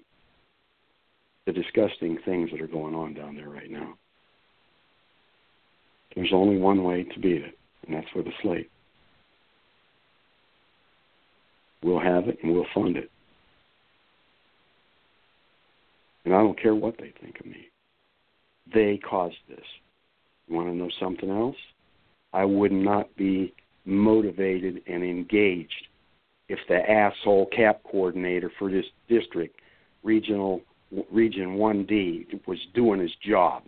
the 1.46 1.52
disgusting 1.52 2.18
things 2.24 2.50
that 2.50 2.60
are 2.60 2.66
going 2.66 2.94
on 2.94 3.14
down 3.14 3.34
there 3.34 3.48
right 3.48 3.70
now. 3.70 3.94
There's 6.14 6.32
only 6.32 6.58
one 6.58 6.82
way 6.82 7.04
to 7.04 7.20
beat 7.20 7.42
it, 7.42 7.58
and 7.86 7.94
that's 7.94 8.12
with 8.14 8.26
a 8.26 8.32
slate. 8.42 8.70
We'll 11.82 12.00
have 12.00 12.28
it 12.28 12.38
and 12.42 12.52
we'll 12.52 12.66
fund 12.74 12.96
it. 12.96 13.10
And 16.26 16.34
I 16.34 16.38
don't 16.38 16.60
care 16.60 16.74
what 16.74 16.98
they 16.98 17.14
think 17.20 17.38
of 17.38 17.46
me. 17.46 17.68
They 18.74 18.98
caused 18.98 19.36
this. 19.48 19.64
You 20.48 20.56
want 20.56 20.68
to 20.68 20.74
know 20.74 20.90
something 21.00 21.30
else? 21.30 21.56
I 22.32 22.44
would 22.44 22.72
not 22.72 23.14
be 23.16 23.54
motivated 23.84 24.82
and 24.88 25.04
engaged 25.04 25.86
if 26.48 26.58
the 26.68 26.78
asshole 26.90 27.46
cap 27.56 27.80
coordinator 27.88 28.50
for 28.58 28.68
this 28.70 28.84
district, 29.08 29.60
regional 30.02 30.62
region 31.12 31.56
1D, 31.56 32.40
was 32.46 32.58
doing 32.74 33.00
his 33.00 33.14
job. 33.24 33.62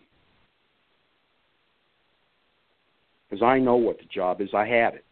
Because 3.31 3.43
I 3.43 3.61
know 3.61 3.77
what 3.77 3.99
the 3.99 4.07
job 4.13 4.41
is. 4.41 4.49
I 4.53 4.67
had 4.67 4.95
it. 4.95 5.05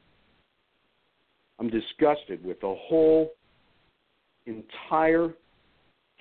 I'm 1.60 1.70
disgusted 1.70 2.44
with 2.44 2.60
the 2.60 2.74
whole 2.76 3.30
entire 4.46 5.32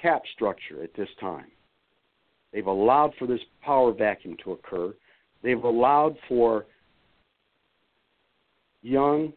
cap 0.06 0.22
structure 0.36 0.84
at 0.84 0.94
this 0.96 1.10
time. 1.20 1.48
They've 2.54 2.68
allowed 2.68 3.14
for 3.18 3.26
this 3.28 3.40
power 3.64 3.92
vacuum 3.92 4.38
to 4.44 4.52
occur. 4.52 4.94
They've 5.42 5.64
allowed 5.64 6.16
for 6.30 6.68
young, 8.84 9.34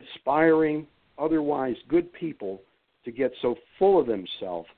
aspiring, 0.00 0.86
otherwise 1.18 1.76
good 1.88 2.10
people 2.14 2.62
to 3.04 3.12
get 3.12 3.32
so 3.42 3.54
full 3.78 4.00
of 4.00 4.06
themselves 4.06 4.68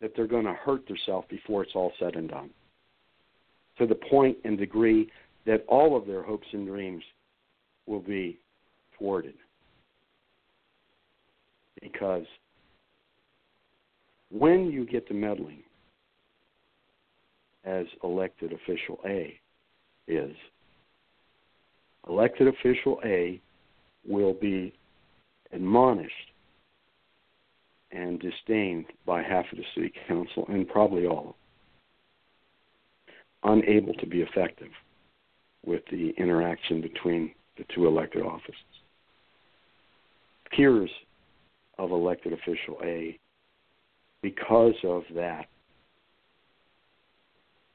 that 0.00 0.12
they're 0.16 0.26
going 0.26 0.46
to 0.46 0.54
hurt 0.54 0.86
themselves 0.88 1.26
before 1.28 1.62
it's 1.62 1.72
all 1.74 1.92
said 1.98 2.14
and 2.16 2.30
done. 2.30 2.50
To 3.78 3.86
the 3.86 3.94
point 3.94 4.38
and 4.44 4.56
degree 4.56 5.10
that 5.44 5.64
all 5.68 5.96
of 5.96 6.06
their 6.06 6.22
hopes 6.22 6.46
and 6.52 6.66
dreams 6.66 7.04
will 7.86 8.00
be 8.00 8.38
thwarted. 8.96 9.34
Because 11.82 12.24
when 14.36 14.70
you 14.70 14.84
get 14.84 15.06
to 15.06 15.14
meddling, 15.14 15.62
as 17.64 17.86
elected 18.02 18.52
official 18.52 18.98
A 19.06 19.38
is, 20.08 20.34
elected 22.08 22.48
official 22.48 23.00
A 23.04 23.40
will 24.04 24.34
be 24.34 24.74
admonished 25.52 26.32
and 27.92 28.20
disdained 28.20 28.86
by 29.06 29.22
half 29.22 29.44
of 29.52 29.58
the 29.58 29.64
city 29.74 29.92
council 30.08 30.44
and 30.48 30.68
probably 30.68 31.06
all, 31.06 31.36
unable 33.44 33.94
to 33.94 34.06
be 34.06 34.20
effective 34.20 34.70
with 35.64 35.82
the 35.92 36.12
interaction 36.18 36.80
between 36.80 37.32
the 37.56 37.64
two 37.72 37.86
elected 37.86 38.22
offices. 38.22 38.54
Peers 40.50 40.90
of 41.78 41.92
elected 41.92 42.32
official 42.32 42.78
A, 42.82 43.16
because 44.24 44.74
of 44.84 45.02
that 45.14 45.44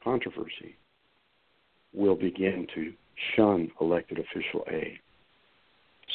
controversy, 0.03 0.75
will 1.93 2.15
begin 2.15 2.65
to 2.73 2.91
shun 3.35 3.69
elected 3.79 4.17
official 4.17 4.65
A. 4.71 4.99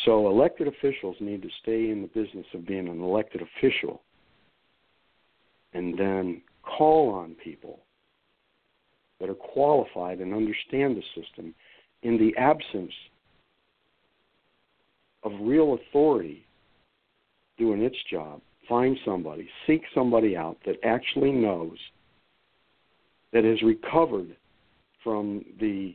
So 0.05 0.29
elected 0.29 0.67
officials 0.67 1.15
need 1.21 1.41
to 1.43 1.49
stay 1.63 1.91
in 1.91 2.03
the 2.03 2.09
business 2.09 2.47
of 2.53 2.67
being 2.67 2.89
an 2.89 3.01
elected 3.01 3.43
official 3.43 4.03
and 5.73 5.97
then 5.97 6.43
call 6.65 7.11
on 7.11 7.37
people 7.43 7.79
that 9.21 9.29
are 9.29 9.35
qualified 9.35 10.19
and 10.19 10.35
understand 10.35 10.97
the 10.97 11.23
system 11.23 11.55
in 12.03 12.19
the 12.19 12.37
absence 12.37 12.93
of 15.23 15.31
real 15.41 15.75
authority 15.75 16.45
doing 17.57 17.83
its 17.83 17.97
job, 18.11 18.41
find 18.69 18.97
somebody, 19.05 19.49
seek 19.67 19.83
somebody 19.95 20.37
out 20.37 20.57
that 20.67 20.77
actually 20.85 21.33
knows 21.33 21.77
that 23.33 23.45
has 23.45 23.61
recovered 23.63 24.37
from 25.03 25.45
the 25.61 25.95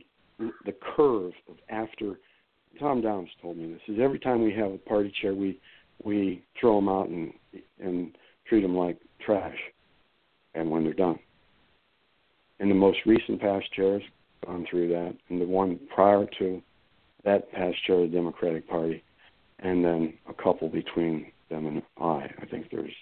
the 0.64 0.74
curve 0.96 1.32
of 1.50 1.56
after 1.68 2.18
Tom 2.78 3.02
Downs 3.02 3.28
told 3.42 3.58
me 3.58 3.72
this 3.72 3.94
is 3.94 4.00
every 4.00 4.18
time 4.18 4.42
we 4.42 4.54
have 4.54 4.72
a 4.72 4.78
party 4.78 5.12
chair 5.20 5.34
we 5.34 5.58
we 6.02 6.42
throw 6.58 6.76
them 6.76 6.88
out 6.88 7.08
and 7.08 7.32
and 7.78 8.16
treat 8.48 8.62
them 8.62 8.76
like 8.76 8.98
trash 9.24 9.56
and 10.54 10.70
when 10.70 10.84
they're 10.84 10.92
done. 10.92 11.18
And 12.58 12.70
the 12.70 12.74
most 12.74 12.98
recent 13.06 13.40
past 13.40 13.72
chairs 13.74 14.02
gone 14.44 14.66
through 14.70 14.88
that, 14.88 15.14
and 15.28 15.40
the 15.40 15.46
one 15.46 15.78
prior 15.94 16.26
to 16.38 16.62
that 17.24 17.50
past 17.52 17.76
chair 17.86 17.96
of 17.96 18.10
the 18.10 18.16
Democratic 18.16 18.68
Party, 18.68 19.02
and 19.60 19.84
then 19.84 20.14
a 20.28 20.34
couple 20.34 20.68
between 20.68 21.30
them 21.50 21.66
and 21.66 21.82
I. 22.00 22.30
I 22.40 22.46
think 22.50 22.66
there's 22.70 22.92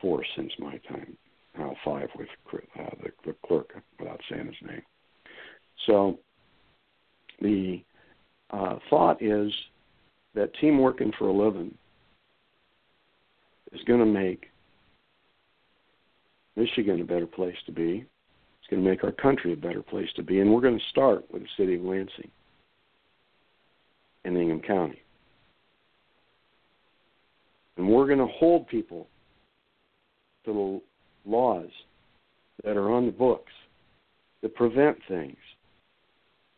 four 0.00 0.22
since 0.36 0.52
my 0.58 0.78
time, 0.88 1.16
now 1.56 1.74
five 1.84 2.08
with 2.16 2.28
uh, 2.54 2.90
the, 3.02 3.10
the 3.24 3.34
clerk, 3.46 3.74
without 3.98 4.20
saying 4.30 4.46
his 4.46 4.68
name. 4.68 4.82
So 5.86 6.18
the 7.40 7.82
uh, 8.50 8.76
thought 8.90 9.22
is 9.22 9.52
that 10.34 10.54
team 10.60 10.78
working 10.78 11.12
for 11.18 11.28
a 11.28 11.32
living 11.32 11.74
is 13.72 13.80
going 13.86 14.00
to 14.00 14.06
make 14.06 14.46
Michigan 16.56 17.00
a 17.00 17.04
better 17.04 17.26
place 17.26 17.56
to 17.66 17.72
be. 17.72 18.04
It's 18.60 18.70
going 18.70 18.82
to 18.82 18.88
make 18.88 19.04
our 19.04 19.12
country 19.12 19.52
a 19.52 19.56
better 19.56 19.82
place 19.82 20.08
to 20.16 20.22
be. 20.22 20.40
And 20.40 20.52
we're 20.52 20.60
going 20.60 20.78
to 20.78 20.84
start 20.90 21.24
with 21.32 21.42
the 21.42 21.48
city 21.56 21.76
of 21.76 21.82
Lansing 21.82 22.30
and 24.24 24.36
Ingham 24.36 24.60
County. 24.60 25.00
And 27.78 27.88
we're 27.88 28.06
going 28.06 28.18
to 28.18 28.26
hold 28.26 28.66
people 28.66 29.06
to 30.44 30.52
the 31.24 31.30
laws 31.30 31.70
that 32.64 32.76
are 32.76 32.90
on 32.90 33.06
the 33.06 33.12
books 33.12 33.52
that 34.42 34.54
prevent 34.56 34.98
things. 35.08 35.36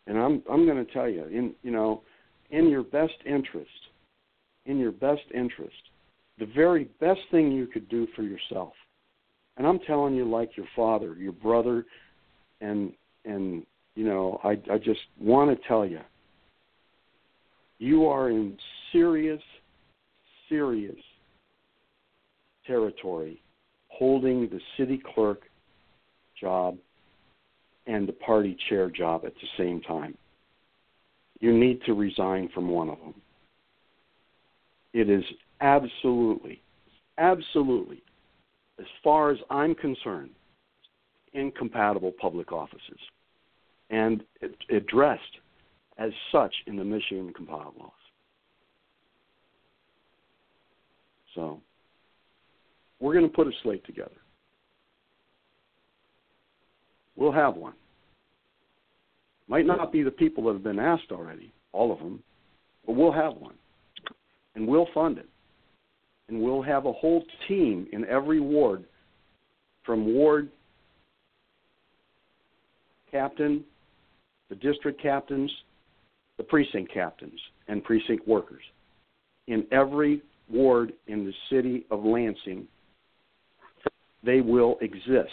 And 0.07 0.19
I'm 0.19 0.43
I'm 0.51 0.67
going 0.67 0.85
to 0.85 0.93
tell 0.93 1.09
you, 1.09 1.27
in 1.27 1.55
you 1.63 1.71
know, 1.71 2.03
in 2.51 2.69
your 2.69 2.83
best 2.83 3.15
interest, 3.27 3.71
in 4.65 4.79
your 4.79 4.93
best 4.93 5.23
interest, 5.35 5.77
the 6.39 6.47
very 6.47 6.85
best 7.01 7.21
thing 7.31 7.53
you 7.53 7.67
could 7.67 7.89
do 7.91 8.09
for 8.17 8.23
yourself. 8.23 8.73
And 9.59 9.67
I'm 9.67 9.79
telling 9.81 10.15
you, 10.15 10.29
like 10.29 10.57
your 10.57 10.67
father, 10.75 11.15
your 11.15 11.33
brother, 11.33 11.85
and 12.63 12.93
and 13.27 13.65
you 13.95 14.05
know, 14.05 14.41
I 14.43 14.53
I 14.73 14.79
just 14.79 15.01
want 15.21 15.51
to 15.51 15.69
tell 15.69 15.85
you, 15.85 16.01
you 17.79 18.07
are 18.07 18.31
in 18.31 18.57
serious, 18.91 19.43
serious 20.49 20.97
territory 22.71 23.43
holding 23.89 24.49
the 24.49 24.61
city 24.77 25.03
clerk 25.15 25.43
job 26.41 26.77
and 27.87 28.09
the 28.09 28.13
party 28.13 28.57
chair 28.69 28.89
job 28.89 29.23
at 29.27 29.35
the 29.35 29.49
same 29.59 29.81
time. 29.81 30.17
You 31.41 31.53
need 31.53 31.81
to 31.87 31.95
resign 31.95 32.49
from 32.55 32.69
one 32.69 32.89
of 32.89 32.99
them. 32.99 33.15
It 34.93 35.11
is 35.11 35.25
absolutely, 35.61 36.63
absolutely, 37.19 38.03
as 38.79 38.87
far 39.03 39.31
as 39.31 39.39
I'm 39.51 39.75
concerned, 39.75 40.31
incompatible 41.33 42.13
public 42.21 42.53
offices 42.53 42.99
and 43.91 44.23
addressed 44.71 45.23
as 45.99 46.13
such 46.31 46.55
in 46.67 46.77
the 46.77 46.85
Michigan 46.85 47.33
compiled 47.35 47.75
laws. 47.79 47.91
So 51.35 51.61
we're 53.01 53.15
going 53.15 53.29
to 53.29 53.35
put 53.35 53.47
a 53.47 53.53
slate 53.63 53.85
together. 53.85 54.11
We'll 57.17 57.33
have 57.33 57.57
one. 57.57 57.75
Might 59.49 59.67
not 59.67 59.93
be 59.93 60.03
the 60.03 60.11
people 60.11 60.45
that 60.45 60.53
have 60.53 60.63
been 60.63 60.79
asked 60.79 61.11
already, 61.11 61.53
all 61.73 61.93
of 61.93 61.99
them, 61.99 62.23
but 62.87 62.95
we'll 62.95 63.13
have 63.13 63.35
one. 63.37 63.55
And 64.55 64.67
we'll 64.67 64.89
fund 64.95 65.19
it. 65.19 65.29
And 66.29 66.41
we'll 66.41 66.63
have 66.63 66.87
a 66.87 66.93
whole 66.93 67.25
team 67.49 67.89
in 67.93 68.05
every 68.07 68.41
ward 68.41 68.85
from 69.85 70.15
ward 70.15 70.49
captain, 73.11 73.65
the 74.49 74.55
district 74.55 75.03
captains, 75.03 75.51
the 76.37 76.45
precinct 76.45 76.93
captains, 76.93 77.41
and 77.67 77.83
precinct 77.83 78.27
workers 78.29 78.63
in 79.49 79.67
every 79.73 80.23
ward 80.49 80.93
in 81.09 81.25
the 81.25 81.33
city 81.51 81.85
of 81.91 82.05
Lansing 82.05 82.67
they 84.23 84.41
will 84.41 84.77
exist. 84.81 85.31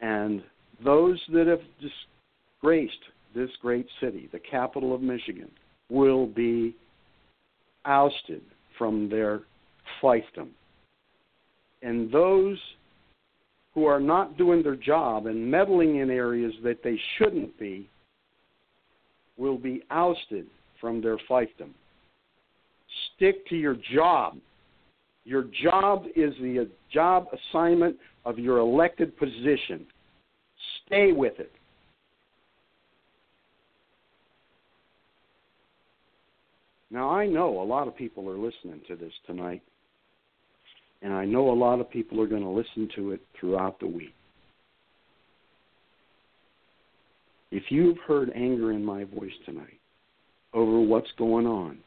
And 0.00 0.42
those 0.84 1.20
that 1.32 1.46
have 1.46 1.60
disgraced 1.80 2.92
this 3.34 3.50
great 3.60 3.86
city, 4.00 4.28
the 4.32 4.38
capital 4.38 4.94
of 4.94 5.00
Michigan, 5.00 5.50
will 5.88 6.26
be 6.26 6.74
ousted 7.84 8.42
from 8.78 9.08
their 9.08 9.42
fiefdom. 10.02 10.48
And 11.82 12.10
those 12.10 12.58
who 13.74 13.84
are 13.84 14.00
not 14.00 14.36
doing 14.36 14.62
their 14.62 14.76
job 14.76 15.26
and 15.26 15.50
meddling 15.50 15.96
in 15.96 16.10
areas 16.10 16.52
that 16.64 16.82
they 16.82 16.98
shouldn't 17.18 17.58
be 17.58 17.88
will 19.36 19.58
be 19.58 19.82
ousted 19.90 20.46
from 20.80 21.00
their 21.00 21.18
fiefdom. 21.28 21.70
Stick 23.16 23.46
to 23.48 23.56
your 23.56 23.76
job. 23.94 24.36
Your 25.24 25.46
job 25.62 26.04
is 26.14 26.32
the 26.40 26.68
job 26.92 27.26
assignment 27.32 27.96
of 28.24 28.38
your 28.38 28.58
elected 28.58 29.16
position. 29.16 29.86
Stay 30.86 31.12
with 31.12 31.38
it. 31.38 31.50
Now, 36.90 37.10
I 37.10 37.26
know 37.26 37.60
a 37.60 37.64
lot 37.64 37.88
of 37.88 37.96
people 37.96 38.28
are 38.30 38.38
listening 38.38 38.80
to 38.88 38.96
this 38.96 39.12
tonight, 39.26 39.62
and 41.02 41.12
I 41.12 41.24
know 41.24 41.50
a 41.50 41.52
lot 41.52 41.80
of 41.80 41.90
people 41.90 42.20
are 42.20 42.26
going 42.26 42.42
to 42.42 42.48
listen 42.48 42.88
to 42.96 43.10
it 43.10 43.20
throughout 43.38 43.80
the 43.80 43.88
week. 43.88 44.14
If 47.50 47.64
you've 47.70 47.98
heard 48.06 48.30
anger 48.34 48.72
in 48.72 48.84
my 48.84 49.04
voice 49.04 49.32
tonight 49.44 49.78
over 50.54 50.80
what's 50.80 51.10
going 51.18 51.46
on, 51.46 51.78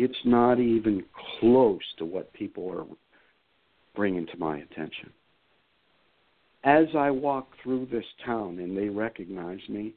it's 0.00 0.24
not 0.24 0.58
even 0.58 1.04
close 1.38 1.82
to 1.98 2.06
what 2.06 2.32
people 2.32 2.70
are 2.72 2.86
bringing 3.94 4.26
to 4.26 4.36
my 4.38 4.56
attention. 4.56 5.12
As 6.64 6.86
I 6.96 7.10
walk 7.10 7.48
through 7.62 7.86
this 7.86 8.04
town 8.24 8.58
and 8.58 8.76
they 8.76 8.88
recognize 8.88 9.60
me, 9.68 9.92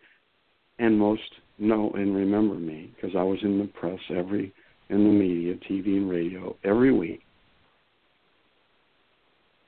and 0.80 1.00
most 1.00 1.22
know 1.58 1.92
and 1.92 2.16
remember 2.16 2.56
me 2.56 2.92
because 2.96 3.16
I 3.18 3.24
was 3.24 3.40
in 3.44 3.60
the 3.60 3.66
press 3.66 4.00
every 4.10 4.52
in 4.90 5.06
the 5.06 5.10
media, 5.10 5.56
TV 5.70 5.96
and 5.98 6.10
radio 6.10 6.56
every 6.66 6.92
week. 6.92 7.22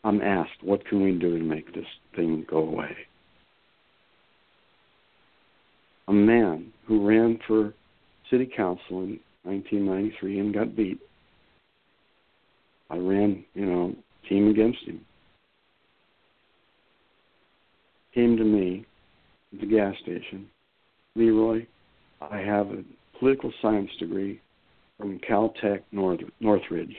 I'm 0.04 0.22
asked, 0.22 0.62
what 0.62 0.86
can 0.86 1.02
we 1.02 1.14
do 1.14 1.38
to 1.38 1.44
make 1.44 1.74
this 1.74 1.86
thing 2.16 2.46
go 2.50 2.58
away? 2.58 2.96
A 6.10 6.14
man 6.14 6.74
who 6.86 7.08
ran 7.08 7.40
for 7.48 7.74
city 8.30 8.50
council 8.56 9.04
in 9.04 9.20
1993 9.46 10.40
and 10.40 10.54
got 10.54 10.76
beat. 10.76 11.00
I 12.90 12.98
ran, 12.98 13.44
you 13.54 13.66
know, 13.66 13.96
team 14.28 14.50
against 14.50 14.80
him. 14.86 15.02
Came 18.14 18.38
to 18.38 18.44
me 18.44 18.86
at 19.54 19.60
the 19.62 19.66
gas 19.66 19.94
station. 20.02 20.48
Leroy, 21.16 21.66
I 22.22 22.38
have 22.38 22.68
a 22.68 22.84
political 23.20 23.52
science 23.62 23.90
degree 24.00 24.42
from 24.98 25.20
Cal 25.20 25.54
State 25.58 25.84
North, 25.92 26.22
Northridge. 26.40 26.96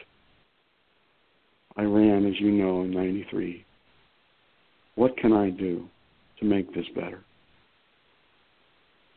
I 1.77 1.83
ran, 1.83 2.27
as 2.27 2.41
you 2.41 2.53
know, 2.53 2.83
in 2.83 2.91
93. 2.91 3.65
What 4.95 5.17
can 5.19 5.33
I 5.33 5.51
do 5.51 5.87
to 6.41 6.45
make 6.45 6.75
this 6.75 6.87
better? 6.95 7.23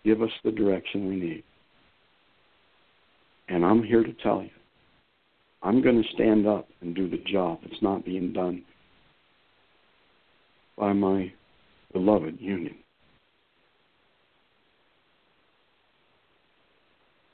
Give 0.04 0.22
us 0.22 0.32
the 0.44 0.52
direction 0.52 1.08
we 1.08 1.16
need. 1.16 1.44
And 3.50 3.66
I'm 3.66 3.84
here 3.84 4.04
to 4.04 4.14
tell 4.22 4.44
you, 4.44 4.50
I'm 5.64 5.82
going 5.82 6.02
to 6.02 6.10
stand 6.14 6.48
up 6.48 6.68
and 6.82 6.96
do 6.96 7.10
the 7.10 7.22
job 7.32 7.60
that's 7.64 7.82
not 7.82 8.06
being 8.06 8.32
done 8.32 8.64
by 10.78 10.94
my 10.94 11.32
beloved 11.92 12.40
union. 12.40 12.76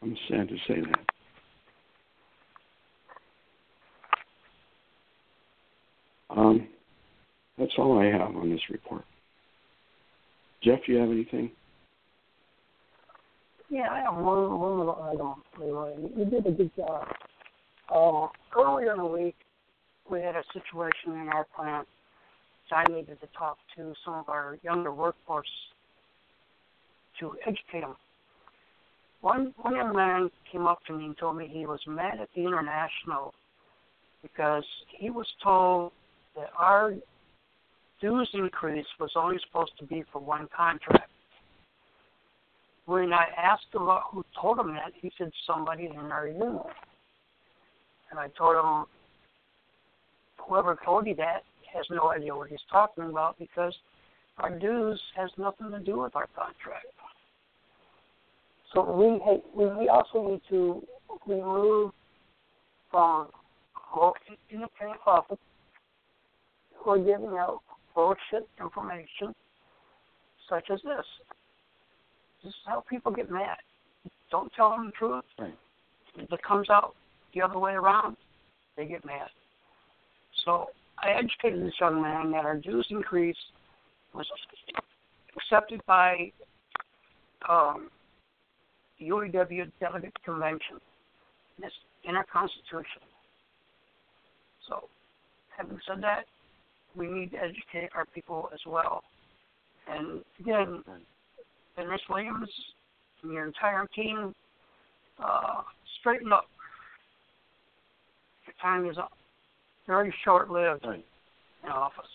I'm 0.01 0.15
sad 0.29 0.47
to 0.47 0.55
say 0.67 0.81
that. 0.81 1.05
Um, 6.29 6.67
that's 7.57 7.73
all 7.77 7.99
I 7.99 8.05
have 8.05 8.35
on 8.35 8.49
this 8.49 8.61
report. 8.69 9.03
Jeff, 10.63 10.79
do 10.85 10.93
you 10.93 10.99
have 10.99 11.09
anything? 11.09 11.51
Yeah, 13.69 13.89
I 13.91 14.01
have 14.01 14.15
one 14.15 14.59
one 14.59 14.77
little 14.77 15.01
item, 15.01 15.43
Leroy. 15.59 15.95
You 16.15 16.25
did 16.25 16.45
a 16.45 16.51
good 16.51 16.71
job. 16.75 17.07
Uh, 17.93 18.27
earlier 18.57 18.93
in 18.93 18.99
the 18.99 19.05
week, 19.05 19.35
we 20.09 20.21
had 20.21 20.35
a 20.35 20.43
situation 20.53 21.19
in 21.19 21.29
our 21.29 21.45
plant. 21.55 21.87
So 22.69 22.75
I 22.75 22.83
needed 22.85 23.19
to 23.21 23.27
talk 23.37 23.57
to 23.75 23.93
some 24.03 24.15
of 24.15 24.29
our 24.29 24.57
younger 24.63 24.93
workforce 24.93 25.47
to 27.19 27.35
educate 27.45 27.81
them. 27.81 27.95
One 29.21 29.53
one 29.61 29.75
young 29.75 29.95
man 29.95 30.29
came 30.51 30.67
up 30.67 30.79
to 30.87 30.93
me 30.93 31.05
and 31.05 31.17
told 31.17 31.37
me 31.37 31.49
he 31.51 31.65
was 31.65 31.79
mad 31.87 32.19
at 32.21 32.29
the 32.35 32.41
international 32.41 33.33
because 34.21 34.65
he 34.99 35.09
was 35.09 35.27
told 35.43 35.91
that 36.35 36.49
our 36.57 36.93
dues 38.01 38.29
increase 38.33 38.85
was 38.99 39.11
only 39.15 39.37
supposed 39.47 39.71
to 39.79 39.85
be 39.85 40.03
for 40.11 40.19
one 40.19 40.47
contract. 40.55 41.09
When 42.85 43.13
I 43.13 43.25
asked 43.37 43.65
him 43.73 43.83
about 43.83 44.03
who 44.11 44.23
told 44.39 44.59
him 44.59 44.73
that, 44.73 44.93
he 44.99 45.11
said 45.17 45.31
somebody 45.47 45.85
in 45.85 45.97
our 45.97 46.27
union. 46.27 46.61
And 48.11 48.19
I 48.19 48.27
told 48.37 48.55
him, 48.55 48.85
whoever 50.37 50.77
told 50.85 51.07
you 51.07 51.15
that 51.15 51.43
has 51.73 51.85
no 51.89 52.11
idea 52.11 52.35
what 52.35 52.49
he's 52.49 52.59
talking 52.71 53.05
about 53.05 53.37
because 53.39 53.73
our 54.37 54.51
dues 54.57 55.01
has 55.15 55.29
nothing 55.37 55.71
to 55.71 55.79
do 55.79 55.99
with 56.01 56.15
our 56.15 56.27
contract. 56.35 56.85
So 58.73 58.83
we 58.93 59.19
we 59.55 59.87
also 59.87 60.29
need 60.29 60.41
to 60.49 60.85
remove 61.25 61.91
from 62.91 63.27
in 63.95 64.11
the 64.49 64.55
independent 64.55 64.99
office 65.05 65.37
who 66.75 66.91
are 66.91 66.97
giving 66.97 67.37
out 67.37 67.61
bullshit 67.95 68.47
information 68.59 69.33
such 70.49 70.69
as 70.69 70.79
this. 70.83 71.05
This 72.45 72.53
is 72.53 72.59
how 72.67 72.83
people 72.87 73.11
get 73.11 73.31
mad. 73.31 73.57
Don't 74.29 74.51
tell 74.55 74.69
them 74.69 74.85
the 74.85 74.91
truth. 74.91 75.23
Right. 75.39 75.57
If 76.15 76.31
it 76.31 76.43
comes 76.47 76.69
out 76.69 76.93
the 77.33 77.41
other 77.41 77.57
way 77.57 77.71
around, 77.71 78.17
they 78.77 78.85
get 78.85 79.03
mad. 79.03 79.29
So 80.45 80.67
I 80.99 81.09
educated 81.09 81.65
this 81.65 81.73
young 81.81 82.01
man 82.03 82.31
that 82.33 82.45
our 82.45 82.55
dues 82.55 82.85
increase 82.91 83.35
was 84.13 84.27
accepted 85.35 85.81
by 85.87 86.31
um, 87.49 87.89
the 88.99 89.07
UAW 89.07 89.71
Delegate 89.79 90.23
Convention. 90.23 90.77
It's 91.63 91.73
in 92.03 92.15
our 92.15 92.25
Constitution. 92.31 93.01
So, 94.69 94.87
having 95.57 95.79
said 95.87 96.01
that, 96.03 96.25
we 96.95 97.07
need 97.07 97.31
to 97.31 97.37
educate 97.37 97.89
our 97.95 98.05
people 98.05 98.49
as 98.53 98.59
well. 98.67 99.03
And 99.87 100.21
again, 100.39 100.83
Dennis 101.75 102.01
Williams 102.09 102.49
and 103.23 103.33
your 103.33 103.45
entire 103.45 103.87
team, 103.95 104.33
uh, 105.23 105.61
straighten 105.99 106.31
up. 106.31 106.45
Your 108.45 108.53
time 108.61 108.89
is 108.89 108.97
up. 108.97 109.11
Very 109.87 110.13
short 110.23 110.49
lived 110.49 110.85
right. 110.85 111.03
in 111.63 111.69
office. 111.69 112.05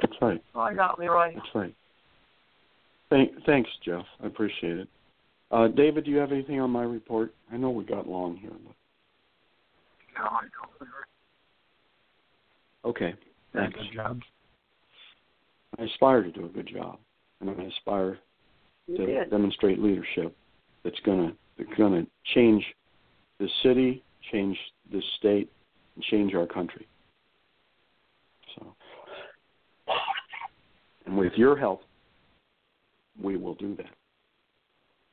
That's 0.00 0.14
right. 0.20 0.42
All 0.54 0.62
I 0.62 0.74
got, 0.74 0.98
Leroy. 0.98 1.32
That's 1.34 1.54
right. 1.54 1.74
Thank, 3.10 3.30
thanks, 3.46 3.70
Jeff. 3.84 4.04
I 4.22 4.26
appreciate 4.26 4.78
it. 4.78 4.88
Uh, 5.50 5.68
David, 5.68 6.04
do 6.04 6.10
you 6.10 6.16
have 6.16 6.32
anything 6.32 6.60
on 6.60 6.70
my 6.70 6.82
report? 6.82 7.34
I 7.52 7.56
know 7.56 7.70
we 7.70 7.84
got 7.84 8.08
long 8.08 8.36
here, 8.36 8.50
but 8.50 8.74
no, 10.18 10.24
I 10.24 10.40
don't, 10.40 10.80
Leroy. 10.80 11.04
okay. 12.86 13.14
Thanks. 13.52 13.78
Good 13.78 13.94
job. 13.94 14.20
I 15.78 15.84
aspire 15.84 16.22
to 16.22 16.30
do 16.30 16.46
a 16.46 16.48
good 16.48 16.68
job, 16.72 16.98
and 17.40 17.50
I 17.50 17.52
aspire 17.64 18.18
You 18.86 18.96
to 18.98 19.06
did. 19.06 19.30
demonstrate 19.30 19.78
leadership 19.78 20.36
that's 20.84 20.98
gonna 21.04 21.32
that's 21.58 21.70
gonna 21.78 22.06
change 22.34 22.64
the 23.38 23.48
city, 23.62 24.02
change 24.30 24.58
the 24.90 25.02
state, 25.18 25.50
and 25.94 26.04
change 26.04 26.34
our 26.34 26.46
country. 26.46 26.86
So, 28.56 28.74
and 31.06 31.16
with 31.16 31.32
your 31.36 31.56
help, 31.56 31.82
we 33.20 33.36
will 33.36 33.54
do 33.54 33.74
that. 33.76 33.90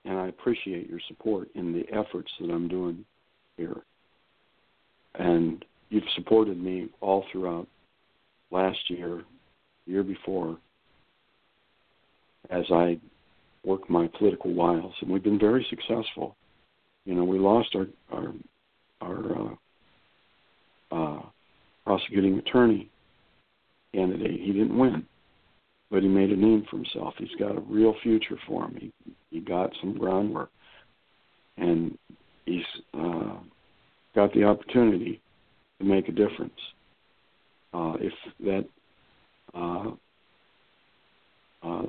And 0.05 0.17
I 0.17 0.27
appreciate 0.27 0.89
your 0.89 0.99
support 1.07 1.49
in 1.55 1.73
the 1.73 1.85
efforts 1.95 2.31
that 2.39 2.49
I'm 2.49 2.67
doing 2.67 3.05
here. 3.57 3.81
And 5.15 5.63
you've 5.89 6.03
supported 6.15 6.61
me 6.61 6.89
all 7.01 7.25
throughout 7.31 7.67
last 8.51 8.77
year, 8.89 9.23
year 9.85 10.03
before, 10.03 10.57
as 12.49 12.65
I 12.71 12.97
work 13.63 13.89
my 13.89 14.07
political 14.17 14.53
wiles, 14.53 14.93
and 15.01 15.09
we've 15.09 15.23
been 15.23 15.39
very 15.39 15.65
successful. 15.69 16.35
You 17.05 17.15
know, 17.15 17.23
we 17.23 17.39
lost 17.39 17.75
our 17.75 17.87
our 18.11 18.33
our 19.01 19.57
uh, 20.91 20.95
uh, 20.95 21.21
prosecuting 21.85 22.37
attorney 22.39 22.89
candidate. 23.93 24.39
He 24.39 24.51
didn't 24.51 24.77
win, 24.77 25.05
but 25.89 26.03
he 26.03 26.09
made 26.09 26.31
a 26.31 26.35
name 26.35 26.65
for 26.69 26.77
himself. 26.77 27.13
He's 27.17 27.35
got 27.39 27.57
a 27.57 27.61
real 27.61 27.95
future 28.03 28.37
for 28.47 28.65
him. 28.65 28.77
He 28.79 29.13
he 29.31 29.39
got 29.39 29.71
some 29.81 29.97
groundwork, 29.97 30.51
and 31.57 31.97
he's 32.45 32.65
uh, 32.93 33.37
got 34.15 34.33
the 34.33 34.43
opportunity 34.43 35.21
to 35.79 35.85
make 35.85 36.07
a 36.09 36.11
difference. 36.11 36.59
Uh, 37.73 37.93
if 37.99 38.13
that 38.39 38.65
uh, 39.53 39.91
uh, 41.63 41.83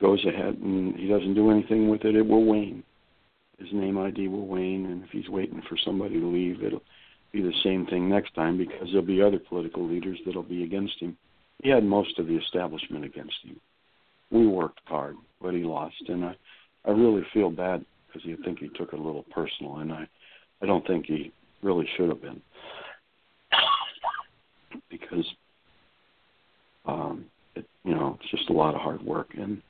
goes 0.00 0.24
ahead 0.26 0.58
and 0.62 0.94
he 0.96 1.08
doesn't 1.08 1.34
do 1.34 1.50
anything 1.50 1.88
with 1.88 2.04
it, 2.04 2.16
it 2.16 2.26
will 2.26 2.44
wane. 2.44 2.82
His 3.58 3.68
name 3.72 3.96
ID 3.98 4.28
will 4.28 4.46
wane, 4.46 4.86
and 4.86 5.02
if 5.02 5.10
he's 5.10 5.28
waiting 5.28 5.62
for 5.68 5.78
somebody 5.82 6.20
to 6.20 6.26
leave, 6.26 6.62
it'll 6.62 6.82
be 7.32 7.40
the 7.40 7.54
same 7.64 7.86
thing 7.86 8.08
next 8.08 8.34
time 8.34 8.58
because 8.58 8.88
there'll 8.88 9.06
be 9.06 9.22
other 9.22 9.38
political 9.38 9.86
leaders 9.86 10.18
that'll 10.26 10.42
be 10.42 10.62
against 10.64 11.00
him. 11.00 11.16
He 11.62 11.70
had 11.70 11.84
most 11.84 12.18
of 12.18 12.26
the 12.26 12.36
establishment 12.36 13.04
against 13.04 13.36
him. 13.42 13.58
We 14.30 14.46
worked 14.46 14.80
hard, 14.84 15.16
but 15.40 15.54
he 15.54 15.62
lost, 15.62 16.02
and 16.08 16.24
I, 16.24 16.36
I 16.84 16.90
really 16.90 17.22
feel 17.32 17.50
bad 17.50 17.84
because 18.06 18.24
you 18.26 18.36
think 18.44 18.58
he 18.58 18.68
took 18.68 18.92
it 18.92 18.98
a 18.98 19.02
little 19.02 19.24
personal, 19.30 19.78
and 19.78 19.92
I, 19.92 20.06
I 20.60 20.66
don't 20.66 20.86
think 20.86 21.06
he 21.06 21.32
really 21.62 21.88
should 21.96 22.08
have 22.10 22.20
been 22.20 22.42
because, 24.90 25.24
um, 26.84 27.24
it, 27.54 27.64
you 27.84 27.94
know, 27.94 28.18
it's 28.20 28.30
just 28.30 28.50
a 28.50 28.52
lot 28.52 28.74
of 28.74 28.80
hard 28.80 29.02
work, 29.02 29.28
and 29.38 29.62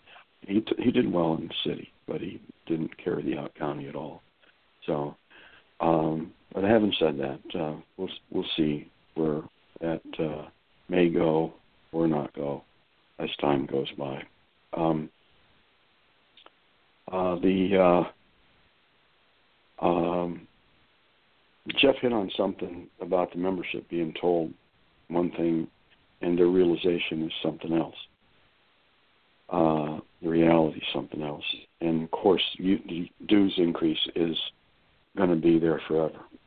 he 0.47 0.61
t- 0.61 0.83
he 0.83 0.91
did 0.91 1.13
well 1.13 1.35
in 1.35 1.49
the 1.49 1.55
city, 1.65 1.91
but 2.07 2.21
he 2.21 2.41
didn't 2.67 2.97
carry 3.03 3.23
the 3.23 3.39
out 3.39 3.55
county 3.55 3.89
at 3.89 3.95
all. 3.95 4.23
So, 4.87 5.17
um, 5.81 6.33
but 6.53 6.65
having 6.65 6.93
said 6.99 7.19
that, 7.19 7.41
uh, 7.59 7.75
we'll 7.97 8.11
we'll 8.31 8.47
see 8.57 8.91
where 9.15 9.43
that 9.81 10.03
uh, 10.19 10.49
may 10.89 11.09
go 11.09 11.53
or 11.93 12.07
not 12.07 12.35
go 12.35 12.63
as 13.19 13.31
time 13.41 13.67
goes 13.67 13.91
by. 13.99 14.23
Um, 14.77 15.11
uh, 17.11 17.37
the 17.37 18.05
uh, 19.81 19.85
um, 19.85 20.47
Jeff 21.81 21.97
hit 22.01 22.13
on 22.13 22.31
something 22.37 22.87
about 23.01 23.33
the 23.33 23.39
membership 23.39 23.89
being 23.89 24.15
told 24.21 24.53
one 25.09 25.31
thing 25.33 25.69
and 26.23 26.39
their 26.39 26.47
realization 26.47 27.23
is 27.23 27.33
something 27.43 27.73
else. 27.73 27.95
Uh, 29.51 30.01
reality 30.23 30.81
something 30.93 31.23
else. 31.23 31.45
And 31.81 32.05
of 32.05 32.11
course, 32.11 32.43
you, 32.55 32.79
the 32.89 33.11
dues 33.27 33.55
increase 33.59 33.99
is 34.15 34.37
going 35.17 35.31
to 35.31 35.37
be 35.37 35.59
there 35.59 35.81
forever 35.87 36.21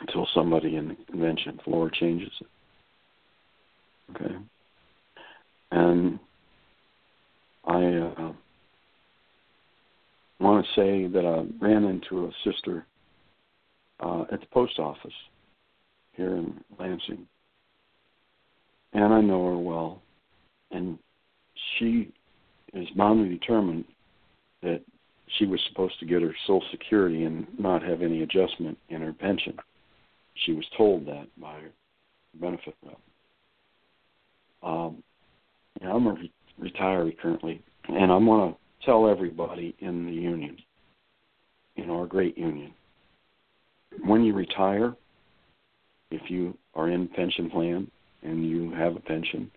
until 0.00 0.26
somebody 0.34 0.76
in 0.76 0.88
the 0.88 0.96
convention 1.10 1.60
floor 1.64 1.90
changes 1.90 2.32
it. 2.40 2.46
Okay. 4.16 4.34
And 5.70 6.18
I 7.64 7.84
uh, 7.84 8.32
want 10.40 10.66
to 10.66 10.72
say 10.74 11.06
that 11.06 11.24
I 11.24 11.64
ran 11.64 11.84
into 11.84 12.26
a 12.26 12.32
sister 12.44 12.84
uh, 14.00 14.24
at 14.32 14.40
the 14.40 14.46
post 14.52 14.78
office 14.78 15.12
here 16.12 16.36
in 16.36 16.62
Lansing, 16.78 17.26
and 18.92 19.14
I 19.14 19.20
know 19.20 19.46
her 19.46 19.56
well, 19.56 20.02
and 20.72 20.98
she 21.78 22.12
is 22.74 22.88
bound 22.96 23.28
determined 23.30 23.84
that 24.62 24.82
she 25.38 25.46
was 25.46 25.60
supposed 25.68 25.98
to 26.00 26.06
get 26.06 26.22
her 26.22 26.34
Social 26.46 26.62
Security 26.70 27.24
and 27.24 27.46
not 27.58 27.82
have 27.82 28.02
any 28.02 28.22
adjustment 28.22 28.78
in 28.88 29.00
her 29.00 29.12
pension. 29.12 29.56
She 30.34 30.52
was 30.52 30.64
told 30.76 31.06
that 31.06 31.26
by 31.40 31.54
her 31.54 31.70
benefit 32.34 32.74
rep. 32.84 32.98
Um, 34.62 35.02
I'm 35.82 36.06
a 36.06 36.12
re- 36.12 36.32
retiree 36.60 37.18
currently, 37.18 37.62
and 37.88 38.12
I'm 38.12 38.26
going 38.26 38.52
to 38.52 38.58
tell 38.86 39.08
everybody 39.08 39.74
in 39.80 40.06
the 40.06 40.12
union, 40.12 40.56
in 41.76 41.90
our 41.90 42.06
great 42.06 42.36
union, 42.38 42.72
when 44.04 44.22
you 44.24 44.34
retire, 44.34 44.94
if 46.10 46.30
you 46.30 46.56
are 46.74 46.88
in 46.88 47.08
pension 47.08 47.50
plan 47.50 47.90
and 48.22 48.48
you 48.48 48.70
have 48.72 48.96
a 48.96 49.00
pension, 49.00 49.50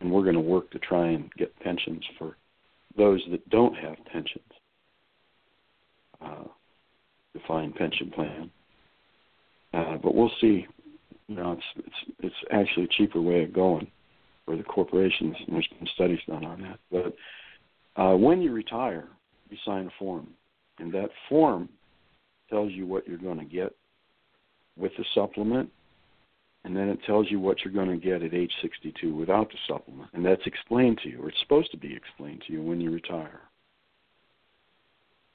and 0.00 0.10
we're 0.10 0.22
going 0.22 0.34
to 0.34 0.40
work 0.40 0.70
to 0.70 0.78
try 0.78 1.08
and 1.08 1.32
get 1.34 1.58
pensions 1.60 2.04
for 2.18 2.36
those 2.96 3.20
that 3.30 3.48
don't 3.50 3.74
have 3.74 3.96
pensions, 4.10 4.44
uh, 6.20 6.44
defined 7.32 7.74
pension 7.74 8.10
plan. 8.10 8.50
Uh, 9.72 9.96
but 10.02 10.14
we'll 10.14 10.32
see. 10.40 10.66
You 11.28 11.36
know, 11.36 11.52
it's 11.52 11.86
it's 11.86 12.14
it's 12.20 12.34
actually 12.50 12.84
a 12.84 12.96
cheaper 12.96 13.20
way 13.20 13.42
of 13.42 13.52
going 13.52 13.90
for 14.46 14.56
the 14.56 14.62
corporations, 14.62 15.36
and 15.46 15.54
there's 15.54 15.68
been 15.78 15.88
studies 15.94 16.20
done 16.26 16.44
on 16.44 16.62
that. 16.62 16.78
But 16.90 18.02
uh, 18.02 18.16
when 18.16 18.40
you 18.40 18.52
retire, 18.52 19.08
you 19.50 19.58
sign 19.64 19.86
a 19.86 19.90
form, 19.98 20.28
and 20.78 20.92
that 20.94 21.10
form 21.28 21.68
tells 22.48 22.72
you 22.72 22.86
what 22.86 23.06
you're 23.06 23.18
going 23.18 23.38
to 23.38 23.44
get 23.44 23.74
with 24.78 24.92
the 24.96 25.04
supplement, 25.14 25.70
and 26.64 26.76
then 26.76 26.88
it 26.88 26.98
tells 27.06 27.30
you 27.30 27.40
what 27.40 27.58
you're 27.64 27.72
going 27.72 27.88
to 27.88 28.04
get 28.04 28.22
at 28.22 28.34
age 28.34 28.52
62 28.62 29.14
without 29.14 29.48
the 29.50 29.58
supplement, 29.66 30.10
and 30.12 30.24
that's 30.24 30.46
explained 30.46 30.98
to 31.02 31.08
you, 31.08 31.22
or 31.22 31.28
it's 31.28 31.40
supposed 31.40 31.70
to 31.70 31.76
be 31.76 31.94
explained 31.94 32.42
to 32.46 32.52
you 32.52 32.62
when 32.62 32.80
you 32.80 32.90
retire. 32.90 33.40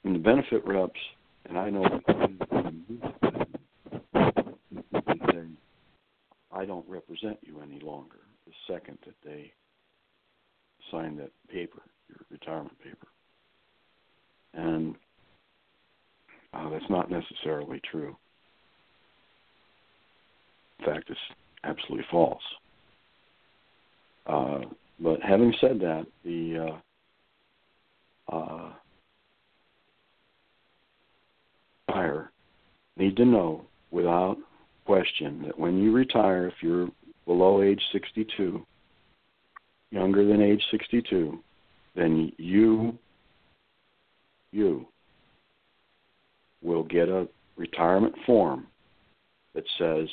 And 0.04 0.14
the 0.14 0.18
benefit 0.18 0.64
reps, 0.66 1.00
and 1.46 1.58
I 1.58 1.70
know 1.70 2.00
I 6.52 6.66
don't 6.66 6.88
represent 6.88 7.38
you 7.42 7.60
any 7.60 7.80
longer 7.80 8.20
the 8.46 8.52
second 8.72 8.98
that 9.04 9.14
they 9.24 9.52
sign 10.90 11.16
that 11.16 11.30
paper, 11.50 11.82
your 12.08 12.18
retirement 12.30 12.78
paper. 12.82 13.08
And 14.54 14.94
uh, 16.54 16.70
that's 16.70 16.88
not 16.88 17.10
necessarily 17.10 17.80
true. 17.90 18.16
Fact, 20.84 21.10
is 21.10 21.16
absolutely 21.64 22.06
false. 22.10 22.42
Uh, 24.26 24.60
but 25.00 25.20
having 25.22 25.54
said 25.60 25.80
that, 25.80 26.06
the 26.24 26.80
uh, 28.30 28.34
uh, 28.34 28.72
buyer 31.88 32.30
need 32.96 33.16
to 33.16 33.24
know 33.24 33.64
without 33.90 34.36
question 34.84 35.42
that 35.46 35.58
when 35.58 35.82
you 35.82 35.92
retire, 35.92 36.46
if 36.48 36.54
you're 36.60 36.88
below 37.26 37.62
age 37.62 37.80
62, 37.92 38.64
younger 39.90 40.26
than 40.26 40.42
age 40.42 40.62
62, 40.70 41.38
then 41.94 42.32
you 42.36 42.98
you 44.52 44.86
will 46.62 46.84
get 46.84 47.08
a 47.08 47.28
retirement 47.56 48.14
form 48.24 48.66
that 49.54 49.64
says 49.78 50.08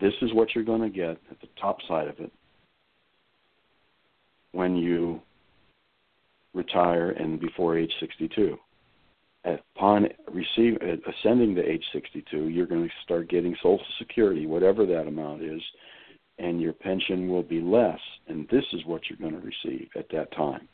this 0.00 0.14
is 0.22 0.32
what 0.34 0.54
you're 0.54 0.64
going 0.64 0.82
to 0.82 0.90
get 0.90 1.18
at 1.30 1.40
the 1.40 1.48
top 1.60 1.78
side 1.88 2.08
of 2.08 2.18
it 2.20 2.32
when 4.52 4.76
you 4.76 5.20
retire 6.54 7.10
and 7.10 7.40
before 7.40 7.78
age 7.78 7.92
62 8.00 8.58
upon 9.44 10.08
receive, 10.30 10.76
uh, 10.82 10.96
ascending 11.10 11.54
to 11.54 11.62
age 11.62 11.84
62, 11.92 12.48
you're 12.48 12.66
going 12.66 12.84
to 12.84 12.94
start 13.04 13.30
getting 13.30 13.54
Social 13.56 13.80
Security, 13.98 14.46
whatever 14.46 14.86
that 14.86 15.06
amount 15.06 15.42
is, 15.42 15.62
and 16.38 16.60
your 16.60 16.72
pension 16.72 17.28
will 17.28 17.42
be 17.42 17.60
less. 17.60 17.98
And 18.28 18.46
this 18.48 18.64
is 18.72 18.84
what 18.86 19.02
you're 19.08 19.18
going 19.18 19.40
to 19.40 19.46
receive 19.46 19.88
at 19.96 20.08
that 20.12 20.32
time 20.32 20.68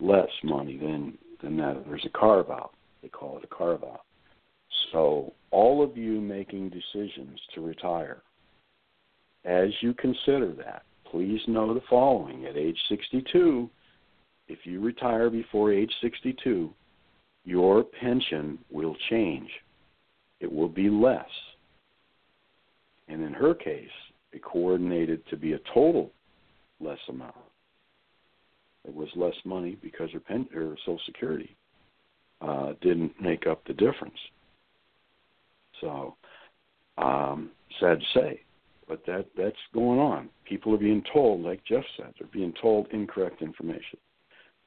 less 0.00 0.28
money 0.42 0.76
than, 0.76 1.16
than 1.42 1.56
that. 1.56 1.84
There's 1.86 2.04
a 2.04 2.18
carve 2.18 2.50
out. 2.50 2.72
They 3.02 3.08
call 3.08 3.38
it 3.38 3.44
a 3.44 3.54
carve 3.54 3.84
out. 3.84 4.02
So, 4.92 5.32
all 5.50 5.84
of 5.84 5.96
you 5.96 6.20
making 6.20 6.70
decisions 6.70 7.38
to 7.54 7.60
retire, 7.60 8.22
as 9.44 9.70
you 9.80 9.94
consider 9.94 10.52
that, 10.58 10.82
please 11.10 11.40
know 11.46 11.74
the 11.74 11.82
following. 11.88 12.46
At 12.46 12.56
age 12.56 12.78
62, 12.88 13.68
if 14.48 14.60
you 14.64 14.80
retire 14.80 15.30
before 15.30 15.72
age 15.72 15.92
62, 16.00 16.70
your 17.44 17.84
pension 17.84 18.58
will 18.70 18.96
change. 19.10 19.48
It 20.40 20.50
will 20.50 20.68
be 20.68 20.88
less. 20.88 21.28
And 23.08 23.22
in 23.22 23.32
her 23.32 23.54
case, 23.54 23.88
it 24.32 24.42
coordinated 24.42 25.26
to 25.28 25.36
be 25.36 25.52
a 25.52 25.60
total 25.72 26.10
less 26.80 26.98
amount. 27.08 27.34
It 28.86 28.94
was 28.94 29.08
less 29.14 29.34
money 29.44 29.78
because 29.82 30.10
her, 30.12 30.20
pen, 30.20 30.46
her 30.52 30.76
Social 30.80 31.00
Security 31.06 31.56
uh, 32.40 32.72
didn't 32.82 33.12
make 33.20 33.46
up 33.46 33.62
the 33.66 33.72
difference. 33.72 34.18
So, 35.80 36.16
um, 36.98 37.50
sad 37.80 38.00
to 38.00 38.18
say, 38.18 38.40
but 38.88 39.04
that 39.06 39.26
that's 39.36 39.56
going 39.72 39.98
on. 39.98 40.28
People 40.44 40.74
are 40.74 40.78
being 40.78 41.02
told, 41.12 41.42
like 41.42 41.64
Jeff 41.64 41.84
said, 41.96 42.12
they're 42.18 42.28
being 42.28 42.54
told 42.60 42.88
incorrect 42.92 43.42
information. 43.42 43.98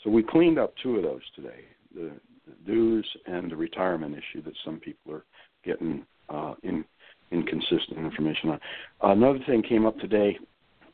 So 0.03 0.09
we 0.09 0.23
cleaned 0.23 0.59
up 0.59 0.73
two 0.81 0.97
of 0.97 1.03
those 1.03 1.21
today. 1.35 1.65
The 1.93 2.11
the 2.47 2.53
dues 2.65 3.07
and 3.25 3.51
the 3.51 3.55
retirement 3.55 4.15
issue 4.15 4.41
that 4.43 4.53
some 4.63 4.79
people 4.79 5.13
are 5.13 5.25
getting 5.65 6.05
uh, 6.29 6.53
in, 6.63 6.85
inconsistent 7.31 7.97
information 7.97 8.51
on. 8.51 8.59
Another 9.01 9.39
thing 9.45 9.61
came 9.61 9.85
up 9.85 9.97
today, 9.99 10.37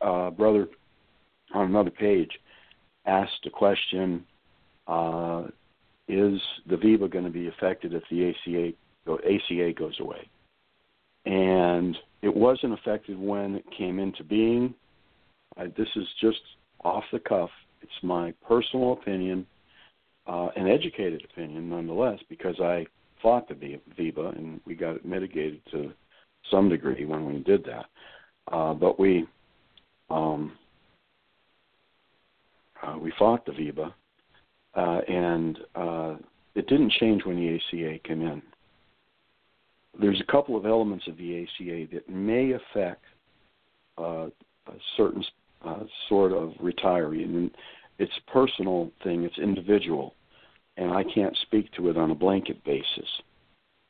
uh, 0.01 0.31
brother 0.31 0.67
on 1.53 1.67
another 1.67 1.91
page 1.91 2.31
asked 3.05 3.45
a 3.45 3.49
question: 3.49 4.25
uh, 4.87 5.43
Is 6.07 6.39
the 6.67 6.75
VEBA 6.75 7.11
going 7.11 7.25
to 7.25 7.31
be 7.31 7.47
affected 7.47 7.93
if 7.93 8.03
the 8.09 8.29
ACA 8.29 8.73
ACA 9.07 9.73
goes 9.73 9.99
away? 9.99 10.29
And 11.25 11.97
it 12.21 12.35
wasn't 12.35 12.73
affected 12.73 13.17
when 13.17 13.55
it 13.55 13.65
came 13.77 13.99
into 13.99 14.23
being. 14.23 14.73
I, 15.57 15.67
this 15.67 15.87
is 15.95 16.07
just 16.21 16.39
off 16.83 17.03
the 17.11 17.19
cuff. 17.19 17.49
It's 17.81 17.91
my 18.01 18.33
personal 18.47 18.93
opinion, 18.93 19.45
uh, 20.27 20.49
an 20.55 20.67
educated 20.67 21.25
opinion 21.31 21.69
nonetheless, 21.69 22.19
because 22.29 22.59
I 22.59 22.85
fought 23.21 23.47
the 23.47 23.55
VEBA 23.55 24.37
and 24.37 24.59
we 24.65 24.75
got 24.75 24.95
it 24.95 25.05
mitigated 25.05 25.61
to 25.71 25.93
some 26.51 26.69
degree 26.69 27.05
when 27.05 27.25
we 27.25 27.39
did 27.39 27.63
that. 27.65 27.85
Uh, 28.51 28.73
but 28.73 28.99
we 28.99 29.25
um, 30.09 30.53
uh, 32.83 32.97
we 32.97 33.13
fought 33.17 33.45
the 33.45 33.51
VEBA, 33.51 33.93
uh, 34.75 35.01
and 35.07 35.57
uh, 35.75 36.15
it 36.55 36.67
didn't 36.67 36.91
change 36.99 37.23
when 37.25 37.37
the 37.37 37.55
ACA 37.55 37.99
came 37.99 38.21
in. 38.21 38.41
There's 39.99 40.21
a 40.21 40.31
couple 40.31 40.55
of 40.57 40.65
elements 40.65 41.07
of 41.07 41.17
the 41.17 41.43
ACA 41.43 41.87
that 41.93 42.09
may 42.09 42.51
affect 42.51 43.03
uh, 43.97 44.27
a 44.67 44.77
certain 44.97 45.23
uh, 45.63 45.83
sort 46.09 46.31
of 46.31 46.49
retiree, 46.61 47.23
and 47.23 47.51
it's 47.99 48.11
personal 48.31 48.91
thing, 49.03 49.23
it's 49.23 49.37
individual, 49.37 50.15
and 50.77 50.91
I 50.91 51.03
can't 51.03 51.37
speak 51.43 51.71
to 51.73 51.89
it 51.89 51.97
on 51.97 52.11
a 52.11 52.15
blanket 52.15 52.63
basis. 52.63 53.07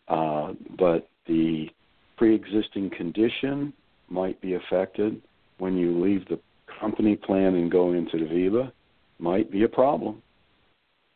Uh, 0.07 0.53
but 0.77 1.09
the 1.27 1.69
pre-existing 2.17 2.89
condition 2.89 3.73
might 4.09 4.39
be 4.41 4.55
affected 4.55 5.21
when 5.57 5.77
you 5.77 5.99
leave 6.03 6.27
the 6.27 6.39
company 6.79 7.15
plan 7.15 7.55
and 7.55 7.71
go 7.71 7.93
into 7.93 8.17
the 8.17 8.25
VEBA 8.25 8.71
might 9.19 9.49
be 9.49 9.63
a 9.63 9.67
problem. 9.67 10.21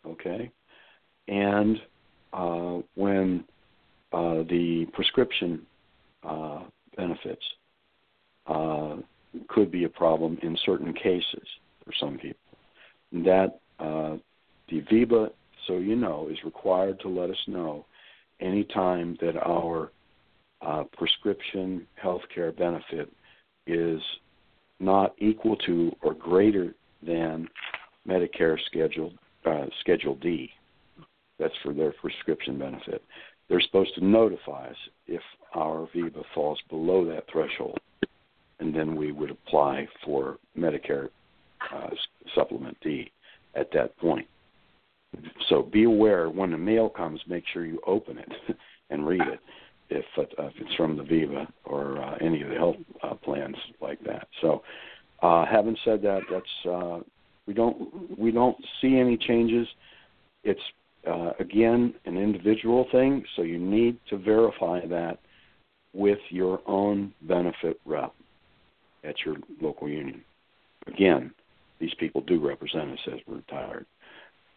Okay? 0.06 0.50
And 1.28 1.78
uh, 2.32 2.80
when 2.96 3.44
uh, 4.18 4.44
the 4.50 4.88
prescription 4.94 5.62
uh, 6.24 6.64
benefits 6.96 7.44
uh, 8.48 8.96
could 9.48 9.72
be 9.72 9.84
a 9.84 9.90
problem 9.90 10.40
in 10.42 10.58
certain 10.66 10.92
cases 10.92 11.48
for 11.86 11.94
some 12.00 12.18
people. 12.18 12.58
And 13.12 13.24
That 13.24 13.60
uh, 13.80 14.18
the 14.70 14.82
VEBA, 14.92 15.30
so 15.68 15.78
you 15.78 15.96
know, 15.96 16.30
is 16.32 16.38
required 16.44 17.00
to 17.02 17.10
let 17.10 17.30
us 17.30 17.38
know 17.48 17.86
anytime 18.40 19.18
that 19.22 19.38
our 19.38 19.92
uh, 20.66 20.86
prescription 20.98 21.86
health 21.94 22.24
care 22.34 22.52
benefit 22.52 23.14
is 23.68 24.02
not 24.80 25.14
equal 25.20 25.56
to 25.58 25.92
or 26.02 26.16
greater 26.16 26.74
than 27.06 27.48
Medicare 28.08 28.58
Schedule 28.66 29.14
Schedule 29.82 30.16
D. 30.16 30.50
That's 31.38 31.54
for 31.64 31.72
their 31.72 31.94
prescription 32.02 32.58
benefit. 32.58 33.04
They're 33.50 33.62
supposed 33.62 33.96
to 33.96 34.06
notify 34.06 34.68
us 34.68 34.76
if 35.08 35.22
our 35.54 35.88
VEBA 35.96 36.24
falls 36.34 36.60
below 36.70 37.06
that 37.06 37.26
threshold, 37.32 37.80
and 38.60 38.76
then 38.76 38.96
we 38.96 39.12
would 39.12 39.32
apply 39.32 39.88
for 40.04 40.38
Medicare 40.58 41.10
uh, 41.74 41.90
Supplement 42.36 42.78
D 42.82 43.12
at 43.56 43.72
that 43.74 43.98
point. 43.98 44.28
So 45.50 45.64
be 45.64 45.86
aware 45.86 46.30
when 46.30 46.52
the 46.52 46.58
mail 46.58 46.90
comes, 46.90 47.22
make 47.28 47.44
sure 47.54 47.66
you 47.66 47.80
open 47.88 48.18
it 48.18 48.32
and 48.90 49.08
read 49.08 49.22
it 49.22 49.40
if, 49.90 50.06
uh, 50.18 50.24
if 50.46 50.54
it's 50.58 50.76
from 50.76 50.98
the 50.98 51.04
VEBA 51.04 51.48
or 51.66 52.02
uh, 52.04 52.18
any 52.20 52.42
of 52.42 52.50
the 52.50 52.56
health 52.56 52.76
uh, 53.04 53.14
plans 53.16 53.56
like 53.82 54.04
that. 54.04 54.28
So, 54.42 54.64
uh, 55.24 55.46
having 55.46 55.76
said 55.84 56.02
that, 56.04 56.22
that's 56.30 56.70
uh, 56.70 57.00
we 57.48 57.54
don't 57.54 58.20
we 58.20 58.30
don't 58.32 58.58
see 58.82 58.98
any 58.98 59.18
changes. 59.18 59.68
It's 60.44 60.62
uh, 61.08 61.32
again 61.40 61.94
an 62.06 62.18
individual 62.18 62.88
thing, 62.92 63.24
so 63.36 63.42
you 63.42 63.58
need 63.58 63.98
to 64.10 64.18
verify 64.18 64.86
that 64.88 65.20
with 65.94 66.20
your 66.30 66.62
own 66.68 67.14
benefit 67.22 67.80
rep 67.86 68.14
at 69.04 69.16
your 69.26 69.36
local 69.62 69.88
union. 69.90 70.22
Again, 70.88 71.32
these 71.80 71.94
people 72.00 72.22
do 72.22 72.46
represent 72.46 72.92
us 72.92 73.00
as 73.14 73.20
retired. 73.28 73.86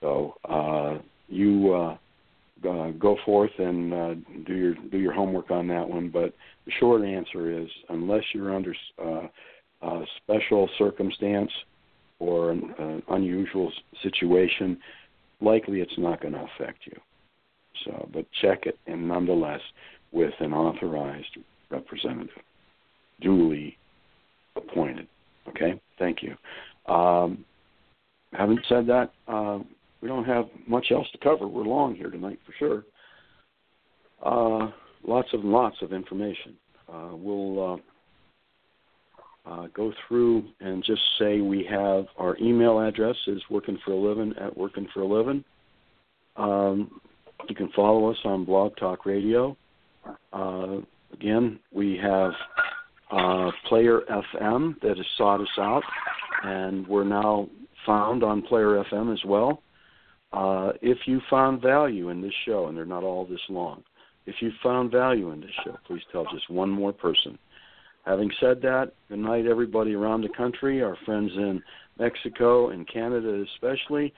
So 0.01 0.35
uh, 0.49 0.99
you 1.29 1.73
uh, 1.73 2.69
uh, 2.69 2.91
go 2.93 3.17
forth 3.25 3.51
and 3.59 3.93
uh, 3.93 4.15
do 4.47 4.55
your 4.55 4.75
do 4.91 4.99
your 4.99 5.13
homework 5.13 5.51
on 5.51 5.69
that 5.69 5.89
one. 5.89 6.09
But 6.09 6.35
the 6.67 6.73
short 6.79 7.03
answer 7.03 7.51
is, 7.51 7.69
unless 7.89 8.25
you're 8.35 8.55
under 8.55 8.75
uh, 9.03 10.01
special 10.23 10.69
circumstance 10.79 11.51
or 12.19 12.51
an 12.51 13.03
unusual 13.09 13.73
situation, 14.03 14.79
likely 15.41 15.81
it's 15.81 15.99
not 15.99 16.21
going 16.21 16.35
to 16.35 16.47
affect 16.55 16.87
you. 16.87 16.99
So, 17.85 18.09
but 18.13 18.27
check 18.43 18.67
it, 18.67 18.79
and 18.87 19.09
nonetheless, 19.09 19.61
with 20.13 20.35
an 20.41 20.53
authorized 20.53 21.39
representative, 21.71 22.31
duly 23.21 23.77
appointed. 24.57 25.07
Okay, 25.49 25.81
thank 25.99 26.19
you. 26.23 26.37
Um, 26.93 27.45
having 28.33 28.59
said 28.69 28.87
that, 28.89 29.13
uh, 29.29 29.61
we 30.03 30.09
don't 30.09 30.25
have 30.25 30.47
much 30.67 30.87
else 30.91 31.07
to 31.13 31.19
cover. 31.19 31.47
We're 31.47 31.63
long 31.63 31.95
here 31.95 32.11
tonight 32.11 32.39
for 32.45 32.53
sure. 32.59 32.85
Uh, 34.25 34.71
lots 35.07 35.29
and 35.33 35.45
lots 35.45 35.77
of 35.83 35.93
information. 35.93 36.57
Uh, 36.93 37.11
we'll 37.13 37.81
uh, 39.47 39.67
go 39.75 39.93
through 40.07 40.45
and 40.61 40.85
just 40.85 41.03
say 41.19 41.41
we 41.41 41.67
have 41.71 42.07
our 42.17 42.37
email 42.39 42.81
address 42.81 43.17
is 43.27 43.43
working 43.51 43.79
for 43.85 43.93
a 43.93 43.97
living 43.97 44.35
at 44.41 44.57
working 44.57 44.87
for 44.93 45.01
a 45.01 45.07
living. 45.07 45.45
Um, 46.37 47.01
you 47.49 47.55
can 47.55 47.71
follow 47.75 48.11
us 48.11 48.19
on 48.25 48.45
Blog 48.45 48.77
Talk 48.77 49.07
Radio. 49.07 49.57
Uh, 50.33 50.79
again, 51.13 51.59
we 51.73 51.99
have 52.03 52.33
uh, 53.11 53.51
Player 53.69 54.01
FM 54.09 54.81
that 54.81 54.97
has 54.97 55.07
sought 55.17 55.41
us 55.41 55.59
out, 55.59 55.83
and 56.45 56.87
we're 56.87 57.05
now 57.05 57.49
found 57.87 58.23
on 58.23 58.43
Player 58.43 58.83
FM 58.91 59.13
as 59.13 59.21
well. 59.25 59.63
Uh, 60.33 60.73
if 60.81 60.99
you 61.07 61.21
found 61.29 61.61
value 61.61 62.11
in 62.11 62.21
this 62.21 62.33
show, 62.47 62.67
and 62.67 62.77
they're 62.77 62.85
not 62.85 63.03
all 63.03 63.27
this 63.27 63.41
long, 63.49 63.83
if 64.27 64.37
you 64.41 64.53
found 64.63 64.93
value 64.93 65.33
in 65.33 65.41
this 65.41 65.51
show, 65.65 65.77
please 65.87 66.03
tell 66.13 66.25
just 66.33 66.49
one 66.51 66.71
more 66.71 66.93
person. 66.93 67.39
Having 68.07 68.31
said 68.41 68.63
that, 68.63 68.93
good 69.09 69.19
night, 69.19 69.47
everybody 69.47 69.95
around 69.95 70.23
the 70.23 70.29
country, 70.31 70.83
our 70.83 70.97
friends 71.05 71.31
in 71.37 71.63
Mexico 71.99 72.71
and 72.71 72.89
Canada 72.89 73.45
especially. 73.55 74.13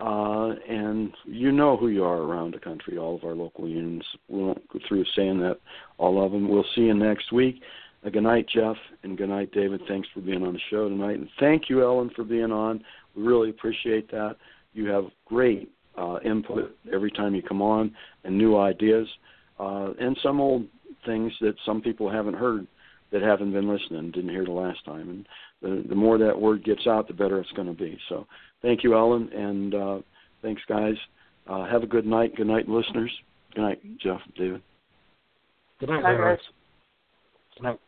Uh, 0.00 0.54
and 0.68 1.12
you 1.24 1.50
know 1.50 1.76
who 1.76 1.88
you 1.88 2.04
are 2.04 2.18
around 2.18 2.54
the 2.54 2.60
country, 2.60 2.96
all 2.96 3.16
of 3.16 3.24
our 3.24 3.34
local 3.34 3.68
unions. 3.68 4.04
We 4.28 4.42
won't 4.44 4.68
go 4.68 4.78
through 4.86 5.04
saying 5.16 5.40
that, 5.40 5.58
all 5.98 6.24
of 6.24 6.30
them. 6.30 6.48
We'll 6.48 6.64
see 6.74 6.82
you 6.82 6.94
next 6.94 7.32
week. 7.32 7.60
Uh, 8.06 8.10
good 8.10 8.22
night, 8.22 8.46
Jeff, 8.48 8.76
and 9.02 9.18
good 9.18 9.28
night, 9.28 9.50
David. 9.52 9.80
Thanks 9.88 10.08
for 10.14 10.20
being 10.20 10.44
on 10.44 10.52
the 10.52 10.60
show 10.70 10.88
tonight. 10.88 11.18
And 11.18 11.28
thank 11.40 11.68
you, 11.68 11.82
Ellen, 11.82 12.10
for 12.14 12.22
being 12.22 12.52
on. 12.52 12.84
We 13.16 13.24
really 13.24 13.50
appreciate 13.50 14.08
that. 14.12 14.36
You 14.72 14.88
have 14.88 15.06
great 15.26 15.68
uh, 15.96 16.18
input 16.24 16.76
every 16.92 17.10
time 17.10 17.34
you 17.34 17.42
come 17.42 17.60
on 17.60 17.94
and 18.22 18.38
new 18.38 18.56
ideas 18.56 19.08
uh, 19.58 19.90
and 19.98 20.16
some 20.22 20.40
old 20.40 20.66
things 21.04 21.32
that 21.40 21.54
some 21.66 21.80
people 21.80 22.10
haven't 22.10 22.34
heard 22.34 22.66
that 23.10 23.22
haven't 23.22 23.52
been 23.52 23.68
listening, 23.68 24.10
didn't 24.10 24.30
hear 24.30 24.44
the 24.44 24.50
last 24.50 24.84
time. 24.84 25.08
And 25.08 25.28
the, 25.62 25.88
the 25.88 25.94
more 25.94 26.18
that 26.18 26.38
word 26.38 26.64
gets 26.64 26.86
out, 26.86 27.08
the 27.08 27.14
better 27.14 27.40
it's 27.40 27.52
going 27.52 27.68
to 27.68 27.74
be. 27.74 27.98
So 28.08 28.26
thank 28.62 28.84
you, 28.84 28.94
Ellen, 28.94 29.30
and 29.32 29.74
uh, 29.74 29.98
thanks, 30.42 30.62
guys. 30.68 30.94
Uh, 31.46 31.66
have 31.66 31.82
a 31.82 31.86
good 31.86 32.06
night. 32.06 32.36
Good 32.36 32.46
night, 32.46 32.68
listeners. 32.68 33.10
Good 33.54 33.62
night, 33.62 33.82
Jeff, 34.02 34.20
David. 34.36 34.62
Good 35.80 35.88
night, 35.88 36.02
guys. 36.02 36.38
Good 37.56 37.62
night. 37.62 37.80